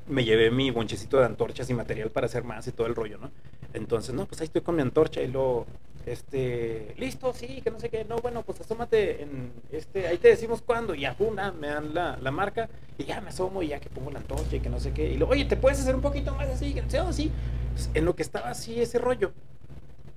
me 0.09 0.25
llevé 0.25 0.49
mi 0.49 0.71
bonchecito 0.71 1.19
de 1.19 1.25
antorchas 1.25 1.69
y 1.69 1.73
material 1.73 2.09
para 2.09 2.25
hacer 2.25 2.43
más 2.43 2.67
y 2.67 2.71
todo 2.71 2.87
el 2.87 2.95
rollo, 2.95 3.19
¿no? 3.19 3.29
Entonces, 3.73 4.13
no, 4.15 4.25
pues 4.25 4.41
ahí 4.41 4.45
estoy 4.45 4.61
con 4.61 4.75
mi 4.75 4.81
antorcha 4.81 5.21
y 5.21 5.27
luego, 5.27 5.65
este, 6.05 6.95
listo, 6.97 7.33
sí, 7.33 7.61
que 7.61 7.69
no 7.69 7.79
sé 7.79 7.89
qué, 7.89 8.03
no, 8.05 8.17
bueno, 8.17 8.41
pues 8.43 8.59
asómate 8.61 9.21
en, 9.21 9.51
este, 9.71 10.07
ahí 10.07 10.17
te 10.17 10.29
decimos 10.29 10.61
cuándo, 10.61 10.95
y 10.95 11.05
ah, 11.05 11.15
me 11.59 11.67
dan 11.67 11.93
la, 11.93 12.17
la 12.17 12.31
marca, 12.31 12.69
y 12.97 13.03
ya 13.03 13.21
me 13.21 13.29
asomo 13.29 13.61
y 13.61 13.67
ya 13.67 13.79
que 13.79 13.89
pongo 13.89 14.09
la 14.09 14.19
antorcha 14.19 14.55
y 14.55 14.59
que 14.59 14.69
no 14.69 14.79
sé 14.79 14.91
qué, 14.91 15.11
y 15.11 15.17
luego, 15.17 15.33
oye, 15.33 15.45
¿te 15.45 15.55
puedes 15.55 15.79
hacer 15.79 15.95
un 15.95 16.01
poquito 16.01 16.33
más 16.33 16.47
así? 16.49 16.73
Que 16.73 16.81
no 16.81 16.89
sé, 16.89 16.97
así, 16.97 17.31
Pues, 17.73 17.89
en 17.93 18.05
lo 18.05 18.15
que 18.15 18.23
estaba 18.23 18.49
así 18.49 18.81
ese 18.81 18.97
rollo, 18.97 19.31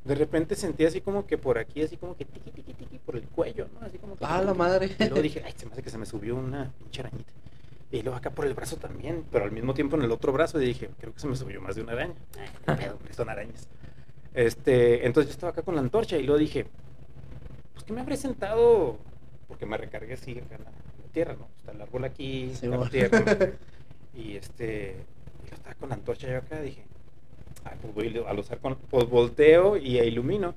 de 0.04 0.14
repente 0.14 0.56
sentí 0.56 0.84
así 0.84 1.00
como 1.00 1.26
que 1.26 1.38
por 1.38 1.58
aquí, 1.58 1.82
así 1.82 1.96
como 1.96 2.16
que 2.16 2.24
tiqui, 2.24 2.50
tiqui, 2.50 2.74
tiqui, 2.74 2.98
por 2.98 3.16
el 3.16 3.28
cuello, 3.28 3.68
¿no? 3.74 3.86
Así 3.86 3.98
como 3.98 4.16
que... 4.16 4.24
Ah, 4.24 4.42
la 4.42 4.54
madre. 4.54 4.90
Y 4.98 5.04
luego 5.04 5.22
dije, 5.22 5.42
ay, 5.44 5.52
se 5.56 5.66
me 5.66 5.72
hace 5.72 5.82
que 5.82 5.90
se 5.90 5.98
me 5.98 6.06
subió 6.06 6.34
una 6.34 6.72
pinche 6.78 7.02
arañita. 7.02 7.32
Y 7.92 8.00
luego 8.00 8.16
acá 8.16 8.30
por 8.30 8.46
el 8.46 8.54
brazo 8.54 8.78
también, 8.78 9.24
pero 9.30 9.44
al 9.44 9.52
mismo 9.52 9.74
tiempo 9.74 9.96
en 9.96 10.02
el 10.02 10.10
otro 10.10 10.32
brazo 10.32 10.60
y 10.60 10.64
dije, 10.64 10.88
creo 10.98 11.12
que 11.12 11.20
se 11.20 11.28
me 11.28 11.36
subió 11.36 11.60
más 11.60 11.76
de 11.76 11.82
una 11.82 11.92
araña. 11.92 12.14
Ay, 12.38 12.48
qué 12.64 12.72
pedo, 12.84 12.98
son 13.14 13.28
arañas. 13.28 13.68
Este, 14.32 15.06
entonces 15.06 15.28
yo 15.28 15.34
estaba 15.34 15.52
acá 15.52 15.60
con 15.60 15.74
la 15.74 15.82
antorcha 15.82 16.16
y 16.16 16.22
luego 16.22 16.38
dije, 16.38 16.66
pues 17.74 17.84
que 17.84 17.92
me 17.92 18.00
habré 18.00 18.16
sentado, 18.16 18.96
porque 19.46 19.66
me 19.66 19.76
recargué 19.76 20.14
así 20.14 20.38
acá 20.38 20.56
en 20.56 20.64
la, 20.64 20.70
en 20.70 21.02
la 21.04 21.12
tierra, 21.12 21.36
¿no? 21.38 21.48
Está 21.58 21.72
el 21.72 21.82
árbol 21.82 22.04
aquí, 22.04 22.52
Sí, 22.54 22.64
está 22.64 22.78
la 22.78 22.88
tierra. 22.88 23.52
Y 24.14 24.36
este, 24.36 24.96
yo 25.48 25.54
estaba 25.54 25.74
con 25.74 25.88
la 25.88 25.94
antorcha 25.94 26.28
yo 26.28 26.38
acá, 26.38 26.60
dije, 26.60 26.84
ay, 27.64 27.78
pues 27.80 27.94
voy 27.94 28.24
a 28.26 28.32
usar 28.34 28.58
con, 28.58 28.76
pues 28.76 29.08
volteo 29.08 29.76
y 29.76 29.98
ilumino. 29.98 30.54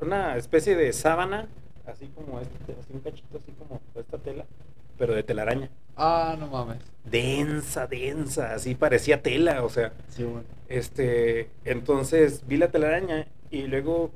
Una 0.00 0.36
especie 0.36 0.76
de 0.76 0.92
sábana, 0.92 1.48
así 1.86 2.06
como 2.08 2.40
este, 2.40 2.72
así 2.80 2.92
un 2.92 3.00
cachito, 3.00 3.38
así 3.38 3.52
como 3.52 3.80
esta 3.96 4.18
tela, 4.18 4.44
pero 4.96 5.14
de 5.14 5.22
telaraña. 5.22 5.70
Ah, 6.04 6.36
no 6.38 6.48
mames. 6.48 6.78
Densa, 7.04 7.86
densa, 7.86 8.54
así 8.54 8.74
parecía 8.74 9.22
tela, 9.22 9.62
o 9.64 9.68
sea, 9.68 9.92
Sí, 10.08 10.24
bueno. 10.24 10.42
este, 10.68 11.48
entonces 11.64 12.42
vi 12.46 12.56
la 12.56 12.70
telaraña 12.72 13.26
y 13.50 13.62
luego 13.68 14.10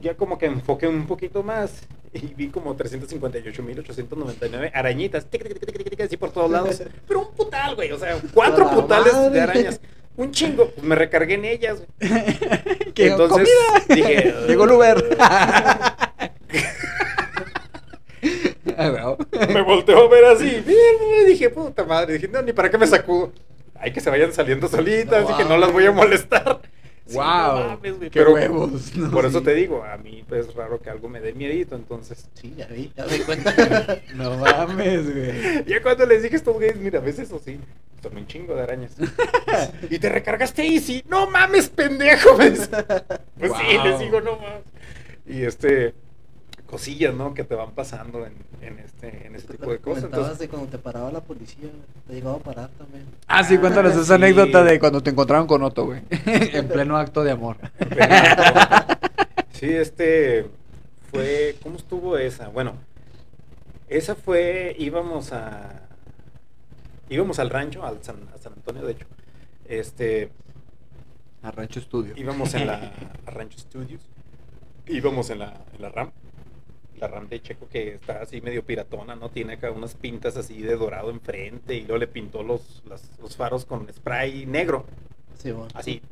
ya 0.00 0.14
como 0.16 0.38
que 0.38 0.46
enfoqué 0.46 0.88
un 0.88 1.06
poquito 1.06 1.42
más 1.42 1.82
y 2.14 2.20
vi 2.34 2.48
como 2.48 2.74
358.899 2.74 4.70
arañitas, 4.74 5.26
tic, 5.26 5.42
tic, 5.46 5.90
tic, 5.90 6.00
así 6.00 6.16
por 6.16 6.30
todos 6.32 6.50
lados, 6.50 6.82
pero 7.08 7.20
un 7.28 7.34
putal, 7.34 7.74
güey, 7.74 7.92
o 7.92 7.98
sea, 7.98 8.18
cuatro 8.32 8.66
¡A 8.68 8.74
la 8.74 8.80
putales 8.80 9.12
madre! 9.12 9.30
de 9.30 9.40
arañas, 9.40 9.80
un 10.16 10.30
chingo, 10.32 10.70
pues 10.70 10.86
me 10.86 10.94
recargué 10.94 11.34
en 11.34 11.44
ellas, 11.44 11.78
güey. 11.98 12.10
¿Qué 12.94 13.08
entonces 13.08 13.48
dije, 13.88 14.34
Llegó 14.48 14.64
el 14.64 14.70
Uber. 14.72 15.16
Ah, 18.80 19.16
me 19.52 19.62
volteó 19.62 20.04
a 20.04 20.08
ver 20.08 20.24
así, 20.24 20.64
y 20.66 21.24
dije, 21.26 21.50
puta 21.50 21.84
madre, 21.84 22.14
dije, 22.14 22.28
no, 22.28 22.40
ni 22.40 22.52
para 22.52 22.70
qué 22.70 22.78
me 22.78 22.86
sacudo. 22.86 23.32
Hay 23.78 23.92
que 23.92 24.00
se 24.00 24.10
vayan 24.10 24.32
saliendo 24.32 24.68
solitas, 24.68 25.24
así 25.24 25.34
que 25.42 25.48
no 25.48 25.56
las 25.58 25.72
voy 25.72 25.86
a 25.86 25.92
molestar. 25.92 26.60
Sí, 27.06 27.16
no 27.16 27.22
mames, 27.24 27.98
güey, 27.98 28.10
Qué 28.10 28.20
pero 28.20 28.34
huevos. 28.34 28.94
no, 28.94 29.10
Por 29.10 29.26
eso 29.26 29.42
te 29.42 29.52
digo, 29.52 29.82
a 29.82 29.96
mí 29.96 30.24
pues, 30.28 30.46
es 30.46 30.54
raro 30.54 30.80
que 30.80 30.90
algo 30.90 31.08
me 31.08 31.20
dé 31.20 31.32
miedito, 31.32 31.74
entonces. 31.74 32.28
Sí, 32.34 32.54
ya 32.56 32.66
vi, 32.66 32.92
ya 32.96 33.04
me 33.04 33.18
di 33.18 33.24
cuenta. 33.24 33.52
No 34.14 34.36
mames, 34.36 35.12
güey. 35.12 35.64
Ya 35.64 35.82
cuando 35.82 36.06
les 36.06 36.22
dije 36.22 36.36
a 36.36 36.38
estos 36.38 36.54
güeyes, 36.54 36.76
mira, 36.76 37.00
ves 37.00 37.18
eso 37.18 37.40
sí, 37.44 37.58
son 38.00 38.16
un 38.16 38.26
chingo 38.28 38.54
de 38.54 38.62
arañas. 38.62 38.92
y 39.90 39.98
te 39.98 40.08
recargaste 40.08 40.62
ahí, 40.62 40.78
sí, 40.78 41.02
no 41.08 41.28
mames, 41.28 41.68
pendejo. 41.68 42.38
dice. 42.38 42.68
Pues 43.38 43.52
sí, 43.58 43.78
les 43.82 43.98
digo, 43.98 44.20
no 44.20 44.36
mames. 44.36 44.62
Y 45.26 45.42
este, 45.42 45.94
cosillas, 46.70 47.14
¿no? 47.14 47.34
Que 47.34 47.44
te 47.44 47.54
van 47.54 47.72
pasando 47.72 48.24
en, 48.26 48.34
en 48.62 48.78
este, 48.78 49.26
en 49.26 49.32
Lo 49.34 49.40
tipo 49.40 49.70
de 49.70 49.78
cosas. 49.78 50.04
comentabas 50.04 50.04
Entonces, 50.04 50.38
de 50.38 50.48
cuando 50.48 50.68
te 50.68 50.78
paraba 50.78 51.10
la 51.10 51.20
policía, 51.20 51.68
te 52.06 52.14
llegaba 52.14 52.36
a 52.36 52.40
parar 52.40 52.70
también. 52.78 53.04
Ah, 53.26 53.42
sí, 53.44 53.58
cuéntanos 53.58 53.92
Ah, 53.92 53.96
esa 53.96 54.04
sí. 54.04 54.12
anécdota 54.14 54.62
de 54.62 54.78
cuando 54.78 55.02
te 55.02 55.10
encontraron 55.10 55.46
con 55.46 55.62
Otto, 55.62 55.86
güey. 55.86 56.02
en 56.26 56.68
pleno 56.68 56.96
acto 56.96 57.22
de 57.24 57.32
amor. 57.32 57.56
sí, 59.52 59.66
este, 59.70 60.46
fue, 61.10 61.56
¿cómo 61.62 61.76
estuvo 61.76 62.16
esa? 62.16 62.48
Bueno, 62.48 62.74
esa 63.88 64.14
fue, 64.14 64.74
íbamos 64.78 65.32
a, 65.32 65.82
íbamos 67.08 67.38
al 67.38 67.50
rancho, 67.50 67.84
al 67.84 68.02
San, 68.02 68.16
a 68.34 68.38
San 68.38 68.52
Antonio, 68.54 68.84
de 68.86 68.92
hecho. 68.92 69.06
Este, 69.66 70.30
A 71.42 71.50
Rancho 71.50 71.80
Studio. 71.80 72.14
íbamos 72.16 72.54
en 72.54 72.66
la 72.66 72.74
a 73.26 73.30
Rancho 73.30 73.58
Studios, 73.58 74.00
íbamos 74.86 75.30
en 75.30 75.38
la, 75.40 75.54
en 75.74 75.82
la 75.82 75.88
RAM, 75.90 76.10
la 77.00 77.08
RAM 77.08 77.28
de 77.28 77.40
Checo 77.40 77.66
que 77.68 77.94
está 77.94 78.20
así 78.22 78.40
medio 78.40 78.62
piratona, 78.64 79.16
¿no? 79.16 79.30
Tiene 79.30 79.54
acá 79.54 79.70
unas 79.70 79.94
pintas 79.94 80.36
así 80.36 80.60
de 80.62 80.76
dorado 80.76 81.10
enfrente 81.10 81.74
y 81.74 81.80
luego 81.82 81.98
le 81.98 82.06
pintó 82.06 82.42
los, 82.42 82.82
las- 82.88 83.18
los 83.20 83.36
faros 83.36 83.64
con 83.64 83.86
spray 83.92 84.46
negro, 84.46 84.84
Sí, 85.38 85.50
bueno. 85.52 85.68
así. 85.74 86.02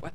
What? 0.00 0.12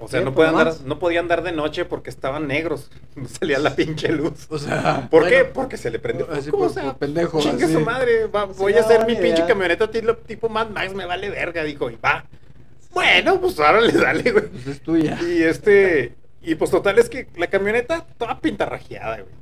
O 0.00 0.08
sea, 0.08 0.20
no, 0.20 0.32
pues, 0.32 0.48
puede 0.50 0.60
andar, 0.60 0.74
no 0.86 0.98
podía 0.98 1.20
andar 1.20 1.42
de 1.42 1.52
noche 1.52 1.84
porque 1.84 2.08
estaban 2.10 2.46
negros, 2.48 2.90
no 3.14 3.28
salía 3.28 3.58
la 3.58 3.76
pinche 3.76 4.08
luz. 4.10 4.46
O 4.50 4.58
sea, 4.58 5.08
¿Por 5.10 5.28
qué? 5.28 5.44
Porque 5.44 5.76
se 5.76 5.90
le 5.90 5.98
prendió. 5.98 6.30
Así 6.32 6.50
¿Cómo, 6.50 6.62
por- 6.64 6.70
o 6.70 6.74
sea, 6.74 6.84
por 6.84 6.96
pendejo, 6.98 7.40
Chingue 7.40 7.64
así. 7.64 7.74
su 7.74 7.80
madre, 7.80 8.26
va, 8.26 8.46
Pues 8.46 8.58
voy 8.58 8.72
a 8.74 8.80
hacer 8.80 9.06
mi 9.06 9.14
pinche 9.16 9.38
ya. 9.42 9.46
camioneta 9.46 9.90
tipo, 9.90 10.14
tipo 10.16 10.48
Mad 10.48 10.70
Max, 10.70 10.94
me 10.94 11.04
vale 11.04 11.28
verga, 11.30 11.62
dijo, 11.64 11.90
y 11.90 11.96
va. 11.96 12.24
Bueno, 12.92 13.40
pues 13.40 13.58
ahora 13.58 13.80
le 13.80 13.92
dale, 13.92 14.32
güey. 14.32 14.46
pues 14.48 14.66
es 14.66 14.80
tuya. 14.82 15.18
Y 15.22 15.42
este, 15.42 16.14
y 16.42 16.54
pues 16.54 16.70
total 16.70 16.98
es 16.98 17.08
que 17.08 17.26
la 17.36 17.46
camioneta 17.48 18.04
toda 18.18 18.40
pintarrajeada, 18.40 19.20
güey. 19.20 19.34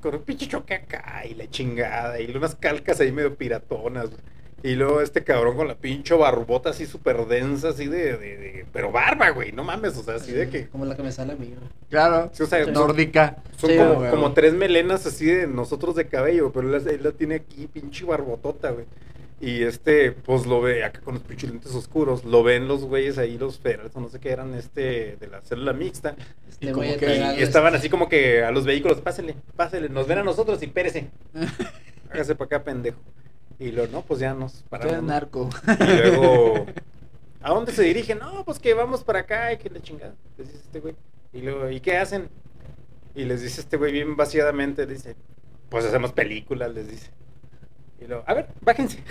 Con 0.00 0.14
un 0.14 0.22
pinche 0.22 0.46
choque 0.48 0.74
acá 0.74 1.22
y 1.28 1.34
la 1.34 1.48
chingada, 1.50 2.20
y 2.20 2.34
unas 2.34 2.54
calcas 2.54 3.00
ahí 3.00 3.12
medio 3.12 3.34
piratonas, 3.34 4.08
güey. 4.10 4.20
Y 4.62 4.74
luego 4.74 5.00
este 5.00 5.24
cabrón 5.24 5.56
con 5.56 5.68
la 5.68 5.74
pinche 5.74 6.14
barbota 6.14 6.70
así 6.70 6.84
súper 6.84 7.24
densa, 7.26 7.70
así 7.70 7.86
de, 7.86 8.16
de, 8.18 8.36
de- 8.36 8.66
Pero 8.72 8.92
barba, 8.92 9.30
güey, 9.30 9.52
no 9.52 9.64
mames, 9.64 9.96
o 9.96 10.02
sea, 10.02 10.16
así 10.16 10.32
de 10.32 10.50
que... 10.50 10.68
Como 10.68 10.84
la 10.84 10.94
que 10.96 11.02
me 11.02 11.10
sale 11.12 11.32
a 11.32 11.36
mí, 11.36 11.46
güey. 11.46 11.68
Claro. 11.88 12.28
Sí, 12.34 12.42
o 12.42 12.46
sea, 12.46 12.64
son- 12.64 12.74
Nórdica. 12.74 13.36
Son 13.56 13.70
Sí, 13.70 13.76
como, 13.78 13.94
güey. 13.94 14.10
como 14.10 14.32
tres 14.34 14.52
melenas 14.52 15.06
así 15.06 15.24
de 15.24 15.46
nosotros 15.46 15.94
de 15.96 16.08
cabello, 16.08 16.52
pero 16.52 16.74
él, 16.74 16.84
la- 16.84 16.90
él 16.90 17.02
la 17.02 17.12
tiene 17.12 17.36
aquí, 17.36 17.68
pinche 17.72 18.04
barbotota, 18.04 18.70
güey. 18.70 18.84
Y 19.40 19.62
este, 19.62 20.12
pues 20.12 20.44
lo 20.44 20.60
ve 20.60 20.84
acá 20.84 21.00
con 21.00 21.14
los 21.14 21.22
pinches 21.22 21.48
lentes 21.50 21.74
oscuros, 21.74 22.24
lo 22.26 22.42
ven 22.42 22.68
los 22.68 22.84
güeyes 22.84 23.16
ahí, 23.16 23.38
los 23.38 23.58
federales, 23.58 23.90
o 23.96 24.00
no 24.00 24.10
sé 24.10 24.20
qué 24.20 24.30
eran, 24.32 24.52
este, 24.54 25.16
de 25.16 25.26
la 25.28 25.40
célula 25.40 25.72
mixta. 25.72 26.14
Este 26.46 26.66
Y 26.66 26.72
como 26.72 26.82
que- 26.98 27.36
Y 27.38 27.42
estaban 27.42 27.74
así 27.74 27.88
como 27.88 28.08
que 28.10 28.44
a 28.44 28.50
los 28.50 28.66
vehículos, 28.66 29.00
pásele, 29.00 29.34
pásele, 29.56 29.88
nos 29.88 30.06
ven 30.06 30.18
a 30.18 30.24
nosotros 30.24 30.62
y 30.62 30.66
pérese. 30.66 31.08
Hágase 32.10 32.34
para 32.34 32.46
acá, 32.46 32.64
pendejo. 32.64 33.00
Y 33.58 33.72
lo, 33.72 33.86
no, 33.86 34.02
pues 34.02 34.20
ya 34.20 34.34
nos 34.34 34.64
¿no? 34.70 35.02
narco. 35.02 35.48
Y 35.80 35.96
luego, 35.96 36.66
¿a 37.40 37.50
dónde 37.50 37.72
se 37.72 37.82
dirigen? 37.82 38.18
No, 38.18 38.44
pues 38.44 38.58
que 38.58 38.74
vamos 38.74 39.04
para 39.04 39.20
acá 39.20 39.52
y 39.54 39.58
que 39.58 39.70
la 39.70 39.80
chingada. 39.80 40.14
Les 40.36 40.48
dice 40.48 40.60
este 40.64 40.80
güey. 40.80 40.94
Y 41.32 41.40
luego, 41.40 41.70
¿y 41.70 41.80
qué 41.80 41.96
hacen? 41.96 42.28
Y 43.14 43.24
les 43.24 43.40
dice 43.40 43.62
este 43.62 43.76
güey 43.78 43.92
bien 43.92 44.16
vaciadamente, 44.16 44.86
dice, 44.86 45.16
pues 45.70 45.84
hacemos 45.86 46.12
películas, 46.12 46.74
les 46.74 46.88
dice. 46.88 47.10
Y 48.00 48.06
luego, 48.06 48.24
a 48.26 48.34
ver, 48.34 48.46
bájense. 48.62 48.98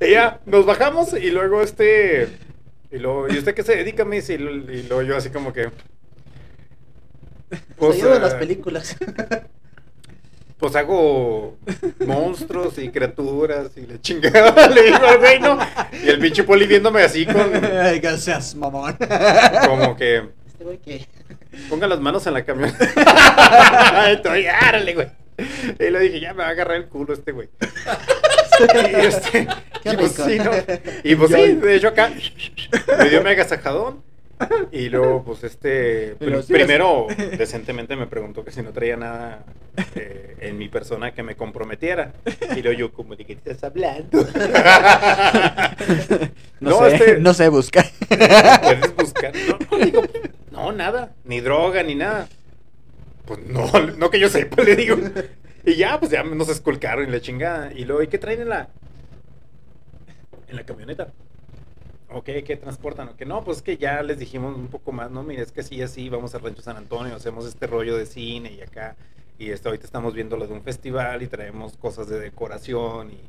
y 0.00 0.10
ya, 0.10 0.40
nos 0.46 0.66
bajamos 0.66 1.12
y 1.14 1.30
luego 1.30 1.62
este... 1.62 2.28
Y 2.90 2.98
luego, 2.98 3.28
¿y 3.28 3.38
usted 3.38 3.54
qué 3.54 3.62
se 3.64 3.76
dedica? 3.76 4.04
Dice, 4.04 4.34
y 4.34 4.38
luego, 4.38 4.70
y 4.70 4.82
luego 4.84 5.02
yo 5.02 5.16
así 5.16 5.30
como 5.30 5.52
que... 5.52 5.70
Pues, 7.76 7.96
ayuda 7.96 8.12
de 8.12 8.16
eh, 8.16 8.20
las 8.20 8.34
películas. 8.34 8.96
pues 10.58 10.76
hago 10.76 11.56
monstruos 12.06 12.78
y 12.78 12.88
criaturas 12.90 13.70
y 13.76 13.86
la 13.86 14.00
chingada. 14.00 14.68
Le 14.74 14.82
digo 14.84 15.06
al 15.06 15.18
güey, 15.18 15.40
¿no? 15.40 15.58
Y 16.02 16.08
el 16.08 16.18
pinche 16.18 16.44
poli 16.44 16.66
viéndome 16.66 17.02
así 17.02 17.26
con. 17.26 17.50
Gracias, 18.00 18.54
mamón. 18.54 18.96
Como 19.66 19.96
que. 19.96 20.28
Este 20.46 20.64
güey 20.64 20.78
que. 20.78 21.06
ponga 21.68 21.86
las 21.86 22.00
manos 22.00 22.26
en 22.26 22.34
la 22.34 22.44
camioneta. 22.44 24.10
Estoy, 24.10 24.46
árale, 24.46 24.94
güey. 24.94 25.23
Y 25.36 25.90
le 25.90 26.00
dije, 26.00 26.20
ya 26.20 26.32
me 26.34 26.42
va 26.42 26.48
a 26.48 26.50
agarrar 26.52 26.76
el 26.76 26.86
culo 26.86 27.12
este 27.14 27.32
güey. 27.32 27.48
y 28.92 29.06
este, 29.06 29.48
y 29.84 29.96
pues 29.96 30.12
sí, 30.12 30.38
¿no? 30.38 30.50
Y 31.02 31.14
pues 31.16 31.32
sí, 31.32 31.54
de 31.54 31.74
hecho 31.76 31.88
acá 31.88 32.12
me 32.98 33.08
dio 33.10 33.22
mega 33.22 33.44
sajadón. 33.44 34.02
Y 34.72 34.88
luego, 34.90 35.22
pues 35.24 35.44
este, 35.44 36.16
pri- 36.18 36.42
sí, 36.42 36.52
primero 36.52 37.06
decentemente 37.38 37.94
me 37.96 38.06
preguntó 38.08 38.44
que 38.44 38.50
si 38.50 38.62
no 38.62 38.72
traía 38.72 38.96
nada 38.96 39.44
eh, 39.94 40.36
en 40.40 40.58
mi 40.58 40.68
persona 40.68 41.14
que 41.14 41.22
me 41.22 41.36
comprometiera. 41.36 42.12
Y 42.56 42.60
luego 42.62 42.78
yo, 42.78 42.92
como 42.92 43.14
de 43.16 43.24
qué 43.24 43.32
estás 43.34 43.62
hablando. 43.64 44.26
No, 46.60 46.70
No, 46.70 46.88
sé, 46.88 46.94
este- 46.96 47.18
no 47.20 47.34
sé 47.34 47.48
buscar. 47.48 47.86
Puedes 48.08 48.96
buscar. 48.96 49.32
No, 49.48 49.58
no, 49.78 49.84
digo, 49.84 50.02
no, 50.50 50.72
nada. 50.72 51.12
Ni 51.24 51.40
droga, 51.40 51.82
ni 51.82 51.94
nada. 51.94 52.28
Pues 53.24 53.40
no, 53.46 53.66
no 53.98 54.10
que 54.10 54.20
yo 54.20 54.28
sepa, 54.28 54.62
le 54.62 54.76
digo. 54.76 54.96
Y 55.64 55.76
ya, 55.76 55.98
pues 55.98 56.10
ya 56.10 56.22
nos 56.22 56.48
escolcaron 56.48 57.08
y 57.08 57.10
la 57.10 57.20
chingada. 57.20 57.72
Y 57.72 57.84
luego, 57.84 58.02
¿y 58.02 58.08
qué 58.08 58.18
traen 58.18 58.42
en 58.42 58.48
la. 58.50 58.68
en 60.48 60.56
la 60.56 60.64
camioneta? 60.64 61.12
¿O 62.10 62.22
qué, 62.22 62.44
qué 62.44 62.56
transportan? 62.56 63.08
¿O 63.08 63.16
qué 63.16 63.24
no? 63.24 63.42
Pues 63.42 63.62
que 63.62 63.76
ya 63.76 64.02
les 64.02 64.18
dijimos 64.18 64.54
un 64.56 64.68
poco 64.68 64.92
más, 64.92 65.10
¿no? 65.10 65.22
Mira, 65.22 65.42
es 65.42 65.52
que 65.52 65.62
sí, 65.62 65.82
así, 65.82 66.08
vamos 66.08 66.34
al 66.34 66.42
Rancho 66.42 66.62
San 66.62 66.76
Antonio, 66.76 67.16
hacemos 67.16 67.46
este 67.46 67.66
rollo 67.66 67.96
de 67.96 68.06
cine 68.06 68.52
y 68.52 68.60
acá. 68.60 68.96
Y 69.38 69.50
esto, 69.50 69.68
ahorita 69.68 69.86
estamos 69.86 70.14
viendo 70.14 70.36
lo 70.36 70.46
de 70.46 70.52
un 70.52 70.62
festival 70.62 71.22
y 71.22 71.26
traemos 71.26 71.76
cosas 71.76 72.08
de 72.08 72.20
decoración. 72.20 73.10
Y 73.10 73.20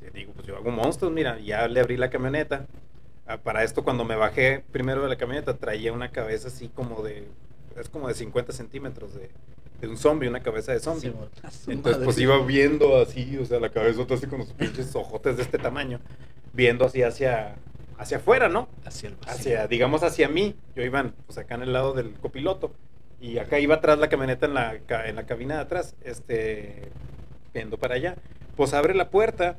te 0.00 0.10
digo, 0.10 0.32
pues 0.32 0.46
yo 0.46 0.56
hago 0.56 0.70
monstruos, 0.70 1.12
mira, 1.12 1.38
ya 1.38 1.68
le 1.68 1.80
abrí 1.80 1.96
la 1.96 2.10
camioneta. 2.10 2.66
Ah, 3.26 3.38
para 3.38 3.62
esto 3.62 3.84
cuando 3.84 4.04
me 4.04 4.16
bajé 4.16 4.64
primero 4.72 5.02
de 5.02 5.08
la 5.08 5.16
camioneta 5.16 5.56
traía 5.56 5.92
una 5.92 6.10
cabeza 6.10 6.48
así 6.48 6.68
como 6.68 7.02
de 7.02 7.26
es 7.78 7.88
como 7.88 8.08
de 8.08 8.14
50 8.14 8.52
centímetros 8.52 9.14
de, 9.14 9.30
de 9.80 9.88
un 9.88 9.96
zombie 9.96 10.28
una 10.28 10.40
cabeza 10.42 10.72
de 10.72 10.80
zombie. 10.80 11.12
Sí, 11.50 11.72
entonces 11.72 12.02
pues 12.04 12.18
iba 12.18 12.38
viendo 12.44 13.00
así 13.00 13.36
o 13.38 13.44
sea 13.44 13.60
la 13.60 13.70
cabeza 13.70 14.02
así 14.08 14.26
con 14.26 14.40
los 14.40 14.52
pinches 14.52 14.94
ojotes 14.94 15.36
de 15.36 15.42
este 15.42 15.58
tamaño 15.58 16.00
viendo 16.52 16.84
así 16.86 17.02
hacia 17.02 17.56
hacia 17.98 18.18
afuera 18.18 18.48
no 18.48 18.68
Hacia 18.84 19.08
el 19.10 19.16
vacío. 19.16 19.32
hacia 19.34 19.66
digamos 19.68 20.02
hacia 20.02 20.28
mí. 20.28 20.56
Yo 20.74 20.82
iba 20.82 21.12
pues 21.26 21.38
acá 21.38 21.54
en 21.56 21.62
el 21.62 21.72
lado 21.72 21.92
del 21.92 22.14
copiloto. 22.14 22.72
Y 23.20 23.38
acá 23.38 23.58
iba 23.58 23.76
atrás 23.76 23.98
la 23.98 24.08
camioneta 24.08 24.46
en 24.46 24.54
la 24.54 24.74
en 25.06 25.16
la 25.16 25.26
cabina 25.26 25.56
de 25.56 25.60
atrás 25.62 25.94
este 26.02 26.92
viendo 27.52 27.78
para 27.78 27.94
allá. 27.94 28.16
Pues 28.56 28.74
abre 28.74 28.94
la 28.94 29.10
puerta 29.10 29.58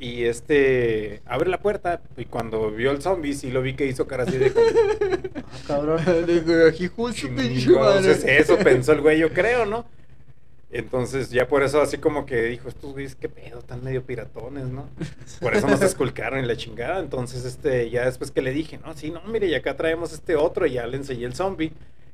y 0.00 0.24
este 0.24 1.20
abre 1.26 1.50
la 1.50 1.60
puerta 1.60 2.00
y 2.16 2.24
cuando 2.24 2.70
vio 2.72 2.90
el 2.90 3.02
zombie 3.02 3.34
sí 3.34 3.50
lo 3.50 3.60
vi 3.62 3.74
que 3.74 3.86
hizo 3.86 4.06
cara 4.08 4.24
así 4.24 4.38
de 4.38 4.50
como, 4.52 4.66
Ah, 5.52 5.58
cabrón. 5.66 6.00
"Chingados 7.58 8.06
es 8.06 8.24
eso 8.24 8.56
pensó 8.58 8.92
el 8.92 9.02
güey 9.02 9.18
yo 9.18 9.32
creo 9.32 9.66
no 9.66 9.84
entonces 10.72 11.30
ya 11.30 11.48
por 11.48 11.62
eso 11.64 11.80
así 11.82 11.98
como 11.98 12.24
que 12.26 12.42
dijo 12.44 12.68
estos 12.68 12.92
güeyes 12.92 13.14
qué 13.16 13.28
pedo 13.28 13.58
están 13.58 13.82
medio 13.84 14.02
piratones 14.04 14.66
no 14.68 14.88
por 15.40 15.54
eso 15.54 15.66
nos 15.66 15.82
esculcaron 15.82 16.42
y 16.42 16.46
la 16.46 16.56
chingada. 16.56 17.00
Entonces 17.00 17.44
este 17.44 17.90
ya 17.90 18.04
después 18.06 18.30
que 18.30 18.40
le 18.40 18.52
dije 18.52 18.78
no 18.78 18.94
sí 18.94 19.10
no 19.10 19.20
mire 19.24 19.48
y 19.48 19.54
acá 19.54 19.76
traemos 19.76 20.12
este 20.12 20.36
otro 20.36 20.66
y 20.66 20.72
ya 20.74 20.86
le 20.86 20.96
enseñé 20.96 21.26
el 21.26 21.34
zombie. 21.34 21.72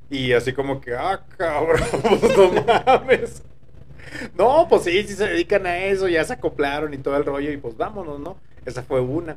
Y 0.09 0.33
así 0.33 0.53
como 0.55 0.81
que 0.81 0.95
ah 0.95 1.23
cabrón 1.37 1.81
pues 2.21 2.37
no 2.37 2.65
mames 2.87 3.43
no, 4.37 4.67
pues 4.69 4.85
sí, 4.85 5.03
sí 5.05 5.15
se 5.15 5.29
dedican 5.29 5.67
a 5.67 5.79
eso, 5.79 6.09
ya 6.09 6.25
se 6.25 6.35
acoplaron 6.35 6.95
y 6.95 6.99
todo 6.99 7.17
el 7.17 7.25
rollo 7.25 7.51
y 7.53 7.57
pues 7.57 7.77
vámonos, 7.77 8.21
¿no? 8.21 8.37
Esa 8.65 8.83
fue 8.83 9.01
una. 9.01 9.37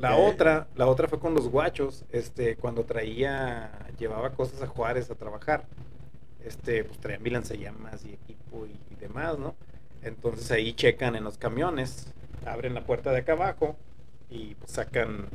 La 0.00 0.16
otra, 0.16 0.68
la 0.76 0.86
otra 0.86 1.08
fue 1.08 1.18
con 1.18 1.34
los 1.34 1.48
guachos, 1.48 2.04
este, 2.12 2.56
cuando 2.56 2.84
traía, 2.84 3.72
llevaba 3.98 4.30
cosas 4.30 4.62
a 4.62 4.68
Juárez 4.68 5.10
a 5.10 5.16
trabajar, 5.16 5.64
este, 6.44 6.84
pues 6.84 7.00
traía 7.00 7.18
mi 7.18 7.30
lanzallamas 7.30 8.04
y 8.04 8.12
equipo 8.12 8.64
y, 8.66 8.78
y 8.92 8.96
demás, 9.00 9.38
¿no? 9.38 9.56
Entonces 10.02 10.50
ahí 10.52 10.72
checan 10.72 11.16
en 11.16 11.24
los 11.24 11.36
camiones, 11.36 12.14
abren 12.46 12.74
la 12.74 12.84
puerta 12.84 13.10
de 13.10 13.18
acá 13.18 13.32
abajo 13.32 13.76
y 14.30 14.54
pues 14.54 14.70
sacan 14.70 15.26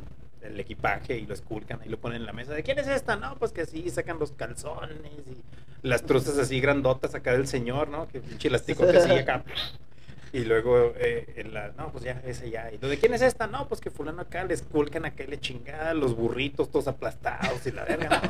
el 0.44 0.58
equipaje 0.60 1.16
y 1.18 1.26
lo 1.26 1.34
esculcan 1.34 1.80
y 1.84 1.88
lo 1.88 1.98
ponen 1.98 2.20
en 2.20 2.26
la 2.26 2.32
mesa. 2.32 2.52
¿De 2.52 2.62
quién 2.62 2.78
es 2.78 2.86
esta? 2.86 3.16
No, 3.16 3.36
pues 3.36 3.52
que 3.52 3.66
sí, 3.66 3.88
sacan 3.90 4.18
los 4.18 4.32
calzones 4.32 4.98
y 5.26 5.42
las 5.86 6.02
truzas 6.02 6.38
así 6.38 6.60
grandotas 6.60 7.14
acá 7.14 7.32
del 7.32 7.46
señor, 7.46 7.88
¿no? 7.88 8.08
Que 8.08 8.20
pinche 8.20 8.48
elástico 8.48 8.86
que 8.86 8.96
así 8.96 9.10
acá. 9.10 9.44
Y 10.34 10.44
luego, 10.44 10.92
eh, 10.96 11.32
en 11.36 11.54
la, 11.54 11.68
no, 11.78 11.92
pues 11.92 12.02
ya, 12.02 12.20
ese 12.26 12.50
ya. 12.50 12.68
¿Y 12.72 12.78
de 12.78 12.98
quién 12.98 13.14
es 13.14 13.22
esta? 13.22 13.46
No, 13.46 13.68
pues 13.68 13.80
que 13.80 13.88
fulano 13.88 14.22
acá 14.22 14.42
le 14.42 14.52
esculcan 14.54 15.04
acá 15.04 15.22
y 15.22 15.28
le 15.28 15.38
chingada, 15.38 15.94
los 15.94 16.16
burritos 16.16 16.72
todos 16.72 16.88
aplastados 16.88 17.64
y 17.66 17.70
la 17.70 17.84
verga. 17.84 18.20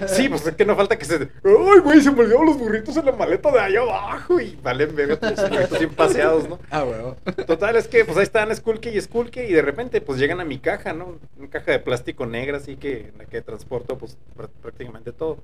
¿no? 0.00 0.08
sí, 0.08 0.30
pues 0.30 0.46
es 0.46 0.54
que 0.54 0.64
no 0.64 0.74
falta 0.74 0.96
que 0.96 1.04
se... 1.04 1.16
¡Ay, 1.16 1.78
güey, 1.84 2.00
se 2.00 2.10
me 2.10 2.20
olvidaron 2.20 2.46
los 2.46 2.56
burritos 2.58 2.96
en 2.96 3.04
la 3.04 3.12
maleta 3.12 3.52
de 3.52 3.60
allá 3.60 3.82
abajo! 3.82 4.40
Y 4.40 4.56
valen 4.62 4.96
verga 4.96 5.16
todos 5.20 5.38
los 5.38 5.50
burritos 5.50 5.78
bien 5.78 5.94
paseados, 5.94 6.48
¿no? 6.48 6.58
Ah, 6.70 6.84
huevo. 6.84 7.16
Total, 7.46 7.76
es 7.76 7.86
que 7.86 8.06
pues 8.06 8.16
ahí 8.16 8.22
están 8.22 8.56
Skulke 8.56 8.90
y 8.90 8.98
Skulke 8.98 9.46
y 9.46 9.52
de 9.52 9.60
repente 9.60 10.00
pues 10.00 10.18
llegan 10.18 10.40
a 10.40 10.46
mi 10.46 10.58
caja, 10.58 10.94
¿no? 10.94 11.18
Una 11.38 11.50
caja 11.50 11.72
de 11.72 11.80
plástico 11.80 12.24
negra 12.24 12.56
así 12.56 12.76
que 12.76 13.08
en 13.12 13.18
la 13.18 13.26
que 13.26 13.42
transporto 13.42 13.98
pues 13.98 14.16
pr- 14.38 14.48
prácticamente 14.62 15.12
todo. 15.12 15.36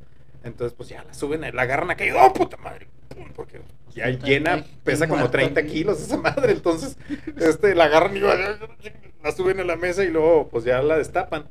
Entonces 0.47 0.75
pues 0.77 0.89
ya 0.89 1.03
la 1.05 1.13
suben, 1.15 1.41
la 1.41 1.63
agarran 1.63 1.91
acá 1.91 2.05
y 2.05 2.11
¡oh, 2.11 2.33
puta 2.33 2.57
madre! 2.59 2.87
Porque 3.35 3.61
ya 3.95 4.11
Puta, 4.13 4.27
llena, 4.27 4.65
pesa 4.85 5.07
como 5.07 5.21
muerto 5.21 5.33
30 5.39 5.61
aquí. 5.61 5.71
kilos 5.71 6.01
esa 6.01 6.17
madre. 6.19 6.53
Entonces 6.53 6.97
este, 7.37 7.75
la 7.75 7.85
agarran 7.85 8.17
y 8.17 8.21
la 8.21 9.33
suben 9.35 9.61
a 9.61 9.65
la 9.65 9.77
mesa 9.77 10.05
y 10.05 10.11
luego 10.11 10.49
pues 10.49 10.65
ya 10.65 10.81
la 10.83 10.97
destapan. 10.99 11.47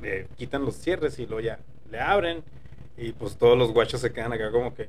Le 0.00 0.26
quitan 0.36 0.64
los 0.64 0.76
cierres 0.76 1.18
y 1.18 1.26
luego 1.26 1.40
ya 1.40 1.58
le 1.90 2.00
abren 2.00 2.42
y 2.96 3.12
pues 3.12 3.36
todos 3.36 3.56
los 3.58 3.72
guachos 3.72 4.00
se 4.00 4.12
quedan 4.12 4.32
acá 4.32 4.50
como 4.50 4.74
que... 4.74 4.88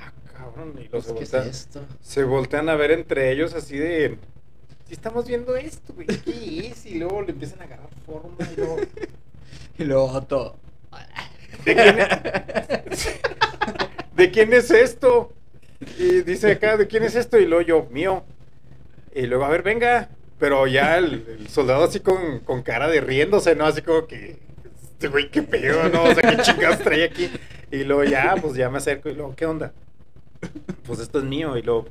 Ah, 0.00 0.12
cabrón, 0.36 0.74
y 0.78 0.88
los 0.88 1.06
Pues, 1.06 1.12
¿Qué 1.18 1.24
es 1.24 1.32
voltean- 1.32 1.48
esto? 1.48 1.84
se 2.00 2.24
voltean 2.24 2.68
a 2.68 2.74
ver 2.76 2.90
entre 2.92 3.30
ellos 3.32 3.54
así 3.54 3.76
de. 3.78 4.18
Si 4.86 4.94
estamos 4.94 5.26
viendo 5.26 5.54
esto, 5.56 5.92
güey, 5.94 6.06
¿qué 6.08 6.66
es? 6.68 6.86
Y 6.86 6.98
luego 6.98 7.22
le 7.22 7.30
empiezan 7.32 7.60
a 7.60 7.64
agarrar 7.64 7.88
forma 8.06 8.36
y 8.52 8.56
luego. 8.56 8.76
Y 9.78 9.84
luego 9.84 10.04
Otto. 10.12 10.56
¿De 11.64 11.74
quién 11.74 11.98
es, 11.98 13.20
¿De 14.16 14.30
quién 14.30 14.52
es 14.52 14.70
esto? 14.70 15.32
Y 15.98 16.22
dice 16.22 16.52
acá, 16.52 16.76
¿de 16.76 16.86
quién 16.86 17.04
es 17.04 17.14
esto? 17.14 17.38
Y 17.38 17.46
luego 17.46 17.62
yo, 17.62 17.88
mío. 17.90 18.24
Y 19.14 19.26
luego, 19.26 19.44
a 19.44 19.48
ver, 19.48 19.62
venga. 19.62 20.08
Pero 20.38 20.66
ya 20.66 20.96
el, 20.96 21.26
el 21.38 21.48
soldado 21.48 21.84
así 21.84 22.00
con, 22.00 22.40
con 22.40 22.62
cara 22.62 22.88
de 22.88 23.00
riéndose, 23.00 23.54
¿no? 23.54 23.66
Así 23.66 23.82
como 23.82 24.06
que. 24.06 24.38
Este 24.92 25.08
güey, 25.08 25.30
qué 25.30 25.42
pedo, 25.42 25.88
¿no? 25.88 26.04
O 26.04 26.14
sea, 26.14 26.30
qué 26.30 26.42
chingados 26.42 26.80
trae 26.80 27.04
aquí. 27.04 27.30
Y 27.70 27.84
luego 27.84 28.04
ya, 28.04 28.34
pues 28.40 28.54
ya 28.54 28.68
me 28.68 28.78
acerco 28.78 29.08
y 29.08 29.14
luego, 29.14 29.34
¿qué 29.34 29.46
onda? 29.46 29.72
Pues 30.84 30.98
esto 31.00 31.18
es 31.18 31.24
mío. 31.24 31.56
Y 31.56 31.62
luego, 31.62 31.86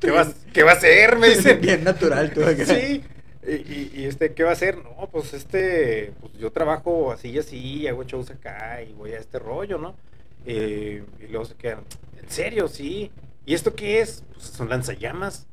¿qué 0.00 0.10
va, 0.10 0.26
¿qué 0.52 0.62
va 0.62 0.72
a 0.72 0.74
hacer? 0.74 1.16
Me 1.16 1.28
dicen. 1.28 1.60
Bien 1.60 1.84
natural 1.84 2.32
tú 2.32 2.44
acá. 2.44 2.64
Sí. 2.64 3.02
Y, 3.46 3.52
y- 3.52 3.90
y 3.94 4.04
este, 4.04 4.34
¿qué 4.34 4.42
va 4.42 4.50
a 4.50 4.52
hacer? 4.52 4.76
No, 4.78 5.08
pues 5.10 5.32
este, 5.32 6.12
pues 6.20 6.32
yo 6.34 6.50
trabajo 6.52 7.10
así 7.12 7.30
y 7.30 7.38
así, 7.38 7.86
hago 7.88 8.04
shows 8.04 8.30
acá 8.30 8.82
y 8.82 8.92
voy 8.92 9.12
a 9.12 9.18
este 9.18 9.38
rollo, 9.38 9.78
¿no? 9.78 9.94
Eh, 10.46 11.02
y 11.20 11.26
luego 11.28 11.44
se 11.46 11.54
quedan, 11.54 11.84
¿en 12.22 12.28
serio? 12.30 12.68
Sí. 12.68 13.10
¿Y 13.46 13.54
esto 13.54 13.74
qué 13.74 14.00
es? 14.00 14.24
Pues 14.32 14.44
son 14.44 14.68
lanzallamas. 14.68 15.46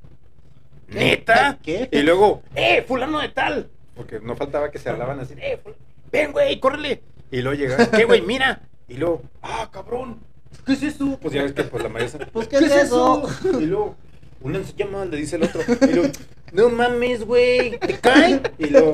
¿Qué? 0.89 0.95
¿Neta? 0.95 1.59
¿Qué? 1.63 1.89
Y 1.91 2.01
luego, 2.03 2.41
¡eh, 2.55 2.83
fulano 2.87 3.19
de 3.19 3.29
tal! 3.29 3.69
Porque 3.95 4.19
no 4.19 4.35
faltaba 4.35 4.69
que 4.71 4.79
se 4.79 4.89
hablaban 4.89 5.19
así, 5.19 5.33
¡eh, 5.37 5.59
ful- 5.63 5.75
ven, 6.11 6.31
güey, 6.31 6.59
córrele! 6.59 7.01
Y 7.31 7.41
luego 7.41 7.57
llega, 7.57 7.89
¿qué, 7.91 8.05
güey, 8.05 8.21
mira? 8.21 8.61
Y 8.87 8.95
luego, 8.95 9.21
¡ah, 9.41 9.69
cabrón! 9.71 10.19
¿Qué 10.65 10.73
es 10.73 10.83
eso? 10.83 11.17
Pues 11.21 11.33
ya 11.33 11.43
ves 11.43 11.53
que 11.53 11.63
pues 11.63 11.83
la 11.83 11.89
mayoría 11.89 12.27
Pues, 12.31 12.47
¿qué 12.47 12.57
es 12.57 12.71
eso? 12.71 13.23
Y 13.59 13.65
luego, 13.65 13.95
una 14.41 14.59
llama, 14.77 15.03
le 15.05 15.17
dice 15.17 15.35
el 15.37 15.43
otro. 15.43 15.61
Y 15.81 15.93
luego, 15.93 16.09
no 16.51 16.69
mames, 16.69 17.25
güey, 17.25 17.77
¿te 17.79 17.97
cae? 17.99 18.41
Y 18.57 18.67
luego, 18.67 18.93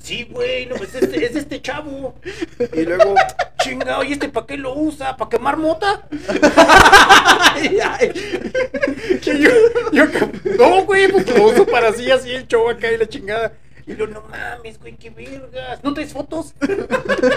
sí, 0.00 0.28
güey, 0.30 0.66
no, 0.66 0.76
es 0.76 0.94
este, 0.94 1.24
es 1.24 1.36
este 1.36 1.60
chavo. 1.60 2.14
Y 2.72 2.82
luego, 2.82 3.14
chingado, 3.62 4.04
¿y 4.04 4.12
este 4.12 4.28
para 4.28 4.46
qué 4.46 4.56
lo 4.56 4.74
usa? 4.74 5.16
¿Para 5.16 5.30
quemar 5.30 5.56
mota? 5.56 6.06
Yo, 9.22 9.42
yo, 9.92 10.04
no, 10.58 10.84
güey, 10.84 11.08
pues 11.10 11.26
lo 11.36 11.44
uso 11.44 11.66
para 11.66 11.88
así, 11.88 12.10
así 12.10 12.30
el 12.30 12.46
show 12.46 12.68
acá 12.68 12.92
y 12.92 12.98
la 12.98 13.08
chingada. 13.08 13.52
Y 13.86 13.94
luego, 13.94 14.14
no 14.14 14.22
mames, 14.28 14.78
güey, 14.80 14.96
qué 14.96 15.10
vergas. 15.10 15.82
¿No 15.82 15.94
traes 15.94 16.12
fotos? 16.12 16.54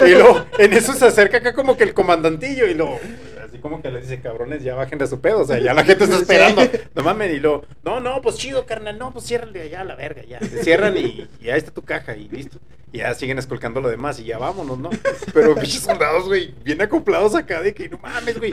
Y 0.04 0.10
luego, 0.10 0.44
en 0.58 0.72
eso 0.72 0.92
se 0.92 1.06
acerca 1.06 1.38
acá 1.38 1.52
como 1.52 1.76
que 1.76 1.84
el 1.84 1.94
comandantillo 1.94 2.66
y 2.66 2.74
luego, 2.74 2.98
así 2.98 3.29
como 3.60 3.80
que 3.82 3.90
le 3.90 4.00
dice, 4.00 4.20
cabrones, 4.20 4.62
ya 4.62 4.74
bajen 4.74 4.98
de 4.98 5.06
su 5.06 5.20
pedo. 5.20 5.40
O 5.40 5.44
sea, 5.44 5.58
ya 5.58 5.72
la 5.74 5.84
gente 5.84 6.04
está 6.04 6.16
esperando. 6.20 6.62
No 6.94 7.02
mames, 7.02 7.32
y 7.34 7.40
luego, 7.40 7.64
no, 7.84 8.00
no, 8.00 8.20
pues 8.22 8.36
chido, 8.36 8.66
carnal, 8.66 8.98
no, 8.98 9.12
pues 9.12 9.26
ciérrale 9.26 9.62
allá 9.62 9.80
a 9.82 9.84
la 9.84 9.94
verga, 9.94 10.22
ya. 10.24 10.40
Le 10.40 10.62
cierran 10.62 10.96
y, 10.96 11.28
y 11.40 11.50
ahí 11.50 11.58
está 11.58 11.70
tu 11.70 11.82
caja 11.82 12.16
y 12.16 12.28
listo. 12.28 12.58
Y 12.92 12.98
ya 12.98 13.14
siguen 13.14 13.38
escolcando 13.38 13.80
lo 13.80 13.88
demás 13.88 14.18
y 14.18 14.24
ya 14.24 14.36
vámonos, 14.38 14.76
¿no? 14.76 14.90
Pero 15.32 15.54
pinches 15.54 15.82
soldados, 15.82 16.26
güey, 16.26 16.52
bien 16.64 16.82
acoplados 16.82 17.36
acá 17.36 17.62
de 17.62 17.72
que 17.72 17.88
no 17.88 17.98
mames, 17.98 18.36
güey. 18.38 18.50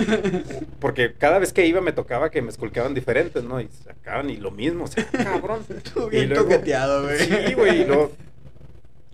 Porque 0.79 1.13
cada 1.17 1.39
vez 1.39 1.51
que 1.53 1.65
iba 1.65 1.81
me 1.81 1.91
tocaba 1.91 2.29
que 2.29 2.43
me 2.43 2.49
esculcaban 2.51 2.93
diferentes, 2.93 3.43
¿no? 3.43 3.59
Y 3.59 3.67
sacaban 3.83 4.29
y 4.29 4.37
lo 4.37 4.51
mismo, 4.51 4.83
o 4.83 4.87
sea, 4.87 5.05
cabrón. 5.07 5.65
Tú 5.91 6.07
Y 6.07 6.17
bien 6.17 6.29
luego- 6.29 6.43
toqueteado, 6.43 7.03
güey. 7.05 7.17
Sí, 7.17 7.53
güey, 7.55 7.81
y 7.81 7.85
luego, 7.85 8.11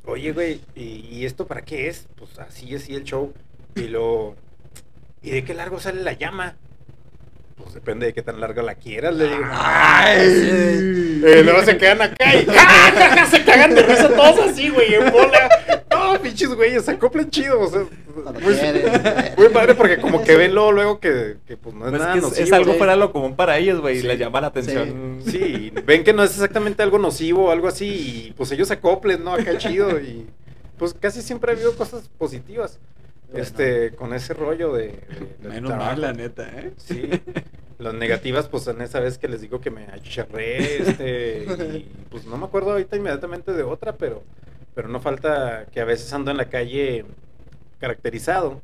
oye, 0.06 0.34
güey, 0.34 0.60
¿y, 0.76 1.08
y 1.10 1.26
esto 1.26 1.48
para 1.48 1.62
qué 1.62 1.88
es? 1.88 2.06
Pues 2.18 2.38
así, 2.40 2.76
así 2.76 2.94
el 2.94 3.06
show. 3.06 3.34
Y 3.76 3.84
luego, 3.88 4.36
¿y 5.24 5.32
de 5.32 5.44
qué 5.44 5.54
largo 5.54 5.80
sale 5.80 6.02
la 6.04 6.14
llama? 6.14 6.56
Pues 7.56 7.74
depende 7.76 8.08
de 8.08 8.14
qué 8.14 8.22
tan 8.22 8.40
larga 8.40 8.64
la 8.64 8.76
quieras, 8.76 9.16
le 9.16 9.26
digo. 9.30 9.44
Ay. 9.52 11.22
Y 11.24 11.44
luego 11.44 11.64
se 11.64 11.78
quedan 11.78 12.02
acá 12.02 12.36
y 12.36 12.46
¡ja, 12.46 12.52
ja! 13.16 13.26
se 13.28 13.44
cagan 13.44 13.76
de 13.76 13.84
risa 13.84 14.10
todos 14.10 14.40
así, 14.50 14.70
güey, 14.70 14.96
en 14.96 15.12
bola. 15.12 15.50
No, 15.92 16.20
pinches 16.20 16.50
güeyes, 16.56 16.84
se 16.86 16.92
acoplan 16.92 17.30
chido. 17.30 17.62
O 17.62 17.70
sea, 17.70 17.82
muy, 18.42 18.56
muy 19.38 19.50
padre 19.50 19.76
porque 19.76 19.98
como 19.98 20.24
que 20.24 20.36
ven 20.36 20.54
luego, 20.54 20.72
luego 20.72 21.00
que, 21.00 21.38
que, 21.48 21.56
pues 21.56 21.76
no 21.76 21.86
es 21.86 21.92
Pues 21.92 22.02
nada 22.02 22.14
que 22.14 22.20
es, 22.20 22.24
nocivo. 22.26 22.44
es 22.46 22.52
algo 22.54 22.72
sí. 22.74 22.78
fuera 22.80 22.96
lo 22.96 23.12
común 23.14 23.36
para 23.36 23.58
ellos, 23.60 23.80
güey, 23.82 23.98
y 23.98 24.02
Sí. 24.02 24.08
les 24.08 24.20
llama 24.20 24.42
la 24.42 24.48
atención. 24.48 25.20
Sí, 25.26 25.72
ven 25.86 26.04
que 26.04 26.12
no 26.14 26.24
es 26.24 26.32
exactamente 26.32 26.82
algo 26.84 26.98
nocivo 26.98 27.46
o 27.46 27.52
algo 27.52 27.68
así 27.68 27.86
y 28.28 28.34
pues 28.36 28.52
ellos 28.52 28.68
se 28.68 28.74
acoplen, 28.76 29.24
¿no? 29.24 29.34
Acá 29.34 29.58
chido 29.58 30.00
y 30.02 30.28
pues 30.78 30.94
casi 31.00 31.22
siempre 31.22 31.52
ha 31.52 31.56
habido 31.56 31.76
cosas 31.76 32.10
positivas. 32.18 32.80
Este, 33.34 33.96
con 33.96 34.14
ese 34.14 34.34
rollo 34.34 34.74
de... 34.74 34.88
de- 34.88 35.38
Menos 35.50 35.72
mal, 35.76 36.00
la 36.02 36.14
neta, 36.14 36.48
¿eh? 36.60 36.74
Sí. 36.78 37.10
Las 37.80 37.94
negativas, 37.96 38.48
pues 38.48 38.68
en 38.68 38.82
esa 38.82 39.00
vez 39.00 39.18
que 39.18 39.28
les 39.28 39.42
digo 39.42 39.60
que 39.60 39.70
me 39.72 39.86
achicharré, 39.88 40.78
este, 40.84 41.44
y 41.76 41.92
pues 42.10 42.24
no 42.26 42.38
me 42.38 42.46
acuerdo 42.46 42.72
ahorita 42.72 42.96
inmediatamente 42.96 43.52
de 43.52 43.64
otra, 43.64 43.98
pero, 43.98 44.24
pero 44.76 44.88
no 44.88 45.02
falta 45.02 45.66
que 45.72 45.82
a 45.82 45.86
veces 45.86 46.14
ando 46.14 46.32
en 46.32 46.38
la 46.38 46.50
calle 46.50 47.04
caracterizado. 47.80 48.62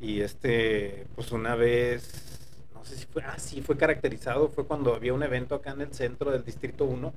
Y 0.00 0.22
este, 0.22 1.06
pues 1.14 1.30
una 1.30 1.54
vez, 1.54 2.66
no 2.74 2.84
sé 2.84 2.96
si 2.96 3.06
fue, 3.06 3.22
ah, 3.22 3.38
sí, 3.38 3.62
fue 3.62 3.76
caracterizado, 3.76 4.48
fue 4.48 4.66
cuando 4.66 4.94
había 4.94 5.14
un 5.14 5.22
evento 5.22 5.54
acá 5.54 5.70
en 5.72 5.82
el 5.82 5.92
centro 5.94 6.32
del 6.32 6.44
Distrito 6.44 6.84
1. 6.86 7.12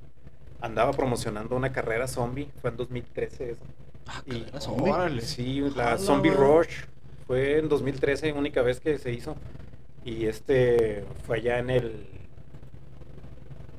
Andaba 0.60 0.92
promocionando 0.92 1.56
una 1.56 1.72
carrera 1.72 2.06
zombie, 2.06 2.48
fue 2.60 2.70
en 2.70 2.76
2013 2.76 3.50
eso. 3.52 3.62
Ah, 4.06 4.22
Y- 4.26 4.40
carrera 4.40 4.60
zombie. 4.60 4.90
Órale. 4.92 5.20
Sí, 5.22 5.60
la 5.74 5.98
Zombie. 5.98 6.30
Rush 6.30 6.84
fue 7.26 7.58
en 7.58 7.68
2013, 7.68 8.32
única 8.32 8.62
vez 8.62 8.80
que 8.80 8.98
se 8.98 9.12
hizo. 9.12 9.36
Y 10.04 10.26
este 10.26 11.04
fue 11.26 11.38
allá 11.38 11.58
en 11.58 11.70
el. 11.70 12.06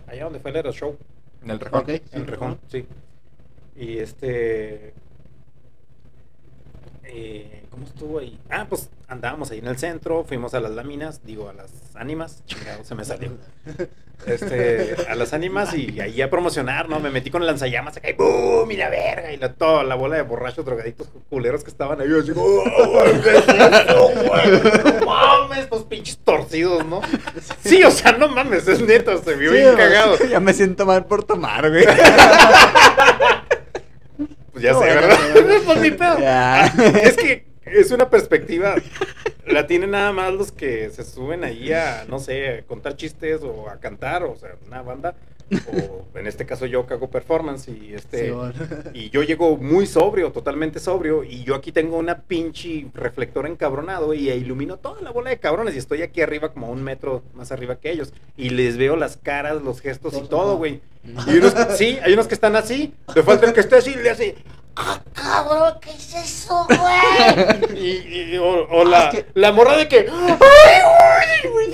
Allá 0.07 0.25
donde 0.25 0.39
fue 0.39 0.51
el 0.51 0.57
Aero 0.57 0.71
Show, 0.71 0.97
En 1.43 1.51
el 1.51 1.59
rejón. 1.59 1.81
Ok. 1.81 1.89
en 1.89 2.01
Sí. 2.11 2.19
Rejón, 2.23 2.59
sí. 2.67 2.85
Y 3.75 3.97
este. 3.99 4.93
Eh, 7.19 7.63
¿Cómo 7.71 7.85
estuvo 7.85 8.19
ahí? 8.19 8.37
Ah, 8.49 8.67
pues 8.69 8.91
andábamos 9.07 9.49
ahí 9.49 9.57
en 9.57 9.67
el 9.67 9.77
centro, 9.77 10.23
fuimos 10.23 10.53
a 10.53 10.59
las 10.59 10.71
láminas, 10.71 11.25
digo, 11.25 11.49
a 11.49 11.53
las 11.53 11.71
ánimas, 11.95 12.43
chingado, 12.45 12.83
se 12.83 12.95
me 12.95 13.03
salió. 13.03 13.31
Este, 14.25 14.95
a 15.07 15.13
las 15.13 15.31
ánimas 15.33 15.75
y 15.75 16.01
ahí 16.01 16.23
a 16.23 16.29
promocionar, 16.31 16.89
¿no? 16.89 16.99
Me 16.99 17.11
metí 17.11 17.29
con 17.29 17.45
lanzallamas 17.45 17.97
acá 17.97 18.09
y 18.09 18.13
¡boom! 18.13 18.71
Y 18.71 18.75
la 18.75 18.89
verga, 18.89 19.31
y 19.31 19.37
la, 19.37 19.53
toda 19.53 19.83
la 19.83 19.93
bola 19.93 20.15
de 20.15 20.23
borrachos 20.23 20.65
drogadictos 20.65 21.07
culeros 21.29 21.63
que 21.63 21.69
estaban 21.69 22.01
ahí. 22.01 22.07
Así, 22.19 22.31
¡oh, 22.35 22.63
qué 23.23 23.37
es 23.37 23.47
esto, 23.47 24.09
güey! 24.27 24.99
¡No 24.99 25.05
mames! 25.05 25.59
Estos 25.59 25.83
pinches 25.83 26.17
torcidos, 26.17 26.83
¿no? 26.83 27.01
Sí, 27.63 27.83
o 27.83 27.91
sea, 27.91 28.13
no 28.13 28.27
mames, 28.27 28.67
es 28.67 28.81
neta, 28.81 29.15
se 29.19 29.35
vio 29.35 29.51
Sí, 29.51 29.57
bien 29.57 29.75
cagado. 29.75 30.17
Ya 30.29 30.39
me 30.39 30.51
siento 30.55 30.87
mal 30.87 31.05
por 31.05 31.23
tomar, 31.23 31.69
güey. 31.69 31.85
Pues 34.57 34.63
ya 34.63 34.73
No, 34.73 34.79
sé, 34.79 34.85
¿verdad? 34.87 35.17
Pues 35.65 35.81
ni 35.81 35.91
pedo. 35.91 36.17
Es 36.97 37.15
que 37.15 37.45
es 37.65 37.91
una 37.91 38.09
perspectiva. 38.09 38.73
La 39.45 39.67
tienen 39.67 39.91
nada 39.91 40.11
más 40.11 40.33
los 40.33 40.51
que 40.51 40.89
se 40.89 41.03
suben 41.03 41.43
ahí 41.43 41.71
a, 41.71 42.05
no 42.07 42.17
sé, 42.17 42.49
a 42.57 42.61
contar 42.63 42.95
chistes 42.95 43.43
o 43.43 43.69
a 43.69 43.79
cantar, 43.79 44.23
o 44.23 44.35
sea, 44.35 44.55
una 44.65 44.81
banda. 44.81 45.13
O 46.13 46.17
en 46.17 46.27
este 46.27 46.45
caso 46.45 46.65
yo 46.65 46.85
que 46.85 46.93
hago 46.93 47.09
performance 47.09 47.69
y 47.69 47.93
este. 47.93 48.25
Sí, 48.25 48.31
bueno. 48.31 48.53
Y 48.93 49.09
yo 49.09 49.23
llego 49.23 49.57
muy 49.57 49.85
sobrio, 49.85 50.31
totalmente 50.31 50.79
sobrio, 50.79 51.23
y 51.23 51.43
yo 51.43 51.55
aquí 51.55 51.71
tengo 51.71 51.97
una 51.97 52.21
pinche 52.21 52.87
reflector 52.93 53.47
encabronado 53.47 54.13
y 54.13 54.29
ilumino 54.29 54.77
toda 54.77 55.01
la 55.01 55.11
bola 55.11 55.29
de 55.29 55.39
cabrones 55.39 55.75
y 55.75 55.77
estoy 55.77 56.01
aquí 56.01 56.21
arriba 56.21 56.51
como 56.51 56.69
un 56.69 56.83
metro 56.83 57.23
más 57.33 57.51
arriba 57.51 57.75
que 57.75 57.91
ellos. 57.91 58.13
Y 58.35 58.49
les 58.49 58.77
veo 58.77 58.95
las 58.95 59.17
caras, 59.17 59.61
los 59.61 59.81
gestos 59.81 60.15
y 60.15 60.27
todo, 60.27 60.57
güey. 60.57 60.81
Y 61.03 61.37
unos, 61.37 61.53
sí, 61.77 61.97
hay 62.03 62.13
unos 62.13 62.27
que 62.27 62.33
están 62.33 62.55
así, 62.55 62.93
le 63.15 63.23
falta 63.23 63.45
el 63.45 63.53
que 63.53 63.61
esté 63.61 63.77
así 63.77 63.91
y 63.91 64.03
le 64.03 64.09
hace, 64.09 64.35
¡ah, 64.77 65.01
cabrón, 65.13 65.73
qué 65.81 65.91
es 65.91 66.13
eso, 66.15 66.65
güey! 66.67 67.77
Y, 67.77 68.33
y- 68.33 68.37
o, 68.37 68.67
o 68.69 68.83
la, 68.85 69.09
es 69.09 69.15
que- 69.15 69.25
la 69.33 69.51
morra 69.51 69.77
de 69.77 69.87
que, 69.87 70.07
¡ay, 70.09 71.49
güey, 71.49 71.67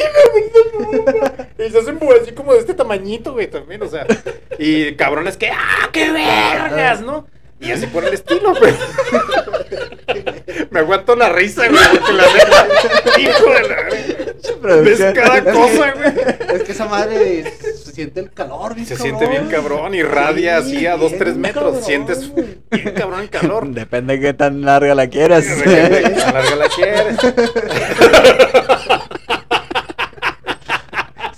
Y 1.68 1.72
se 1.72 1.80
hacen 1.80 2.00
así 2.22 2.32
como 2.34 2.54
de 2.54 2.60
este 2.60 2.74
tamañito, 2.74 3.34
güey, 3.34 3.48
también, 3.50 3.82
o 3.84 3.88
sea. 3.88 4.06
Y 4.60 4.96
cabrones 4.96 5.38
que, 5.38 5.50
¡ah, 5.50 5.90
qué 5.92 6.12
vergas, 6.12 7.02
¿no? 7.02 7.28
Y 7.64 7.72
así 7.72 7.88
por 7.88 8.06
el 8.06 8.14
estilo, 8.14 8.54
güey. 8.56 8.74
Me 10.70 10.80
aguanto 10.80 11.16
la 11.16 11.30
risa, 11.30 11.68
güey, 11.68 11.84
porque 11.92 12.14
la 12.14 12.24
neta, 12.34 12.68
hijo 13.20 13.50
de 13.50 13.62
la... 13.70 13.76
Ves 14.82 15.00
cada 15.14 15.44
cosa, 15.44 15.92
güey. 15.94 16.14
Es 16.56 16.64
que 16.64 16.72
esa 16.72 16.86
madre 16.86 17.44
se 17.62 17.92
siente 17.92 18.20
el 18.20 18.32
calor, 18.32 18.74
bien 18.76 18.86
Se 18.88 18.96
cabrón. 18.96 19.18
siente 19.20 19.28
bien 19.40 19.50
cabrón, 19.52 19.94
irradia 19.94 20.62
Sí, 20.62 20.78
así 20.78 20.88
a 20.88 20.96
2, 20.98 21.12
bien 21.12 21.20
3 21.20 21.36
metros. 21.38 21.64
cabrón, 21.64 21.84
Sientes 21.84 22.32
bien 22.72 22.94
cabrón 22.96 23.20
el 23.22 23.30
calor. 23.30 23.68
Depende 23.68 24.16
de 24.18 24.22
qué 24.22 24.34
tan 24.34 24.62
larga 24.62 24.96
la 24.96 25.08
quieras. 25.08 25.46
A 25.48 26.32
larga 26.32 26.56
la 26.56 26.70
quieres. 26.70 27.18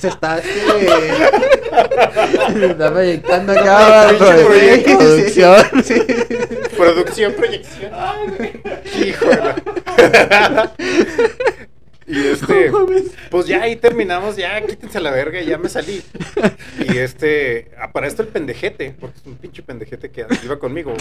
Se 0.06 0.10
está 0.10 0.38
este. 0.38 0.53
Se 2.53 2.65
está 2.72 2.91
proyectando 2.94 3.53
acá, 3.53 4.11
proyecto. 4.45 4.98
Producción. 4.99 5.84
Sí. 5.84 6.02
Producción, 6.77 7.34
proyección. 7.34 7.91
Hijo 9.03 9.26
de 9.26 9.36
la- 9.36 10.72
Y 12.07 12.18
este, 12.27 12.72
pues 13.32 13.48
ya 13.48 13.64
ahí 13.64 13.76
terminamos, 13.76 14.36
ya 14.36 14.61
quítense 14.65 14.99
la 14.99 15.11
verga, 15.11 15.41
y 15.41 15.48
ya 15.48 15.57
me 15.57 15.69
salí. 15.69 16.03
Y 16.80 16.98
este, 16.98 17.72
ah, 17.80 17.91
para 17.91 18.07
esto 18.07 18.22
el 18.22 18.27
pendejete, 18.27 18.95
porque 18.99 19.18
es 19.18 19.26
un 19.26 19.36
pinche 19.36 19.64
pendejete 19.64 20.11
que 20.11 20.26
iba 20.44 20.60
conmigo. 20.60 20.94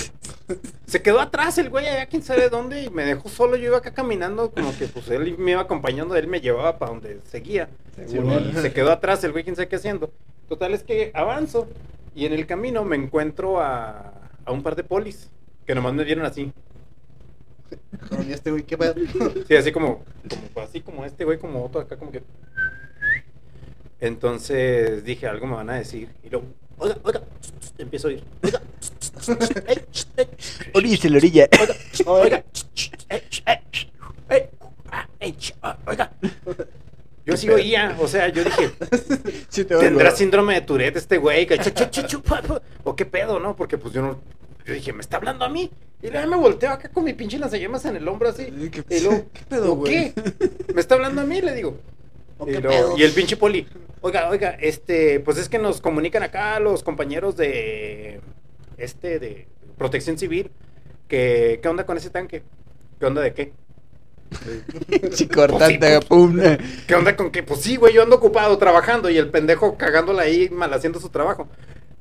Se 0.87 1.03
quedó 1.03 1.21
atrás 1.21 1.59
el 1.59 1.69
güey 1.69 1.87
allá, 1.87 2.07
quién 2.07 2.23
sabe 2.23 2.49
dónde, 2.49 2.83
y 2.85 2.91
me 2.91 3.05
dejó 3.05 3.29
solo. 3.29 3.57
Yo 3.57 3.67
iba 3.67 3.79
acá 3.79 3.93
caminando, 3.93 4.51
como 4.51 4.77
que 4.77 4.87
pues 4.87 5.09
él 5.11 5.37
me 5.39 5.53
iba 5.53 5.61
acompañando, 5.61 6.17
él 6.17 6.27
me 6.27 6.41
llevaba 6.41 6.79
para 6.79 6.93
donde 6.93 7.21
seguía. 7.31 7.69
Y 7.99 8.61
se 8.61 8.73
quedó 8.73 8.91
atrás 8.91 9.23
el 9.25 9.33
güey, 9.33 9.45
quién 9.45 9.57
sabe 9.57 9.69
qué 9.69 9.77
haciendo. 9.77 10.11
Total 10.49 10.73
es 10.75 10.83
que 10.83 11.11
avanzo 11.15 11.69
y 12.15 12.27
en 12.27 12.33
el 12.33 12.47
camino 12.47 12.85
me 12.85 12.97
encuentro 12.97 13.61
a, 13.61 14.13
a 14.45 14.53
un 14.53 14.63
par 14.63 14.77
de 14.77 14.85
polis 14.85 15.31
que 15.67 15.75
nomás 15.75 15.95
me 15.95 16.05
vieron 16.05 16.25
así. 16.25 16.53
¿Y 18.27 18.33
este 18.33 18.51
güey 18.51 18.63
qué 18.65 18.77
pedo? 18.79 18.95
Sí, 19.49 19.57
así 19.57 19.73
como, 19.73 20.05
como 20.55 20.67
así 20.67 20.81
como 20.81 21.05
este 21.05 21.25
güey, 21.25 21.39
como 21.39 21.65
otro 21.65 21.81
acá, 21.81 21.97
como 21.97 22.11
que. 22.13 22.23
Entonces 24.01 25.05
dije, 25.05 25.27
algo 25.27 25.47
me 25.47 25.55
van 25.55 25.71
a 25.71 25.75
decir. 25.75 26.09
Y 26.23 26.31
luego, 26.31 26.47
oiga, 26.79 26.97
oiga, 27.03 27.23
empiezo 27.79 28.09
a 28.09 28.11
oír. 28.11 28.25
Oiga, 28.43 28.61
Orilla, 30.75 31.11
la 31.11 31.17
orilla. 31.17 31.49
oiga, 32.07 32.45
oiga, 35.21 35.79
oiga. 35.87 36.13
Yo 37.27 37.37
sí 37.39 37.49
oía, 37.49 37.97
o 37.99 38.07
sea, 38.07 38.29
yo 38.29 38.45
dije, 38.45 38.71
Sí 39.49 39.65
te 39.65 39.77
¿Tendrá 39.77 40.09
oigo. 40.09 40.17
síndrome 40.17 40.55
de 40.55 40.61
Tourette 40.61 40.97
este 40.97 41.17
güey? 41.17 41.49
¿O 42.85 42.95
qué 42.95 43.07
pedo, 43.07 43.41
no? 43.41 43.57
Porque 43.57 43.79
pues 43.79 43.95
yo 43.95 44.03
no... 44.03 44.21
Yo 44.67 44.75
dije, 44.75 44.93
¿me 44.93 45.01
está 45.01 45.17
hablando 45.17 45.45
a 45.45 45.49
mí? 45.49 45.71
Y 46.05 46.11
luego 46.11 46.29
me 46.29 46.37
volteo 46.37 46.71
acá 46.71 46.89
con 46.91 47.03
mi 47.05 47.15
pinche 47.15 47.39
lanzallamas 47.39 47.85
en 47.87 47.97
el 47.97 48.07
hombro 48.07 48.29
así. 48.29 48.45
¿qué- 48.71 48.85
y 48.97 49.01
luego, 49.01 49.25
qué 49.33 49.41
pedo, 49.49 49.73
¿o 49.73 49.77
güey? 49.77 50.13
¿Qué? 50.13 50.23
¿Me 50.75 50.81
está 50.81 50.95
hablando 50.97 51.23
a 51.23 51.25
mí? 51.25 51.41
Le 51.41 51.55
digo. 51.55 51.79
¿O 52.39 52.47
Y, 52.49 52.53
qué 52.53 52.61
luego- 52.61 52.89
pedo? 52.89 52.99
y 52.99 53.03
el 53.05 53.13
pinche 53.13 53.37
poli, 53.37 53.67
oiga, 54.03 54.29
oiga, 54.29 54.51
este, 54.61 55.21
pues 55.21 55.39
es 55.39 55.49
que 55.49 55.59
nos 55.59 55.81
comunican 55.81 56.23
acá 56.23 56.61
los 56.61 56.83
compañeros 56.83 57.37
de, 57.37 58.21
este, 58.77 59.19
de 59.19 59.47
protección 59.79 60.19
civil, 60.19 60.51
que, 61.09 61.59
¿qué 61.63 61.69
onda 61.69 61.87
con 61.87 61.97
ese 61.97 62.11
tanque? 62.11 62.43
¿Qué 63.01 63.07
onda 63.07 63.23
de 63.23 63.33
qué? 63.33 63.53
Chicortante, 65.11 65.79
Pues 65.79 66.01
sí, 66.03 66.09
pum. 66.09 66.39
¿Qué 66.87 66.95
onda 66.95 67.17
con 67.17 67.31
que? 67.31 67.43
Pues 67.43 67.61
sí, 67.61 67.77
güey, 67.77 67.95
yo 67.95 68.03
ando 68.03 68.17
ocupado 68.17 68.59
trabajando 68.59 69.09
y 69.11 69.17
el 69.17 69.31
pendejo 69.31 69.77
cagándola 69.77 70.23
ahí 70.23 70.49
mal 70.51 70.73
haciendo 70.75 71.01
su 71.01 71.09
trabajo. 71.09 71.49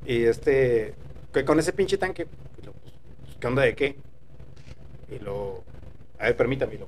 Y 0.05 0.23
este, 0.23 0.93
que 1.33 1.45
con 1.45 1.59
ese 1.59 1.73
pinche 1.73 1.97
tanque, 1.97 2.25
pues, 2.25 2.37
¿qué 3.43 3.47
onda 3.47 3.63
de 3.63 3.75
qué? 3.75 3.97
Y 5.11 5.19
lo, 5.21 5.65
a 6.17 6.23
ver, 6.27 6.37
permítame. 6.37 6.77
lo, 6.77 6.87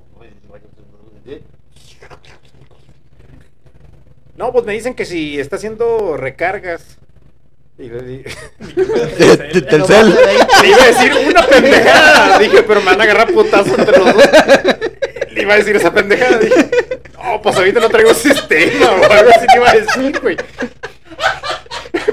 no, 4.38 4.52
pues 4.52 4.64
me 4.64 4.72
dicen 4.72 4.94
que 4.94 5.04
si 5.04 5.38
está 5.38 5.56
haciendo 5.56 6.16
recargas. 6.16 6.96
Y 7.78 7.90
le 7.90 8.00
di- 8.02 8.22
Telcel. 9.68 10.14
Le 10.62 10.68
iba 10.68 10.82
a 10.82 10.86
decir 10.86 11.12
una 11.28 11.46
pendejada. 11.46 12.38
Dije, 12.38 12.62
pero 12.62 12.80
me 12.80 12.86
van 12.86 13.00
a 13.02 13.04
agarrar 13.04 13.34
putazo 13.34 13.74
entre 13.78 13.98
los 13.98 14.14
dos. 14.14 14.24
Le 15.32 15.42
iba 15.42 15.52
a 15.52 15.56
decir 15.58 15.76
esa 15.76 15.92
pendejada. 15.92 16.38
Dije, 16.38 16.70
no, 17.22 17.42
pues 17.42 17.54
ahorita 17.54 17.80
no 17.80 17.90
traigo 17.90 18.14
sistema 18.14 18.92
o 18.92 19.04
algo 19.12 19.30
así 19.30 19.46
le 19.46 19.56
iba 19.56 19.70
a 19.70 19.74
decir, 19.74 20.20
güey. 20.22 20.36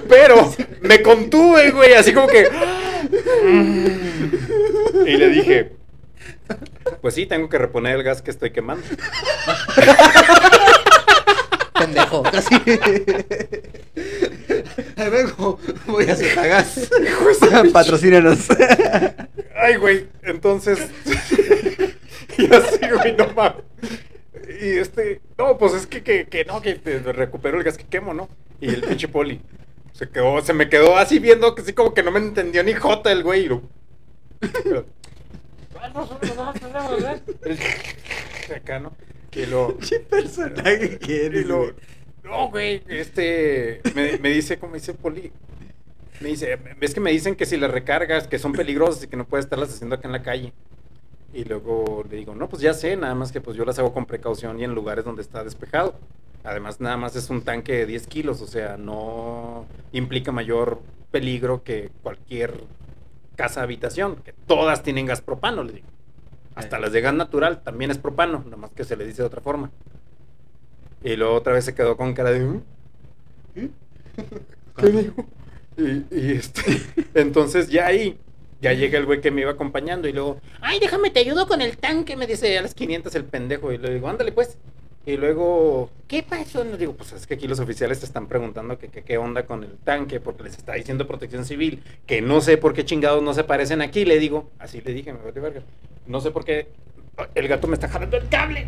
Pero 0.09 0.53
me 0.81 1.01
contuve, 1.01 1.71
güey, 1.71 1.93
así 1.93 2.13
como 2.13 2.27
que. 2.27 2.49
Y 5.13 5.17
le 5.17 5.29
dije, 5.29 5.71
pues 7.01 7.13
sí, 7.15 7.25
tengo 7.25 7.49
que 7.49 7.57
reponer 7.57 7.95
el 7.95 8.03
gas 8.03 8.21
que 8.21 8.31
estoy 8.31 8.51
quemando. 8.51 8.85
Pendejo, 11.73 12.23
casi. 12.31 12.55
Ahí 14.95 15.09
vengo, 15.09 15.59
voy 15.87 16.09
a 16.09 16.13
hacer 16.13 16.35
gas. 16.35 16.89
Patrocínenos. 17.71 18.47
Ay, 19.55 19.75
güey, 19.75 20.07
entonces. 20.23 20.79
y 22.37 22.53
así, 22.53 22.79
güey, 22.97 23.15
no 23.17 23.27
mames. 23.33 23.63
Y 24.61 24.77
este, 24.77 25.21
no, 25.37 25.57
pues 25.57 25.73
es 25.73 25.87
que, 25.87 26.03
que, 26.03 26.25
que 26.25 26.45
no, 26.45 26.61
que 26.61 26.75
te 26.75 26.99
recupero 26.99 27.57
el 27.57 27.63
gas 27.63 27.77
que 27.77 27.85
quemo, 27.85 28.13
¿no? 28.13 28.29
Y 28.61 28.69
el 28.69 28.81
pinche 28.81 29.07
poli. 29.07 29.41
Se 29.93 30.09
quedó, 30.09 30.41
se 30.41 30.53
me 30.53 30.69
quedó 30.69 30.97
así 30.97 31.19
viendo 31.19 31.53
que 31.55 31.61
sí 31.63 31.73
como 31.73 31.93
que 31.93 32.01
no 32.03 32.11
me 32.11 32.19
entendió 32.19 32.63
ni 32.63 32.73
jota 32.73 33.11
el 33.11 33.23
güey. 33.23 33.45
y 33.45 33.47
lo- 33.49 33.61
Acá, 38.55 38.79
¿no? 38.79 38.93
Y 39.31 39.45
lo. 39.45 39.77
¿Qué 39.89 39.99
personaje 39.99 40.99
Y 41.01 41.43
lo, 41.43 41.73
no, 42.23 42.49
güey, 42.49 42.81
este, 42.87 43.81
me, 43.93 44.17
me 44.17 44.29
dice, 44.29 44.57
como 44.57 44.75
dice 44.75 44.93
Poli, 44.93 45.31
me 46.21 46.29
dice, 46.29 46.57
ves 46.79 46.93
que 46.93 47.01
me 47.01 47.11
dicen 47.11 47.35
que 47.35 47.45
si 47.45 47.57
las 47.57 47.69
recargas, 47.69 48.27
que 48.27 48.39
son 48.39 48.53
peligrosas 48.53 49.03
y 49.03 49.07
que 49.07 49.17
no 49.17 49.25
puedes 49.25 49.45
estarlas 49.45 49.69
haciendo 49.69 49.95
acá 49.95 50.07
en 50.07 50.13
la 50.13 50.23
calle. 50.23 50.53
Y 51.33 51.43
luego 51.43 52.05
le 52.09 52.17
digo, 52.17 52.33
no, 52.33 52.47
pues 52.47 52.61
ya 52.61 52.73
sé, 52.73 52.95
nada 52.95 53.13
más 53.15 53.31
que 53.31 53.41
pues 53.41 53.57
yo 53.57 53.65
las 53.65 53.77
hago 53.79 53.93
con 53.93 54.05
precaución 54.05 54.59
y 54.59 54.63
en 54.63 54.73
lugares 54.73 55.03
donde 55.03 55.21
está 55.21 55.43
despejado. 55.43 55.95
Además, 56.43 56.79
nada 56.79 56.95
más 56.95 57.15
es 57.15 57.29
un 57.29 57.41
tanque 57.41 57.73
de 57.73 57.85
10 57.87 58.07
kilos, 58.07 58.41
o 58.41 58.47
sea, 58.47 58.77
no 58.77 59.65
implica 59.91 60.31
mayor 60.31 60.79
peligro 61.11 61.63
que 61.63 61.89
cualquier 62.03 62.53
casa 63.35 63.61
habitación, 63.63 64.17
que 64.17 64.33
todas 64.47 64.83
tienen 64.83 65.05
gas 65.05 65.21
propano, 65.21 65.63
le 65.63 65.73
digo. 65.73 65.87
Hasta 66.55 66.77
Eh. 66.77 66.81
las 66.81 66.91
de 66.91 67.01
gas 67.01 67.13
natural 67.13 67.61
también 67.63 67.91
es 67.91 67.97
propano, 67.97 68.43
nada 68.45 68.57
más 68.57 68.71
que 68.71 68.83
se 68.83 68.95
le 68.95 69.05
dice 69.05 69.21
de 69.23 69.27
otra 69.27 69.41
forma. 69.41 69.71
Y 71.03 71.15
luego 71.15 71.33
otra 71.35 71.53
vez 71.53 71.65
se 71.65 71.75
quedó 71.75 71.97
con 71.97 72.13
cara 72.13 72.31
de... 72.31 72.39
"¿Mm? 72.41 72.61
¿Eh? 73.55 73.69
¿Qué 74.77 74.87
dijo? 74.89 75.25
Y, 75.77 76.05
y 76.15 76.31
este, 76.33 76.61
entonces 77.15 77.69
ya 77.69 77.87
ahí, 77.87 78.17
ya 78.61 78.73
llega 78.73 78.97
el 78.99 79.05
güey 79.05 79.19
que 79.21 79.31
me 79.31 79.41
iba 79.41 79.51
acompañando 79.51 80.07
y 80.07 80.13
luego, 80.13 80.39
ay, 80.61 80.79
déjame, 80.79 81.09
te 81.09 81.19
ayudo 81.19 81.47
con 81.47 81.61
el 81.61 81.77
tanque, 81.77 82.15
me 82.15 82.27
dice 82.27 82.57
a 82.57 82.61
las 82.61 82.73
500 82.75 83.13
el 83.15 83.25
pendejo. 83.25 83.71
Y 83.71 83.77
le 83.79 83.93
digo, 83.93 84.07
ándale 84.07 84.31
pues. 84.31 84.57
Y 85.05 85.17
luego, 85.17 85.89
¿qué 86.07 86.23
pasó? 86.23 86.63
Le 86.63 86.77
digo, 86.77 86.93
pues 86.93 87.11
es 87.11 87.27
que 87.27 87.33
aquí 87.33 87.45
los 87.45 87.59
oficiales 87.59 87.99
te 87.99 88.05
están 88.05 88.27
preguntando 88.27 88.77
que, 88.77 88.87
que 88.87 89.03
qué 89.03 89.17
onda 89.17 89.45
con 89.45 89.63
el 89.63 89.75
tanque, 89.83 90.21
porque 90.21 90.43
les 90.43 90.57
está 90.57 90.73
diciendo 90.73 91.05
protección 91.05 91.43
civil, 91.43 91.83
que 92.05 92.21
no 92.21 92.39
sé 92.39 92.57
por 92.57 92.73
qué 92.73 92.85
chingados 92.85 93.21
no 93.21 93.33
se 93.33 93.41
aparecen 93.41 93.81
aquí, 93.81 94.05
le 94.05 94.17
digo. 94.17 94.49
Así 94.59 94.79
le 94.79 94.93
dije, 94.93 95.11
me 95.11 95.19
vale 95.19 95.41
verga. 95.41 95.61
No 96.07 96.21
sé 96.21 96.31
por 96.31 96.45
qué 96.45 96.67
el 97.35 97.47
gato 97.49 97.67
me 97.67 97.73
está 97.73 97.89
jalando 97.89 98.15
el 98.15 98.29
cable. 98.29 98.67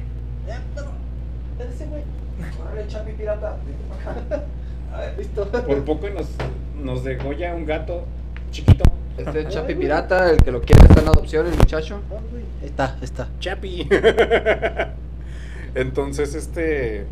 Por 5.66 5.86
poco 5.86 6.10
nos, 6.10 6.28
nos 6.82 7.04
degolla 7.06 7.56
un 7.56 7.66
gato 7.66 8.06
chiquito. 8.52 8.84
Este 9.18 9.48
Chapi 9.48 9.76
Pirata, 9.76 10.30
el 10.30 10.44
que 10.44 10.52
lo 10.52 10.62
quiere 10.62 10.84
está 10.86 11.02
en 11.02 11.08
adopción, 11.08 11.48
el 11.48 11.58
muchacho. 11.58 12.02
Está, 12.62 12.98
está. 13.02 13.30
Chapi. 13.40 13.88
Entonces, 15.76 16.34
este. 16.36 17.06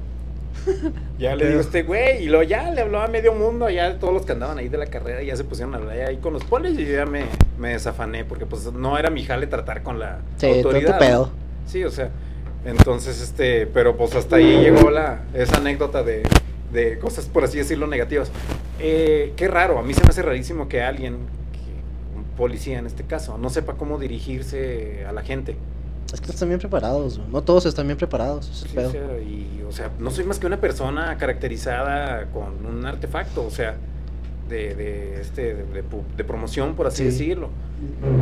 Ya 1.19 1.35
le 1.35 1.48
digo 1.49 1.61
este 1.61 1.84
güey, 1.84 2.23
y 2.23 2.27
luego 2.27 2.44
ya 2.44 2.69
le 2.72 2.81
habló 2.81 2.99
a 3.02 3.07
medio 3.07 3.34
mundo, 3.34 3.69
ya 3.69 3.98
todos 3.99 4.14
los 4.14 4.23
que 4.26 4.31
andaban 4.34 4.57
ahí 4.57 4.68
de 4.69 4.77
la 4.77 4.88
carrera 4.88 5.22
ya 5.22 5.35
se 5.35 5.44
pusieron 5.44 5.73
a 5.73 5.77
hablar 5.77 5.99
ahí 5.99 6.18
con 6.18 6.34
los 6.34 6.44
polis 6.44 6.77
y 6.77 6.85
yo 6.85 6.94
ya 6.95 7.06
me, 7.06 7.26
me 7.60 7.69
desafané, 7.69 8.23
porque 8.26 8.45
pues 8.45 8.72
no 8.73 8.98
era 8.98 9.10
mi 9.10 9.23
jale 9.23 9.48
tratar 9.48 9.84
con 9.84 9.99
la 9.99 10.19
Sí, 10.38 10.48
todo 10.48 10.52
tu 10.61 10.68
autoridad. 10.69 10.99
pedo. 10.99 11.30
Sí, 11.68 11.84
o 11.84 11.90
sea, 11.91 12.10
entonces, 12.65 13.22
este, 13.22 13.68
pero 13.68 13.95
pues 13.95 14.15
hasta 14.15 14.35
ahí 14.38 14.60
llegó 14.61 14.90
la, 14.90 15.22
esa 15.34 15.57
anécdota 15.57 16.03
de, 16.03 16.23
de 16.72 16.98
cosas, 16.99 17.26
por 17.26 17.44
así 17.44 17.57
decirlo, 17.57 17.88
negativas. 17.88 18.31
Eh, 18.80 19.34
qué 19.38 19.48
raro, 19.48 19.80
a 19.80 19.84
mí 19.84 19.94
se 19.94 20.02
me 20.02 20.10
hace 20.10 20.22
rarísimo 20.23 20.68
que 20.68 20.81
alguien, 20.81 21.18
que- 21.53 22.18
un 22.18 22.23
policía 22.38 22.80
en 22.80 22.85
este 22.88 23.03
caso, 23.03 23.38
no 23.38 23.49
sepa 23.49 23.73
cómo 23.73 23.98
dirigirse 23.98 25.06
a 25.07 25.11
la 25.14 25.22
gente. 25.22 25.56
Es 26.14 26.22
que 26.22 26.27
no 26.27 26.34
están 26.34 26.49
bien 26.49 26.60
preparados, 26.60 27.19
no 27.31 27.41
todos 27.41 27.65
están 27.65 27.88
bien 27.88 27.98
preparados. 27.98 28.48
es 28.49 28.57
Sí, 28.69 28.76
pedo. 28.76 28.90
o 28.90 28.91
sea, 28.91 29.02
y, 29.19 29.65
o 29.68 29.72
sea, 29.72 29.90
no 29.99 30.11
soy 30.11 30.26
más 30.26 30.38
que 30.40 30.45
una 30.45 30.57
persona 30.61 31.18
caracterizada 31.18 32.27
con 32.27 32.65
un 32.65 32.85
artefacto, 32.85 33.44
o 33.45 33.49
sea, 33.49 33.76
de, 34.48 34.76
de, 34.76 35.22
este, 35.22 35.56
de, 35.56 35.64
de 35.65 35.84
pu- 35.84 36.03
de 36.15 36.23
promoción, 36.23 36.76
por 36.76 36.85
así 36.85 36.98
Sí. 36.98 37.03
decirlo. 37.06 37.49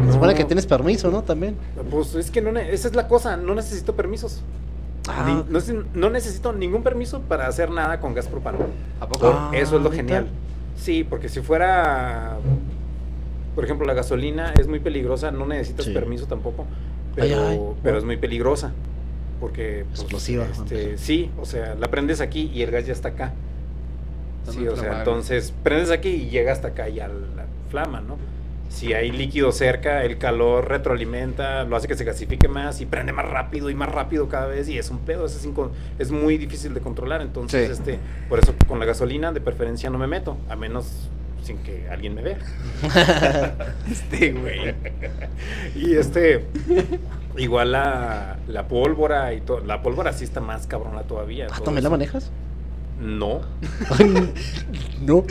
Se 0.07 0.13
supone 0.13 0.31
No, 0.31 0.37
que 0.37 0.45
tienes 0.45 0.65
permiso, 0.65 1.11
¿no? 1.11 1.23
También. 1.23 1.55
Pues 1.89 2.15
es 2.15 2.31
que 2.31 2.41
no, 2.41 2.57
esa 2.57 2.87
es 2.87 2.95
la 2.95 3.07
cosa, 3.09 3.35
no 3.35 3.53
necesito 3.55 3.93
permisos. 3.95 4.41
Ah, 5.09 5.25
Ni- 5.27 5.51
no, 5.53 5.59
no 5.93 6.09
necesito 6.09 6.53
ningún 6.53 6.83
permiso 6.83 7.19
para 7.21 7.47
hacer 7.47 7.69
nada 7.71 7.99
con 7.99 8.13
gas 8.13 8.27
propano. 8.27 8.59
¿A 9.01 9.07
poco? 9.07 9.27
Ah, 9.35 9.51
Eso 9.53 9.75
es 9.77 9.83
lo 9.83 9.91
genial. 9.91 10.27
Sí, 10.77 11.03
porque 11.03 11.27
si 11.27 11.41
fuera, 11.41 12.37
por 13.55 13.65
ejemplo, 13.65 13.85
la 13.85 13.93
gasolina 13.93 14.53
es 14.57 14.67
muy 14.67 14.79
peligrosa, 14.79 15.31
no 15.31 15.45
necesitas 15.45 15.87
Sí. 15.87 15.93
permiso 15.93 16.27
tampoco, 16.27 16.65
pero, 17.15 17.47
ay. 17.47 17.59
pero 17.83 17.97
es 17.97 18.03
muy 18.03 18.17
peligrosa. 18.17 18.71
Porque, 19.39 19.85
pues, 19.89 20.01
Explosiva, 20.01 20.45
este, 20.45 20.97
sí, 20.99 21.31
o 21.39 21.45
sea, 21.45 21.73
la 21.75 21.89
prendes 21.89 22.21
aquí 22.21 22.51
y 22.53 22.61
el 22.61 22.69
gas 22.71 22.85
ya 22.85 22.93
está 22.93 23.09
acá. 23.09 23.33
Sí, 24.49 24.67
o 24.67 24.75
sea, 24.75 24.99
entonces 24.99 25.53
prendes 25.63 25.91
aquí 25.91 26.09
y 26.09 26.29
llega 26.29 26.51
hasta 26.51 26.69
acá 26.69 26.89
ya 26.89 27.07
la 27.07 27.45
flama, 27.69 28.01
¿no? 28.01 28.17
Si 28.69 28.93
hay 28.93 29.11
líquido 29.11 29.51
cerca, 29.51 30.03
el 30.05 30.17
calor 30.17 30.67
retroalimenta, 30.69 31.63
lo 31.65 31.75
hace 31.75 31.87
que 31.87 31.95
se 31.95 32.05
gasifique 32.05 32.47
más 32.47 32.79
y 32.81 32.85
prende 32.85 33.11
más 33.13 33.27
rápido 33.29 33.69
y 33.69 33.75
más 33.75 33.91
rápido 33.91 34.29
cada 34.29 34.47
vez 34.47 34.69
y 34.69 34.77
es 34.77 34.89
un 34.89 34.99
pedo, 34.99 35.25
es, 35.25 35.45
inco- 35.45 35.71
es 35.99 36.09
muy 36.11 36.37
difícil 36.37 36.73
de 36.73 36.79
controlar, 36.79 37.21
entonces 37.21 37.65
Sí. 37.67 37.73
este, 37.73 37.99
por 38.29 38.39
eso 38.39 38.53
con 38.67 38.79
la 38.79 38.85
gasolina 38.85 39.31
de 39.33 39.41
preferencia 39.41 39.89
no 39.89 39.97
me 39.97 40.07
meto, 40.07 40.37
a 40.49 40.55
menos 40.55 41.09
sin 41.43 41.57
que 41.59 41.87
alguien 41.89 42.15
me 42.15 42.21
vea. 42.21 42.37
Este, 43.89 44.31
güey. 44.31 44.75
Y 45.75 45.95
este, 45.95 46.45
igual 47.37 47.71
la, 47.73 48.37
la 48.47 48.67
pólvora 48.67 49.33
y 49.33 49.41
todo, 49.41 49.59
la 49.61 49.81
pólvora 49.81 50.13
sí 50.13 50.23
está 50.23 50.39
más 50.39 50.67
cabrona 50.67 51.03
todavía. 51.03 51.47
Ah, 51.49 51.55
todo 51.55 51.65
¿también 51.65 51.83
la 51.83 51.89
manejas? 51.89 52.31
No, 53.01 53.41
no. 55.01 55.25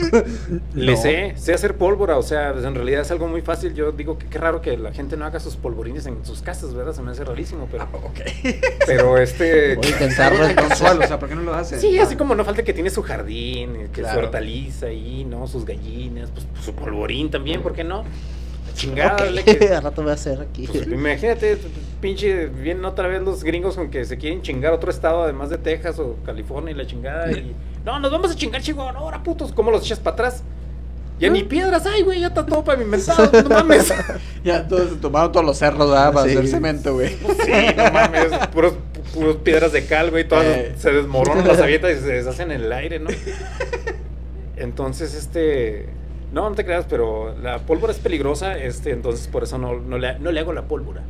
Le 0.74 0.92
No. 0.92 0.96
sé, 1.00 1.34
sé 1.36 1.54
hacer 1.54 1.76
pólvora, 1.76 2.18
o 2.18 2.22
sea, 2.22 2.50
en 2.50 2.74
realidad 2.74 3.02
es 3.02 3.10
algo 3.12 3.28
muy 3.28 3.42
fácil. 3.42 3.74
Yo 3.74 3.92
digo 3.92 4.18
que 4.18 4.26
qué 4.26 4.38
raro 4.38 4.60
que 4.60 4.76
la 4.76 4.92
gente 4.92 5.16
no 5.16 5.24
haga 5.24 5.38
sus 5.38 5.54
polvorines 5.56 6.04
en 6.06 6.24
sus 6.24 6.42
casas, 6.42 6.74
¿verdad? 6.74 6.92
Se 6.94 7.02
me 7.02 7.12
hace 7.12 7.24
rarísimo, 7.24 7.68
pero, 7.70 7.88
pero 8.86 9.18
este... 9.18 9.76
Voy 9.76 9.86
a 9.86 9.90
intentarlo 9.90 10.44
consuelo, 10.56 11.04
o 11.04 11.06
sea, 11.06 11.18
¿por 11.20 11.28
qué 11.28 11.34
no 11.36 11.42
lo 11.42 11.54
hacen? 11.54 11.80
Sí, 11.80 11.98
así 11.98 12.16
como 12.16 12.34
no 12.34 12.44
falta 12.44 12.64
que 12.64 12.72
tiene 12.74 12.90
su 12.90 13.02
jardín, 13.02 13.76
eh, 13.76 13.88
que 13.92 14.00
su 14.00 14.08
Claro. 14.08 14.20
hortaliza 14.26 14.86
ahí, 14.86 15.24
¿no? 15.24 15.46
Sus 15.46 15.64
gallinas, 15.64 16.30
pues 16.30 16.46
su 16.64 16.72
polvorín 16.74 17.30
también, 17.30 17.62
¿por 17.62 17.72
qué 17.72 17.84
no? 17.84 18.04
Chingada, 18.80 19.12
Ok, 19.14 19.20
dale 19.20 19.44
que- 19.44 19.68
al 19.74 19.82
rato 19.82 20.02
voy 20.02 20.10
a 20.10 20.14
hacer 20.14 20.40
aquí. 20.40 20.66
pues, 20.66 20.86
imagínate, 20.86 21.58
pinche, 22.00 22.46
vienen 22.46 22.84
otra 22.84 23.06
vez 23.08 23.20
los 23.22 23.44
gringos 23.44 23.76
con 23.76 23.90
que 23.90 24.04
se 24.04 24.16
quieren 24.16 24.42
chingar 24.42 24.72
otro 24.72 24.90
estado 24.90 25.22
además 25.22 25.50
de 25.50 25.58
Texas 25.58 25.98
o 25.98 26.16
California 26.24 26.72
y 26.72 26.74
la 26.74 26.86
chingada. 26.86 27.30
Y, 27.32 27.54
no, 27.84 27.98
nos 27.98 28.10
vamos 28.10 28.30
a 28.30 28.34
chingar, 28.34 28.62
Chihuahua, 28.62 28.92
no, 28.92 28.98
ahora 29.00 29.22
putos, 29.22 29.52
¿cómo 29.52 29.70
los 29.70 29.84
echas 29.84 29.98
para 30.00 30.14
atrás? 30.14 30.42
Ya 31.18 31.28
ni 31.28 31.42
piedras 31.42 31.84
hay, 31.84 32.00
güey, 32.02 32.20
ya 32.20 32.28
está 32.28 32.46
todo 32.46 32.64
pavimentado, 32.64 33.30
no 33.42 33.48
mames. 33.54 33.92
Ya 34.42 34.66
todos 34.66 34.98
tomaron 35.02 35.30
todos 35.30 35.44
los 35.44 35.58
cerros, 35.58 35.90
¿verdad? 35.90 36.14
Para 36.14 36.26
Sí. 36.26 36.32
hacer 36.34 36.48
cemento, 36.48 36.94
güey. 36.94 37.10
Sí, 37.10 37.52
no 37.76 37.92
mames, 37.92 38.32
puros, 38.54 38.72
pu- 38.72 39.02
puros 39.12 39.36
piedras 39.36 39.70
de 39.72 39.84
cal, 39.84 40.10
güey, 40.10 40.26
todas 40.26 40.46
Eh. 40.46 40.74
se 40.78 40.90
desmoronan 40.92 41.46
las 41.46 41.58
avientas 41.60 41.90
y 41.90 42.00
se 42.00 42.06
deshacen 42.06 42.52
en 42.52 42.62
el 42.62 42.72
aire, 42.72 43.00
¿no? 43.00 43.10
Entonces, 44.56 45.14
este, 45.14 45.88
no, 46.32 46.48
no 46.48 46.54
te 46.54 46.64
creas, 46.64 46.86
pero 46.88 47.34
la 47.42 47.58
pólvora 47.58 47.92
es 47.92 47.98
peligrosa, 47.98 48.56
este, 48.58 48.90
entonces 48.90 49.26
por 49.28 49.42
eso 49.42 49.58
no, 49.58 49.78
no, 49.80 49.98
le, 49.98 50.18
no 50.18 50.32
le 50.32 50.40
hago 50.40 50.52
la 50.52 50.62
pólvora. 50.62 51.02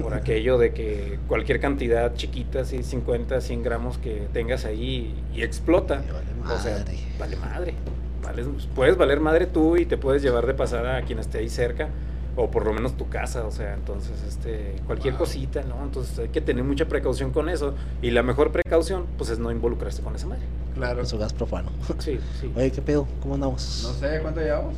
Por 0.00 0.14
aquello 0.14 0.58
de 0.58 0.72
que 0.72 1.18
cualquier 1.28 1.60
cantidad 1.60 2.14
chiquita, 2.14 2.60
así 2.60 2.82
50, 2.82 3.40
100 3.40 3.62
gramos 3.62 3.98
que 3.98 4.28
tengas 4.32 4.64
ahí 4.64 5.14
y 5.34 5.42
explota, 5.42 6.02
vale 6.42 6.54
o 6.54 6.58
sea, 6.62 6.78
madre. 6.78 6.96
vale 7.18 7.36
madre. 7.36 7.74
Vales- 8.22 8.46
puedes 8.74 8.96
valer 8.96 9.20
madre 9.20 9.46
tú 9.46 9.76
y 9.76 9.84
te 9.84 9.98
puedes 9.98 10.22
llevar 10.22 10.46
de 10.46 10.54
pasada 10.54 10.96
a 10.96 11.02
quien 11.02 11.18
esté 11.18 11.38
ahí 11.38 11.48
cerca 11.50 11.88
o 12.36 12.50
por 12.50 12.64
lo 12.66 12.72
menos 12.72 12.96
tu 12.96 13.08
casa, 13.08 13.44
o 13.44 13.50
sea, 13.50 13.74
entonces 13.74 14.12
este 14.26 14.74
cualquier 14.86 15.14
Wow. 15.14 15.20
cosita, 15.20 15.62
¿no? 15.62 15.82
Entonces 15.84 16.18
hay 16.18 16.28
que 16.28 16.40
tener 16.40 16.64
mucha 16.64 16.86
precaución 16.86 17.30
con 17.30 17.48
eso 17.48 17.74
y 18.02 18.10
la 18.10 18.22
mejor 18.22 18.50
precaución 18.50 19.06
pues 19.16 19.30
es 19.30 19.38
no 19.38 19.50
involucrarse 19.52 20.02
con 20.02 20.14
esa 20.16 20.26
madre. 20.26 20.42
Claro. 20.74 20.96
Con 20.96 21.06
su 21.06 21.18
gas 21.18 21.32
profano. 21.32 21.70
Sí, 21.98 22.18
sí. 22.40 22.50
Oye, 22.56 22.72
¿qué 22.72 22.82
pedo? 22.82 23.06
¿Cómo 23.22 23.34
andamos? 23.34 23.80
No 23.84 23.92
sé, 23.92 24.18
¿cuánto 24.20 24.40
llevamos? 24.40 24.74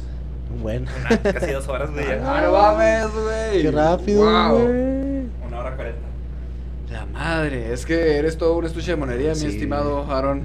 Bueno. 0.62 0.90
Una, 1.00 1.18
casi 1.32 1.52
dos 1.52 1.66
horas, 1.68 1.90
güey. 1.90 2.06
ya. 2.06 2.20
Ah, 2.24 2.42
no 2.42 2.52
mames, 2.52 3.06
güey. 3.12 3.62
Qué 3.62 3.70
rápido, 3.70 4.20
Wow. 4.22 4.58
güey. 4.58 5.26
Una 5.48 5.58
hora 5.60 5.74
cuarenta. 5.76 6.00
La 6.90 7.04
madre, 7.06 7.72
es 7.72 7.84
que 7.84 8.16
eres 8.16 8.36
todo 8.38 8.56
un 8.56 8.64
estuche 8.64 8.92
de 8.92 8.96
monería, 8.96 9.34
Sí. 9.34 9.46
mi 9.46 9.52
estimado 9.54 10.04
Aaron. 10.12 10.42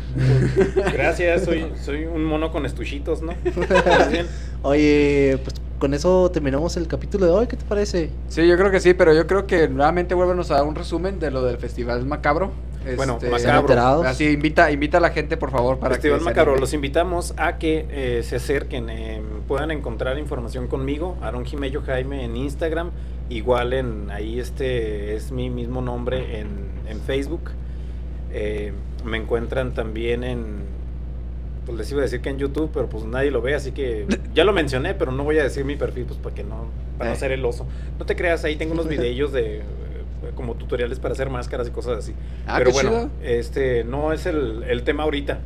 Gracias, 0.94 1.44
soy 1.44 1.72
soy 1.84 2.06
un 2.06 2.24
mono 2.24 2.52
con 2.52 2.66
estuchitos, 2.66 3.22
¿no? 3.22 3.34
Oye, 4.64 5.38
pues 5.44 5.56
con 5.82 5.96
eso 5.96 6.30
terminamos 6.30 6.78
el 6.78 6.88
capítulo 6.88 7.26
de 7.26 7.32
hoy. 7.32 7.48
¿Qué 7.48 7.58
te 7.58 7.66
parece? 7.66 8.12
Sí, 8.30 8.48
yo 8.48 8.56
creo 8.56 8.70
que 8.70 8.80
sí, 8.80 8.94
pero 8.94 9.16
yo 9.16 9.26
creo 9.26 9.48
que 9.48 9.68
nuevamente 9.68 10.14
vuélvenos 10.14 10.52
a 10.52 10.58
dar 10.58 10.64
un 10.66 10.76
resumen 10.76 11.20
de 11.20 11.32
lo 11.32 11.44
del 11.44 11.58
Festival 11.58 12.06
Macabro. 12.06 12.52
Bueno, 12.96 13.18
Este, 13.20 13.32
Macabro. 13.32 14.04
Así, 14.04 14.28
invita, 14.28 14.72
invita 14.72 15.00
a 15.00 15.02
la 15.02 15.10
gente, 15.10 15.38
por 15.38 15.50
favor, 15.50 15.80
para 15.80 15.96
Festival 15.96 16.20
que 16.20 16.24
se 16.24 16.30
Macabro, 16.30 16.56
los 16.58 16.74
invitamos 16.74 17.34
a 17.36 17.58
que 17.58 17.88
eh, 17.90 18.22
se 18.22 18.36
acerquen, 18.36 18.92
eh, 18.92 19.24
puedan 19.48 19.72
encontrar 19.72 20.20
información 20.20 20.68
conmigo, 20.68 21.18
Aaron 21.20 21.46
Jimello 21.46 21.82
Jaime 21.82 22.26
en 22.26 22.36
Instagram, 22.38 22.92
igual 23.30 23.74
en 23.74 24.12
ahí 24.12 24.40
este 24.40 25.16
es 25.16 25.32
mi 25.32 25.50
mismo 25.50 25.82
nombre 25.82 26.40
en, 26.42 26.48
en 26.88 27.02
Facebook. 27.02 27.50
Eh, 28.32 28.72
me 29.04 29.18
encuentran 29.18 29.74
también 29.74 30.24
en, 30.24 30.58
pues 31.66 31.78
les 31.78 31.92
iba 31.92 32.00
a 32.00 32.04
decir 32.04 32.22
que 32.22 32.30
en 32.30 32.38
YouTube, 32.38 32.72
pero 32.74 32.88
pues 32.90 33.04
nadie 33.06 33.30
lo 33.32 33.42
ve, 33.42 33.54
así 33.56 33.72
que 33.72 34.06
ya 34.34 34.44
lo 34.44 34.54
mencioné, 34.54 34.94
pero 34.96 35.12
no 35.12 35.24
voy 35.24 35.38
a 35.40 35.44
decir 35.44 35.64
mi 35.66 35.76
perfil, 35.76 36.06
pues 36.06 36.18
para 36.20 36.34
que 36.36 36.44
no, 36.44 36.66
para 36.98 37.12
no 37.12 37.16
Eh. 37.16 37.20
ser 37.20 37.32
el 37.32 37.44
oso. 37.46 37.66
No 38.00 38.06
te 38.06 38.16
creas, 38.16 38.44
ahí 38.44 38.56
tengo 38.56 38.74
unos 38.74 38.88
videillos 38.90 39.32
de 39.32 39.58
eh, 39.58 39.62
como 40.36 40.56
tutoriales 40.56 41.00
para 41.00 41.14
hacer 41.14 41.30
máscaras 41.30 41.68
y 41.68 41.72
cosas 41.72 42.00
así. 42.00 42.14
Ah, 42.48 42.56
Pero 42.58 42.72
bueno, 42.72 42.90
chido. 42.92 43.10
este 43.24 43.84
no 43.84 44.12
es 44.14 44.26
el, 44.26 44.64
el 44.68 44.84
tema 44.84 45.04
ahorita. 45.04 45.40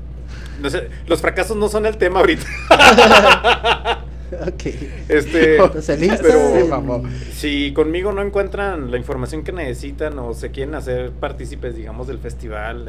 No 0.62 0.70
sé, 0.70 0.90
los 1.08 1.22
fracasos 1.22 1.56
no 1.58 1.68
son 1.70 1.86
el 1.86 1.98
tema 1.98 2.20
ahorita. 2.20 2.46
ok. 4.48 4.66
Este, 5.10 5.58
pero- 6.22 7.04
si 7.34 7.74
conmigo 7.74 8.12
no 8.12 8.22
encuentran 8.22 8.90
la 8.92 8.98
información 8.98 9.44
que 9.44 9.52
necesitan 9.52 10.18
o 10.20 10.34
se 10.34 10.52
quieren 10.52 10.76
hacer 10.76 11.12
partícipes, 11.12 11.76
digamos, 11.76 12.08
del 12.08 12.20
festival, 12.20 12.86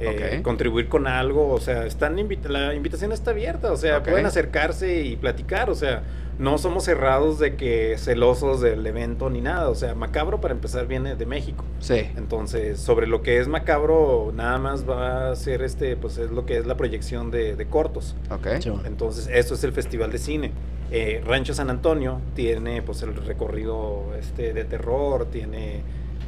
eh, 0.00 0.40
contribuir 0.42 0.88
con 0.88 1.06
algo, 1.06 1.50
o 1.52 1.60
sea, 1.60 1.86
están 1.86 2.18
invita- 2.18 2.48
la 2.48 2.74
invitación 2.74 3.12
está 3.12 3.30
abierta, 3.32 3.70
o 3.72 3.76
sea, 3.76 4.02
pueden 4.02 4.26
acercarse 4.26 5.02
y 5.02 5.16
platicar, 5.16 5.68
o 5.70 5.74
sea, 5.74 6.02
no 6.38 6.56
somos 6.56 6.84
cerrados 6.84 7.38
de 7.38 7.54
que 7.56 7.96
celosos 7.98 8.62
del 8.62 8.86
evento 8.86 9.28
ni 9.28 9.42
nada, 9.42 9.68
o 9.68 9.74
sea, 9.74 9.94
Macabro 9.94 10.40
para 10.40 10.54
empezar 10.54 10.86
viene 10.86 11.14
de 11.14 11.26
México. 11.26 11.64
Sí. 11.80 12.08
Entonces, 12.16 12.80
sobre 12.80 13.06
lo 13.06 13.20
que 13.20 13.38
es 13.40 13.46
macabro, 13.48 14.32
nada 14.34 14.58
más 14.58 14.88
va 14.88 15.30
a 15.32 15.36
ser 15.36 15.60
este, 15.62 15.96
pues 15.96 16.16
es 16.16 16.30
lo 16.30 16.46
que 16.46 16.56
es 16.56 16.64
la 16.66 16.76
proyección 16.78 17.30
de, 17.30 17.56
de 17.56 17.66
cortos. 17.66 18.16
Ok. 18.30 18.46
Entonces, 18.86 19.28
esto 19.30 19.52
es 19.54 19.64
el 19.64 19.72
Festival 19.72 20.10
de 20.12 20.18
Cine. 20.18 20.52
Eh, 20.90 21.22
Rancho 21.26 21.52
San 21.52 21.68
Antonio 21.68 22.20
tiene 22.34 22.80
pues 22.82 23.02
el 23.02 23.14
recorrido 23.14 24.06
este 24.18 24.54
de 24.54 24.64
terror, 24.64 25.26
tiene 25.26 25.82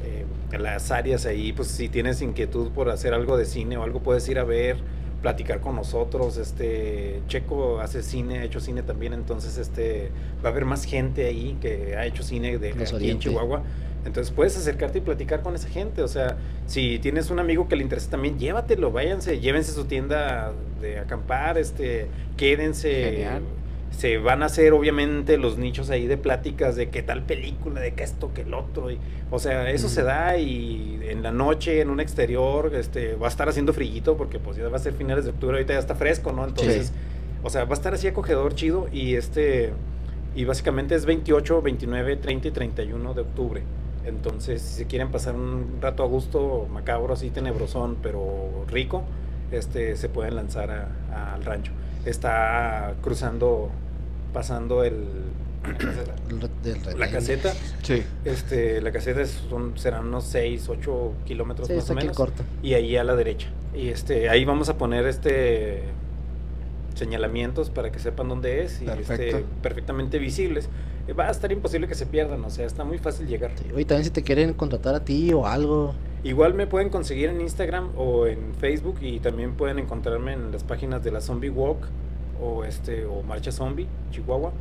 eh, 0.04 0.24
las 0.58 0.90
áreas 0.90 1.26
ahí, 1.26 1.52
pues 1.52 1.68
si 1.68 1.88
tienes 1.88 2.22
inquietud 2.22 2.70
por 2.70 2.90
hacer 2.90 3.14
algo 3.14 3.36
de 3.36 3.44
cine 3.44 3.76
o 3.76 3.82
algo 3.82 4.00
puedes 4.00 4.28
ir 4.28 4.38
a 4.38 4.44
ver, 4.44 4.76
platicar 5.22 5.60
con 5.60 5.76
nosotros, 5.76 6.36
este 6.36 7.22
Checo 7.28 7.80
hace 7.80 8.02
cine, 8.02 8.40
ha 8.40 8.44
hecho 8.44 8.60
cine 8.60 8.82
también, 8.82 9.12
entonces 9.12 9.56
este 9.56 10.10
va 10.44 10.48
a 10.48 10.52
haber 10.52 10.64
más 10.64 10.84
gente 10.84 11.26
ahí 11.26 11.56
que 11.60 11.96
ha 11.96 12.04
hecho 12.04 12.22
cine 12.22 12.58
de 12.58 12.70
aquí 12.70 13.10
en. 13.10 13.18
Chihuahua. 13.18 13.62
Entonces 14.04 14.32
puedes 14.34 14.56
acercarte 14.56 14.98
y 14.98 15.00
platicar 15.00 15.42
con 15.42 15.54
esa 15.54 15.68
gente. 15.68 16.02
O 16.02 16.08
sea, 16.08 16.36
si 16.66 16.98
tienes 16.98 17.30
un 17.30 17.38
amigo 17.38 17.68
que 17.68 17.76
le 17.76 17.84
interesa 17.84 18.10
también, 18.10 18.36
llévatelo, 18.36 18.90
váyanse, 18.90 19.38
llévense 19.38 19.72
su 19.72 19.84
tienda 19.84 20.52
de 20.80 20.98
acampar, 20.98 21.56
este, 21.56 22.08
quédense. 22.36 22.90
Genial. 22.90 23.42
Se 23.92 24.18
van 24.18 24.42
a 24.42 24.46
hacer 24.46 24.72
obviamente 24.72 25.38
los 25.38 25.58
nichos 25.58 25.90
ahí 25.90 26.06
de 26.06 26.16
pláticas 26.16 26.76
de 26.76 26.88
qué 26.88 27.02
tal 27.02 27.22
película, 27.22 27.80
de 27.80 27.94
qué 27.94 28.02
esto, 28.02 28.32
qué 28.34 28.40
el 28.40 28.54
otro. 28.54 28.90
Y, 28.90 28.98
o 29.30 29.38
sea, 29.38 29.70
eso 29.70 29.88
se 29.88 30.02
da 30.02 30.38
y 30.38 31.00
en 31.04 31.22
la 31.22 31.30
noche, 31.30 31.80
en 31.80 31.90
un 31.90 32.00
exterior, 32.00 32.74
este, 32.74 33.14
va 33.14 33.26
a 33.26 33.30
estar 33.30 33.48
haciendo 33.48 33.72
frillito 33.72 34.16
porque 34.16 34.38
pues 34.38 34.56
ya 34.56 34.68
va 34.68 34.76
a 34.76 34.80
ser 34.80 34.94
finales 34.94 35.24
de 35.24 35.30
octubre, 35.30 35.56
ahorita 35.56 35.74
ya 35.74 35.78
está 35.78 35.94
fresco, 35.94 36.32
¿no? 36.32 36.44
Entonces, 36.44 36.92
o 37.42 37.50
sea, 37.50 37.64
va 37.64 37.70
a 37.70 37.74
estar 37.74 37.94
así 37.94 38.08
acogedor, 38.08 38.54
chido 38.54 38.88
y 38.92 39.14
este, 39.14 39.72
y 40.34 40.44
básicamente 40.44 40.94
es 40.94 41.04
28, 41.04 41.62
29, 41.62 42.16
30 42.16 42.48
y 42.48 42.50
31 42.50 43.14
de 43.14 43.20
octubre. 43.20 43.62
Entonces, 44.04 44.62
si 44.62 44.78
se 44.78 44.86
quieren 44.86 45.10
pasar 45.10 45.34
un 45.34 45.78
rato 45.80 46.02
a 46.02 46.06
gusto, 46.06 46.66
macabro, 46.70 47.14
así 47.14 47.30
tenebrosón, 47.30 47.98
pero 48.02 48.64
rico, 48.68 49.04
este, 49.52 49.96
se 49.96 50.08
pueden 50.08 50.34
lanzar 50.34 50.88
al 51.12 51.44
rancho. 51.44 51.72
Está 52.04 52.94
cruzando, 53.02 53.70
pasando 54.32 54.82
el, 54.84 54.94
re- 55.64 56.48
del 56.62 56.98
la 56.98 57.10
caseta. 57.10 57.52
Sí. 57.82 58.02
Este, 58.24 58.80
la 58.80 58.90
caseta 58.92 59.20
es- 59.22 59.40
son, 59.48 59.78
serán 59.78 60.06
unos 60.08 60.24
6, 60.24 60.68
8 60.68 61.12
kilómetros 61.24 61.68
Sí, 61.68 61.74
más 61.74 61.88
o 61.90 61.94
menos. 61.94 62.16
corto. 62.16 62.42
Y 62.62 62.74
ahí 62.74 62.96
a 62.96 63.04
la 63.04 63.14
derecha. 63.14 63.48
Y 63.74 63.88
este, 63.88 64.28
ahí 64.28 64.44
vamos 64.44 64.68
a 64.68 64.76
poner 64.76 65.06
este 65.06 65.82
señalamientos 66.94 67.70
para 67.70 67.90
que 67.90 67.98
sepan 67.98 68.28
dónde 68.28 68.62
es 68.64 68.82
y 68.82 68.84
Perfecto. 68.84 69.38
este, 69.38 69.44
perfectamente 69.62 70.18
visibles. 70.18 70.68
Eh, 71.08 71.12
Va 71.12 71.28
a 71.28 71.30
estar 71.30 71.50
imposible 71.50 71.88
que 71.88 71.94
se 71.94 72.06
pierdan, 72.06 72.44
o 72.44 72.50
sea, 72.50 72.66
está 72.66 72.84
muy 72.84 72.98
fácil 72.98 73.26
llegar. 73.26 73.52
Sí, 73.56 73.64
Oye, 73.74 73.84
también 73.84 74.04
si 74.04 74.10
te 74.10 74.22
quieren 74.22 74.54
contratar 74.54 74.94
a 74.94 75.04
ti 75.04 75.32
o 75.32 75.46
algo. 75.46 75.94
Igual 76.24 76.54
me 76.54 76.66
pueden 76.66 76.88
conseguir 76.88 77.30
en 77.30 77.40
Instagram 77.40 77.90
o 77.96 78.26
en 78.26 78.54
Facebook 78.54 78.98
y 79.00 79.18
también 79.18 79.54
pueden 79.54 79.78
encontrarme 79.78 80.32
en 80.34 80.52
las 80.52 80.62
páginas 80.62 81.02
de 81.02 81.10
la 81.10 81.20
Zombie 81.20 81.50
Walk 81.50 81.88
o 82.40 82.64
este 82.64 83.04
o 83.04 83.22
Marcha 83.22 83.50
Zombie 83.50 83.86
Chihuahua 84.12 84.52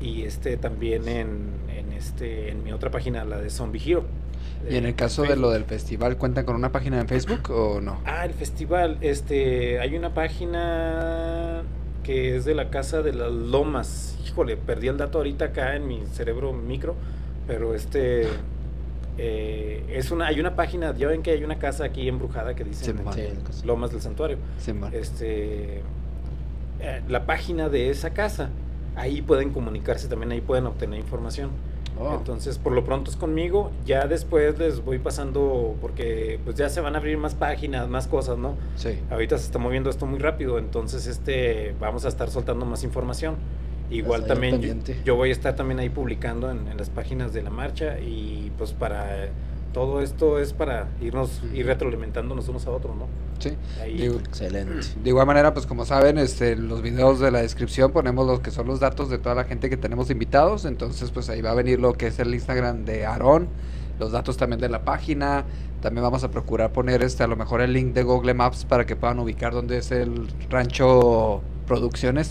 y 0.00 0.22
este 0.22 0.56
también 0.56 1.08
en, 1.08 1.48
en 1.68 1.92
este 1.92 2.50
en 2.50 2.62
mi 2.62 2.72
otra 2.72 2.90
página 2.90 3.24
la 3.24 3.38
de 3.38 3.50
Zombie 3.50 3.82
Hero. 3.84 4.04
Y 4.68 4.76
en 4.76 4.86
el 4.86 4.94
caso 4.94 5.22
de 5.22 5.36
lo 5.36 5.50
del 5.50 5.64
festival, 5.64 6.16
¿cuentan 6.16 6.44
con 6.44 6.56
una 6.56 6.72
página 6.72 7.00
en 7.00 7.08
Facebook 7.08 7.50
o 7.50 7.80
no? 7.80 7.98
Ah, 8.06 8.24
el 8.24 8.32
festival, 8.32 8.98
este, 9.02 9.78
hay 9.78 9.94
una 9.96 10.14
página 10.14 11.62
que 12.04 12.36
es 12.36 12.44
de 12.44 12.54
la 12.54 12.70
Casa 12.70 13.02
de 13.02 13.12
las 13.12 13.32
Lomas. 13.32 14.16
Híjole, 14.24 14.56
perdí 14.56 14.86
el 14.86 14.96
dato 14.96 15.18
ahorita 15.18 15.46
acá 15.46 15.74
en 15.74 15.88
mi 15.88 16.04
cerebro 16.12 16.52
micro, 16.52 16.94
pero 17.48 17.74
este 17.74 18.28
eh, 19.18 19.84
es 19.88 20.10
una, 20.10 20.26
hay 20.26 20.38
una 20.40 20.54
página, 20.54 20.94
ya 20.96 21.08
ven 21.08 21.22
que 21.22 21.30
hay 21.32 21.42
una 21.42 21.58
casa 21.58 21.84
aquí 21.84 22.06
embrujada 22.08 22.54
que 22.54 22.64
dice 22.64 22.84
Sí. 23.52 23.64
Lomas 23.66 23.90
del 23.90 24.00
Santuario. 24.00 24.38
Sí. 24.58 24.72
Este, 24.92 25.78
eh, 26.80 27.02
la 27.08 27.26
página 27.26 27.68
de 27.68 27.90
esa 27.90 28.10
casa, 28.10 28.50
ahí 28.96 29.22
pueden 29.22 29.50
comunicarse, 29.50 30.08
también 30.08 30.32
ahí 30.32 30.40
pueden 30.40 30.66
obtener 30.66 30.98
información. 31.00 31.50
Oh, 31.98 32.14
Entonces, 32.14 32.58
por 32.58 32.72
lo 32.72 32.84
pronto 32.84 33.10
es 33.10 33.16
conmigo. 33.16 33.70
Ya 33.86 34.06
después 34.06 34.58
les 34.58 34.84
voy 34.84 34.98
pasando, 34.98 35.76
porque 35.80 36.40
pues 36.44 36.56
ya 36.56 36.68
se 36.68 36.80
van 36.80 36.94
a 36.94 36.98
abrir 36.98 37.18
más 37.18 37.34
páginas, 37.34 37.88
más 37.88 38.08
cosas, 38.08 38.38
¿no? 38.38 38.56
sí. 38.76 38.98
Ahorita 39.10 39.38
se 39.38 39.44
está 39.44 39.58
moviendo 39.58 39.90
esto 39.90 40.06
muy 40.06 40.18
rápido, 40.18 40.58
entonces 40.58 41.06
este 41.06 41.74
vamos 41.78 42.04
a 42.04 42.08
estar 42.08 42.30
soltando 42.30 42.66
más 42.66 42.82
información. 42.84 43.36
Igual 43.90 44.24
también 44.24 44.82
yo, 45.04 45.14
voy 45.14 45.28
a 45.28 45.32
estar 45.32 45.54
también 45.54 45.78
ahí 45.78 45.90
publicando 45.90 46.50
en, 46.50 46.66
en 46.68 46.76
las 46.78 46.90
páginas 46.90 47.32
de 47.32 47.42
la 47.42 47.50
marcha 47.50 48.00
y 48.00 48.50
pues 48.56 48.72
para 48.72 49.28
todo 49.74 50.00
esto 50.00 50.38
es 50.38 50.54
para 50.54 50.88
irnos 51.02 51.42
ir 51.52 51.66
retroalimentándonos 51.66 52.48
unos 52.48 52.66
a 52.66 52.70
otros, 52.70 52.96
¿no? 52.96 53.06
Sí. 53.44 53.56
Ahí, 53.82 53.96
Digo, 53.96 54.18
Excelente. 54.18 54.86
De 55.02 55.08
igual 55.10 55.26
manera, 55.26 55.52
pues 55.52 55.66
como 55.66 55.84
saben, 55.84 56.18
este, 56.18 56.52
en 56.52 56.68
los 56.68 56.82
videos 56.82 57.20
de 57.20 57.30
la 57.30 57.42
descripción 57.42 57.92
ponemos 57.92 58.26
lo 58.26 58.40
que 58.42 58.50
son 58.50 58.66
los 58.66 58.80
datos 58.80 59.10
de 59.10 59.18
toda 59.18 59.34
la 59.34 59.44
gente 59.44 59.68
que 59.68 59.76
tenemos 59.76 60.10
invitados. 60.10 60.64
Entonces, 60.64 61.10
pues 61.10 61.28
ahí 61.28 61.42
va 61.42 61.50
a 61.50 61.54
venir 61.54 61.80
lo 61.80 61.92
que 61.92 62.06
es 62.06 62.18
el 62.18 62.34
Instagram 62.34 62.84
de 62.84 63.06
Aarón, 63.06 63.48
los 63.98 64.12
datos 64.12 64.36
también 64.36 64.60
de 64.60 64.68
la 64.68 64.84
página. 64.84 65.44
También 65.82 66.02
vamos 66.02 66.24
a 66.24 66.30
procurar 66.30 66.72
poner 66.72 67.02
este, 67.02 67.22
a 67.24 67.26
lo 67.26 67.36
mejor 67.36 67.60
el 67.60 67.74
link 67.74 67.92
de 67.92 68.02
Google 68.02 68.32
Maps 68.32 68.64
para 68.64 68.86
que 68.86 68.96
puedan 68.96 69.18
ubicar 69.18 69.52
dónde 69.52 69.76
es 69.78 69.90
el 69.90 70.28
rancho 70.48 71.42
producciones. 71.66 72.30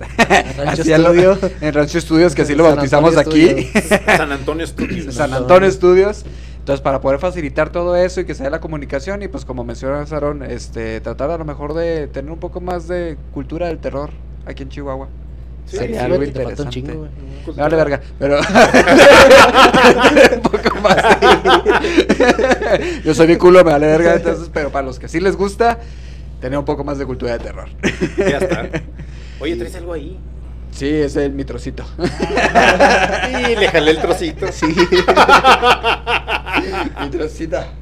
Rancho 0.57 0.81
Estudio. 0.95 1.37
en 1.61 1.73
Rancho 1.73 1.97
Estudios, 1.97 2.33
que 2.33 2.43
así 2.43 2.55
lo 2.55 2.63
bautizamos 2.63 3.15
Antonio 3.15 3.51
aquí. 3.51 3.69
San 4.05 4.31
Antonio 4.31 4.65
Studios. 4.65 5.13
San 5.13 5.33
Antonio 5.33 5.69
Estudios. 5.69 6.25
Entonces, 6.63 6.79
para 6.79 7.01
poder 7.01 7.19
facilitar 7.19 7.73
todo 7.73 7.93
eso 7.97 8.21
y 8.21 8.25
que 8.25 8.33
sea 8.33 8.49
la 8.49 8.61
comunicación, 8.61 9.21
y 9.21 9.27
pues 9.27 9.43
como 9.43 9.65
mencionas, 9.65 10.13
Aaron, 10.13 10.43
este, 10.43 11.01
tratar 11.01 11.29
a 11.29 11.37
lo 11.37 11.43
mejor 11.43 11.73
de 11.73 12.07
tener 12.07 12.31
un 12.31 12.39
poco 12.39 12.61
más 12.61 12.87
de 12.87 13.17
cultura 13.33 13.67
del 13.67 13.79
terror 13.79 14.11
aquí 14.45 14.63
en 14.63 14.69
Chihuahua. 14.69 15.09
Sí, 15.65 15.75
Sería 15.75 15.99
sí, 15.99 16.05
algo 16.05 16.19
Fíjate, 16.21 16.31
te 16.31 16.39
un 16.39 16.43
interesante. 16.51 16.73
chingo, 16.73 16.93
güey. 16.99 17.09
Me 17.57 17.63
vale 17.63 17.75
verga, 17.75 17.99
pero 18.17 18.39
un 20.35 20.41
poco 20.41 20.79
más. 20.81 20.95
Yo 23.03 23.13
soy 23.13 23.27
mi 23.27 23.35
culo, 23.35 23.61
me 23.65 23.71
vale 23.73 23.87
verga, 23.87 24.15
entonces, 24.15 24.49
pero 24.53 24.69
para 24.71 24.85
los 24.85 24.99
que 24.99 25.09
sí 25.09 25.19
les 25.19 25.35
gusta, 25.35 25.79
tener 26.39 26.57
un 26.57 26.63
poco 26.63 26.85
más 26.85 26.97
de 26.97 27.05
cultura 27.05 27.33
de 27.33 27.39
terror. 27.39 27.67
Ya 28.17 28.37
está. 28.37 28.69
Oye, 29.41 29.57
¿traes 29.57 29.75
algo 29.75 29.91
ahí? 29.91 30.17
Sí, 30.73 30.89
es 30.89 31.15
el 31.15 31.33
mi 31.33 31.45
trocito. 31.45 31.83
Y 31.97 33.55
le 33.55 33.67
jalé 33.69 33.91
el 33.91 34.01
trocito. 34.01 34.51
Sí. 34.51 34.65
Mi 37.01 37.09
trocita. 37.09 37.67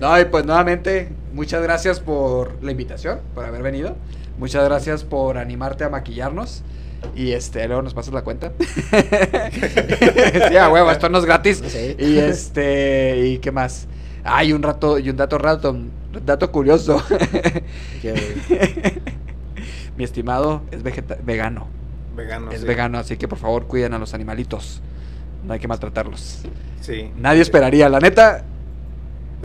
No, 0.00 0.20
y 0.20 0.26
pues 0.26 0.44
nuevamente, 0.44 1.08
muchas 1.32 1.62
gracias 1.62 2.00
por 2.00 2.62
la 2.62 2.70
invitación, 2.70 3.20
por 3.34 3.46
haber 3.46 3.62
venido. 3.62 3.96
Muchas 4.38 4.62
gracias 4.64 5.04
por 5.04 5.38
animarte 5.38 5.84
a 5.84 5.88
maquillarnos. 5.88 6.62
Y 7.14 7.32
este, 7.32 7.66
luego 7.66 7.82
nos 7.82 7.94
pasas 7.94 8.12
la 8.12 8.22
cuenta. 8.22 8.52
sí, 10.48 10.56
a 10.56 10.68
huevo, 10.68 10.90
esto 10.90 11.08
no 11.08 11.18
es 11.18 11.24
gratis. 11.24 11.62
Sí. 11.66 11.96
Y 11.98 12.18
este, 12.18 13.16
¿y 13.26 13.38
qué 13.38 13.52
más? 13.52 13.86
Hay 14.24 14.52
un 14.52 14.62
rato, 14.62 14.98
y 14.98 15.08
un 15.08 15.16
dato 15.16 15.38
rato, 15.38 15.74
dato 16.24 16.52
curioso. 16.52 17.02
Mi 19.96 20.04
estimado 20.04 20.62
es 20.70 20.82
vegeta- 20.82 21.16
vegano. 21.24 21.66
Vegano. 22.16 22.50
es 22.50 22.60
sí. 22.60 22.66
vegano, 22.66 22.98
así 22.98 23.16
que 23.16 23.28
por 23.28 23.38
favor 23.38 23.66
cuiden 23.66 23.94
a 23.94 23.98
los 23.98 24.14
animalitos. 24.14 24.80
No 25.44 25.52
hay 25.52 25.58
que 25.58 25.68
maltratarlos. 25.68 26.42
Sí. 26.80 27.10
Nadie 27.16 27.42
esperaría, 27.42 27.88
la 27.88 28.00
neta. 28.00 28.42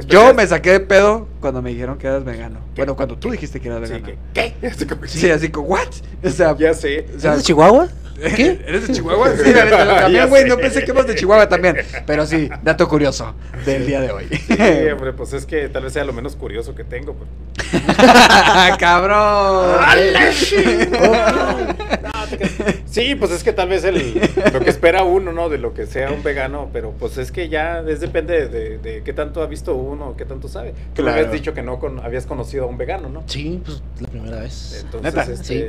Yo 0.07 0.34
me 0.34 0.48
saqué 0.48 0.72
de 0.72 0.80
pedo 0.80 1.28
cuando 1.41 1.61
me 1.61 1.69
dijeron 1.72 1.98
que 1.98 2.07
eras 2.07 2.23
vegano. 2.23 2.60
Bueno, 2.76 2.95
cuando 2.95 3.18
tú 3.18 3.30
dijiste 3.32 3.60
que 3.60 3.68
eras 3.68 3.88
Sí, 3.90 3.95
vegano. 3.95 4.14
que, 4.34 4.53
¿qué? 4.61 4.68
Así 4.68 4.86
como 4.86 5.02
que- 5.02 5.07
Sí, 5.10 5.30
así 5.30 5.49
como, 5.49 5.68
¿what? 5.68 5.88
O 6.23 6.30
sea, 6.30 6.56
Ya 6.57 6.73
sé. 6.73 7.06
o 7.15 7.19
sea, 7.19 7.32
¿Es 7.34 7.40
de 7.40 7.44
Chihuahua? 7.44 7.90
¿Qué? 8.35 8.61
¿Eres 8.68 8.88
de 8.88 8.93
Chihuahua? 8.93 9.30
Sí, 9.35 9.52
también, 10.02 10.30
güey, 10.30 10.45
no 10.45 10.56
sé. 10.56 10.61
pensé 10.61 10.84
que 10.85 10.91
eras 10.91 11.07
de 11.07 11.15
Chihuahua 11.15 11.49
también. 11.49 11.77
Pero 12.06 12.26
sí, 12.26 12.49
dato 12.61 12.88
curioso 12.88 13.35
del 13.65 13.85
día 13.88 14.02
de 14.02 14.11
hoy. 14.11 14.27
Sí, 14.30 14.53
hombre, 14.91 15.14
pues 15.14 15.34
es 15.34 15.45
que 15.45 15.69
tal 15.69 15.84
vez 15.84 15.93
sea 15.93 16.03
lo 16.06 16.14
menos 16.14 16.35
curioso 16.35 16.76
que 16.76 16.84
tengo. 16.84 17.15
pero- 17.15 17.31
¡Cabrón! 18.80 19.77
No, 19.81 21.76
te 21.77 21.85
creas. 21.88 22.20
Sí, 22.86 23.16
pues 23.16 23.32
es 23.32 23.44
que 23.44 23.53
tal 23.53 23.70
vez 23.70 23.84
el, 23.86 24.20
lo 24.53 24.60
que 24.60 24.70
espera 24.70 25.03
uno, 25.03 25.32
¿no? 25.32 25.48
De 25.49 25.58
lo 25.58 25.74
que 25.74 25.86
sea 25.86 26.12
un 26.12 26.24
vegano, 26.24 26.70
pero 26.74 26.91
pues 26.91 27.18
es 27.18 27.32
que 27.32 27.48
ya 27.49 27.80
es 27.88 27.99
depende 28.02 28.48
de, 28.49 28.78
de 28.80 29.02
qué 29.03 29.14
tanto 29.14 29.41
ha 29.41 29.48
visto 29.48 29.76
uno, 29.76 30.16
qué 30.18 30.26
tanto 30.26 30.48
sabe. 30.49 30.74
Tú 30.94 31.02
Claro. 31.03 31.18
habías 31.18 31.32
dicho 31.32 31.53
que 31.53 31.62
no 31.64 31.80
con- 31.80 31.99
habías 32.02 32.26
conocido 32.26 32.66
a 32.66 32.68
un 32.68 32.78
vegano, 32.78 33.08
¿no? 33.10 33.24
Sí, 33.28 33.62
pues 33.64 33.82
la 34.02 34.08
primera 34.10 34.40
vez. 34.41 34.82
Entonces, 34.84 35.14
¿Neta? 35.16 35.32
este, 35.32 35.44
Sí. 35.44 35.66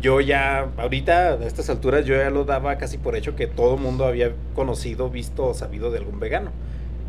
yo 0.00 0.20
ya, 0.20 0.68
ahorita, 0.76 1.30
a 1.34 1.44
estas 1.46 1.68
alturas, 1.70 2.04
yo 2.04 2.14
ya 2.14 2.30
lo 2.30 2.44
daba 2.44 2.78
casi 2.78 2.98
por 2.98 3.16
hecho 3.16 3.34
que 3.34 3.46
todo 3.48 3.74
el 3.74 3.80
mundo 3.80 4.04
había 4.04 4.32
conocido, 4.54 5.10
visto 5.10 5.46
o 5.46 5.54
sabido 5.54 5.90
de 5.90 5.98
algún 5.98 6.20
vegano. 6.20 6.52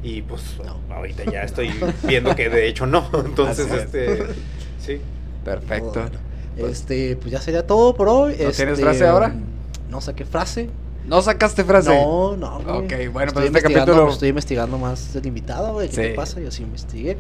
Y 0.04 0.24
pues 0.24 0.42
No. 0.66 0.80
ahorita 0.96 1.26
ya 1.26 1.44
estoy 1.44 1.70
viendo 2.08 2.36
que 2.36 2.50
de 2.50 2.68
hecho 2.68 2.88
no. 2.88 3.08
Entonces, 3.26 3.68
Así 3.72 3.76
es. 3.78 3.84
este, 3.84 4.24
sí. 4.80 5.02
Perfecto. 5.46 5.92
Bueno, 5.92 6.10
este, 6.58 7.16
pues 7.18 7.32
ya 7.32 7.42
sería 7.42 7.66
todo 7.66 7.94
por 7.96 8.08
hoy. 8.10 8.36
¿No 8.40 8.50
Este, 8.50 8.64
tienes 8.64 8.80
frase 8.80 9.06
ahora? 9.08 9.34
No 9.90 10.02
saqué 10.02 10.26
frase. 10.26 10.70
¿No 11.08 11.22
sacaste 11.22 11.64
frase? 11.64 11.90
No, 11.90 12.38
no. 12.38 12.60
güey. 12.60 12.78
Ok, 13.08 13.14
bueno, 13.14 13.30
estoy 13.30 13.50
pues 13.50 13.64
este 13.64 13.74
capítulo- 13.74 14.04
pues, 14.04 14.14
estoy 14.14 14.30
investigando 14.30 14.78
más 14.78 15.14
del 15.14 15.26
invitado, 15.26 15.74
güey. 15.74 15.88
¿Qué 15.90 15.96
Sí. 15.96 16.02
te 16.02 16.14
pasa? 16.14 16.40
Yo 16.40 16.52
sí 16.52 16.64
investigué. 16.64 17.18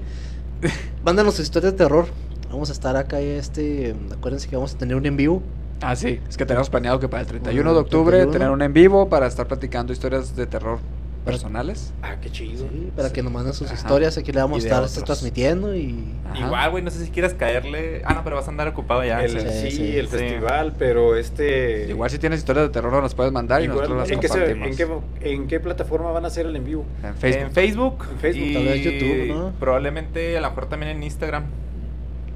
Mándanos 1.03 1.40
historias 1.40 1.74
de 1.74 1.78
terror. 1.78 2.06
Vamos 2.52 2.70
a 2.70 2.74
estar 2.74 2.95
acá, 2.98 3.20
este. 3.20 3.95
Acuérdense 4.14 4.48
que 4.48 4.56
vamos 4.56 4.76
a 4.76 4.78
tener 4.78 4.95
un 4.95 5.06
en 5.06 5.18
vivo. 5.18 5.41
Ah, 5.82 5.95
sí, 5.95 6.20
es 6.30 6.38
que 6.38 6.45
tenemos 6.45 6.70
planeado 6.70 6.99
que 6.99 7.08
para 7.10 7.22
el 7.22 7.28
31 7.28 7.72
Mm, 7.72 7.74
de 7.74 7.80
octubre 7.80 8.18
31. 8.18 8.32
tener 8.32 8.49
un 8.52 8.62
en 8.62 8.72
vivo 8.74 9.10
para 9.10 9.26
estar 9.26 9.48
platicando 9.48 9.91
historias 9.91 10.36
de 10.36 10.45
terror 10.45 10.78
personales. 11.26 11.93
Ah, 12.02 12.15
qué 12.22 12.30
chido. 12.31 12.68
Sí, 12.69 12.91
para 12.95 13.07
Sí. 13.10 13.14
que 13.14 13.23
nos 13.23 13.31
manden 13.31 13.53
sus 13.53 13.68
Ajá. 13.68 13.76
historias. 13.76 14.18
Aquí 14.18 14.31
le 14.31 14.39
vamos 14.41 14.64
a 14.65 14.84
estar 14.85 15.03
transmitiendo 15.06 15.76
y. 15.76 16.06
Ajá. 16.30 16.39
Igual, 16.45 16.72
güey, 16.72 16.84
no 16.84 16.91
sé 16.91 17.06
si 17.06 17.11
quieras 17.11 17.34
caerle. 17.34 18.02
Ah, 18.06 18.14
no, 18.14 18.23
pero 18.23 18.35
vas 18.35 18.48
a 18.48 18.52
andar 18.52 18.68
ocupado 18.68 19.03
ya. 19.03 19.23
El- 19.23 19.31
sí. 19.39 19.48
sí, 19.69 19.72
sí, 19.72 19.98
el 19.98 20.07
sí. 20.07 20.18
festival, 20.18 20.73
pero 20.77 21.15
este. 21.15 21.88
Igual 21.89 22.10
si 22.10 22.18
tienes 22.19 22.39
historias 22.39 22.68
de 22.68 22.69
terror 22.73 22.91
nos 22.91 23.03
las 23.03 23.15
puedes 23.15 23.31
mandar 23.31 23.64
y 23.64 23.68
nosotros 23.68 23.98
las 23.98 24.10
¿en, 24.11 24.19
qué 24.19 24.27
se- 24.27 24.34
compartimos. 24.53 24.68
en 24.68 25.11
qué, 25.19 25.31
en 25.34 25.48
qué 25.48 25.60
plataforma 25.60 26.11
van 26.11 26.26
a 26.26 26.27
hacer 26.27 26.45
el 26.45 26.56
en 26.56 26.65
vivo? 26.65 26.85
En 27.03 27.15
Facebook. 27.15 27.43
En 27.45 27.52
Facebook. 27.52 28.06
En 28.11 28.18
Facebook, 28.19 28.45
y 28.48 28.53
tal 28.53 28.64
vez 28.65 28.84
YouTube, 28.84 29.27
¿no? 29.27 29.52
Probablemente 29.60 30.38
a 30.38 30.41
lo 30.41 30.49
mejor 30.49 30.69
también 30.69 30.95
en 30.98 31.03
Instagram. 31.03 31.43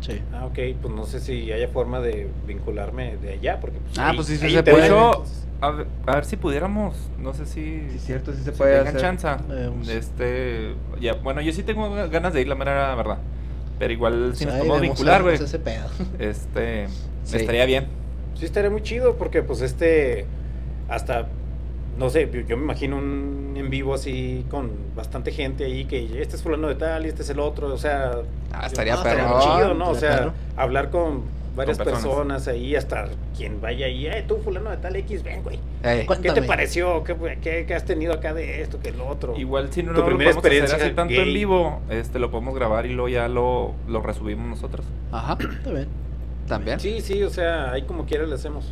Sí. 0.01 0.21
Ah, 0.33 0.45
ok, 0.45 0.59
pues 0.81 0.93
no 0.93 1.05
sé 1.05 1.19
si 1.19 1.51
haya 1.51 1.67
forma 1.69 1.99
de 1.99 2.27
vincularme 2.45 3.17
de 3.17 3.33
allá, 3.33 3.59
porque 3.59 3.79
pues, 3.79 3.97
Ah, 3.97 4.09
ahí- 4.09 4.15
pues 4.15 4.27
sí, 4.27 4.37
sí 4.37 4.51
se 4.51 4.61
puede. 4.61 4.87
A 5.61 5.71
ver, 5.71 5.87
a 6.05 6.15
ver 6.15 6.25
si 6.25 6.35
pudiéramos, 6.35 6.95
no 7.17 7.33
sé 7.33 7.45
si... 7.45 7.87
Sí, 7.91 7.99
cierto, 7.99 8.31
sí 8.33 8.39
se 8.43 8.51
si 8.51 8.57
puede 8.57 8.77
tengan 8.83 8.87
hacer. 8.97 9.01
chance. 9.01 9.27
Eh, 9.51 9.71
pues- 9.75 9.87
Este, 9.89 10.75
ya, 10.99 11.13
bueno, 11.15 11.41
yo 11.41 11.51
sí 11.53 11.63
tengo 11.63 11.89
ganas 12.09 12.33
de 12.33 12.41
ir, 12.41 12.47
la 12.47 12.55
mera 12.55 12.93
verdad. 12.95 13.17
Pero 13.79 13.91
igual 13.93 14.35
si 14.35 14.45
nos 14.45 14.55
podemos 14.55 14.81
vincular, 14.81 15.21
güey. 15.23 15.35
vemos 15.35 15.49
ese 15.49 15.59
pedo. 15.59 15.85
Este, 16.19 16.87
Sí. 17.23 17.37
estaría 17.37 17.65
bien. 17.65 17.87
Sí, 18.35 18.45
estaría 18.45 18.69
muy 18.69 18.81
chido 18.83 19.15
porque 19.15 19.41
pues 19.43 19.61
este, 19.61 20.25
hasta, 20.89 21.27
no 21.97 22.09
sé, 22.09 22.29
yo, 22.47 22.57
me 22.57 22.63
imagino 22.63 22.97
un 22.97 23.53
en 23.55 23.69
vivo 23.69 23.93
así 23.93 24.45
con 24.51 24.71
bastante 24.95 25.31
gente 25.31 25.63
ahí 25.63 25.85
que 25.85 26.21
este 26.21 26.35
es 26.35 26.43
fulano 26.43 26.67
de 26.67 26.75
tal 26.75 27.05
y 27.05 27.09
este 27.09 27.21
es 27.23 27.29
el 27.29 27.39
otro, 27.39 27.73
o 27.73 27.77
sea... 27.77 28.11
Ah, 28.51 28.65
estaría 28.67 28.95
yo- 28.95 29.03
perro. 29.03 29.27
muy 29.29 29.41
chido, 29.41 29.73
¿no? 29.73 29.89
O 29.89 29.93
Estaría 29.93 30.15
sea, 30.17 30.25
perro. 30.25 30.33
hablar 30.57 30.89
con 30.89 31.21
varias 31.55 31.77
personas. 31.77 32.03
personas. 32.03 32.47
ahí, 32.47 32.75
hasta 32.75 33.07
quien 33.35 33.61
vaya 33.61 33.85
ahí, 33.85 34.07
eh, 34.07 34.23
tú 34.27 34.37
fulano 34.37 34.69
de 34.71 34.77
tal 34.77 34.95
X, 34.97 35.23
ven, 35.23 35.41
güey. 35.43 35.59
Ey, 35.83 36.05
¿Cuál- 36.05 36.21
¿Qué 36.21 36.31
te 36.31 36.41
pareció? 36.43 37.03
¿Qué, 37.03 37.15
qué, 37.41 37.65
qué 37.67 37.73
has 37.75 37.85
tenido 37.85 38.13
acá 38.13 38.33
de 38.33 38.61
esto, 38.61 38.79
que 38.79 38.89
el 38.89 38.99
otro? 39.01 39.35
Igual 39.37 39.71
si 39.71 39.83
no 39.83 39.93
Tu 39.93 39.99
lo 40.01 40.05
primera 40.05 40.31
podemos 40.31 40.45
hacer 40.45 40.53
experiencia 40.57 40.87
así 40.87 40.95
tanto 40.95 41.13
gay. 41.13 41.27
en 41.27 41.33
vivo, 41.33 41.79
este, 41.89 42.19
lo 42.19 42.31
podemos 42.31 42.55
grabar 42.55 42.85
y 42.85 42.89
luego 42.93 43.09
ya 43.09 43.27
lo, 43.27 43.73
lo 43.87 44.01
resubimos 44.01 44.47
nosotros. 44.47 44.85
Ajá, 45.11 45.37
Está 45.57 45.71
bien. 45.71 45.87
también. 46.47 46.79
Sí, 46.79 47.01
sí, 47.01 47.23
o 47.23 47.29
sea, 47.29 47.71
ahí 47.71 47.83
como 47.83 48.05
quiera 48.05 48.25
le 48.25 48.35
hacemos. 48.35 48.71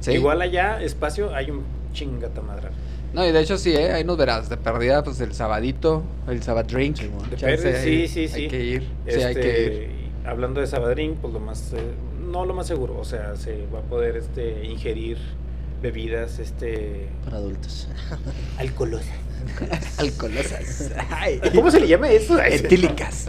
Sí. 0.00 0.12
Igual 0.12 0.40
allá, 0.42 0.82
espacio, 0.82 1.34
hay 1.34 1.50
un 1.50 1.62
chingata 1.92 2.40
madral. 2.40 2.72
No, 3.14 3.26
y 3.26 3.32
de 3.32 3.40
hecho 3.40 3.56
sí, 3.56 3.74
¿eh? 3.74 3.92
ahí 3.92 4.04
nos 4.04 4.18
verás. 4.18 4.48
De 4.50 4.56
perdida, 4.58 5.02
pues 5.02 5.18
el 5.22 5.32
sabadito, 5.32 6.02
el 6.28 6.42
sabadrink. 6.42 6.96
Sí, 6.96 7.06
bueno. 7.08 7.28
De 7.30 7.36
Chance, 7.38 7.56
perder, 7.62 7.82
sí, 7.82 8.06
sí, 8.06 8.28
sí. 8.28 8.42
Hay 8.42 8.48
que 8.48 8.64
ir. 8.64 8.82
Sí, 9.06 9.14
hay 9.22 9.32
Este, 9.32 9.40
que 9.40 9.64
ir. 9.64 9.72
y 10.24 10.26
Hablando 10.28 10.60
de 10.60 10.66
Sabadrín, 10.66 11.16
pues 11.20 11.32
lo 11.32 11.40
más, 11.40 11.72
eh, 11.72 11.78
no 12.28 12.44
lo 12.46 12.54
más 12.54 12.66
seguro, 12.66 12.96
o 12.98 13.04
sea, 13.04 13.34
se 13.36 13.66
va 13.74 13.80
a 13.80 13.82
poder 13.82 14.16
este, 14.16 14.64
ingerir 14.64 15.18
bebidas 15.82 16.38
este, 16.38 17.08
Para 17.24 17.36
adultos. 17.38 17.88
alcoholosas. 18.58 19.08
Alcoholosas. 19.98 20.90
Ay. 21.10 21.40
¿Cómo 21.54 21.70
se 21.70 21.78
le 21.80 21.86
llama 21.88 22.10
eso? 22.10 22.40
Etílicas. 22.42 23.28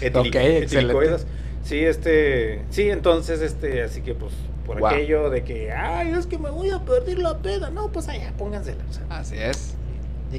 Etilic- 0.00 0.16
Ok, 0.28 0.34
excelente. 0.34 1.24
Sí, 1.62 1.78
este, 1.78 2.62
sí, 2.70 2.90
entonces, 2.90 3.40
este, 3.40 3.82
así 3.82 4.02
que 4.02 4.14
pues, 4.14 4.32
por 4.66 4.78
Wow. 4.80 4.88
aquello 4.88 5.30
de 5.30 5.44
que, 5.44 5.72
ay, 5.72 6.12
es 6.18 6.26
que 6.26 6.36
me 6.38 6.50
voy 6.50 6.68
a 6.70 6.80
perder 6.84 7.18
la 7.18 7.38
peda, 7.38 7.70
no, 7.70 7.90
pues 7.90 8.08
allá, 8.08 8.32
póngansela. 8.36 8.84
o 8.88 8.92
sea, 8.92 9.04
Así 9.08 9.36
es. 9.38 9.74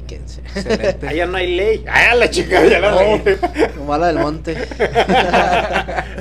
Quédense. 0.02 0.40
Excelente. 0.40 1.08
allá 1.08 1.26
no 1.26 1.36
hay 1.36 1.54
ley. 1.56 1.84
Ah, 1.88 2.14
la 2.14 2.30
chica, 2.30 2.64
ya 2.66 2.78
la 2.80 2.90
No. 2.90 2.98
regué. 2.98 3.38
Como 3.76 3.92
a 3.94 3.98
la 3.98 4.06
del 4.08 4.18
monte. 4.18 4.56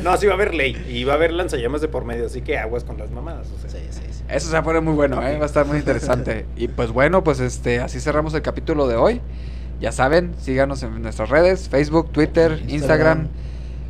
No, 0.04 0.16
sí 0.18 0.28
va 0.28 0.34
a 0.34 0.36
haber 0.36 0.54
ley 0.54 0.86
y 0.90 1.04
va 1.04 1.14
a 1.14 1.16
haber 1.16 1.32
lanzallamas 1.32 1.82
de 1.82 1.88
por 1.88 2.06
medio, 2.06 2.26
así 2.28 2.42
que 2.42 2.58
aguas 2.60 2.84
con 2.84 2.98
las 2.98 3.10
mamadas. 3.12 3.48
O 3.56 3.60
sea. 3.60 3.70
Sí, 3.70 3.78
sí, 3.90 4.02
sí. 4.12 4.24
Eso 4.30 4.48
se 4.48 4.54
va 4.54 4.60
a 4.60 4.64
poner 4.64 4.82
muy 4.82 4.94
bueno, 4.94 5.26
¿eh? 5.26 5.38
va 5.38 5.44
a 5.44 5.48
estar 5.48 5.66
muy 5.66 5.78
interesante. 5.78 6.46
Y 6.58 6.68
pues 6.68 6.92
bueno, 6.92 7.24
pues 7.24 7.40
este, 7.40 7.80
así 7.80 8.00
cerramos 8.00 8.34
el 8.34 8.42
capítulo 8.42 8.88
de 8.88 8.96
hoy. 8.96 9.22
Ya 9.82 9.92
saben, 9.92 10.36
síganos 10.40 10.84
en 10.84 11.02
nuestras 11.02 11.30
redes, 11.30 11.70
Facebook, 11.70 12.12
Twitter, 12.12 12.52
Instagram, 12.68 12.74
Instagram. 12.74 13.28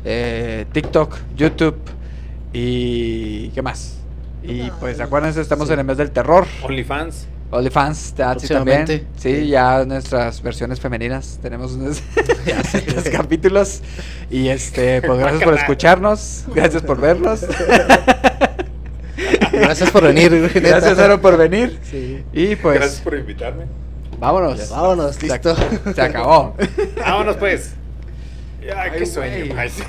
eh, 0.04 0.66
TikTok, 0.72 1.16
YouTube 1.36 1.76
y 2.52 3.48
¿qué 3.50 3.62
más? 3.62 3.98
Y 4.42 4.70
pues 4.80 5.00
acuérdense, 5.00 5.40
estamos 5.40 5.68
sí. 5.68 5.74
en 5.74 5.80
el 5.80 5.84
mes 5.86 5.96
del 5.96 6.10
terror. 6.10 6.46
OnlyFans. 6.62 7.26
OnlyFans, 7.50 8.14
Tatsi 8.14 8.48
también. 8.48 8.86
Sí, 8.86 9.04
Sí. 9.16 9.48
ya 9.48 9.84
nuestras 9.84 10.42
versiones 10.42 10.80
femeninas 10.80 11.38
tenemos 11.40 11.72
unos 11.72 12.02
los 12.94 13.04
capítulos. 13.12 13.82
Y 14.30 14.48
este, 14.48 15.00
pues 15.02 15.18
gracias 15.18 15.42
por 15.44 15.54
escucharnos, 15.54 16.44
gracias 16.54 16.82
por 16.82 17.00
vernos. 17.00 17.40
Gracias 19.52 19.90
por 19.90 20.02
venir. 20.02 20.50
Gracias, 20.54 20.98
Aaron, 20.98 21.20
por 21.20 21.38
venir. 21.38 21.78
Sí. 21.90 22.22
Y 22.34 22.56
pues, 22.56 22.78
Gracias 22.78 23.00
por 23.00 23.14
invitarme. 23.16 23.64
vámonos. 24.18 24.68
Vámonos, 24.68 25.16
Se- 25.16 25.26
listo. 25.28 25.56
Se 25.94 26.00
acabó. 26.02 26.54
Vámonos 27.00 27.36
pues. 27.36 27.74
Ay, 28.62 28.68
Ay, 28.76 28.98
qué 28.98 29.06
sueño. 29.06 29.46
güey. 29.46 29.58
Ay, 29.58 29.70
sí. 29.70 29.82